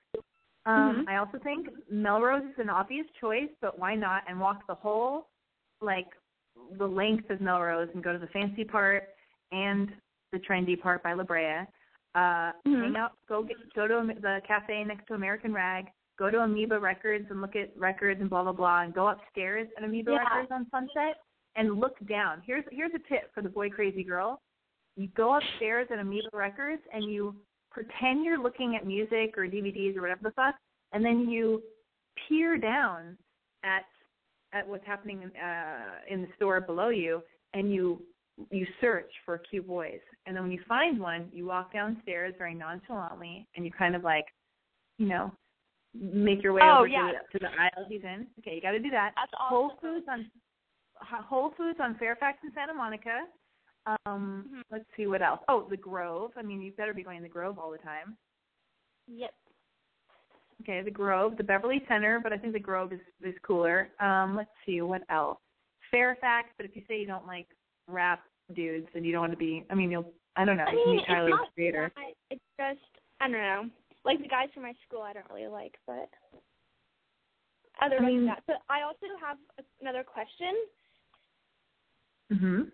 Um, 0.66 1.04
Mhm. 1.04 1.08
I 1.08 1.16
also 1.16 1.38
think 1.38 1.68
Melrose 1.90 2.44
is 2.44 2.58
an 2.58 2.70
obvious 2.70 3.06
choice, 3.20 3.50
but 3.60 3.78
why 3.78 3.94
not 3.96 4.22
and 4.28 4.38
walk 4.40 4.66
the 4.66 4.74
whole 4.74 5.28
like 5.80 6.16
the 6.72 6.86
length 6.86 7.28
of 7.30 7.40
Melrose 7.40 7.90
and 7.94 8.02
go 8.02 8.12
to 8.12 8.18
the 8.18 8.28
fancy 8.28 8.64
part 8.64 9.14
and 9.52 9.92
the 10.32 10.38
trendy 10.38 10.80
part 10.80 11.02
by 11.02 11.12
La 11.12 11.24
Brea. 11.24 11.66
Uh, 12.14 12.52
Mhm. 12.64 12.82
Hang 12.82 12.96
out, 12.96 13.12
go 13.26 13.42
get, 13.42 13.56
go 13.74 13.86
to 13.86 14.14
the 14.20 14.40
cafe 14.46 14.82
next 14.84 15.06
to 15.06 15.14
American 15.14 15.52
Rag. 15.52 15.90
Go 16.16 16.30
to 16.30 16.40
Amoeba 16.40 16.80
Records 16.80 17.30
and 17.30 17.42
look 17.42 17.56
at 17.56 17.76
records 17.76 18.20
and 18.20 18.30
blah 18.30 18.42
blah 18.42 18.52
blah, 18.52 18.80
and 18.80 18.94
go 18.94 19.08
upstairs 19.08 19.68
at 19.76 19.84
Amoeba 19.84 20.12
Yeah. 20.12 20.18
Records 20.18 20.50
on 20.50 20.70
Sunset 20.70 21.20
and 21.56 21.80
look 21.80 21.94
down. 22.08 22.42
Here's 22.46 22.64
here's 22.70 22.92
a 22.94 23.08
tip 23.12 23.32
for 23.34 23.42
the 23.42 23.48
boy 23.48 23.70
crazy 23.70 24.04
girl. 24.04 24.40
You 24.96 25.08
go 25.16 25.36
upstairs 25.36 25.88
at 25.92 25.98
Amoeba 25.98 26.28
Records 26.32 26.82
and 26.92 27.04
you 27.04 27.34
pretend 27.70 28.24
you're 28.24 28.42
looking 28.42 28.76
at 28.76 28.86
music 28.86 29.36
or 29.36 29.46
DVDs 29.46 29.96
or 29.96 30.00
whatever 30.00 30.20
the 30.22 30.30
fuck, 30.30 30.54
and 30.92 31.04
then 31.04 31.28
you 31.28 31.62
peer 32.28 32.56
down 32.56 33.16
at 33.64 33.84
at 34.52 34.66
what's 34.66 34.86
happening 34.86 35.30
uh, 35.42 35.98
in 36.08 36.22
the 36.22 36.28
store 36.36 36.60
below 36.60 36.88
you, 36.88 37.22
and 37.52 37.72
you 37.72 38.02
you 38.50 38.66
search 38.80 39.10
for 39.24 39.38
cute 39.38 39.66
boys, 39.66 40.00
and 40.26 40.36
then 40.36 40.42
when 40.42 40.52
you 40.52 40.60
find 40.68 41.00
one, 41.00 41.28
you 41.32 41.46
walk 41.46 41.72
downstairs 41.72 42.34
very 42.38 42.54
nonchalantly, 42.54 43.46
and 43.56 43.64
you 43.64 43.70
kind 43.72 43.96
of 43.96 44.04
like, 44.04 44.26
you 44.98 45.06
know, 45.06 45.32
make 45.98 46.42
your 46.42 46.52
way 46.52 46.60
Oh, 46.62 46.80
over 46.80 46.86
yeah. 46.86 47.12
to, 47.12 47.18
the, 47.32 47.38
to 47.38 47.44
the 47.46 47.60
aisle 47.60 47.86
he's 47.88 48.02
in. 48.02 48.26
Okay, 48.40 48.54
you 48.54 48.60
got 48.60 48.72
to 48.72 48.78
do 48.78 48.90
that. 48.90 49.12
That's 49.16 49.32
Whole. 49.34 49.72
Foods 49.80 50.06
on 50.10 50.30
Whole 51.00 51.50
Foods 51.56 51.78
on 51.80 51.96
Fairfax 51.98 52.38
and 52.42 52.52
Santa 52.54 52.74
Monica. 52.74 53.26
Um, 54.04 54.48
Mhm. 54.52 54.62
let's 54.70 54.84
see 54.96 55.06
what 55.06 55.22
else. 55.22 55.40
Oh, 55.48 55.62
the 55.68 55.76
Grove. 55.76 56.32
I 56.36 56.42
mean, 56.42 56.60
you 56.60 56.72
better 56.72 56.94
be 56.94 57.02
going 57.04 57.18
to 57.18 57.22
the 57.22 57.28
Grove 57.28 57.58
all 57.58 57.70
the 57.70 57.78
time. 57.78 58.16
Yep. 59.06 59.34
Okay, 60.62 60.82
the 60.82 60.90
Grove, 60.90 61.36
the 61.36 61.44
Beverly 61.44 61.84
Center, 61.86 62.18
but 62.18 62.32
I 62.32 62.38
think 62.38 62.52
the 62.52 62.58
Grove 62.60 62.92
is 62.92 63.00
is 63.22 63.38
cooler. 63.40 63.90
Um, 64.00 64.34
let's 64.36 64.50
see 64.64 64.80
what 64.80 65.02
else. 65.10 65.38
Fairfax, 65.90 66.48
but 66.56 66.66
if 66.66 66.74
you 66.74 66.82
say 66.88 66.98
you 66.98 67.06
don't 67.06 67.26
like 67.26 67.46
rap 67.86 68.24
dudes 68.54 68.88
and 68.94 69.04
you 69.04 69.12
don't 69.12 69.20
want 69.20 69.32
to 69.32 69.38
be, 69.38 69.64
I 69.70 69.74
mean, 69.74 69.90
you'll, 69.90 70.12
I 70.34 70.44
don't 70.44 70.56
know, 70.56 70.64
I 70.64 70.72
you 70.72 70.78
can 70.78 70.90
mean, 70.90 70.98
it's 71.00 71.06
Tyler 71.06 71.28
not 71.30 71.54
Creator. 71.54 71.92
It's 72.30 72.42
just 72.58 72.80
I 73.20 73.28
don't 73.28 73.40
know. 73.40 73.70
Like 74.04 74.20
the 74.20 74.28
guys 74.28 74.48
from 74.52 74.64
my 74.64 74.74
school, 74.86 75.02
I 75.02 75.12
don't 75.12 75.28
really 75.30 75.46
like, 75.46 75.74
but 75.86 76.08
other 77.80 78.00
I 78.00 78.04
than 78.10 78.26
that. 78.26 78.42
But 78.46 78.62
I 78.68 78.82
also 78.82 79.06
have 79.20 79.38
another 79.80 80.02
question. 80.02 80.54
Mhm. 82.32 82.70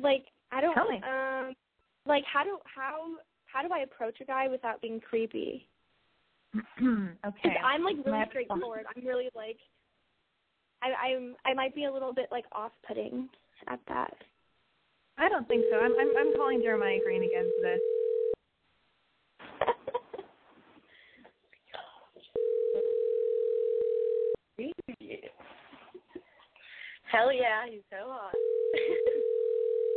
Like 0.00 0.26
I 0.50 0.60
don't 0.60 0.74
Tell 0.74 0.88
me. 0.88 1.00
um 1.02 1.54
like 2.06 2.24
how 2.24 2.44
do 2.44 2.58
how 2.64 3.16
how 3.46 3.62
do 3.62 3.72
I 3.72 3.80
approach 3.80 4.20
a 4.20 4.24
guy 4.24 4.48
without 4.48 4.80
being 4.80 5.00
creepy? 5.00 5.68
okay. 6.54 6.64
Because 7.22 7.56
I'm 7.64 7.84
like 7.84 7.96
really 8.04 8.24
straightforward. 8.28 8.84
I'm 8.94 9.06
really 9.06 9.30
like 9.34 9.58
I 10.82 10.92
I'm 10.92 11.36
I 11.44 11.54
might 11.54 11.74
be 11.74 11.84
a 11.84 11.92
little 11.92 12.12
bit 12.12 12.28
like 12.30 12.44
off 12.52 12.72
putting 12.86 13.28
at 13.68 13.80
that. 13.88 14.14
I 15.18 15.28
don't 15.28 15.46
think 15.46 15.64
so. 15.70 15.78
I'm 15.78 15.92
I'm, 15.92 16.16
I'm 16.18 16.36
calling 16.36 16.60
Jeremiah 16.60 16.98
Green 17.04 17.22
again 17.22 17.50
for 17.56 17.62
this. 17.62 17.78
Hell 27.12 27.30
yeah, 27.32 27.66
he's 27.70 27.82
so 27.90 27.96
hot. 28.08 28.32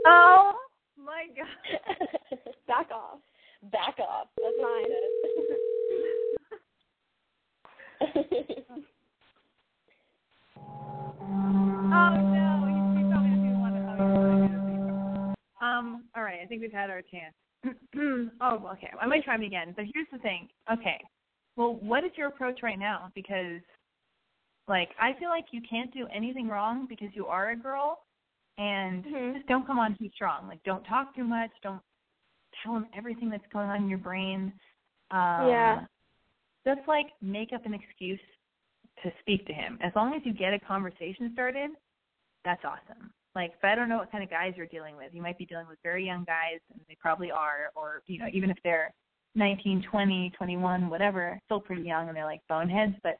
Oh 0.08 0.54
my 1.04 1.26
god. 1.36 1.48
Back 2.68 2.92
off. 2.92 3.18
Back 3.72 3.98
off. 4.00 4.28
That's 4.38 4.56
mine. 4.62 4.86
Oh 11.98 12.14
no, 12.20 12.68
he, 12.68 12.74
he 13.00 13.04
probably 13.10 13.30
doesn't 13.30 13.46
even 13.46 13.60
want 13.62 13.74
to 13.76 13.82
hug 13.82 14.00
you. 15.62 15.68
Um, 15.68 16.04
all 16.16 16.24
right, 16.24 16.40
I 16.44 16.46
think 16.46 16.62
we've 16.62 16.72
had 16.72 16.90
our 16.90 17.02
chance. 17.02 17.34
oh, 18.42 18.70
okay. 18.74 18.92
I 19.02 19.08
might 19.08 19.24
try 19.24 19.36
him 19.36 19.42
again. 19.42 19.74
But 19.76 19.86
here's 19.94 20.08
the 20.12 20.20
thing. 20.20 20.48
Okay. 20.72 21.00
Well, 21.56 21.80
what 21.82 22.04
is 22.04 22.12
your 22.16 22.28
approach 22.28 22.60
right 22.62 22.78
now? 22.78 23.10
Because, 23.16 23.62
like, 24.68 24.90
I 25.00 25.14
feel 25.20 25.30
like 25.30 25.46
you 25.52 25.62
can't 25.70 25.94
do 25.94 26.08
anything 26.14 26.48
wrong 26.48 26.86
because 26.88 27.10
you 27.14 27.28
are 27.28 27.52
a 27.52 27.56
girl, 27.56 28.04
and 28.58 29.04
Mhm. 29.04 29.34
just 29.36 29.48
don't 29.48 29.66
come 29.66 29.80
on 29.80 29.96
too 29.98 30.10
strong. 30.10 30.48
Like, 30.48 30.64
don't 30.64 30.84
talk 30.86 31.14
too 31.16 31.24
much. 31.24 31.52
Don't 31.62 31.82
tell 32.64 32.76
him 32.76 32.88
everything 32.94 33.30
that's 33.30 33.46
going 33.48 33.70
on 33.70 33.84
in 33.84 33.90
your 33.90 34.00
brain. 34.00 34.54
Um, 35.12 35.48
Yeah. 35.48 35.86
Just 36.66 36.88
like 36.88 37.12
make 37.22 37.54
up 37.54 37.66
an 37.66 37.76
excuse 37.76 38.20
to 39.04 39.12
speak 39.20 39.46
to 39.46 39.54
him. 39.54 39.78
As 39.82 39.96
long 39.96 40.16
as 40.16 40.26
you 40.26 40.34
get 40.34 40.54
a 40.54 40.60
conversation 40.60 41.32
started, 41.34 41.70
that's 42.44 42.66
awesome. 42.66 43.14
Like, 43.36 43.60
but 43.62 43.70
I 43.70 43.76
don't 43.76 43.90
know 43.90 43.98
what 43.98 44.12
kind 44.12 44.24
of 44.24 44.30
guys 44.32 44.56
you're 44.58 44.66
dealing 44.66 44.96
with. 44.96 45.14
You 45.14 45.22
might 45.22 45.38
be 45.38 45.46
dealing 45.46 45.68
with 45.68 45.78
very 45.84 46.06
young 46.06 46.24
guys, 46.24 46.60
and 46.72 46.82
they 46.88 46.96
probably 46.96 47.30
are, 47.30 47.72
or 47.76 48.02
you 48.08 48.18
know, 48.18 48.28
even 48.34 48.50
if 48.50 48.58
they're 48.64 48.94
19, 49.36 49.84
20, 49.84 50.32
21, 50.32 50.90
whatever, 50.90 51.38
still 51.46 51.60
pretty 51.60 51.84
young, 51.84 52.08
and 52.08 52.18
they're 52.18 52.26
like 52.26 52.42
boneheads, 52.48 52.96
but 53.04 53.20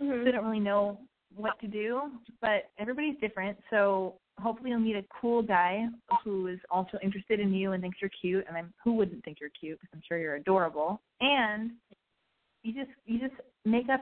Mhm. 0.00 0.24
they 0.24 0.32
don't 0.32 0.44
really 0.44 0.60
know 0.60 0.98
what 1.34 1.58
to 1.60 1.66
do. 1.66 2.12
But 2.40 2.70
everybody's 2.78 3.18
different, 3.20 3.58
so 3.70 4.18
hopefully 4.40 4.70
you'll 4.70 4.80
meet 4.80 4.96
a 4.96 5.04
cool 5.20 5.42
guy 5.42 5.88
who 6.22 6.48
is 6.48 6.58
also 6.70 6.98
interested 7.02 7.40
in 7.40 7.52
you 7.52 7.72
and 7.72 7.82
thinks 7.82 7.98
you're 8.00 8.10
cute. 8.20 8.44
And 8.48 8.56
I'm 8.56 8.72
who 8.82 8.94
wouldn't 8.94 9.24
think 9.24 9.38
you're 9.40 9.50
cute? 9.50 9.80
Because 9.80 9.90
I'm 9.94 10.02
sure 10.06 10.18
you're 10.18 10.36
adorable. 10.36 11.00
And 11.20 11.72
you 12.62 12.72
just 12.72 12.90
you 13.06 13.18
just 13.18 13.40
make 13.64 13.88
up 13.88 14.00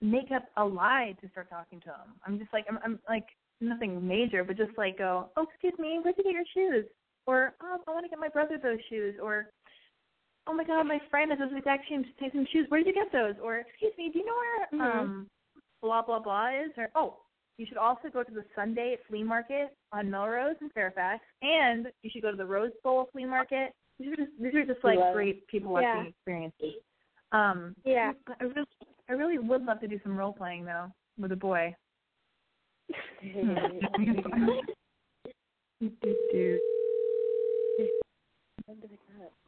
make 0.00 0.30
up 0.32 0.44
a 0.56 0.64
lie 0.64 1.14
to 1.20 1.28
start 1.30 1.48
talking 1.48 1.80
to 1.80 1.88
him. 1.88 2.14
I'm 2.26 2.38
just 2.38 2.52
like 2.52 2.66
I'm 2.68 2.78
I'm 2.84 2.98
like 3.08 3.26
nothing 3.60 4.06
major, 4.06 4.44
but 4.44 4.56
just 4.56 4.76
like 4.76 4.98
go, 4.98 5.30
oh 5.36 5.46
excuse 5.50 5.78
me, 5.78 6.00
where'd 6.02 6.16
you 6.18 6.24
get 6.24 6.32
your 6.32 6.44
shoes? 6.54 6.86
Or 7.26 7.54
oh 7.62 7.78
I 7.86 7.90
want 7.90 8.04
to 8.04 8.10
get 8.10 8.18
my 8.18 8.28
brother 8.28 8.58
those 8.62 8.80
shoes. 8.88 9.14
Or 9.22 9.46
oh 10.46 10.54
my 10.54 10.64
god, 10.64 10.84
my 10.84 11.00
friend 11.10 11.30
has 11.30 11.38
those 11.38 11.56
exact 11.56 11.84
same 11.88 12.04
same 12.20 12.46
shoes. 12.52 12.66
Where 12.68 12.82
did 12.82 12.94
you 12.94 12.94
get 12.94 13.12
those? 13.12 13.34
Or 13.42 13.58
excuse 13.58 13.92
me, 13.96 14.10
do 14.12 14.18
you 14.18 14.26
know 14.26 14.34
where 14.34 14.68
Mhm. 14.72 15.00
um 15.00 15.30
blah 15.82 16.02
blah 16.02 16.18
blah 16.18 16.48
is? 16.50 16.70
Or 16.76 16.90
oh 16.94 17.18
you 17.58 17.66
should 17.66 17.76
also 17.76 18.08
go 18.08 18.22
to 18.22 18.32
the 18.32 18.44
Sunday 18.54 18.96
flea 19.08 19.22
market 19.22 19.76
on 19.92 20.10
Melrose 20.10 20.56
in 20.60 20.70
Fairfax, 20.70 21.24
and 21.42 21.92
you 22.02 22.10
should 22.10 22.22
go 22.22 22.30
to 22.30 22.36
the 22.36 22.46
Rose 22.46 22.72
Bowl 22.82 23.08
flea 23.12 23.26
market. 23.26 23.74
These 23.98 24.12
are 24.12 24.16
just 24.16 24.30
these 24.40 24.54
are 24.54 24.64
just 24.64 24.82
like 24.84 24.98
great 25.12 25.46
people 25.48 25.72
watching 25.72 25.86
Yeah. 25.86 26.08
experiences. 26.08 26.82
Um, 27.32 27.76
Yeah. 27.84 28.12
I 28.40 28.44
really, 28.44 28.66
I 29.08 29.12
really 29.12 29.38
would 29.38 29.64
love 29.64 29.80
to 29.80 29.88
do 29.88 30.00
some 30.02 30.16
role 30.16 30.32
playing 30.32 30.64
though 30.64 30.92
with 31.18 31.32
a 31.32 31.36
boy. 31.36 31.74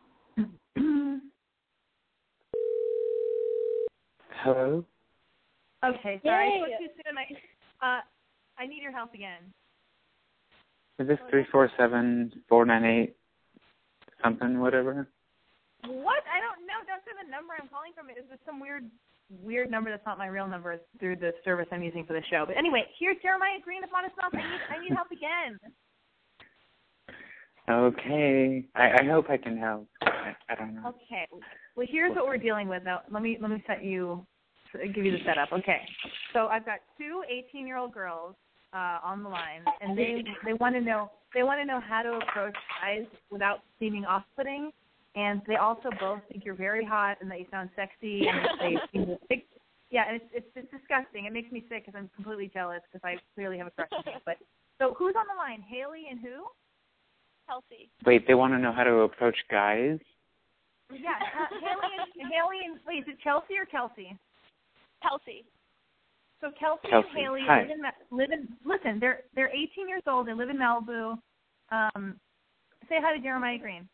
Hello? 4.43 4.85
okay, 5.85 6.21
sorry. 6.25 6.49
I 6.49 6.59
spoke 6.59 6.79
too 6.79 6.89
soon. 7.05 7.17
I, 7.19 7.25
uh, 7.81 8.01
I 8.59 8.67
need 8.67 8.83
your 8.83 8.93
help 8.93 9.15
again. 9.15 9.53
Is 10.99 11.09
this 11.09 11.19
three 11.31 11.45
four 11.51 11.71
seven 11.77 12.33
four 12.49 12.65
nine 12.65 12.85
eight 12.85 13.17
something, 14.23 14.61
whatever? 14.61 15.09
What? 15.85 16.23
I 16.31 16.41
don't 16.41 16.67
know. 16.67 16.81
Don't 16.87 17.03
say 17.05 17.13
the 17.21 17.29
number 17.31 17.55
I'm 17.61 17.69
calling 17.69 17.93
from. 17.95 18.11
Is 18.11 18.29
this 18.31 18.39
some 18.47 18.61
weird, 18.61 18.89
weird 19.29 19.71
number 19.71 19.91
that's 19.91 20.07
not 20.07 20.19
my 20.19 20.27
real 20.27 20.47
number? 20.47 20.73
It's 20.73 20.85
through 21.01 21.17
the 21.17 21.33
service 21.45 21.67
I'm 21.73 21.83
using 21.83 22.07
for 22.07 22.13
the 22.15 22.23
show. 22.31 22.45
But 22.47 22.57
anyway, 22.57 22.87
here's 22.99 23.17
Jeremiah 23.21 23.59
Green 23.63 23.83
of 23.85 23.91
Modest 23.91 24.15
Mouse. 24.17 24.33
I 24.33 24.39
need, 24.39 24.63
I 24.71 24.81
need 24.81 24.93
help 24.95 25.11
again. 25.11 25.59
Okay. 27.69 28.65
I, 28.75 28.91
I 29.01 29.05
hope 29.05 29.31
I 29.31 29.37
can 29.37 29.57
help. 29.57 29.89
I, 30.03 30.35
I 30.51 30.55
don't 30.55 30.75
know. 30.75 30.89
Okay. 30.89 31.27
Well, 31.77 31.87
here's 31.89 32.15
what 32.15 32.27
we're 32.27 32.37
dealing 32.37 32.69
with 32.69 32.85
now. 32.85 33.01
Let 33.11 33.23
me 33.23 33.39
let 33.41 33.51
me 33.51 33.63
set 33.67 33.83
you, 33.83 34.27
give 34.95 35.05
you 35.05 35.13
the 35.13 35.25
setup. 35.25 35.53
Okay. 35.53 35.81
So 36.33 36.47
I've 36.47 36.67
got 36.67 36.81
two 36.99 37.23
18-year-old 37.33 37.93
girls 37.93 38.35
uh, 38.75 38.99
on 39.03 39.23
the 39.23 39.29
line, 39.29 39.65
and 39.81 39.97
they 39.97 40.23
they 40.45 40.53
want 40.53 40.75
to 40.75 40.81
know 40.81 41.11
they 41.35 41.43
want 41.43 41.61
to 41.61 41.65
know 41.65 41.81
how 41.81 42.03
to 42.03 42.19
approach 42.19 42.55
guys 42.83 43.07
without 43.31 43.61
seeming 43.79 44.05
off-putting, 44.05 44.71
and 45.17 45.41
they 45.47 45.57
also 45.57 45.89
both 45.99 46.21
think 46.31 46.45
you're 46.45 46.55
very 46.55 46.85
hot 46.85 47.17
and 47.21 47.31
that 47.31 47.41
you 47.41 47.47
sound 47.51 47.71
sexy, 47.75 48.27
and 48.29 48.47
they 48.61 48.77
seem 48.93 49.07
to 49.07 49.19
yeah, 49.91 50.11
and 50.11 50.17
it's, 50.17 50.27
it's 50.35 50.51
it's 50.57 50.71
disgusting. 50.75 51.27
It 51.27 51.33
makes 51.33 51.53
me 51.53 51.65
sick 51.69 51.87
because 51.87 51.97
I'm 51.97 52.11
completely 52.17 52.51
jealous 52.53 52.81
because 52.91 53.07
I 53.07 53.15
clearly 53.35 53.59
have 53.59 53.69
a 53.69 53.71
crush 53.71 53.91
on 53.93 54.03
you. 54.07 54.19
But 54.27 54.37
so 54.79 54.93
who's 54.99 55.15
on 55.17 55.25
the 55.31 55.39
line? 55.39 55.63
Haley 55.63 56.11
and 56.11 56.19
who? 56.19 56.51
Healthy. 57.47 57.91
Wait, 58.07 58.27
they 58.27 58.35
want 58.35 58.53
to 58.55 58.59
know 58.59 58.73
how 58.73 58.85
to 58.85 59.01
approach 59.01 59.37
guys? 59.51 59.99
Yeah, 60.91 61.11
uh, 61.39 61.47
Haley 61.61 61.93
and 62.19 62.33
Haley 62.33 62.59
and 62.65 62.79
wait, 62.87 62.99
is 63.01 63.05
it 63.09 63.19
Chelsea 63.23 63.55
or 63.59 63.65
Kelsey? 63.65 64.17
Healthy. 65.01 65.45
So 66.41 66.51
Kelsey, 66.59 66.89
Kelsey, 66.89 67.09
and 67.09 67.19
Haley 67.19 67.41
hi. 67.47 67.63
live 67.63 67.71
in 67.71 67.83
Ma- 67.83 68.07
live 68.11 68.31
in 68.31 68.49
listen, 68.65 68.99
they're 69.01 69.21
they're 69.35 69.51
18 69.51 69.89
years 69.89 70.03
old. 70.07 70.27
They 70.27 70.35
live 70.35 70.51
in 70.51 70.59
Malibu. 70.59 71.19
Um, 71.71 72.17
say 72.89 72.97
hi 73.01 73.17
to 73.17 73.23
Jeremiah 73.23 73.59
Green. 73.59 73.89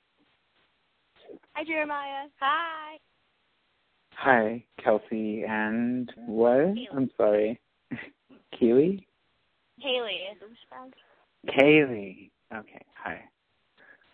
Hi 1.55 1.65
Jeremiah. 1.65 2.27
Hi. 2.41 2.99
Hi, 4.15 4.63
Kelsey 4.83 5.45
and 5.49 6.13
what? 6.27 6.75
I'm 6.95 7.11
sorry. 7.17 7.59
Keely? 8.59 9.07
Haley. 9.79 10.19
Kaylee. 11.49 12.31
Okay, 12.55 12.85
hi. 13.03 13.21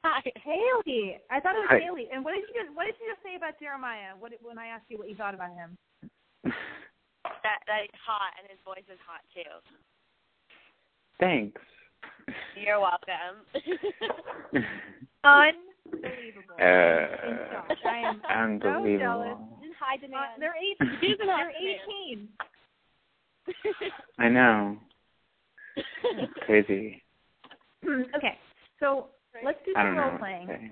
Hi. 0.07 0.23
Haley, 0.45 1.19
I 1.35 1.41
thought 1.41 1.57
it 1.59 1.67
was 1.67 1.75
Hi. 1.75 1.81
Haley. 1.83 2.07
And 2.15 2.25
what 2.25 2.31
did 2.39 2.45
you 2.47 2.55
just 2.63 2.71
what 2.77 2.87
did 2.87 2.95
you 3.03 3.11
just 3.11 3.23
say 3.27 3.35
about 3.35 3.59
Jeremiah? 3.59 4.15
What 4.17 4.31
when 4.41 4.57
I 4.57 4.67
asked 4.69 4.87
you 4.89 4.99
what 4.99 5.09
you 5.11 5.17
thought 5.17 5.35
about 5.35 5.51
him? 5.51 5.77
That 7.43 7.59
that 7.67 7.81
he's 7.83 8.01
hot 8.07 8.39
and 8.39 8.47
his 8.49 8.59
voice 8.65 8.87
is 8.87 8.99
hot 9.03 9.19
too. 9.35 9.51
Thanks. 11.19 11.61
You're 12.55 12.79
welcome. 12.79 13.43
Unbelievable. 15.25 16.55
Uh, 16.61 17.67
I 17.85 17.99
am 17.99 18.21
so 18.23 18.29
unbelievable. 18.31 18.99
jealous. 18.99 19.39
Hi 19.81 19.95
Uh, 19.97 20.01
demand. 20.01 20.31
they're 20.39 20.55
18. 21.01 21.17
They're 21.19 21.51
18. 21.51 22.29
I 24.21 24.29
know. 24.29 24.79
Crazy. 26.47 27.03
okay, 27.85 28.39
so 28.79 29.09
let's 29.45 29.59
do 29.65 29.73
some 29.75 29.85
don't 29.87 29.95
know. 29.97 30.09
role 30.09 30.19
playing. 30.19 30.47
say. 30.49 30.71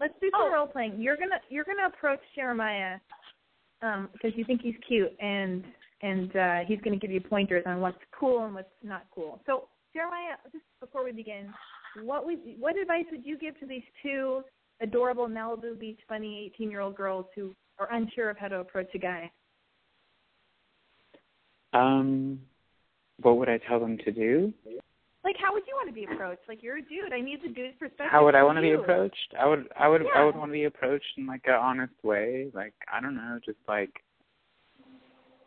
Let's 0.00 0.14
do 0.20 0.30
some 0.32 0.48
Oh. 0.50 0.52
role 0.52 0.66
playing. 0.66 1.00
You're 1.00 1.16
gonna 1.16 1.40
you're 1.48 1.64
gonna 1.64 1.86
approach 1.86 2.20
Jeremiah 2.34 2.98
um 3.82 4.08
because 4.12 4.32
you 4.36 4.44
think 4.44 4.62
he's 4.62 4.76
cute 4.86 5.12
and 5.20 5.64
and 6.02 6.34
uh 6.36 6.58
he's 6.66 6.80
gonna 6.80 6.96
give 6.96 7.10
you 7.10 7.20
pointers 7.20 7.64
on 7.66 7.80
what's 7.80 7.98
cool 8.18 8.44
and 8.44 8.54
what's 8.54 8.68
not 8.82 9.06
cool. 9.14 9.40
So 9.46 9.68
Jeremiah, 9.92 10.36
just 10.52 10.64
before 10.80 11.04
we 11.04 11.12
begin, 11.12 11.52
what 12.02 12.26
would 12.26 12.38
what 12.58 12.76
advice 12.76 13.04
would 13.12 13.24
you 13.24 13.38
give 13.38 13.58
to 13.60 13.66
these 13.66 13.84
two 14.02 14.42
adorable 14.80 15.28
Malibu 15.28 15.78
Beach 15.78 16.00
funny 16.08 16.44
eighteen 16.46 16.70
year 16.70 16.80
old 16.80 16.96
girls 16.96 17.26
who 17.34 17.54
are 17.78 17.92
unsure 17.92 18.30
of 18.30 18.36
how 18.36 18.48
to 18.48 18.60
approach 18.60 18.88
a 18.94 18.98
guy? 18.98 19.30
Um, 21.72 22.40
what 23.20 23.36
would 23.36 23.48
I 23.48 23.58
tell 23.58 23.80
them 23.80 23.98
to 23.98 24.12
do? 24.12 24.52
Like 25.24 25.36
how 25.40 25.54
would 25.54 25.62
you 25.66 25.74
want 25.74 25.88
to 25.88 25.94
be 25.94 26.04
approached? 26.04 26.42
Like 26.48 26.62
you're 26.62 26.76
a 26.76 26.82
dude. 26.82 27.12
I 27.14 27.20
need 27.20 27.40
the 27.42 27.48
dude's 27.48 27.76
perspective. 27.78 28.08
How 28.10 28.24
would 28.24 28.34
I 28.34 28.42
want 28.42 28.58
to 28.58 28.62
be 28.62 28.72
approached? 28.72 29.34
I 29.38 29.46
would, 29.46 29.66
I 29.78 29.88
would, 29.88 30.02
I 30.14 30.22
would 30.22 30.36
want 30.36 30.50
to 30.50 30.52
be 30.52 30.64
approached 30.64 31.06
in 31.16 31.26
like 31.26 31.42
an 31.46 31.54
honest 31.54 31.94
way. 32.02 32.50
Like 32.52 32.74
I 32.92 33.00
don't 33.00 33.16
know, 33.16 33.38
just 33.44 33.58
like, 33.66 33.90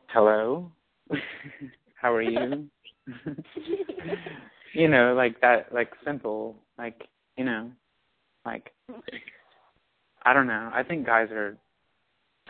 hello, 0.07 0.71
how 2.01 2.13
are 2.13 2.23
you? 2.23 2.67
you 4.73 4.87
know, 4.87 5.13
like 5.13 5.39
that, 5.41 5.71
like 5.71 5.91
simple, 6.03 6.55
like 6.79 7.03
you 7.37 7.45
know, 7.45 7.71
like 8.45 8.71
I 10.23 10.33
don't 10.33 10.47
know. 10.47 10.71
I 10.73 10.81
think 10.81 11.05
guys 11.05 11.29
are 11.29 11.55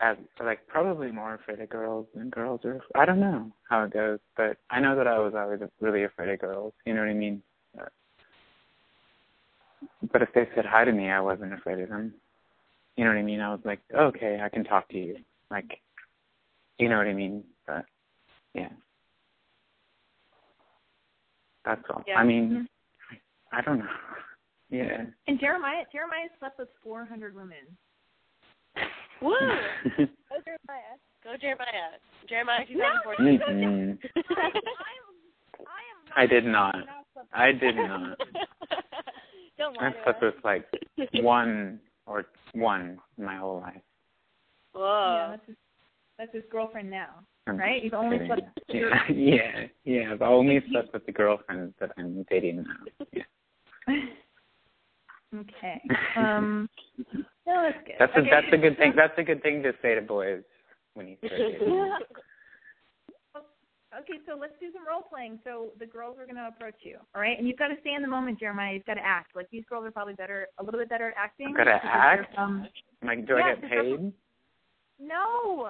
as 0.02 0.18
like 0.44 0.66
probably 0.68 1.12
more 1.12 1.36
afraid 1.36 1.60
of 1.60 1.70
girls 1.70 2.08
than 2.14 2.30
girls 2.30 2.62
are. 2.66 2.82
I 2.96 3.06
don't 3.06 3.20
know 3.20 3.52
how 3.70 3.84
it 3.84 3.94
goes, 3.94 4.20
but 4.36 4.58
I 4.70 4.80
know 4.80 4.96
that 4.96 5.08
I 5.08 5.20
was 5.20 5.34
always 5.36 5.60
really 5.82 6.04
afraid 6.04 6.30
of 6.30 6.40
girls. 6.40 6.74
You 6.86 6.94
know 6.94 7.02
what 7.02 7.10
I 7.10 7.14
mean? 7.14 7.42
But, 10.12 10.22
if 10.22 10.30
they 10.34 10.48
said 10.56 10.66
hi 10.66 10.86
to 10.86 10.92
me, 10.92 11.10
I 11.10 11.20
wasn't 11.20 11.54
afraid 11.54 11.80
of 11.80 11.90
them. 11.90 12.14
You 12.96 13.04
know 13.04 13.12
what 13.12 13.18
I 13.18 13.24
mean? 13.24 13.42
I 13.42 13.50
was 13.50 13.60
like, 13.64 13.80
okay, 13.94 14.40
I 14.44 14.50
can 14.50 14.64
talk 14.64 14.90
to 14.90 14.98
you. 14.98 15.18
Like, 15.52 15.80
you 16.80 16.90
know 16.90 16.98
what 16.98 17.08
I 17.08 17.14
mean? 17.14 17.44
But 17.66 17.86
yeah, 18.54 18.70
that's 21.66 21.84
all. 21.90 22.04
Yeah. 22.08 22.20
I 22.20 22.24
mean, 22.24 22.68
Mhm. 23.12 23.20
I 23.52 23.62
don't 23.62 23.80
know. 23.80 23.90
Yeah. 24.70 25.06
And 25.28 25.40
Jeremiah 25.40 25.86
Jeremiah 25.92 26.30
slept 26.40 26.60
with 26.60 26.70
four 26.84 27.06
hundred 27.06 27.36
women. 27.36 27.78
Woo! 29.22 29.32
Go 29.98 30.36
Jeremiah. 30.46 30.96
Go 31.24 31.34
Jeremiah. 31.40 31.98
Jeremiah 32.28 32.66
No, 32.72 32.88
2014. 33.04 33.58
Mm-mm. 33.58 33.98
I 36.16 36.22
I 36.22 36.24
I 36.24 36.28
did 36.28 36.46
not. 36.46 36.76
slept 37.14 37.28
I 37.34 37.52
did 37.52 37.76
not. 37.76 38.18
Don't 39.58 39.76
lie 39.78 39.88
I 39.88 39.92
to 39.92 39.98
slept 40.04 40.22
with 40.22 40.36
like 40.44 40.66
one 41.16 41.80
or 42.06 42.26
one 42.54 42.98
in 43.18 43.26
my 43.26 43.38
whole 43.38 43.60
life. 43.62 43.74
Yeah, 44.76 44.82
Whoa. 44.82 45.28
that's 45.32 45.48
his, 45.48 45.56
that's 46.20 46.34
his 46.34 46.44
girlfriend 46.52 46.90
now, 46.92 47.10
I'm 47.48 47.58
right? 47.58 47.84
You've 47.84 47.94
only 47.94 48.20
kidding. 48.20 48.28
slept. 48.36 48.60
Yeah, 48.70 49.12
yeah, 49.12 49.68
yeah. 49.84 50.14
I've 50.14 50.22
only 50.22 50.62
slept 50.72 50.94
with 50.94 51.06
the 51.06 51.12
girlfriend 51.12 51.74
that 51.80 51.92
I'm 51.98 52.24
dating 52.30 52.58
now. 52.64 53.06
Yeah. 53.14 53.94
Okay. 55.40 55.82
Um. 56.16 56.70
No, 57.46 57.62
that's 57.62 57.78
good. 57.86 57.96
That's 58.00 58.12
a 58.16 58.20
okay. 58.20 58.30
that's 58.30 58.48
a 58.52 58.58
good 58.58 58.78
thing. 58.78 58.94
That's 58.96 59.18
a 59.18 59.24
good 59.24 59.42
thing 59.42 59.64
to 59.64 59.72
say 59.82 59.96
to 59.96 60.02
boys 60.02 60.44
when 60.96 61.08
you 61.08 61.18
start 61.24 61.40
dating. 61.52 61.94
Okay, 63.98 64.20
so 64.28 64.38
let's 64.40 64.54
do 64.60 64.68
some 64.74 64.86
role 64.86 65.02
playing. 65.02 65.40
So 65.44 65.70
the 65.80 65.86
girls 65.86 66.18
are 66.20 66.26
going 66.26 66.36
to 66.36 66.48
approach 66.48 66.76
you, 66.84 66.98
all 67.16 67.22
right? 67.22 67.38
And 67.38 67.48
you've 67.48 67.58
got 67.58 67.70
to 67.70 67.76
stay 67.82 67.94
in 67.94 68.02
the 68.02 68.08
moment, 68.08 68.38
Jeremiah. 68.38 68.74
You've 68.74 68.86
got 68.86 68.96
to 68.96 69.06
act. 69.06 69.36
Like 69.36 69.50
these 69.50 69.64
girls 69.70 69.86
are 69.86 69.92
probably 69.92 70.14
better, 70.14 70.48
a 70.60 70.64
little 70.64 70.80
bit 70.80 70.90
better 70.90 71.10
at 71.10 71.14
acting. 71.18 71.48
I've 71.50 71.58
gotta 71.58 71.80
act? 71.84 72.38
Um, 72.38 72.68
Like, 73.04 73.26
do 73.26 73.36
Yeah, 73.38 73.46
I 73.46 73.50
get 73.50 73.62
because 73.62 73.78
that's 73.78 74.02
paid? 74.02 74.14
no. 75.00 75.70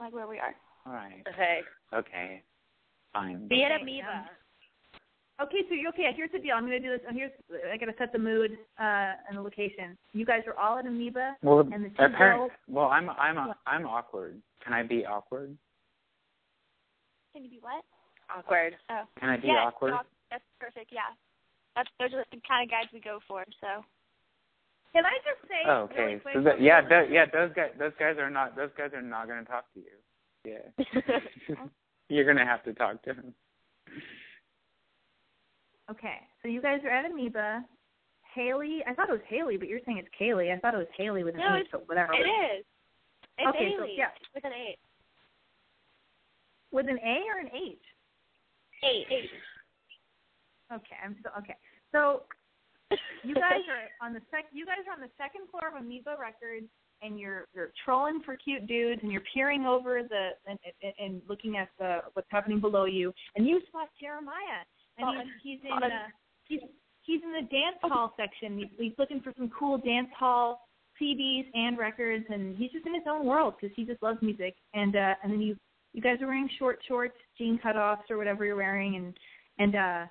like 0.00 0.12
where 0.12 0.26
we 0.26 0.38
are. 0.38 0.54
All 0.86 0.92
right. 0.92 1.22
Okay. 1.32 1.60
Okay. 1.94 2.42
Fine. 3.12 3.48
Be 3.48 3.62
an 3.62 3.72
Okay, 3.72 3.82
amoeba. 3.82 4.28
Okay, 5.40 5.58
so 5.68 5.74
you're 5.74 5.90
okay? 5.90 6.08
Here's 6.16 6.32
the 6.32 6.38
deal. 6.38 6.54
I'm 6.56 6.66
going 6.66 6.80
to 6.80 6.88
do 6.88 6.90
this. 6.96 7.00
Here's 7.12 7.30
I 7.72 7.76
got 7.76 7.86
to 7.86 7.94
set 7.98 8.10
the 8.12 8.18
mood 8.18 8.52
uh, 8.80 9.12
and 9.28 9.36
the 9.36 9.42
location. 9.42 9.96
You 10.14 10.24
guys 10.24 10.40
are 10.46 10.56
all 10.58 10.78
at 10.78 10.86
Amoeba, 10.86 11.36
Well, 11.42 11.60
and 11.60 11.84
the 11.84 11.88
two 11.90 12.04
apparent. 12.04 12.38
girls. 12.38 12.50
Well, 12.68 12.86
I'm 12.86 13.10
I'm 13.10 13.52
I'm 13.66 13.86
awkward. 13.86 14.40
Can 14.64 14.72
I 14.72 14.82
be 14.82 15.04
awkward? 15.04 15.56
Can 17.34 17.44
you 17.44 17.50
be 17.50 17.58
what? 17.60 17.84
Awkward. 18.34 18.76
Oh. 18.90 19.02
Can 19.20 19.28
I 19.28 19.36
be 19.36 19.48
yeah, 19.48 19.66
awkward? 19.68 19.92
awk- 19.92 20.06
That's 20.30 20.42
perfect. 20.58 20.90
Yeah. 20.90 21.12
That's 21.76 21.88
those 22.00 22.14
are 22.14 22.24
the 22.32 22.40
kind 22.48 22.64
of 22.64 22.70
guys 22.70 22.88
we 22.94 23.00
go 23.00 23.18
for. 23.28 23.44
So. 23.60 23.84
Can 24.94 25.04
I 25.04 25.12
just 25.20 25.46
say? 25.46 25.60
Oh, 25.68 25.86
really 25.98 26.14
okay. 26.14 26.22
quick, 26.22 26.34
So 26.36 26.42
that, 26.44 26.62
yeah, 26.62 26.80
th- 26.80 27.10
yeah, 27.12 27.26
those 27.30 27.52
guys, 27.54 27.68
those 27.78 27.92
guys 27.98 28.16
are 28.16 28.30
not, 28.30 28.56
those 28.56 28.70
guys 28.78 28.92
are 28.94 29.02
not 29.02 29.26
going 29.28 29.44
to 29.44 29.50
talk 29.50 29.66
to 29.74 29.80
you. 29.80 29.92
Yeah, 30.46 31.20
you're 32.08 32.24
going 32.24 32.38
to 32.38 32.46
have 32.46 32.64
to 32.64 32.72
talk 32.72 33.02
to 33.02 33.12
them. 33.12 33.34
Okay, 35.90 36.18
so 36.42 36.48
you 36.48 36.60
guys 36.60 36.80
are 36.84 36.90
at 36.90 37.04
Amoeba. 37.04 37.64
Haley, 38.34 38.82
I 38.86 38.92
thought 38.92 39.08
it 39.08 39.12
was 39.12 39.24
Haley, 39.28 39.56
but 39.56 39.68
you're 39.68 39.80
saying 39.86 39.98
it's 39.98 40.08
Kaylee. 40.20 40.54
I 40.54 40.58
thought 40.58 40.74
it 40.74 40.78
was 40.78 40.92
Haley 40.96 41.24
with 41.24 41.34
an 41.34 41.40
No, 41.40 41.56
H, 41.56 41.60
it's- 41.62 41.68
but 41.72 41.88
whatever. 41.88 42.12
It 42.12 42.26
is. 42.26 42.66
It's 43.38 43.48
Okay, 43.48 43.74
so, 43.78 43.84
yeah. 43.84 44.10
With 44.34 44.44
an 44.44 44.52
eight. 44.52 44.78
With 46.72 46.88
an 46.88 46.98
A 46.98 47.22
or 47.28 47.38
an 47.38 47.48
H? 47.54 47.78
Eight. 48.82 49.06
Eight. 49.10 49.30
Okay, 50.72 50.96
I'm 51.02 51.16
so 51.22 51.30
okay. 51.38 51.54
So 51.92 52.24
you 53.22 53.34
guys 53.34 53.62
are 53.70 54.06
on 54.06 54.12
the 54.12 54.20
sec. 54.30 54.46
You 54.52 54.66
guys 54.66 54.78
are 54.88 54.92
on 54.92 55.00
the 55.00 55.10
second 55.16 55.48
floor 55.50 55.68
of 55.68 55.74
Amoeba 55.80 56.16
Records, 56.20 56.66
and 57.02 57.18
you're 57.18 57.46
you're 57.54 57.72
trolling 57.84 58.20
for 58.24 58.36
cute 58.36 58.66
dudes, 58.66 59.00
and 59.02 59.12
you're 59.12 59.22
peering 59.32 59.64
over 59.64 60.02
the 60.02 60.30
and 60.46 60.58
and, 60.82 60.92
and 60.98 61.22
looking 61.28 61.56
at 61.56 61.68
the 61.78 62.00
what's 62.14 62.28
happening 62.30 62.60
below 62.60 62.84
you, 62.84 63.14
and 63.36 63.46
you 63.46 63.60
spot 63.68 63.88
Jeremiah, 64.00 64.64
and 64.98 65.28
he's 65.42 65.60
he's 65.60 65.60
in 65.64 65.82
uh, 65.82 65.88
he's 66.44 66.60
he's 67.02 67.20
in 67.22 67.32
the 67.32 67.48
dance 67.48 67.76
hall 67.82 68.14
section. 68.16 68.58
He's, 68.58 68.68
he's 68.78 68.92
looking 68.98 69.20
for 69.20 69.32
some 69.36 69.50
cool 69.58 69.78
dance 69.78 70.08
hall 70.18 70.66
CDs 71.00 71.46
and 71.54 71.78
records, 71.78 72.24
and 72.28 72.56
he's 72.56 72.72
just 72.72 72.86
in 72.86 72.94
his 72.94 73.04
own 73.08 73.26
world 73.26 73.54
because 73.60 73.74
he 73.76 73.84
just 73.84 74.02
loves 74.02 74.20
music. 74.22 74.54
And 74.74 74.96
uh, 74.96 75.14
and 75.22 75.32
then 75.32 75.40
you 75.40 75.56
you 75.92 76.02
guys 76.02 76.20
are 76.20 76.26
wearing 76.26 76.48
short 76.58 76.78
shorts, 76.86 77.16
jean 77.38 77.58
cutoffs, 77.64 78.10
or 78.10 78.18
whatever 78.18 78.44
you're 78.44 78.56
wearing, 78.56 78.96
and 78.96 79.14
and 79.58 79.76
uh 79.76 80.06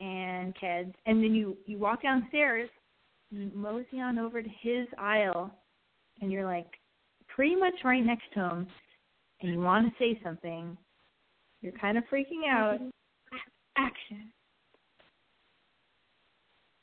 and 0.00 0.54
kids, 0.54 0.94
and 1.06 1.22
then 1.22 1.34
you 1.34 1.56
you 1.66 1.78
walk 1.78 2.02
downstairs, 2.02 2.70
you 3.30 3.50
mosey 3.54 4.00
on 4.00 4.18
over 4.18 4.42
to 4.42 4.48
his 4.62 4.86
aisle, 4.96 5.50
and 6.20 6.30
you're 6.30 6.44
like 6.44 6.68
pretty 7.28 7.56
much 7.56 7.74
right 7.84 8.04
next 8.04 8.24
to 8.34 8.40
him, 8.40 8.66
and 9.40 9.52
you 9.52 9.60
want 9.60 9.86
to 9.86 9.92
say 9.98 10.20
something. 10.22 10.76
You're 11.60 11.72
kind 11.72 11.98
of 11.98 12.04
freaking 12.12 12.48
out. 12.48 12.78
Action. 13.78 14.32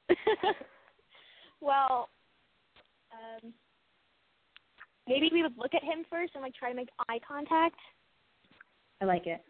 well, 1.61 2.09
um, 3.11 3.53
maybe 5.07 5.29
we 5.31 5.43
would 5.43 5.57
look 5.57 5.73
at 5.73 5.83
him 5.83 6.05
first 6.09 6.33
and 6.35 6.41
like 6.41 6.53
try 6.53 6.69
to 6.69 6.75
make 6.75 6.89
eye 7.09 7.19
contact 7.27 7.77
I 9.01 9.05
like 9.05 9.27
it. 9.27 9.41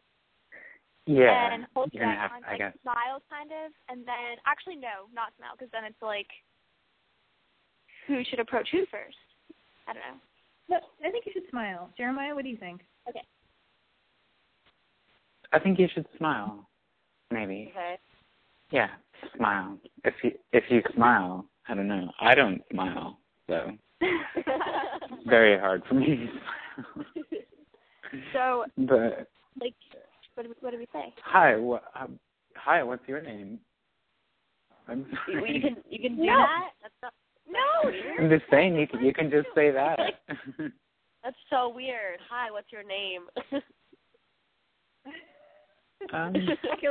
Yeah, 1.07 1.53
and 1.53 1.67
hold 1.75 1.89
you're 1.93 2.03
gonna 2.03 2.15
that 2.15 2.31
have, 2.31 2.31
on, 2.31 2.59
like 2.59 2.73
smile 2.81 3.21
kind 3.29 3.51
of, 3.51 3.71
and 3.89 4.01
then 4.07 4.41
actually 4.47 4.75
no, 4.75 5.05
not 5.13 5.33
smile 5.37 5.51
because 5.57 5.69
then 5.71 5.83
it's 5.85 6.01
like 6.01 6.27
who 8.07 8.23
should 8.29 8.39
approach 8.39 8.67
who 8.71 8.85
first. 8.89 9.17
I 9.87 9.93
don't 9.93 10.01
know. 10.01 10.17
No, 10.67 11.07
I 11.07 11.11
think 11.11 11.27
you 11.27 11.31
should 11.31 11.47
smile. 11.51 11.91
Jeremiah, 11.95 12.33
what 12.33 12.43
do 12.43 12.49
you 12.49 12.57
think? 12.57 12.81
Okay. 13.07 13.21
I 15.53 15.59
think 15.59 15.77
you 15.77 15.87
should 15.93 16.07
smile. 16.17 16.67
Maybe. 17.35 17.67
Okay. 17.71 17.97
Yeah, 18.71 18.87
smile. 19.35 19.77
If 20.05 20.13
you 20.23 20.31
if 20.53 20.63
you 20.69 20.81
smile, 20.95 21.45
I 21.67 21.75
don't 21.75 21.87
know. 21.89 22.09
I 22.21 22.33
don't 22.33 22.61
smile, 22.71 23.19
so 23.47 23.71
very 25.27 25.59
hard 25.59 25.83
for 25.87 25.95
me 25.95 26.15
to 26.15 26.27
smile. 26.27 27.05
so 28.33 28.65
but 28.77 29.27
like, 29.59 29.73
what 30.35 30.43
do 30.43 30.49
we, 30.49 30.55
what 30.61 30.71
do 30.71 30.77
we 30.77 30.87
say? 30.93 31.13
hi, 31.23 31.57
what? 31.57 31.83
Um, 31.99 32.17
hi, 32.55 32.81
what's 32.83 33.05
your 33.07 33.21
name? 33.21 33.59
I'm 34.87 35.05
You, 35.27 35.39
sorry. 35.39 35.55
you 35.55 35.61
can 35.61 35.75
you 35.89 35.99
can 35.99 36.15
do 36.15 36.23
No. 36.23 36.37
that. 36.37 36.69
That's 36.81 36.93
not, 37.03 37.13
No. 37.51 37.91
I'm 38.23 38.29
just 38.29 38.49
saying 38.49 38.75
you 38.77 38.87
can 38.87 39.03
you 39.03 39.13
can 39.13 39.29
just 39.29 39.47
say 39.53 39.71
that. 39.71 39.99
that's 41.23 41.35
so 41.49 41.67
weird. 41.67 42.19
Hi, 42.29 42.49
what's 42.49 42.71
your 42.71 42.83
name? 42.83 43.23
um, 46.13 46.33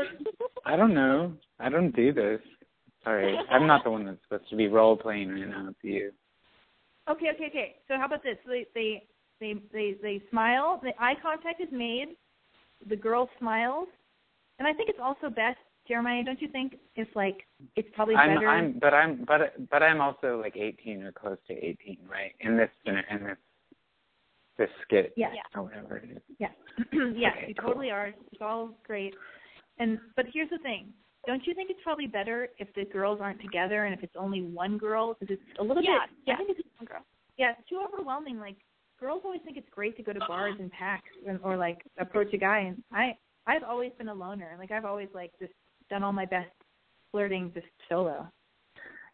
I 0.66 0.76
don't 0.76 0.94
know. 0.94 1.32
I 1.59 1.68
don't 1.68 1.94
do 1.94 2.12
this. 2.12 2.40
Sorry, 3.02 3.36
I'm 3.51 3.66
not 3.66 3.85
the 3.85 3.90
one 3.90 4.06
that's 4.06 4.18
supposed 4.22 4.48
to 4.51 4.56
be 4.56 4.66
role 4.68 4.97
playing 4.97 5.31
right 5.31 5.48
now. 5.48 5.68
It's 5.68 5.78
you. 5.82 6.10
Okay, 7.09 7.26
okay, 7.35 7.47
okay. 7.48 7.74
So 7.86 7.94
how 7.98 8.06
about 8.06 8.22
this? 8.22 8.36
They 8.47 8.66
they 8.74 9.02
they 9.40 9.55
they 9.72 9.97
they 10.02 10.22
smile. 10.31 10.81
The 10.82 10.93
eye 10.98 11.14
contact 11.22 11.60
is 11.60 11.68
made. 11.70 12.16
The 12.89 12.97
girl 12.97 13.28
smiles, 13.39 13.89
and 14.59 14.66
I 14.66 14.72
think 14.72 14.89
it's 14.89 14.98
also 15.02 15.28
best 15.28 15.59
Jeremiah, 15.86 16.24
don't 16.24 16.40
you 16.40 16.48
think 16.48 16.76
it's 16.97 17.10
like 17.14 17.47
it's 17.76 17.89
probably 17.94 18.14
better. 18.14 18.48
I'm, 18.48 18.78
better? 18.78 18.97
I'm, 18.97 19.24
but 19.26 19.35
I'm, 19.35 19.51
but, 19.59 19.70
but 19.70 19.82
I'm 19.82 20.01
also 20.01 20.40
like 20.40 20.56
18 20.56 21.02
or 21.02 21.12
close 21.12 21.36
to 21.48 21.52
18, 21.52 21.98
right? 22.09 22.32
In 22.40 22.56
this, 22.56 22.70
in 22.86 22.94
this, 23.24 23.36
this 24.59 24.70
skit, 24.82 25.12
Yes. 25.16 25.35
or 25.55 25.62
whatever 25.64 25.97
it 25.98 26.10
is. 26.10 26.22
Yes. 26.39 26.52
yes, 26.93 27.32
Okay, 27.36 27.48
you 27.48 27.55
cool. 27.55 27.68
totally 27.70 27.90
are. 27.90 28.09
It's 28.32 28.40
all 28.40 28.70
great. 28.86 29.14
And 29.78 29.98
but 30.16 30.26
here's 30.32 30.51
the 30.51 30.59
thing. 30.59 30.89
Don't 31.26 31.44
you 31.47 31.55
think 31.55 31.70
it's 31.70 31.81
probably 31.82 32.06
better 32.06 32.48
if 32.59 32.68
the 32.74 32.85
girls 32.85 33.18
aren't 33.20 33.40
together 33.40 33.85
and 33.86 33.94
if 33.94 34.02
it's 34.05 34.14
only 34.16 34.43
one 34.43 34.76
girl 34.78 35.14
because 35.18 35.35
it's 35.39 35.59
a 35.59 35.62
little 35.62 35.82
Yeah, 35.82 36.01
bit 36.06 36.16
yeah. 36.26 36.35
I 36.35 36.36
think 36.36 36.51
it's 36.51 36.60
one 36.78 36.86
girl. 36.86 37.01
Yeah, 37.39 37.52
it's 37.59 37.68
too 37.68 37.82
overwhelming. 37.82 38.39
Like 38.39 38.56
girls 39.01 39.22
always 39.24 39.40
think 39.44 39.56
it's 39.56 39.68
great 39.70 39.97
to 39.97 40.02
go 40.02 40.12
to 40.12 40.20
bars 40.20 40.55
and 40.60 40.70
packs 40.70 41.09
and, 41.26 41.40
or 41.43 41.56
like 41.56 41.78
approach 41.98 42.32
a 42.35 42.36
guy 42.39 42.60
and 42.60 42.82
I 42.93 43.16
I've 43.47 43.62
always 43.64 43.90
been 43.98 44.09
a 44.09 44.14
loner. 44.14 44.55
Like 44.59 44.70
I've 44.70 44.85
always 44.85 45.09
like 45.14 45.32
just 45.40 45.52
done 45.90 46.02
all 46.05 46.12
my 46.12 46.26
best 46.26 46.51
flirting 47.10 47.51
just 47.55 47.66
solo. 47.89 48.28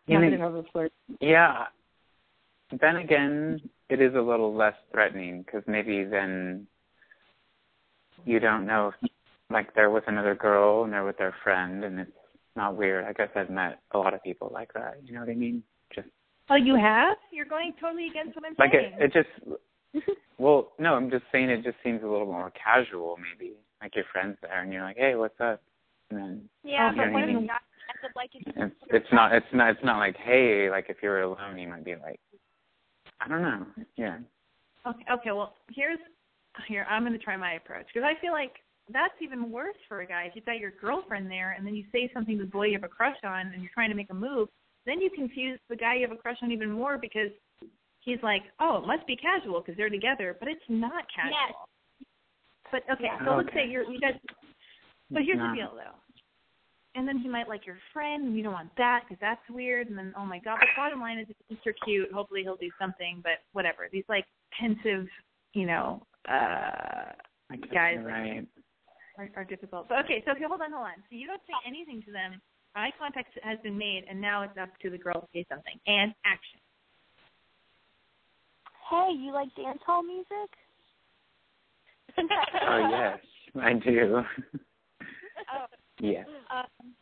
You 0.06 0.14
Not 0.14 0.20
mean- 0.22 0.30
that 0.32 0.40
I've 0.40 0.46
ever 0.54 0.62
flirted. 0.72 0.92
Yeah. 1.20 1.66
Then 2.80 2.96
again, 2.96 3.60
it 3.90 4.00
is 4.00 4.14
a 4.14 4.20
little 4.20 4.54
less 4.54 4.74
threatening 4.92 5.42
because 5.42 5.62
maybe 5.66 6.04
then 6.04 6.66
you 8.24 8.38
don't 8.40 8.66
know 8.66 8.92
if, 9.02 9.10
like 9.50 9.74
they're 9.74 9.90
with 9.90 10.04
another 10.06 10.34
girl 10.34 10.84
and 10.84 10.92
they're 10.92 11.04
with 11.04 11.18
their 11.18 11.34
friend 11.42 11.84
and 11.84 12.00
it's 12.00 12.10
not 12.56 12.76
weird. 12.76 13.04
I 13.04 13.12
guess 13.12 13.28
I've 13.34 13.50
met 13.50 13.80
a 13.92 13.98
lot 13.98 14.14
of 14.14 14.22
people 14.22 14.50
like 14.52 14.72
that. 14.74 14.96
You 15.04 15.14
know 15.14 15.20
what 15.20 15.28
I 15.28 15.34
mean? 15.34 15.62
Just 15.94 16.08
Oh, 16.50 16.56
you 16.56 16.74
have? 16.74 17.16
You're 17.32 17.46
going 17.46 17.72
totally 17.80 18.08
against 18.08 18.34
what 18.36 18.44
I'm 18.44 18.54
like 18.58 18.72
saying. 18.72 18.92
it, 18.98 19.04
it 19.04 19.12
just. 19.12 20.08
Well, 20.38 20.72
no, 20.78 20.94
I'm 20.94 21.10
just 21.10 21.24
saying 21.30 21.50
it 21.50 21.62
just 21.62 21.76
seems 21.84 22.02
a 22.02 22.06
little 22.06 22.24
more 22.24 22.50
casual, 22.56 23.18
maybe. 23.20 23.52
Like 23.82 23.94
your 23.94 24.06
friends 24.10 24.38
there, 24.40 24.62
and 24.62 24.72
you're 24.72 24.82
like, 24.82 24.96
"Hey, 24.96 25.14
what's 25.14 25.38
up?" 25.38 25.60
And 26.08 26.18
then 26.18 26.48
Yeah, 26.64 26.92
but 26.96 27.12
what 27.12 27.28
You 27.28 27.34
know 27.34 27.40
the 27.40 27.46
what 27.46 27.50
I 27.52 28.26
guy 28.26 28.62
ends 28.62 28.72
up 28.72 28.80
it's 28.88 29.04
it's 29.04 29.12
not 29.12 29.34
it's 29.34 29.46
not 29.52 29.70
it's 29.70 29.84
not 29.84 29.98
like, 29.98 30.16
"Hey," 30.16 30.70
like 30.70 30.86
if 30.88 30.96
you 31.02 31.10
were 31.10 31.20
alone, 31.20 31.58
you 31.58 31.68
might 31.68 31.84
be 31.84 31.94
like, 31.96 32.20
I 33.20 33.28
don't 33.28 33.42
know, 33.42 33.66
yeah. 33.96 34.18
Okay, 34.86 35.04
okay. 35.12 35.32
Well, 35.32 35.54
here's 35.74 35.98
here. 36.66 36.86
I'm 36.88 37.02
going 37.02 37.12
to 37.12 37.18
try 37.18 37.36
my 37.36 37.54
approach 37.54 37.86
because 37.92 38.06
I 38.06 38.18
feel 38.20 38.32
like 38.32 38.52
that's 38.92 39.14
even 39.20 39.50
worse 39.52 39.76
for 39.88 40.00
a 40.00 40.06
guy. 40.06 40.24
If 40.24 40.34
you've 40.34 40.46
got 40.46 40.58
your 40.58 40.72
girlfriend 40.80 41.30
there 41.30 41.54
and 41.56 41.66
then 41.66 41.74
you 41.74 41.84
say 41.92 42.10
something 42.14 42.38
to 42.38 42.44
the 42.44 42.50
boy 42.50 42.66
you 42.66 42.72
have 42.74 42.84
a 42.84 42.88
crush 42.88 43.16
on 43.24 43.48
and 43.52 43.62
you're 43.62 43.70
trying 43.74 43.90
to 43.90 43.94
make 43.96 44.10
a 44.10 44.14
move, 44.14 44.48
then 44.86 45.00
you 45.00 45.10
confuse 45.10 45.58
the 45.68 45.76
guy 45.76 45.96
you 45.96 46.02
have 46.08 46.16
a 46.16 46.20
crush 46.20 46.38
on 46.42 46.50
even 46.50 46.70
more 46.70 46.96
because 46.98 47.30
he's 48.00 48.18
like, 48.22 48.42
oh, 48.58 48.78
it 48.82 48.86
must 48.86 49.06
be 49.06 49.16
casual 49.16 49.60
because 49.60 49.76
they're 49.76 49.90
together, 49.90 50.36
but 50.40 50.48
it's 50.48 50.64
not 50.68 51.04
casual. 51.14 51.36
Yes. 51.36 52.08
But 52.72 52.82
okay, 52.90 53.04
Yeah. 53.04 53.24
so 53.24 53.36
let's 53.36 53.52
say 53.52 53.68
you're 53.68 53.84
you 53.84 54.00
guys. 54.00 54.14
But 55.10 55.22
here's 55.24 55.38
No. 55.38 55.50
the 55.50 55.56
deal 55.56 55.72
though. 55.74 55.99
And 56.96 57.06
then 57.06 57.18
he 57.18 57.28
might 57.28 57.48
like 57.48 57.66
your 57.66 57.78
friend, 57.92 58.26
and 58.26 58.36
you 58.36 58.42
don't 58.42 58.52
want 58.52 58.70
that 58.76 59.04
because 59.04 59.20
that's 59.20 59.40
weird. 59.48 59.88
And 59.88 59.96
then, 59.96 60.12
oh 60.18 60.24
my 60.24 60.38
god! 60.40 60.58
But 60.58 60.68
bottom 60.76 61.00
line 61.00 61.18
is, 61.18 61.26
if 61.28 61.36
he's 61.48 61.58
super 61.62 61.76
cute, 61.84 62.12
hopefully 62.12 62.42
he'll 62.42 62.56
do 62.56 62.70
something. 62.80 63.20
But 63.22 63.44
whatever. 63.52 63.88
These 63.92 64.04
like 64.08 64.24
pensive, 64.58 65.06
you 65.54 65.66
know, 65.66 66.02
uh 66.28 67.12
Guys, 67.72 67.94
you're 67.94 68.04
right. 68.06 68.46
are, 69.18 69.30
are 69.36 69.44
difficult. 69.44 69.88
But 69.88 70.04
okay, 70.04 70.22
so 70.24 70.32
okay, 70.32 70.44
hold 70.46 70.60
on, 70.60 70.72
hold 70.72 70.86
on. 70.86 70.98
So 71.10 71.16
you 71.16 71.26
don't 71.26 71.42
say 71.46 71.54
anything 71.66 72.02
to 72.06 72.12
them. 72.12 72.40
Eye 72.76 72.90
contact 72.98 73.36
has 73.42 73.58
been 73.62 73.76
made, 73.76 74.04
and 74.08 74.20
now 74.20 74.42
it's 74.42 74.56
up 74.60 74.68
to 74.82 74.90
the 74.90 74.98
girl 74.98 75.20
to 75.20 75.26
say 75.34 75.44
something. 75.48 75.74
And 75.86 76.14
action. 76.24 76.60
Hey, 78.88 79.10
you 79.18 79.32
like 79.32 79.48
dance 79.56 79.80
hall 79.86 80.02
music? 80.02 80.26
Oh 82.68 82.88
yes, 82.90 83.18
I 83.62 83.72
do. 83.74 84.22
Oh, 85.54 85.64
yes. 86.00 86.26
um, 86.50 86.94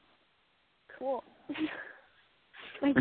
cool. 0.99 1.25
My 2.83 2.89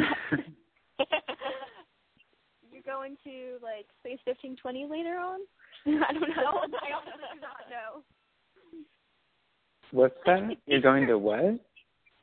You're 2.71 2.81
going 2.85 3.17
to 3.23 3.57
like 3.61 3.85
Space 3.99 4.19
fifteen 4.25 4.55
twenty 4.55 4.85
later 4.89 5.17
on? 5.17 5.39
I 5.85 6.13
don't 6.13 6.21
know. 6.21 6.35
I 6.35 6.93
honestly 6.95 7.27
do 7.33 7.39
not 7.41 7.69
know. 7.69 8.01
What's 9.91 10.17
that? 10.25 10.57
You're 10.65 10.81
going 10.81 11.07
to 11.07 11.17
what? 11.17 11.59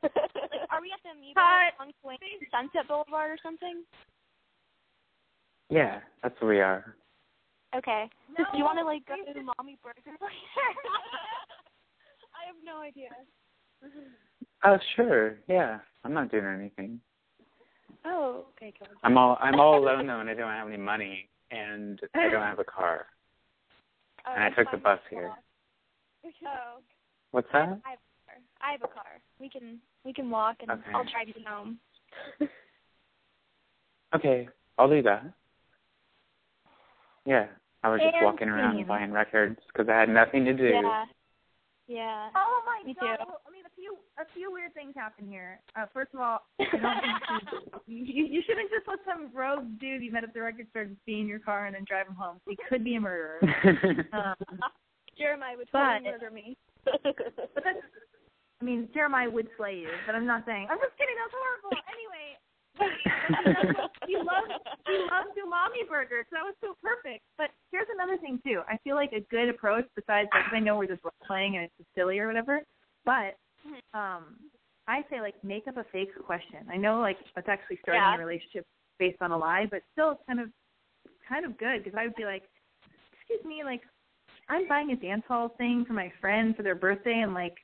are 0.03 0.81
we 0.81 0.91
at 0.93 1.01
the 1.01 1.09
Amoeba 1.17 1.33
Cut. 1.33 1.73
on 1.79 1.93
Sunset 2.51 2.87
Boulevard 2.87 3.31
or 3.31 3.37
something? 3.41 3.83
Yeah, 5.69 5.99
that's 6.21 6.39
where 6.41 6.49
we 6.51 6.59
are. 6.61 6.95
Okay. 7.75 8.05
Do 8.37 8.57
you 8.57 8.63
want 8.63 8.77
to 8.79 8.85
like 8.85 9.05
go 9.07 9.15
to 9.15 9.39
Umami 9.39 9.81
Burger 9.81 10.13
later? 10.21 10.69
I 12.37 12.45
have 12.47 12.59
no 12.63 12.79
idea. 12.81 13.09
Oh 14.63 14.77
sure, 14.95 15.37
yeah. 15.47 15.79
I'm 16.03 16.13
not 16.13 16.31
doing 16.31 16.45
anything. 16.45 16.99
Oh, 18.05 18.45
okay, 18.55 18.73
cool. 18.77 18.87
I'm 19.03 19.17
all 19.17 19.37
I'm 19.41 19.59
all 19.59 19.77
alone 19.77 20.07
though, 20.07 20.19
and 20.19 20.29
I 20.29 20.33
don't 20.33 20.49
have 20.51 20.67
any 20.67 20.77
money, 20.77 21.29
and 21.51 21.99
I 22.13 22.29
don't 22.29 22.41
have 22.41 22.59
a 22.59 22.63
car. 22.63 23.07
Oh, 24.27 24.33
And 24.35 24.43
I 24.43 24.49
took 24.49 24.71
the 24.71 24.77
fine. 24.77 24.81
bus 24.81 24.99
here. 25.09 25.31
Oh, 26.25 26.79
What's 27.31 27.47
I 27.53 27.59
that? 27.59 27.67
have, 27.69 27.79
I 27.85 27.91
have 27.91 27.99
a 27.99 28.25
car. 28.25 28.35
I 28.61 28.71
have 28.71 28.81
a 28.83 28.87
car. 28.87 29.21
We 29.39 29.49
can 29.49 29.79
we 30.03 30.13
can 30.13 30.29
walk 30.29 30.57
and 30.61 30.71
Okay. 30.71 30.91
I'll 30.93 31.03
drive 31.03 31.27
you 31.27 31.43
home. 31.45 31.79
Okay, 34.13 34.47
I'll 34.77 34.89
do 34.89 35.01
that. 35.01 35.25
Yeah, 37.25 37.47
I 37.83 37.89
was 37.89 37.99
just 38.01 38.15
And 38.15 38.23
walking 38.23 38.47
around 38.47 38.87
buying 38.87 39.11
records 39.11 39.59
because 39.67 39.89
I 39.89 39.99
had 39.99 40.09
nothing 40.09 40.45
to 40.45 40.53
do. 40.53 40.63
Yeah. 40.63 41.05
Yeah. 41.87 42.29
Oh 42.33 42.61
my 42.65 42.81
Me 42.85 42.93
god! 42.93 43.17
too. 43.17 43.33
Well, 43.87 43.97
I 43.97 44.25
mean, 44.25 44.25
a 44.25 44.25
few 44.25 44.25
a 44.25 44.25
few 44.33 44.51
weird 44.51 44.73
things 44.73 44.93
happen 44.95 45.27
here. 45.27 45.59
Uh, 45.75 45.85
first 45.93 46.13
of 46.13 46.19
all, 46.19 46.39
I 46.59 46.65
don't 46.71 47.01
think 47.01 47.83
you, 47.87 48.03
you 48.03 48.25
you 48.25 48.41
shouldn't 48.45 48.69
just 48.71 48.87
let 48.87 48.99
some 49.05 49.29
rogue 49.33 49.79
dude 49.79 50.01
you 50.03 50.11
met 50.11 50.23
at 50.23 50.33
the 50.33 50.41
record 50.41 50.67
store 50.71 50.85
just 50.85 51.03
be 51.05 51.19
in 51.19 51.27
your 51.27 51.39
car 51.39 51.65
and 51.65 51.75
then 51.75 51.85
drive 51.87 52.07
him 52.07 52.15
home. 52.15 52.39
He 52.47 52.57
could 52.69 52.83
be 52.83 52.95
a 52.95 53.01
murderer. 53.01 53.39
Um, 54.13 54.35
Jeremiah 55.17 55.55
would 55.57 55.69
But- 55.71 55.99
totally 56.03 56.11
murder 56.11 56.31
me. 56.31 56.57
but 56.85 57.63
that's, 57.63 57.79
I 58.61 58.63
mean, 58.65 58.89
Jeremiah 58.93 59.29
would 59.29 59.47
slay 59.57 59.75
you, 59.75 59.89
but 60.05 60.13
I'm 60.15 60.25
not 60.25 60.43
saying. 60.45 60.67
I'm 60.69 60.77
just 60.79 60.97
kidding. 60.97 61.15
That's 61.15 61.33
horrible. 61.33 61.71
Anyway, 61.87 62.35
he 64.07 64.15
loves 64.17 64.51
he 64.87 64.97
loves 65.07 65.31
umami 65.39 65.87
burgers. 65.89 66.25
That 66.31 66.43
was 66.43 66.55
so 66.61 66.75
perfect. 66.83 67.23
But 67.37 67.51
here's 67.71 67.87
another 67.95 68.17
thing 68.17 68.39
too. 68.45 68.61
I 68.67 68.77
feel 68.83 68.95
like 68.95 69.11
a 69.13 69.21
good 69.31 69.49
approach, 69.49 69.85
besides 69.95 70.29
like 70.33 70.43
'cause 70.45 70.53
I 70.53 70.59
know 70.59 70.77
we're 70.77 70.87
just 70.87 71.01
playing 71.25 71.55
and 71.55 71.65
it's 71.65 71.73
just 71.77 71.89
silly 71.95 72.19
or 72.19 72.27
whatever, 72.27 72.61
but 73.05 73.35
um, 73.93 74.37
I 74.87 75.01
say 75.09 75.21
like 75.21 75.35
make 75.43 75.67
up 75.67 75.77
a 75.77 75.85
fake 75.91 76.09
question. 76.25 76.59
I 76.71 76.77
know 76.77 76.99
like 76.99 77.17
it's 77.35 77.47
actually 77.47 77.79
starting 77.81 78.01
Yeah. 78.03 78.15
a 78.15 78.19
relationship 78.19 78.65
based 78.99 79.21
on 79.21 79.31
a 79.31 79.37
lie, 79.37 79.65
but 79.69 79.81
still 79.93 80.11
it's 80.11 80.21
kind 80.27 80.39
of 80.39 80.49
kind 81.27 81.45
of 81.45 81.57
good 81.57 81.83
because 81.83 81.97
I 81.97 82.05
would 82.05 82.15
be 82.15 82.25
like, 82.25 82.43
excuse 83.13 83.43
me, 83.45 83.63
like 83.63 83.81
I'm 84.49 84.67
buying 84.67 84.91
a 84.91 84.95
dance 84.95 85.23
hall 85.27 85.49
thing 85.57 85.85
for 85.87 85.93
my 85.93 86.11
friend 86.21 86.55
for 86.55 86.63
their 86.63 86.75
birthday, 86.75 87.21
and 87.21 87.33
like 87.33 87.55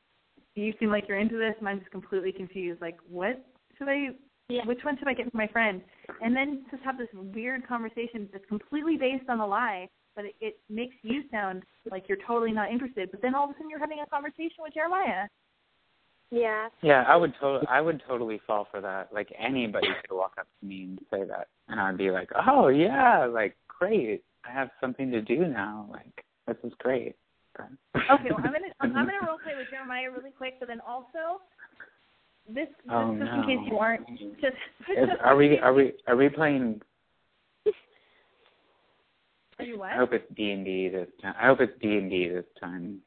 you 0.55 0.73
seem 0.79 0.89
like 0.89 1.07
you're 1.07 1.19
into 1.19 1.37
this, 1.37 1.53
and 1.59 1.69
I'm 1.69 1.79
just 1.79 1.91
completely 1.91 2.31
confused. 2.31 2.81
Like, 2.81 2.97
what 3.07 3.45
should 3.77 3.87
I? 3.87 4.09
Yeah. 4.49 4.65
Which 4.65 4.83
one 4.83 4.97
should 4.97 5.07
I 5.07 5.13
get 5.13 5.31
for 5.31 5.37
my 5.37 5.47
friend? 5.47 5.81
And 6.21 6.35
then 6.35 6.65
just 6.71 6.83
have 6.83 6.97
this 6.97 7.07
weird 7.13 7.65
conversation 7.67 8.27
that's 8.33 8.43
completely 8.49 8.97
based 8.97 9.29
on 9.29 9.39
a 9.39 9.47
lie, 9.47 9.87
but 10.13 10.25
it, 10.25 10.35
it 10.41 10.59
makes 10.69 10.95
you 11.03 11.23
sound 11.31 11.63
like 11.89 12.09
you're 12.09 12.17
totally 12.27 12.51
not 12.51 12.69
interested. 12.69 13.09
But 13.11 13.21
then 13.21 13.33
all 13.33 13.45
of 13.45 13.51
a 13.51 13.53
sudden 13.53 13.69
you're 13.69 13.79
having 13.79 13.99
a 14.05 14.09
conversation 14.09 14.59
with 14.59 14.73
Jeremiah. 14.73 15.27
Yeah. 16.31 16.69
Yeah, 16.81 17.03
I 17.07 17.17
would 17.17 17.33
totally, 17.39 17.67
I 17.69 17.81
would 17.81 18.01
totally 18.07 18.39
fall 18.47 18.67
for 18.71 18.79
that. 18.79 19.09
Like 19.13 19.27
anybody 19.37 19.87
could 20.01 20.15
walk 20.15 20.33
up 20.39 20.47
to 20.59 20.65
me 20.65 20.83
and 20.83 20.99
say 21.11 21.25
that, 21.27 21.47
and 21.67 21.79
I'd 21.79 21.97
be 21.97 22.09
like, 22.09 22.29
"Oh 22.47 22.69
yeah, 22.69 23.25
like 23.25 23.57
great. 23.67 24.23
I 24.45 24.51
have 24.51 24.69
something 24.79 25.11
to 25.11 25.21
do 25.21 25.45
now. 25.45 25.89
Like 25.91 26.23
this 26.47 26.55
is 26.63 26.73
great." 26.79 27.15
Okay, 27.59 28.29
well 28.29 28.37
I'm 28.37 28.53
gonna 28.53 28.71
I'm 28.79 28.93
gonna 28.93 29.11
role 29.27 29.37
play 29.43 29.53
with 29.57 29.69
Jeremiah 29.69 30.09
really 30.09 30.31
quick, 30.31 30.55
but 30.59 30.69
then 30.69 30.79
also 30.87 31.41
this 32.47 32.67
oh, 32.89 33.11
just, 33.11 33.21
Oh 33.21 33.25
just 33.25 33.31
no. 33.31 33.41
in 33.41 33.43
case 33.43 33.67
you 33.69 33.77
aren't 33.77 34.07
just 34.39 34.55
Is, 34.97 35.09
are 35.21 35.35
we 35.35 35.59
are 35.59 35.73
we 35.73 35.93
are 36.07 36.15
we 36.15 36.29
playing? 36.29 36.81
Are 39.59 39.65
you 39.65 39.77
what? 39.77 39.91
I 39.91 39.97
hope 39.97 40.13
it's 40.13 40.25
D 40.35 40.51
and 40.51 40.63
D 40.63 40.87
this 40.87 41.09
time. 41.21 41.35
I 41.39 41.47
hope 41.47 41.59
it's 41.59 41.73
D 41.81 41.97
and 41.97 42.09
D 42.09 42.29
this 42.29 42.45
time. 42.59 42.99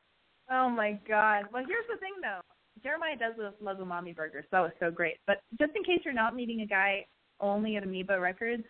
Oh 0.50 0.68
my 0.68 1.00
god. 1.08 1.46
Well, 1.52 1.64
here's 1.66 1.86
the 1.90 1.98
thing 1.98 2.12
though. 2.22 2.40
Jeremiah 2.84 3.16
does 3.16 3.32
love, 3.38 3.54
love 3.60 3.78
umami 3.78 4.14
burgers. 4.14 4.44
So 4.44 4.48
that 4.52 4.60
was 4.60 4.72
so 4.78 4.90
great. 4.90 5.16
But 5.26 5.40
just 5.58 5.72
in 5.74 5.82
case 5.82 6.00
you're 6.04 6.14
not 6.14 6.36
meeting 6.36 6.60
a 6.60 6.66
guy 6.66 7.06
only 7.40 7.76
at 7.76 7.82
Amoeba 7.82 8.20
Records, 8.20 8.62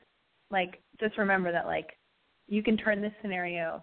like 0.51 0.81
just 1.01 1.19
remember 1.19 1.51
that 1.53 1.67
like 1.67 1.91
you 2.47 2.63
can 2.63 2.77
turn 2.77 3.03
this 3.03 3.13
scenario. 3.21 3.83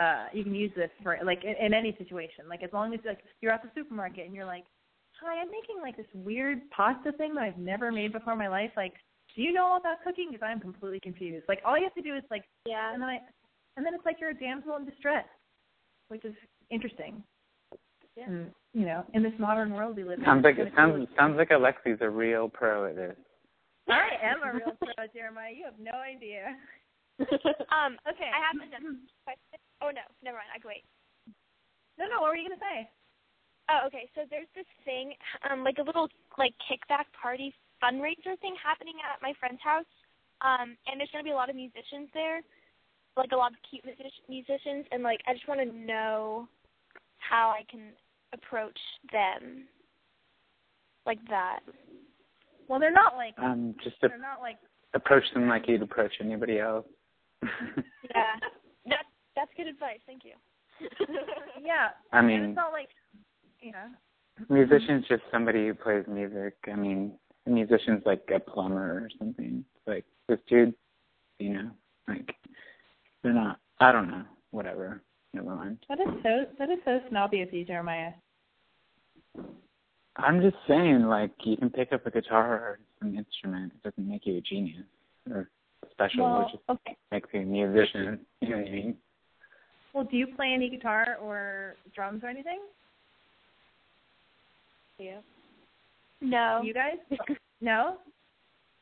Uh, 0.00 0.26
you 0.32 0.42
can 0.42 0.54
use 0.54 0.70
this 0.74 0.90
for 1.02 1.18
like 1.24 1.44
in, 1.44 1.54
in 1.64 1.74
any 1.74 1.94
situation. 1.98 2.48
Like 2.48 2.62
as 2.62 2.70
long 2.72 2.94
as 2.94 3.00
like 3.04 3.18
you're 3.40 3.52
at 3.52 3.62
the 3.62 3.70
supermarket 3.74 4.24
and 4.24 4.34
you're 4.34 4.46
like, 4.46 4.64
"Hi, 5.20 5.40
I'm 5.40 5.50
making 5.50 5.82
like 5.82 5.96
this 5.96 6.06
weird 6.14 6.58
pasta 6.70 7.12
thing 7.12 7.34
that 7.34 7.42
I've 7.42 7.58
never 7.58 7.92
made 7.92 8.12
before 8.12 8.32
in 8.32 8.38
my 8.38 8.48
life. 8.48 8.70
Like, 8.76 8.94
do 9.36 9.42
you 9.42 9.52
know 9.52 9.64
all 9.64 9.76
about 9.76 10.02
cooking? 10.02 10.28
Because 10.30 10.46
I'm 10.46 10.60
completely 10.60 11.00
confused. 11.00 11.44
Like 11.48 11.60
all 11.66 11.76
you 11.76 11.84
have 11.84 11.94
to 11.94 12.02
do 12.02 12.16
is 12.16 12.22
like 12.30 12.44
Yeah. 12.64 12.92
and 12.94 13.02
then 13.02 13.08
I, 13.10 13.18
and 13.76 13.84
then 13.84 13.92
it's 13.94 14.06
like 14.06 14.16
you're 14.20 14.30
a 14.30 14.34
damsel 14.34 14.76
in 14.76 14.86
distress, 14.86 15.26
which 16.08 16.24
is 16.24 16.34
interesting. 16.70 17.22
And 18.16 18.50
you 18.72 18.86
know, 18.86 19.04
in 19.12 19.22
this 19.22 19.32
modern 19.38 19.72
world 19.74 19.96
we 19.96 20.04
live 20.04 20.18
in. 20.18 20.24
Sounds 20.24 20.44
like 20.44 20.56
it 20.58 20.72
kinda 20.72 20.76
sounds 20.76 21.08
sounds 21.16 21.36
like 21.36 21.50
Alexi's 21.50 22.00
a 22.00 22.08
real 22.08 22.48
pro 22.48 22.86
at 22.88 22.96
this. 22.96 23.16
I 23.88 24.16
am 24.22 24.40
a 24.42 24.52
real 24.56 24.72
pro, 24.80 25.06
Jeremiah. 25.14 25.52
You 25.52 25.64
have 25.64 25.78
no 25.78 25.98
idea. 26.00 26.56
um, 27.20 28.00
Okay. 28.08 28.30
I 28.32 28.40
have 28.40 28.56
another 28.56 28.96
question. 29.24 29.60
Oh 29.82 29.90
no, 29.92 30.02
never 30.24 30.38
mind. 30.40 30.48
I 30.54 30.58
can 30.58 30.68
wait. 30.68 30.84
No, 31.98 32.08
no. 32.08 32.20
What 32.24 32.32
were 32.32 32.36
you 32.36 32.48
gonna 32.48 32.60
say? 32.60 32.88
Oh, 33.68 33.86
okay. 33.86 34.08
So 34.14 34.22
there's 34.30 34.48
this 34.56 34.68
thing, 34.84 35.12
um, 35.50 35.62
like 35.62 35.76
a 35.78 35.84
little 35.84 36.08
like 36.38 36.54
kickback 36.64 37.12
party 37.12 37.52
fundraiser 37.82 38.38
thing 38.40 38.56
happening 38.56 38.94
at 39.04 39.20
my 39.20 39.34
friend's 39.38 39.60
house. 39.62 39.88
Um, 40.40 40.74
and 40.88 40.96
there's 40.98 41.10
gonna 41.12 41.28
be 41.28 41.36
a 41.36 41.38
lot 41.38 41.50
of 41.50 41.56
musicians 41.56 42.08
there, 42.14 42.40
like 43.20 43.30
a 43.32 43.36
lot 43.36 43.52
of 43.52 43.58
cute 43.68 43.84
music- 43.84 44.24
musicians, 44.28 44.86
and 44.90 45.02
like 45.04 45.20
I 45.28 45.34
just 45.34 45.46
want 45.46 45.60
to 45.60 45.68
know 45.68 46.48
how 47.18 47.52
I 47.54 47.62
can 47.70 47.92
approach 48.32 48.78
them, 49.12 49.66
like 51.06 51.18
that. 51.28 51.60
Well, 52.68 52.80
they're 52.80 52.92
not 52.92 53.16
like 53.16 53.34
Um, 53.38 53.74
just 53.82 54.00
to 54.00 54.08
they're 54.08 54.18
not 54.18 54.40
like 54.40 54.58
approach 54.94 55.24
them 55.34 55.48
like 55.48 55.68
you'd 55.68 55.82
approach 55.82 56.12
anybody 56.20 56.58
else. 56.58 56.86
Yeah, 58.14 58.34
that's 58.84 59.08
that's 59.36 59.50
good 59.56 59.66
advice. 59.66 60.00
Thank 60.06 60.22
you. 60.24 60.32
yeah. 61.62 61.90
I 62.12 62.18
and 62.18 62.26
mean, 62.26 62.42
it's 62.42 62.56
not 62.56 62.72
like 62.72 62.88
yeah. 63.62 63.88
musician's 64.50 65.06
just 65.08 65.22
somebody 65.30 65.66
who 65.66 65.74
plays 65.74 66.04
music. 66.08 66.54
I 66.70 66.74
mean, 66.74 67.12
a 67.46 67.50
musician's 67.50 68.02
like 68.04 68.28
a 68.34 68.38
plumber 68.38 68.98
or 68.98 69.08
something. 69.18 69.64
It's 69.76 69.86
like 69.86 70.04
this 70.28 70.40
dude, 70.48 70.74
you 71.38 71.54
know, 71.54 71.70
like 72.08 72.34
they're 73.22 73.32
not. 73.32 73.58
I 73.80 73.92
don't 73.92 74.10
know. 74.10 74.24
Whatever. 74.50 75.02
Never 75.32 75.54
mind. 75.54 75.78
That 75.88 76.00
is 76.00 76.08
so 76.22 76.44
that 76.58 76.70
is 76.70 76.78
so 76.84 77.00
snobby 77.08 77.40
of 77.42 77.52
you, 77.52 77.64
Jeremiah. 77.64 78.12
I'm 80.16 80.42
just 80.42 80.56
saying, 80.68 81.04
like, 81.04 81.32
you 81.44 81.56
can 81.56 81.70
pick 81.70 81.92
up 81.92 82.06
a 82.06 82.10
guitar 82.10 82.54
or 82.54 82.78
some 82.98 83.16
instrument. 83.16 83.72
It 83.74 83.82
doesn't 83.82 84.08
make 84.08 84.26
you 84.26 84.36
a 84.36 84.40
genius 84.40 84.84
or 85.30 85.48
special. 85.90 86.24
Well, 86.24 86.40
it 86.42 86.52
just 86.52 86.62
okay. 86.68 86.96
makes 87.10 87.28
you 87.32 87.40
a 87.40 87.44
musician. 87.44 88.20
You 88.40 88.50
know 88.50 88.56
what 88.58 88.66
I 88.68 88.70
mean? 88.70 88.96
Well, 89.94 90.04
do 90.04 90.16
you 90.16 90.26
play 90.36 90.52
any 90.54 90.68
guitar 90.70 91.16
or 91.20 91.76
drums 91.94 92.22
or 92.24 92.28
anything? 92.28 92.60
Yeah. 94.98 95.20
No, 96.20 96.60
You 96.62 96.72
guys? 96.72 96.98
no. 97.60 97.96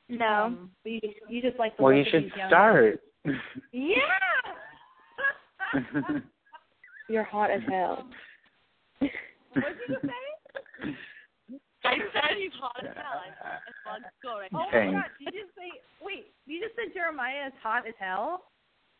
no. 0.09 0.27
Um, 0.27 0.71
but 0.83 0.93
you 0.93 1.01
just 1.01 1.15
you 1.29 1.41
just 1.41 1.59
like 1.59 1.77
the 1.77 1.83
Well, 1.83 1.97
look 1.97 2.07
you 2.07 2.11
should 2.11 2.31
start. 2.49 3.01
Yeah. 3.73 3.95
You're 7.09 7.25
hot 7.25 7.51
as 7.51 7.63
hell. 7.69 8.07
what 9.01 9.11
did 9.53 9.89
you 9.89 9.97
say? 10.03 10.30
I 11.85 11.97
said 12.13 12.37
he's 12.37 12.53
hot 12.61 12.77
as 12.85 12.93
hell. 12.95 13.25
I, 13.25 13.33
I 13.89 13.93
let's 14.05 14.15
go 14.23 14.39
right 14.39 14.51
Oh 14.53 14.69
my 14.71 14.93
god! 14.93 15.11
Did 15.19 15.35
you 15.35 15.45
just 15.49 15.55
say? 15.57 15.71
Wait, 16.03 16.29
you 16.47 16.61
just 16.61 16.77
said 16.77 16.93
Jeremiah 16.93 17.49
is 17.49 17.57
hot 17.63 17.87
as 17.89 17.95
hell? 17.99 18.45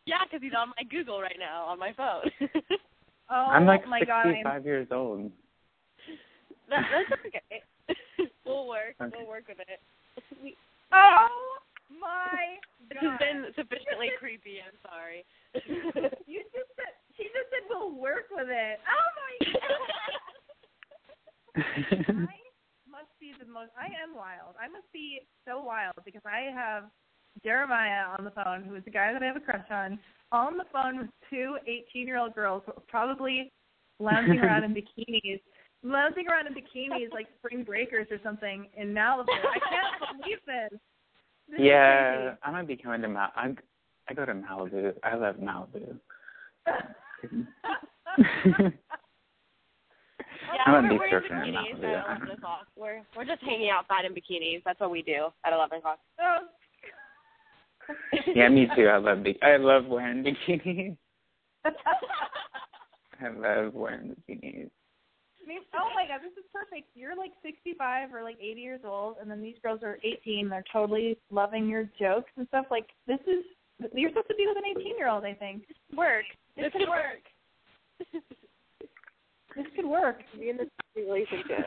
Yeah, 0.05 0.25
'cause 0.29 0.41
he's 0.41 0.53
on 0.57 0.73
my 0.75 0.83
Google 0.89 1.21
right 1.21 1.37
now 1.39 1.65
on 1.65 1.77
my 1.79 1.93
phone. 1.93 2.29
Oh 3.31 3.47
I'm 3.47 3.63
like 3.65 3.87
my 3.87 4.03
god! 4.03 4.27
I'm 4.27 4.43
65 4.43 4.65
years 4.65 4.87
old. 4.91 5.31
that, 6.67 6.83
that's 6.91 7.15
okay. 7.31 7.63
we'll 8.45 8.67
work. 8.67 8.99
Okay. 8.99 9.15
We'll 9.15 9.27
work 9.27 9.47
with 9.47 9.59
it. 9.63 9.79
We, 10.43 10.57
Oh 10.91 11.31
my 11.95 12.59
god! 12.91 12.91
this 12.91 12.99
has 12.99 13.19
been 13.23 13.41
sufficiently 13.55 14.11
creepy. 14.19 14.59
I'm 14.59 14.75
sorry. 14.83 15.23
You 16.27 16.43
just 16.51 16.75
said 16.75 16.91
she 17.15 17.23
just 17.31 17.47
said 17.55 17.63
we'll 17.71 17.95
work 17.95 18.27
with 18.35 18.51
it. 18.51 18.79
Oh 18.83 19.07
my 19.15 19.33
god! 19.47 20.30
I 21.57 22.39
must 22.89 23.11
be 23.19 23.33
the 23.39 23.51
most. 23.51 23.71
I 23.77 23.87
am 24.01 24.15
wild. 24.15 24.55
I 24.59 24.67
must 24.67 24.91
be 24.93 25.21
so 25.45 25.61
wild 25.61 25.95
because 26.05 26.21
I 26.25 26.51
have 26.53 26.85
Jeremiah 27.43 28.05
on 28.17 28.25
the 28.25 28.31
phone, 28.31 28.63
who 28.63 28.75
is 28.75 28.83
the 28.85 28.91
guy 28.91 29.13
that 29.13 29.23
I 29.23 29.25
have 29.25 29.37
a 29.37 29.39
crush 29.39 29.65
on, 29.69 29.99
on 30.31 30.57
the 30.57 30.65
phone 30.71 30.97
with 30.97 31.09
two 31.29 31.57
18-year-old 31.67 32.35
girls, 32.35 32.63
probably 32.87 33.51
lounging 33.99 34.39
around 34.39 34.63
in 34.63 34.73
bikinis, 34.73 35.41
lounging 35.83 36.27
around 36.27 36.47
in 36.47 36.53
bikinis 36.53 37.11
like 37.11 37.27
spring 37.39 37.63
breakers 37.63 38.07
or 38.11 38.17
something 38.23 38.67
in 38.77 38.93
Malibu. 38.93 39.29
I 39.29 39.59
can't 39.69 40.21
believe 40.21 40.37
this. 40.45 40.79
This 41.49 41.59
yeah, 41.59 42.35
I'm 42.43 42.53
gonna 42.53 42.65
be 42.65 42.77
coming 42.77 43.01
to 43.01 43.07
Mal. 43.07 43.29
I 43.35 43.55
I 44.07 44.13
go 44.13 44.25
to 44.25 44.33
Malibu. 44.33 44.93
I 45.03 45.15
love 45.15 45.37
Malibu. 45.37 45.97
crazy. 50.47 50.57
Yeah, 50.57 50.63
I'm 50.65 50.73
we're, 50.73 50.81
gonna 50.81 50.93
be 50.93 50.99
we're 50.99 51.05
in 51.05 51.23
surfing 51.23 51.47
in 51.47 51.53
bikinis 51.53 51.83
at 51.83 52.05
eleven 52.05 52.31
o'clock. 52.37 52.67
We're 52.75 53.01
we're 53.15 53.25
just 53.25 53.41
hanging 53.43 53.69
outside 53.69 54.05
in 54.05 54.13
bikinis. 54.13 54.61
That's 54.65 54.79
what 54.79 54.91
we 54.91 55.01
do 55.01 55.27
at 55.45 55.53
eleven 55.53 55.79
o'clock. 55.79 55.99
oh. 56.21 56.37
yeah, 58.35 58.47
me 58.49 58.67
too. 58.75 58.87
I 58.87 58.97
love 58.97 59.17
bik- 59.25 59.41
I 59.41 59.57
love 59.57 59.85
wearing 59.85 60.23
bikinis. 60.23 60.97
I 61.65 63.29
love 63.29 63.73
wearing 63.73 64.15
bikinis. 64.29 64.69
I 65.43 65.47
mean, 65.47 65.61
oh 65.75 65.89
my 65.95 66.05
god, 66.07 66.21
this 66.21 66.33
is 66.37 66.45
perfect. 66.53 66.87
You're 66.93 67.15
like 67.17 67.31
65 67.43 68.13
or 68.13 68.23
like 68.23 68.37
80 68.39 68.61
years 68.61 68.81
old, 68.85 69.15
and 69.19 69.29
then 69.29 69.41
these 69.41 69.55
girls 69.63 69.81
are 69.83 69.97
18. 70.03 70.49
They're 70.49 70.63
totally 70.71 71.17
loving 71.31 71.67
your 71.67 71.89
jokes 71.99 72.31
and 72.37 72.47
stuff. 72.47 72.67
Like 72.69 72.87
this 73.07 73.19
is 73.27 73.43
you're 73.93 74.11
supposed 74.11 74.27
to 74.27 74.35
be 74.35 74.45
with 74.47 74.57
an 74.57 74.63
18 74.79 74.97
year 74.97 75.09
old. 75.09 75.25
I 75.25 75.33
think 75.33 75.63
Work. 75.95 76.25
This 76.55 76.71
could 76.71 76.87
work. 76.89 77.25
This 79.55 79.65
could 79.75 79.85
work. 79.85 80.17
Be 80.39 80.49
in 80.49 80.57
this 80.57 80.67
relationship. 80.95 81.65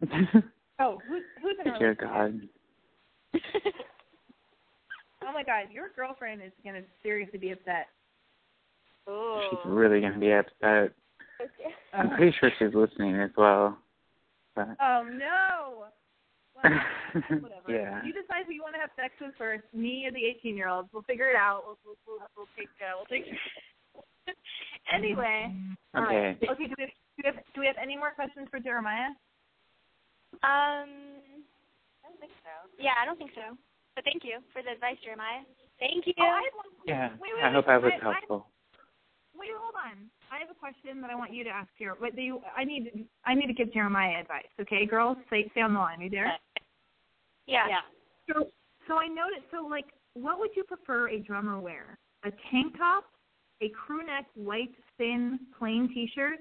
Oh, 0.80 0.98
who's 1.06 1.22
who's 1.40 1.54
in 1.64 1.70
a 1.72 1.78
Dear? 1.78 1.94
God. 1.94 2.40
Oh 5.24 5.32
my 5.32 5.44
god, 5.44 5.70
your 5.70 5.90
girlfriend 5.94 6.42
is 6.42 6.50
gonna 6.64 6.80
seriously 7.02 7.38
be 7.38 7.52
upset. 7.52 7.86
She's 9.06 9.58
really 9.66 10.00
gonna 10.00 10.18
be 10.18 10.32
upset. 10.32 10.92
I'm 11.94 12.10
Oh, 12.10 12.16
pretty 12.16 12.36
sure 12.40 12.50
she's 12.58 12.74
listening 12.74 13.14
as 13.20 13.30
well. 13.36 13.78
But 14.56 14.68
oh 14.80 15.04
no. 15.08 15.84
Well, 16.62 16.72
whatever. 17.40 17.68
yeah. 17.68 18.02
You 18.04 18.12
decide 18.12 18.46
who 18.46 18.52
you 18.52 18.62
want 18.62 18.74
to 18.74 18.80
have 18.80 18.90
sex 18.96 19.14
with 19.20 19.34
first, 19.38 19.62
me 19.72 20.06
or 20.06 20.10
the 20.10 20.24
18 20.24 20.56
year 20.56 20.68
olds. 20.68 20.88
We'll 20.92 21.02
figure 21.04 21.30
it 21.30 21.36
out. 21.36 21.62
We'll 21.66 21.78
we'll, 21.84 21.96
we'll, 22.08 22.18
we'll 22.36 22.46
take 22.58 22.68
uh, 22.82 22.96
we'll 22.96 23.06
take. 23.06 23.26
Anyway. 24.92 25.54
all 25.94 26.02
right. 26.02 26.36
Okay. 26.36 26.48
Okay. 26.50 26.66
Do 26.68 26.74
we 26.78 26.84
have, 26.84 26.90
do 26.90 27.18
we 27.18 27.24
have 27.26 27.36
do 27.54 27.60
we 27.60 27.66
have 27.66 27.76
any 27.80 27.96
more 27.96 28.12
questions 28.12 28.48
for 28.50 28.58
Jeremiah? 28.60 29.10
Um. 30.42 31.20
I 32.02 32.08
don't 32.08 32.20
think 32.20 32.32
so. 32.42 32.54
Yeah, 32.78 32.96
I 33.00 33.04
don't 33.06 33.18
think 33.18 33.32
so. 33.34 33.56
But 33.94 34.04
thank 34.04 34.24
you 34.24 34.40
for 34.52 34.62
the 34.62 34.72
advice, 34.72 34.96
Jeremiah. 35.04 35.44
Thank 35.78 36.06
you. 36.06 36.14
Oh, 36.18 36.24
I 36.24 36.48
one. 36.56 36.72
Yeah. 36.86 37.10
Wait, 37.20 37.32
wait, 37.36 37.42
I 37.42 37.48
wait. 37.48 37.54
hope 37.54 37.68
I 37.68 37.78
was 37.78 37.92
I- 37.92 38.08
I- 38.08 38.12
helpful. 38.14 38.46
Wait, 39.34 39.48
hold 39.56 39.74
on. 39.74 40.10
I 40.30 40.38
have 40.38 40.50
a 40.50 40.54
question 40.54 41.00
that 41.00 41.10
I 41.10 41.16
want 41.16 41.32
you 41.32 41.42
to 41.44 41.50
ask 41.50 41.68
here. 41.76 41.94
What 41.98 42.14
do 42.14 42.22
you? 42.22 42.40
I 42.56 42.64
need. 42.64 43.08
I 43.24 43.34
need 43.34 43.46
to 43.48 43.52
give 43.54 43.72
Jeremiah 43.72 44.20
advice. 44.20 44.48
Okay, 44.60 44.86
girls, 44.86 45.16
stay 45.26 45.48
stay 45.52 45.60
on 45.62 45.72
the 45.74 45.80
line. 45.80 46.00
Are 46.00 46.04
you 46.04 46.10
there? 46.10 46.32
Yeah. 47.46 47.66
yeah. 47.68 47.80
So, 48.28 48.48
so 48.86 48.94
I 48.98 49.08
noticed. 49.08 49.50
So, 49.50 49.66
like, 49.66 49.86
what 50.14 50.38
would 50.38 50.50
you 50.54 50.64
prefer 50.64 51.08
a 51.08 51.18
drummer 51.18 51.58
wear? 51.58 51.98
A 52.24 52.30
tank 52.50 52.78
top, 52.78 53.04
a 53.62 53.68
crew 53.70 54.04
neck 54.04 54.26
white 54.34 54.72
thin 54.98 55.38
plain 55.58 55.88
T-shirt, 55.94 56.40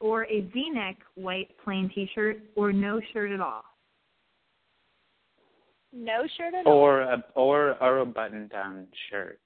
or 0.00 0.24
a 0.26 0.40
V-neck 0.52 0.96
white 1.14 1.50
plain 1.64 1.90
T-shirt, 1.94 2.38
or 2.56 2.72
no 2.72 3.00
shirt 3.12 3.32
at 3.32 3.40
all? 3.40 3.64
No 5.92 6.22
shirt 6.36 6.54
at 6.54 6.66
all. 6.66 6.72
Or 6.72 7.00
a 7.00 7.24
or 7.34 7.82
or 7.82 7.98
a 7.98 8.06
button 8.06 8.48
down 8.48 8.86
shirt. 9.10 9.40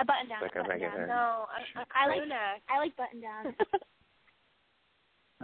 A 0.00 0.04
button 0.04 0.28
down. 0.28 0.42
Like 0.42 0.52
a 0.52 0.58
button 0.58 0.68
regular. 0.68 1.06
Down. 1.06 1.08
No, 1.08 1.44
I, 1.48 1.80
I, 1.80 2.04
I 2.04 2.08
like 2.08 2.28
I 2.68 2.78
like 2.78 2.96
button 2.96 3.20
down. 3.20 3.54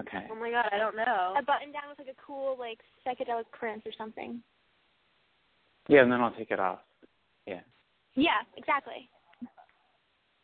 Okay. 0.01 0.27
Oh 0.31 0.37
my 0.37 0.51
god, 0.51 0.67
I 0.73 0.79
don't 0.79 0.97
know. 0.97 1.35
a 1.37 1.43
button 1.43 1.73
down 1.73 1.83
with 1.89 1.99
like 1.99 2.09
a 2.09 2.23
cool 2.25 2.57
like 2.59 2.79
psychedelic 3.05 3.51
print 3.51 3.83
or 3.85 3.93
something. 3.99 4.41
Yeah, 5.89 6.03
and 6.03 6.13
then 6.13 6.21
I'll 6.21 6.31
take 6.33 6.51
it 6.51 6.61
off. 6.61 6.81
Yeah. 7.47 7.61
Yeah, 8.15 8.45
exactly. 8.57 9.09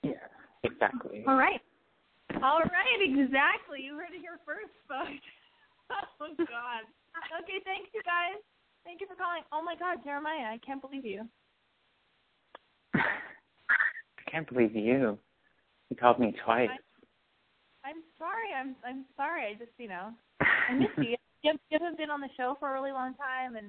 Yeah. 0.02 0.12
Exactly. 0.64 1.24
All 1.28 1.36
right. 1.36 1.60
All 2.42 2.60
right, 2.60 3.00
exactly. 3.00 3.84
You 3.84 3.96
heard 3.96 4.16
it 4.16 4.20
here 4.20 4.40
first, 4.44 4.72
folks. 4.88 5.22
oh 6.20 6.34
God. 6.36 6.82
Okay, 7.42 7.60
thanks 7.64 7.90
you 7.94 8.02
guys. 8.02 8.40
Thank 8.84 9.00
you 9.00 9.06
for 9.06 9.14
calling. 9.14 9.42
Oh 9.52 9.62
my 9.62 9.76
God, 9.76 10.02
Jeremiah, 10.04 10.52
I 10.52 10.58
can't 10.64 10.80
believe 10.80 11.04
you. 11.04 11.28
I 12.94 14.30
can't 14.30 14.48
believe 14.48 14.74
you. 14.74 15.18
You 15.90 15.96
called 15.96 16.18
me 16.18 16.34
twice. 16.44 16.70
I'm 17.84 18.02
sorry. 18.18 18.48
I'm 18.58 18.74
I'm 18.84 19.04
sorry. 19.16 19.46
I 19.46 19.52
just 19.52 19.72
you 19.78 19.88
know 19.88 20.10
I 20.40 20.74
miss 20.74 20.88
you. 20.98 21.16
You 21.44 21.52
haven't 21.72 21.98
been 21.98 22.08
on 22.08 22.22
the 22.22 22.30
show 22.38 22.56
for 22.58 22.70
a 22.70 22.72
really 22.72 22.90
long 22.90 23.12
time, 23.16 23.56
and 23.56 23.66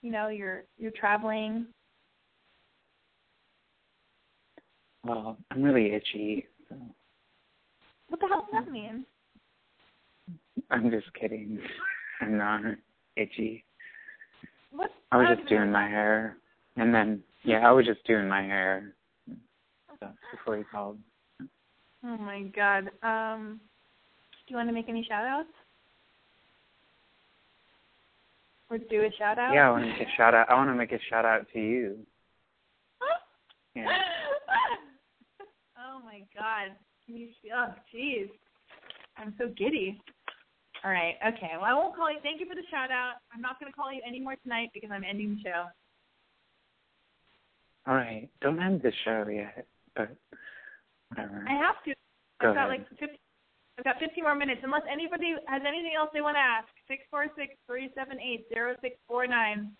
you 0.00 0.12
know 0.12 0.28
you're 0.28 0.62
you're 0.78 0.92
traveling. 0.92 1.66
Well, 5.04 5.36
I'm 5.50 5.62
really 5.62 5.92
itchy. 5.92 6.46
So. 6.68 6.76
What 8.08 8.20
the 8.20 8.26
hell 8.26 8.46
does 8.52 8.64
that 8.64 8.70
mean? 8.70 9.04
I'm 10.70 10.90
just 10.90 11.12
kidding. 11.14 11.58
I'm 12.20 12.36
not 12.36 12.62
itchy. 13.16 13.64
What? 14.72 14.90
I 15.10 15.16
was 15.16 15.36
just 15.36 15.48
doing 15.48 15.72
my 15.72 15.88
hair, 15.88 16.36
and 16.76 16.94
then 16.94 17.22
yeah, 17.42 17.66
I 17.66 17.72
was 17.72 17.86
just 17.86 18.04
doing 18.06 18.28
my 18.28 18.42
hair 18.42 18.94
stuff 19.96 20.12
before 20.30 20.58
he 20.58 20.64
called. 20.64 20.98
Oh 22.04 22.16
my 22.16 22.42
god. 22.54 22.90
Um, 23.02 23.60
do 24.46 24.52
you 24.52 24.56
want 24.56 24.68
to 24.68 24.72
make 24.72 24.88
any 24.88 25.04
shout 25.04 25.26
outs? 25.26 25.48
Or 28.70 28.78
do 28.78 29.02
a 29.02 29.10
shout 29.18 29.38
out? 29.38 29.52
Yeah, 29.52 29.68
I 29.68 29.70
want 29.72 29.84
to 29.84 29.90
make 29.90 30.00
a 30.00 30.10
shout 30.16 30.34
out. 30.34 30.48
I 30.48 30.54
want 30.54 30.70
to 30.70 30.74
make 30.74 30.92
a 30.92 31.00
shout 31.08 31.24
out 31.24 31.46
to 31.52 31.58
you. 31.58 31.98
Yeah. 33.74 33.86
My 36.10 36.22
god. 36.34 36.74
Can 37.06 37.16
you 37.16 37.28
oh 37.54 37.74
jeez. 37.94 38.28
I'm 39.16 39.34
so 39.38 39.48
giddy. 39.56 40.00
All 40.84 40.90
right, 40.90 41.14
okay. 41.26 41.52
Well 41.54 41.64
I 41.70 41.74
won't 41.74 41.94
call 41.94 42.10
you 42.10 42.18
thank 42.22 42.40
you 42.40 42.46
for 42.46 42.54
the 42.54 42.66
shout 42.70 42.90
out. 42.90 43.22
I'm 43.32 43.40
not 43.40 43.60
gonna 43.60 43.72
call 43.72 43.92
you 43.92 44.02
anymore 44.06 44.34
tonight 44.42 44.70
because 44.74 44.90
I'm 44.92 45.04
ending 45.04 45.36
the 45.38 45.50
show. 45.50 45.64
All 47.86 47.94
right, 47.94 48.28
don't 48.40 48.60
end 48.60 48.82
the 48.82 48.92
show 49.04 49.24
yet, 49.28 49.66
but 49.96 50.10
whatever. 51.08 51.44
I 51.48 51.52
have 51.54 51.76
to. 51.86 51.94
Go 52.40 52.50
I've 52.50 52.54
got 52.54 52.68
ahead. 52.68 52.80
like 52.80 52.88
50, 52.98 53.06
I've 53.78 53.84
got 53.84 53.98
15 53.98 54.24
more 54.24 54.34
minutes. 54.34 54.60
Unless 54.64 54.82
anybody 54.90 55.34
has 55.48 55.62
anything 55.66 55.92
else 55.98 56.10
they 56.12 56.20
want 56.20 56.36
to 56.36 56.40
ask, 56.40 56.68
six 56.88 57.02
four 57.10 57.26
six 57.36 57.54
three 57.66 57.90
seven 57.94 58.18
eight 58.20 58.46
zero 58.52 58.74
six 58.82 58.96
four 59.08 59.26
nine. 59.26 59.72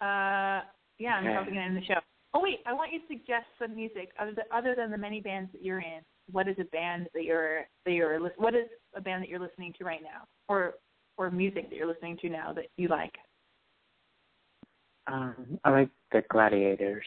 Uh, 0.00 0.60
yeah, 0.98 1.16
I'm 1.16 1.24
Okay. 1.24 1.34
probably 1.34 1.52
gonna 1.54 1.66
end 1.66 1.76
the 1.76 1.84
show. 1.84 2.00
Oh 2.34 2.40
wait, 2.42 2.60
I 2.66 2.72
want 2.72 2.92
you 2.92 3.00
to 3.00 3.06
suggest 3.08 3.46
some 3.58 3.74
music 3.76 4.10
other 4.18 4.32
than, 4.34 4.44
other 4.52 4.74
than 4.74 4.90
the 4.90 4.96
many 4.98 5.20
bands 5.20 5.50
that 5.52 5.62
you're 5.62 5.80
in. 5.80 6.00
What 6.30 6.48
is 6.48 6.56
a 6.58 6.64
band 6.64 7.08
that 7.14 7.24
you're 7.24 7.66
that 7.84 7.92
you're 7.92 8.18
what 8.36 8.54
is 8.54 8.66
a 8.94 9.00
band 9.00 9.22
that 9.22 9.28
you're 9.28 9.40
listening 9.40 9.74
to 9.78 9.84
right 9.84 10.02
now, 10.02 10.24
or 10.48 10.74
or 11.18 11.30
music 11.30 11.68
that 11.68 11.76
you're 11.76 11.86
listening 11.88 12.16
to 12.22 12.28
now 12.30 12.52
that 12.54 12.66
you 12.76 12.88
like? 12.88 13.12
Um, 15.08 15.58
I 15.64 15.70
like 15.70 15.90
the 16.12 16.22
Gladiators, 16.30 17.04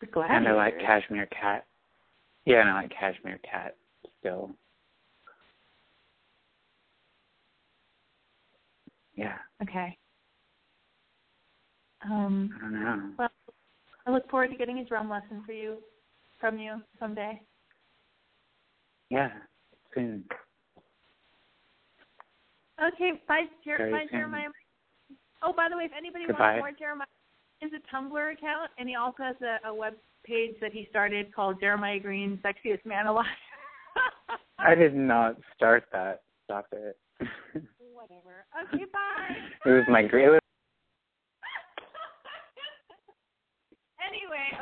The 0.00 0.06
Gladiators. 0.06 0.36
and 0.38 0.48
I 0.48 0.52
like 0.54 0.78
Cashmere 0.78 1.26
Cat. 1.26 1.66
Yeah, 2.46 2.60
and 2.60 2.70
I 2.70 2.82
like 2.82 2.92
Cashmere 2.98 3.40
Cat 3.42 3.76
still. 4.20 4.50
Yeah, 9.14 9.36
Okay. 9.62 9.98
Um, 12.04 12.50
I 12.56 12.60
don't 12.62 12.72
know. 12.74 13.10
well, 13.18 13.28
I 14.06 14.10
look 14.10 14.28
forward 14.30 14.50
to 14.50 14.56
getting 14.56 14.78
a 14.78 14.84
drum 14.84 15.10
lesson 15.10 15.42
for 15.44 15.52
you 15.52 15.78
from 16.40 16.58
you 16.58 16.80
someday. 16.98 17.40
Yeah, 19.10 19.30
soon. 19.94 20.24
Okay, 22.80 23.20
bye, 23.26 23.44
Jer- 23.64 23.90
bye. 23.90 24.04
Jeremiah. 24.10 24.48
Oh, 25.42 25.52
by 25.52 25.68
the 25.68 25.76
way, 25.76 25.84
if 25.84 25.92
anybody 25.96 26.26
Goodbye. 26.26 26.60
wants 26.60 26.60
more 26.60 26.72
Jeremiah, 26.78 27.06
is 27.60 27.70
a 27.72 27.94
Tumblr 27.94 28.32
account, 28.32 28.70
and 28.78 28.88
he 28.88 28.94
also 28.94 29.22
has 29.22 29.36
a, 29.42 29.68
a 29.68 29.74
web 29.74 29.94
page 30.24 30.54
that 30.60 30.72
he 30.72 30.86
started 30.90 31.34
called 31.34 31.60
Jeremiah 31.60 31.98
Green, 31.98 32.38
Sexiest 32.44 32.84
Man 32.84 33.06
Alive. 33.06 33.26
I 34.58 34.74
did 34.74 34.94
not 34.94 35.36
start 35.56 35.84
that. 35.92 36.22
Stop 36.44 36.66
it. 36.72 36.96
Whatever. 37.92 38.44
Okay, 38.72 38.84
bye. 38.92 39.70
it 39.70 39.72
was 39.72 39.84
my 39.88 40.02
great. 40.02 40.38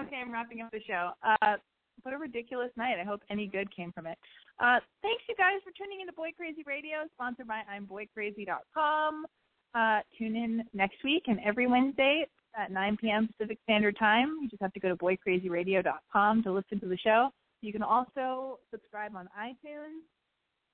Okay, 0.02 0.16
I'm 0.16 0.32
wrapping 0.32 0.60
up 0.60 0.70
the 0.70 0.80
show. 0.86 1.12
Uh, 1.22 1.56
what 2.02 2.14
a 2.14 2.18
ridiculous 2.18 2.70
night. 2.76 2.96
I 3.00 3.04
hope 3.04 3.22
any 3.30 3.46
good 3.46 3.74
came 3.74 3.92
from 3.92 4.06
it. 4.06 4.18
Uh, 4.60 4.80
thanks, 5.02 5.22
you 5.28 5.34
guys, 5.36 5.60
for 5.64 5.72
tuning 5.76 6.00
in 6.00 6.06
to 6.06 6.12
Boy 6.12 6.30
Crazy 6.36 6.62
Radio, 6.66 6.98
sponsored 7.14 7.48
by 7.48 7.62
I'mBoyCrazy.com. 7.74 9.26
Uh, 9.74 10.00
tune 10.18 10.36
in 10.36 10.64
next 10.72 11.02
week 11.04 11.24
and 11.26 11.38
every 11.44 11.66
Wednesday 11.66 12.26
at 12.56 12.70
9 12.70 12.96
p.m. 12.98 13.28
Pacific 13.28 13.58
Standard 13.64 13.98
Time. 13.98 14.38
You 14.40 14.48
just 14.48 14.62
have 14.62 14.72
to 14.72 14.80
go 14.80 14.88
to 14.88 14.96
BoyCrazyRadio.com 14.96 16.42
to 16.42 16.52
listen 16.52 16.80
to 16.80 16.86
the 16.86 16.96
show. 16.96 17.28
You 17.60 17.72
can 17.72 17.82
also 17.82 18.58
subscribe 18.70 19.14
on 19.16 19.28
iTunes. 19.38 20.00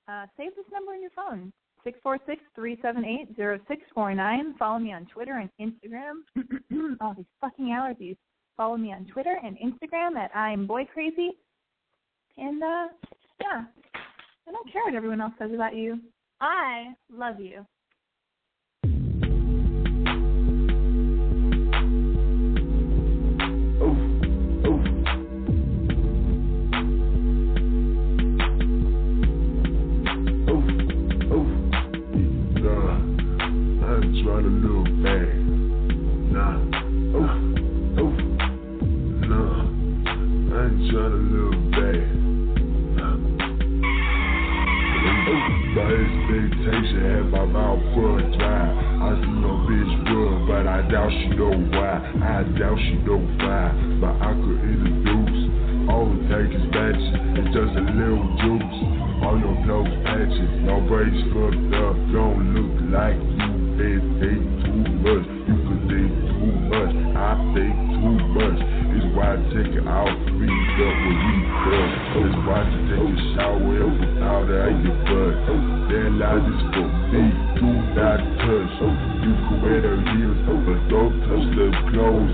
Uh, 0.07 0.27
save 0.37 0.55
this 0.55 0.65
number 0.71 0.93
in 0.93 1.01
your 1.01 1.11
phone, 1.11 1.51
646-378-0649. 2.57 4.57
Follow 4.57 4.79
me 4.79 4.93
on 4.93 5.05
Twitter 5.05 5.39
and 5.39 5.49
Instagram. 5.59 6.23
All 7.01 7.13
these 7.15 7.25
fucking 7.41 7.67
allergies. 7.67 8.17
Follow 8.57 8.77
me 8.77 8.93
on 8.93 9.05
Twitter 9.05 9.35
and 9.43 9.57
Instagram 9.57 10.15
at 10.15 10.35
I'm 10.35 10.67
Boy 10.67 10.85
Crazy. 10.93 11.31
And 12.37 12.61
uh, 12.61 12.87
yeah, 13.41 13.63
I 14.47 14.51
don't 14.51 14.71
care 14.71 14.83
what 14.85 14.95
everyone 14.95 15.21
else 15.21 15.33
says 15.39 15.51
about 15.53 15.75
you. 15.75 15.99
I 16.41 16.93
love 17.11 17.39
you. 17.39 17.65
Shower 74.03 74.11
and 74.11 74.11
put 74.11 74.19
powder 74.19 74.67
in 74.69 74.83
your 74.83 74.95
butt. 75.03 75.47
That 75.89 76.11
line 76.19 76.45
is 76.49 76.61
me, 77.11 77.23
do 77.59 77.69
not 77.95 78.19
touch. 78.39 78.75
You 79.23 79.33
can 79.33 79.61
wear 79.61 79.79
the 79.81 79.93
heels, 80.11 80.39
but 80.47 80.79
don't 80.89 81.15
touch 81.27 81.47
the 81.55 81.67
clothes. 81.91 82.33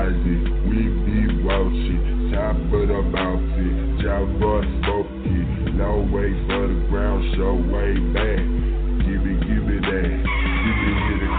Sun 0.00 0.12
rises, 0.12 0.42
we 0.68 0.88
be 1.04 1.44
watching. 1.44 2.32
Top 2.32 2.56
of 2.56 2.88
the 2.88 3.02
mountain, 3.10 3.98
Java 4.00 4.62
smoky. 4.80 5.40
No 5.74 6.06
way 6.12 6.30
for 6.46 6.68
the 6.68 6.86
ground, 6.88 7.24
show 7.36 7.54
way 7.54 7.98
back. 8.14 8.38
Give 9.02 9.20
me, 9.20 9.34
give 9.42 9.64
me 9.66 9.76
that. 9.82 10.06
Give 10.06 10.76
me, 10.78 10.92
get 10.94 11.20
it. 11.20 11.32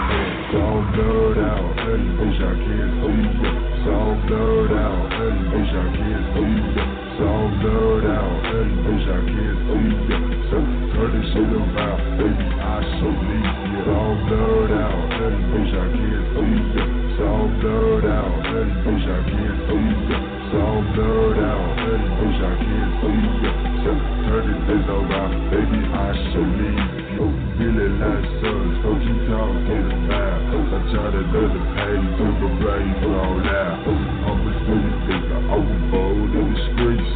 So 0.52 0.60
I'm 0.60 0.92
blurred 0.92 1.40
out, 1.40 1.76
bitch, 1.80 2.42
I 2.42 2.54
can't 2.60 2.92
see 3.02 3.24
ya. 3.40 3.52
So 3.86 3.92
I'm 3.92 4.28
blurred 4.28 4.74
out, 4.76 5.10
bitch, 5.48 5.72
I 5.72 5.88
can't 5.96 6.26
see 6.36 6.54
ya. 6.76 6.84
So 7.18 7.24
I'm 7.24 7.52
blurred 7.62 8.08
out, 8.12 8.36
bitch, 8.84 9.08
I 9.08 9.20
can't 9.32 9.60
see 9.72 9.90
ya. 10.12 10.18
So 10.52 10.58
turn 10.92 11.12
this 11.16 11.28
shit 11.32 11.52
around, 11.56 12.00
baby, 12.20 12.48
I 12.60 12.78
show 13.00 13.16
need 13.16 13.80
it 13.80 13.88
all 13.88 14.16
blurred 14.28 14.72
out, 14.76 15.08
bitch, 15.56 15.72
I 15.72 15.88
can't 15.96 16.26
see 16.36 16.80
ya. 16.80 16.91
All 17.22 17.48
blurred 17.62 18.06
out, 18.06 18.34
bitch, 18.82 19.06
I 19.06 19.20
can't 19.30 19.60
see 19.70 19.86
ya. 20.10 20.18
All 20.58 20.82
blurred 20.94 21.38
out, 21.38 21.78
bitch, 21.78 22.42
I 22.42 22.54
can't 22.58 22.94
see 22.98 23.22
ya. 23.46 23.52
So 23.82 23.92
turn 24.26 24.44
this 24.50 24.60
bitch 24.66 24.90
around, 24.90 25.34
baby, 25.54 25.82
I 25.86 26.10
show 26.34 26.42
need 26.42 27.02
you. 27.14 27.26
Feeling 27.62 28.02
like 28.02 28.26
suns, 28.42 28.76
don't 28.82 29.06
you 29.06 29.16
talking 29.30 29.86
about? 30.02 30.50
I 30.50 30.80
try 30.90 31.08
to 31.14 31.22
let 31.30 31.50
the 31.54 31.62
pain 31.78 32.02
to 32.18 32.26
the 32.42 32.50
rain 32.58 33.06
all 33.06 33.38
out. 33.38 33.86
I'm 33.86 34.42
a 34.42 34.52
silly 34.66 34.94
thinker, 35.06 35.42
overbold 35.46 36.34
in 36.42 36.48
the. 36.58 36.62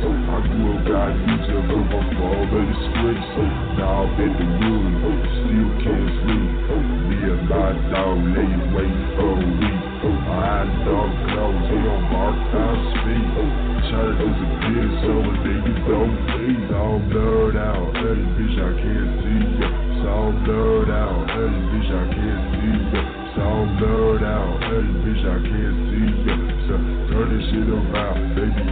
I 0.05 0.41
grew 0.45 0.75
up 0.75 0.85
got 0.85 1.15
future, 1.25 1.63
but 1.65 1.81
my 1.81 2.01
fall 2.19 2.45
in 2.45 2.65
the 2.67 2.77
streets. 2.91 3.29
Now 3.79 4.05
I'm 4.05 4.21
in 4.21 4.31
the 4.37 4.45
room, 4.59 5.01
still 5.33 5.71
can't 5.81 6.09
sleep. 6.21 6.51
Me 7.09 7.17
and 7.25 7.47
my 7.47 7.71
dog 7.89 8.19
lay 8.35 8.53
waiting 8.75 9.07
for 9.15 9.24
Try 14.25 14.33
to 14.33 14.41
disappear 14.41 14.89
so 15.05 15.13
a 15.21 15.33
nigga 15.45 15.73
don't 15.85 16.17
bleed. 16.25 16.73
All 16.73 16.99
blurred 16.99 17.57
out, 17.57 17.93
hey 17.93 18.17
bitch, 18.33 18.57
I 18.57 18.73
can't 18.73 19.11
see 19.21 19.61
ya. 19.61 19.69
It's 19.69 20.07
all 20.09 20.31
blurred 20.41 20.89
out, 20.89 21.29
hey 21.29 21.53
bitch, 21.69 21.91
I 21.93 22.05
can't 22.09 22.43
see 22.57 22.73
ya. 22.89 23.01
It's 23.05 23.37
all 23.37 23.65
blurred 23.77 24.23
out, 24.25 24.57
hey 24.65 24.81
bitch, 25.05 25.23
I 25.29 25.37
can't 25.45 25.77
see 25.93 26.09
ya. 26.25 26.35
So 26.65 26.73
turn 27.13 27.27
this 27.37 27.45
shit 27.53 27.69
around, 27.69 28.33
baby, 28.33 28.64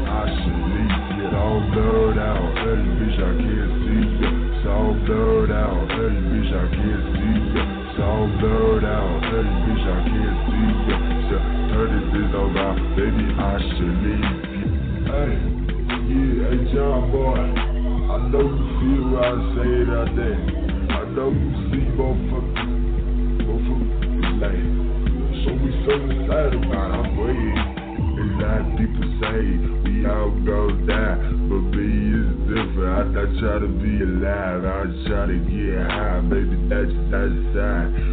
try 35.08 35.26
to 35.28 35.38
get 35.40 35.92
high, 35.92 36.22
baby, 36.22 36.58
that's 36.70 36.92
that's 37.12 37.56
uh, 37.58 38.13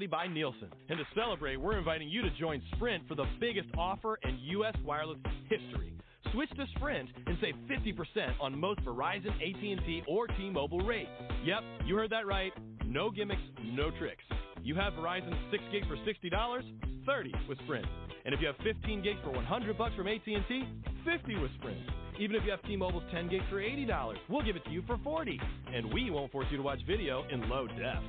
study 0.00 0.06
by 0.06 0.26
Nielsen. 0.26 0.70
And 0.88 0.98
to 0.98 1.04
celebrate, 1.14 1.60
we're 1.60 1.76
inviting 1.76 2.08
you 2.08 2.22
to 2.22 2.30
join 2.30 2.62
Sprint 2.74 3.06
for 3.06 3.14
the 3.14 3.26
biggest 3.38 3.68
offer 3.76 4.18
in 4.22 4.38
U.S. 4.52 4.74
wireless 4.82 5.18
history. 5.42 5.92
Switch 6.32 6.48
to 6.56 6.64
Sprint 6.76 7.10
and 7.26 7.36
save 7.42 7.54
50% 7.68 8.30
on 8.40 8.58
most 8.58 8.80
Verizon, 8.80 9.28
AT&T, 9.34 10.04
or 10.08 10.26
T-Mobile 10.26 10.80
rates. 10.80 11.10
Yep, 11.44 11.62
you 11.84 11.96
heard 11.96 12.08
that 12.10 12.26
right. 12.26 12.50
No 12.86 13.10
gimmicks, 13.10 13.42
no 13.62 13.90
tricks. 13.98 14.24
You 14.62 14.74
have 14.76 14.94
Verizon 14.94 15.34
6 15.50 15.62
gig 15.70 15.82
for 15.86 15.96
$60, 15.96 16.62
30 17.04 17.32
with 17.46 17.58
Sprint. 17.64 17.86
And 18.24 18.34
if 18.34 18.40
you 18.40 18.46
have 18.46 18.56
15 18.64 19.02
gigs 19.02 19.18
for 19.22 19.32
100 19.32 19.76
bucks 19.76 19.94
from 19.96 20.08
AT&T, 20.08 20.64
50 21.04 21.36
with 21.36 21.50
Sprint. 21.58 21.80
Even 22.18 22.36
if 22.36 22.44
you 22.44 22.50
have 22.52 22.62
T-Mobile's 22.62 23.04
10 23.12 23.28
gigs 23.28 23.44
for 23.50 23.56
$80, 23.56 24.14
we'll 24.30 24.44
give 24.44 24.56
it 24.56 24.64
to 24.64 24.70
you 24.70 24.82
for 24.86 24.96
40. 25.04 25.38
And 25.74 25.92
we 25.92 26.10
won't 26.10 26.32
force 26.32 26.46
you 26.50 26.56
to 26.56 26.62
watch 26.62 26.80
video 26.86 27.24
in 27.30 27.50
low 27.50 27.66
def. 27.66 28.02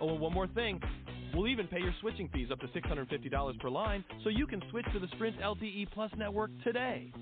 Oh, 0.00 0.10
and 0.10 0.20
one 0.20 0.32
more 0.32 0.46
thing. 0.48 0.80
We'll 1.34 1.48
even 1.48 1.66
pay 1.66 1.80
your 1.80 1.94
switching 2.00 2.28
fees 2.28 2.48
up 2.50 2.60
to 2.60 2.66
$650 2.68 3.60
per 3.60 3.68
line 3.68 4.04
so 4.22 4.30
you 4.30 4.46
can 4.46 4.62
switch 4.70 4.86
to 4.92 4.98
the 4.98 5.08
Sprint 5.14 5.38
LTE 5.40 5.90
Plus 5.92 6.10
network 6.16 6.50
today. 6.64 7.12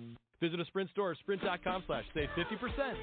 Visit 0.41 0.61
a 0.61 0.65
Sprint 0.67 0.91
store 0.91 1.11
or 1.11 1.15
sprint.com 1.15 1.85
slash 1.87 2.05
save 2.15 2.29
50%. 2.37 2.95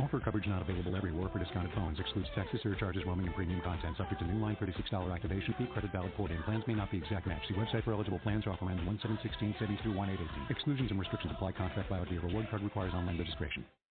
Offer 0.00 0.20
coverage 0.20 0.46
not 0.46 0.62
available 0.62 0.94
everywhere 0.94 1.28
for 1.32 1.40
discounted 1.40 1.72
phones. 1.74 1.98
Excludes 1.98 2.28
taxes, 2.34 2.60
surcharges, 2.62 3.02
roaming, 3.04 3.26
and 3.26 3.34
premium 3.34 3.60
content. 3.62 3.96
Subject 3.96 4.20
to 4.20 4.26
new 4.28 4.38
line 4.38 4.56
$36 4.62 5.12
activation 5.12 5.54
fee. 5.58 5.66
Credit 5.72 5.90
valid 5.92 6.14
port-in. 6.14 6.40
Plans 6.44 6.62
may 6.68 6.74
not 6.74 6.90
be 6.90 6.98
exact 6.98 7.26
match. 7.26 7.42
See 7.48 7.54
website 7.54 7.84
for 7.84 7.92
eligible 7.92 8.20
plans. 8.20 8.46
Or 8.46 8.50
offer 8.50 8.70
ends 8.70 8.84
1716 8.86 9.82
through 9.82 9.96
1818. 9.96 10.54
Exclusions 10.54 10.90
and 10.90 11.00
restrictions 11.00 11.32
apply. 11.34 11.52
Contract 11.52 11.88
valid 11.90 12.08
via 12.08 12.20
reward 12.20 12.46
card 12.48 12.62
requires 12.62 12.94
online 12.94 13.18
registration. 13.18 13.64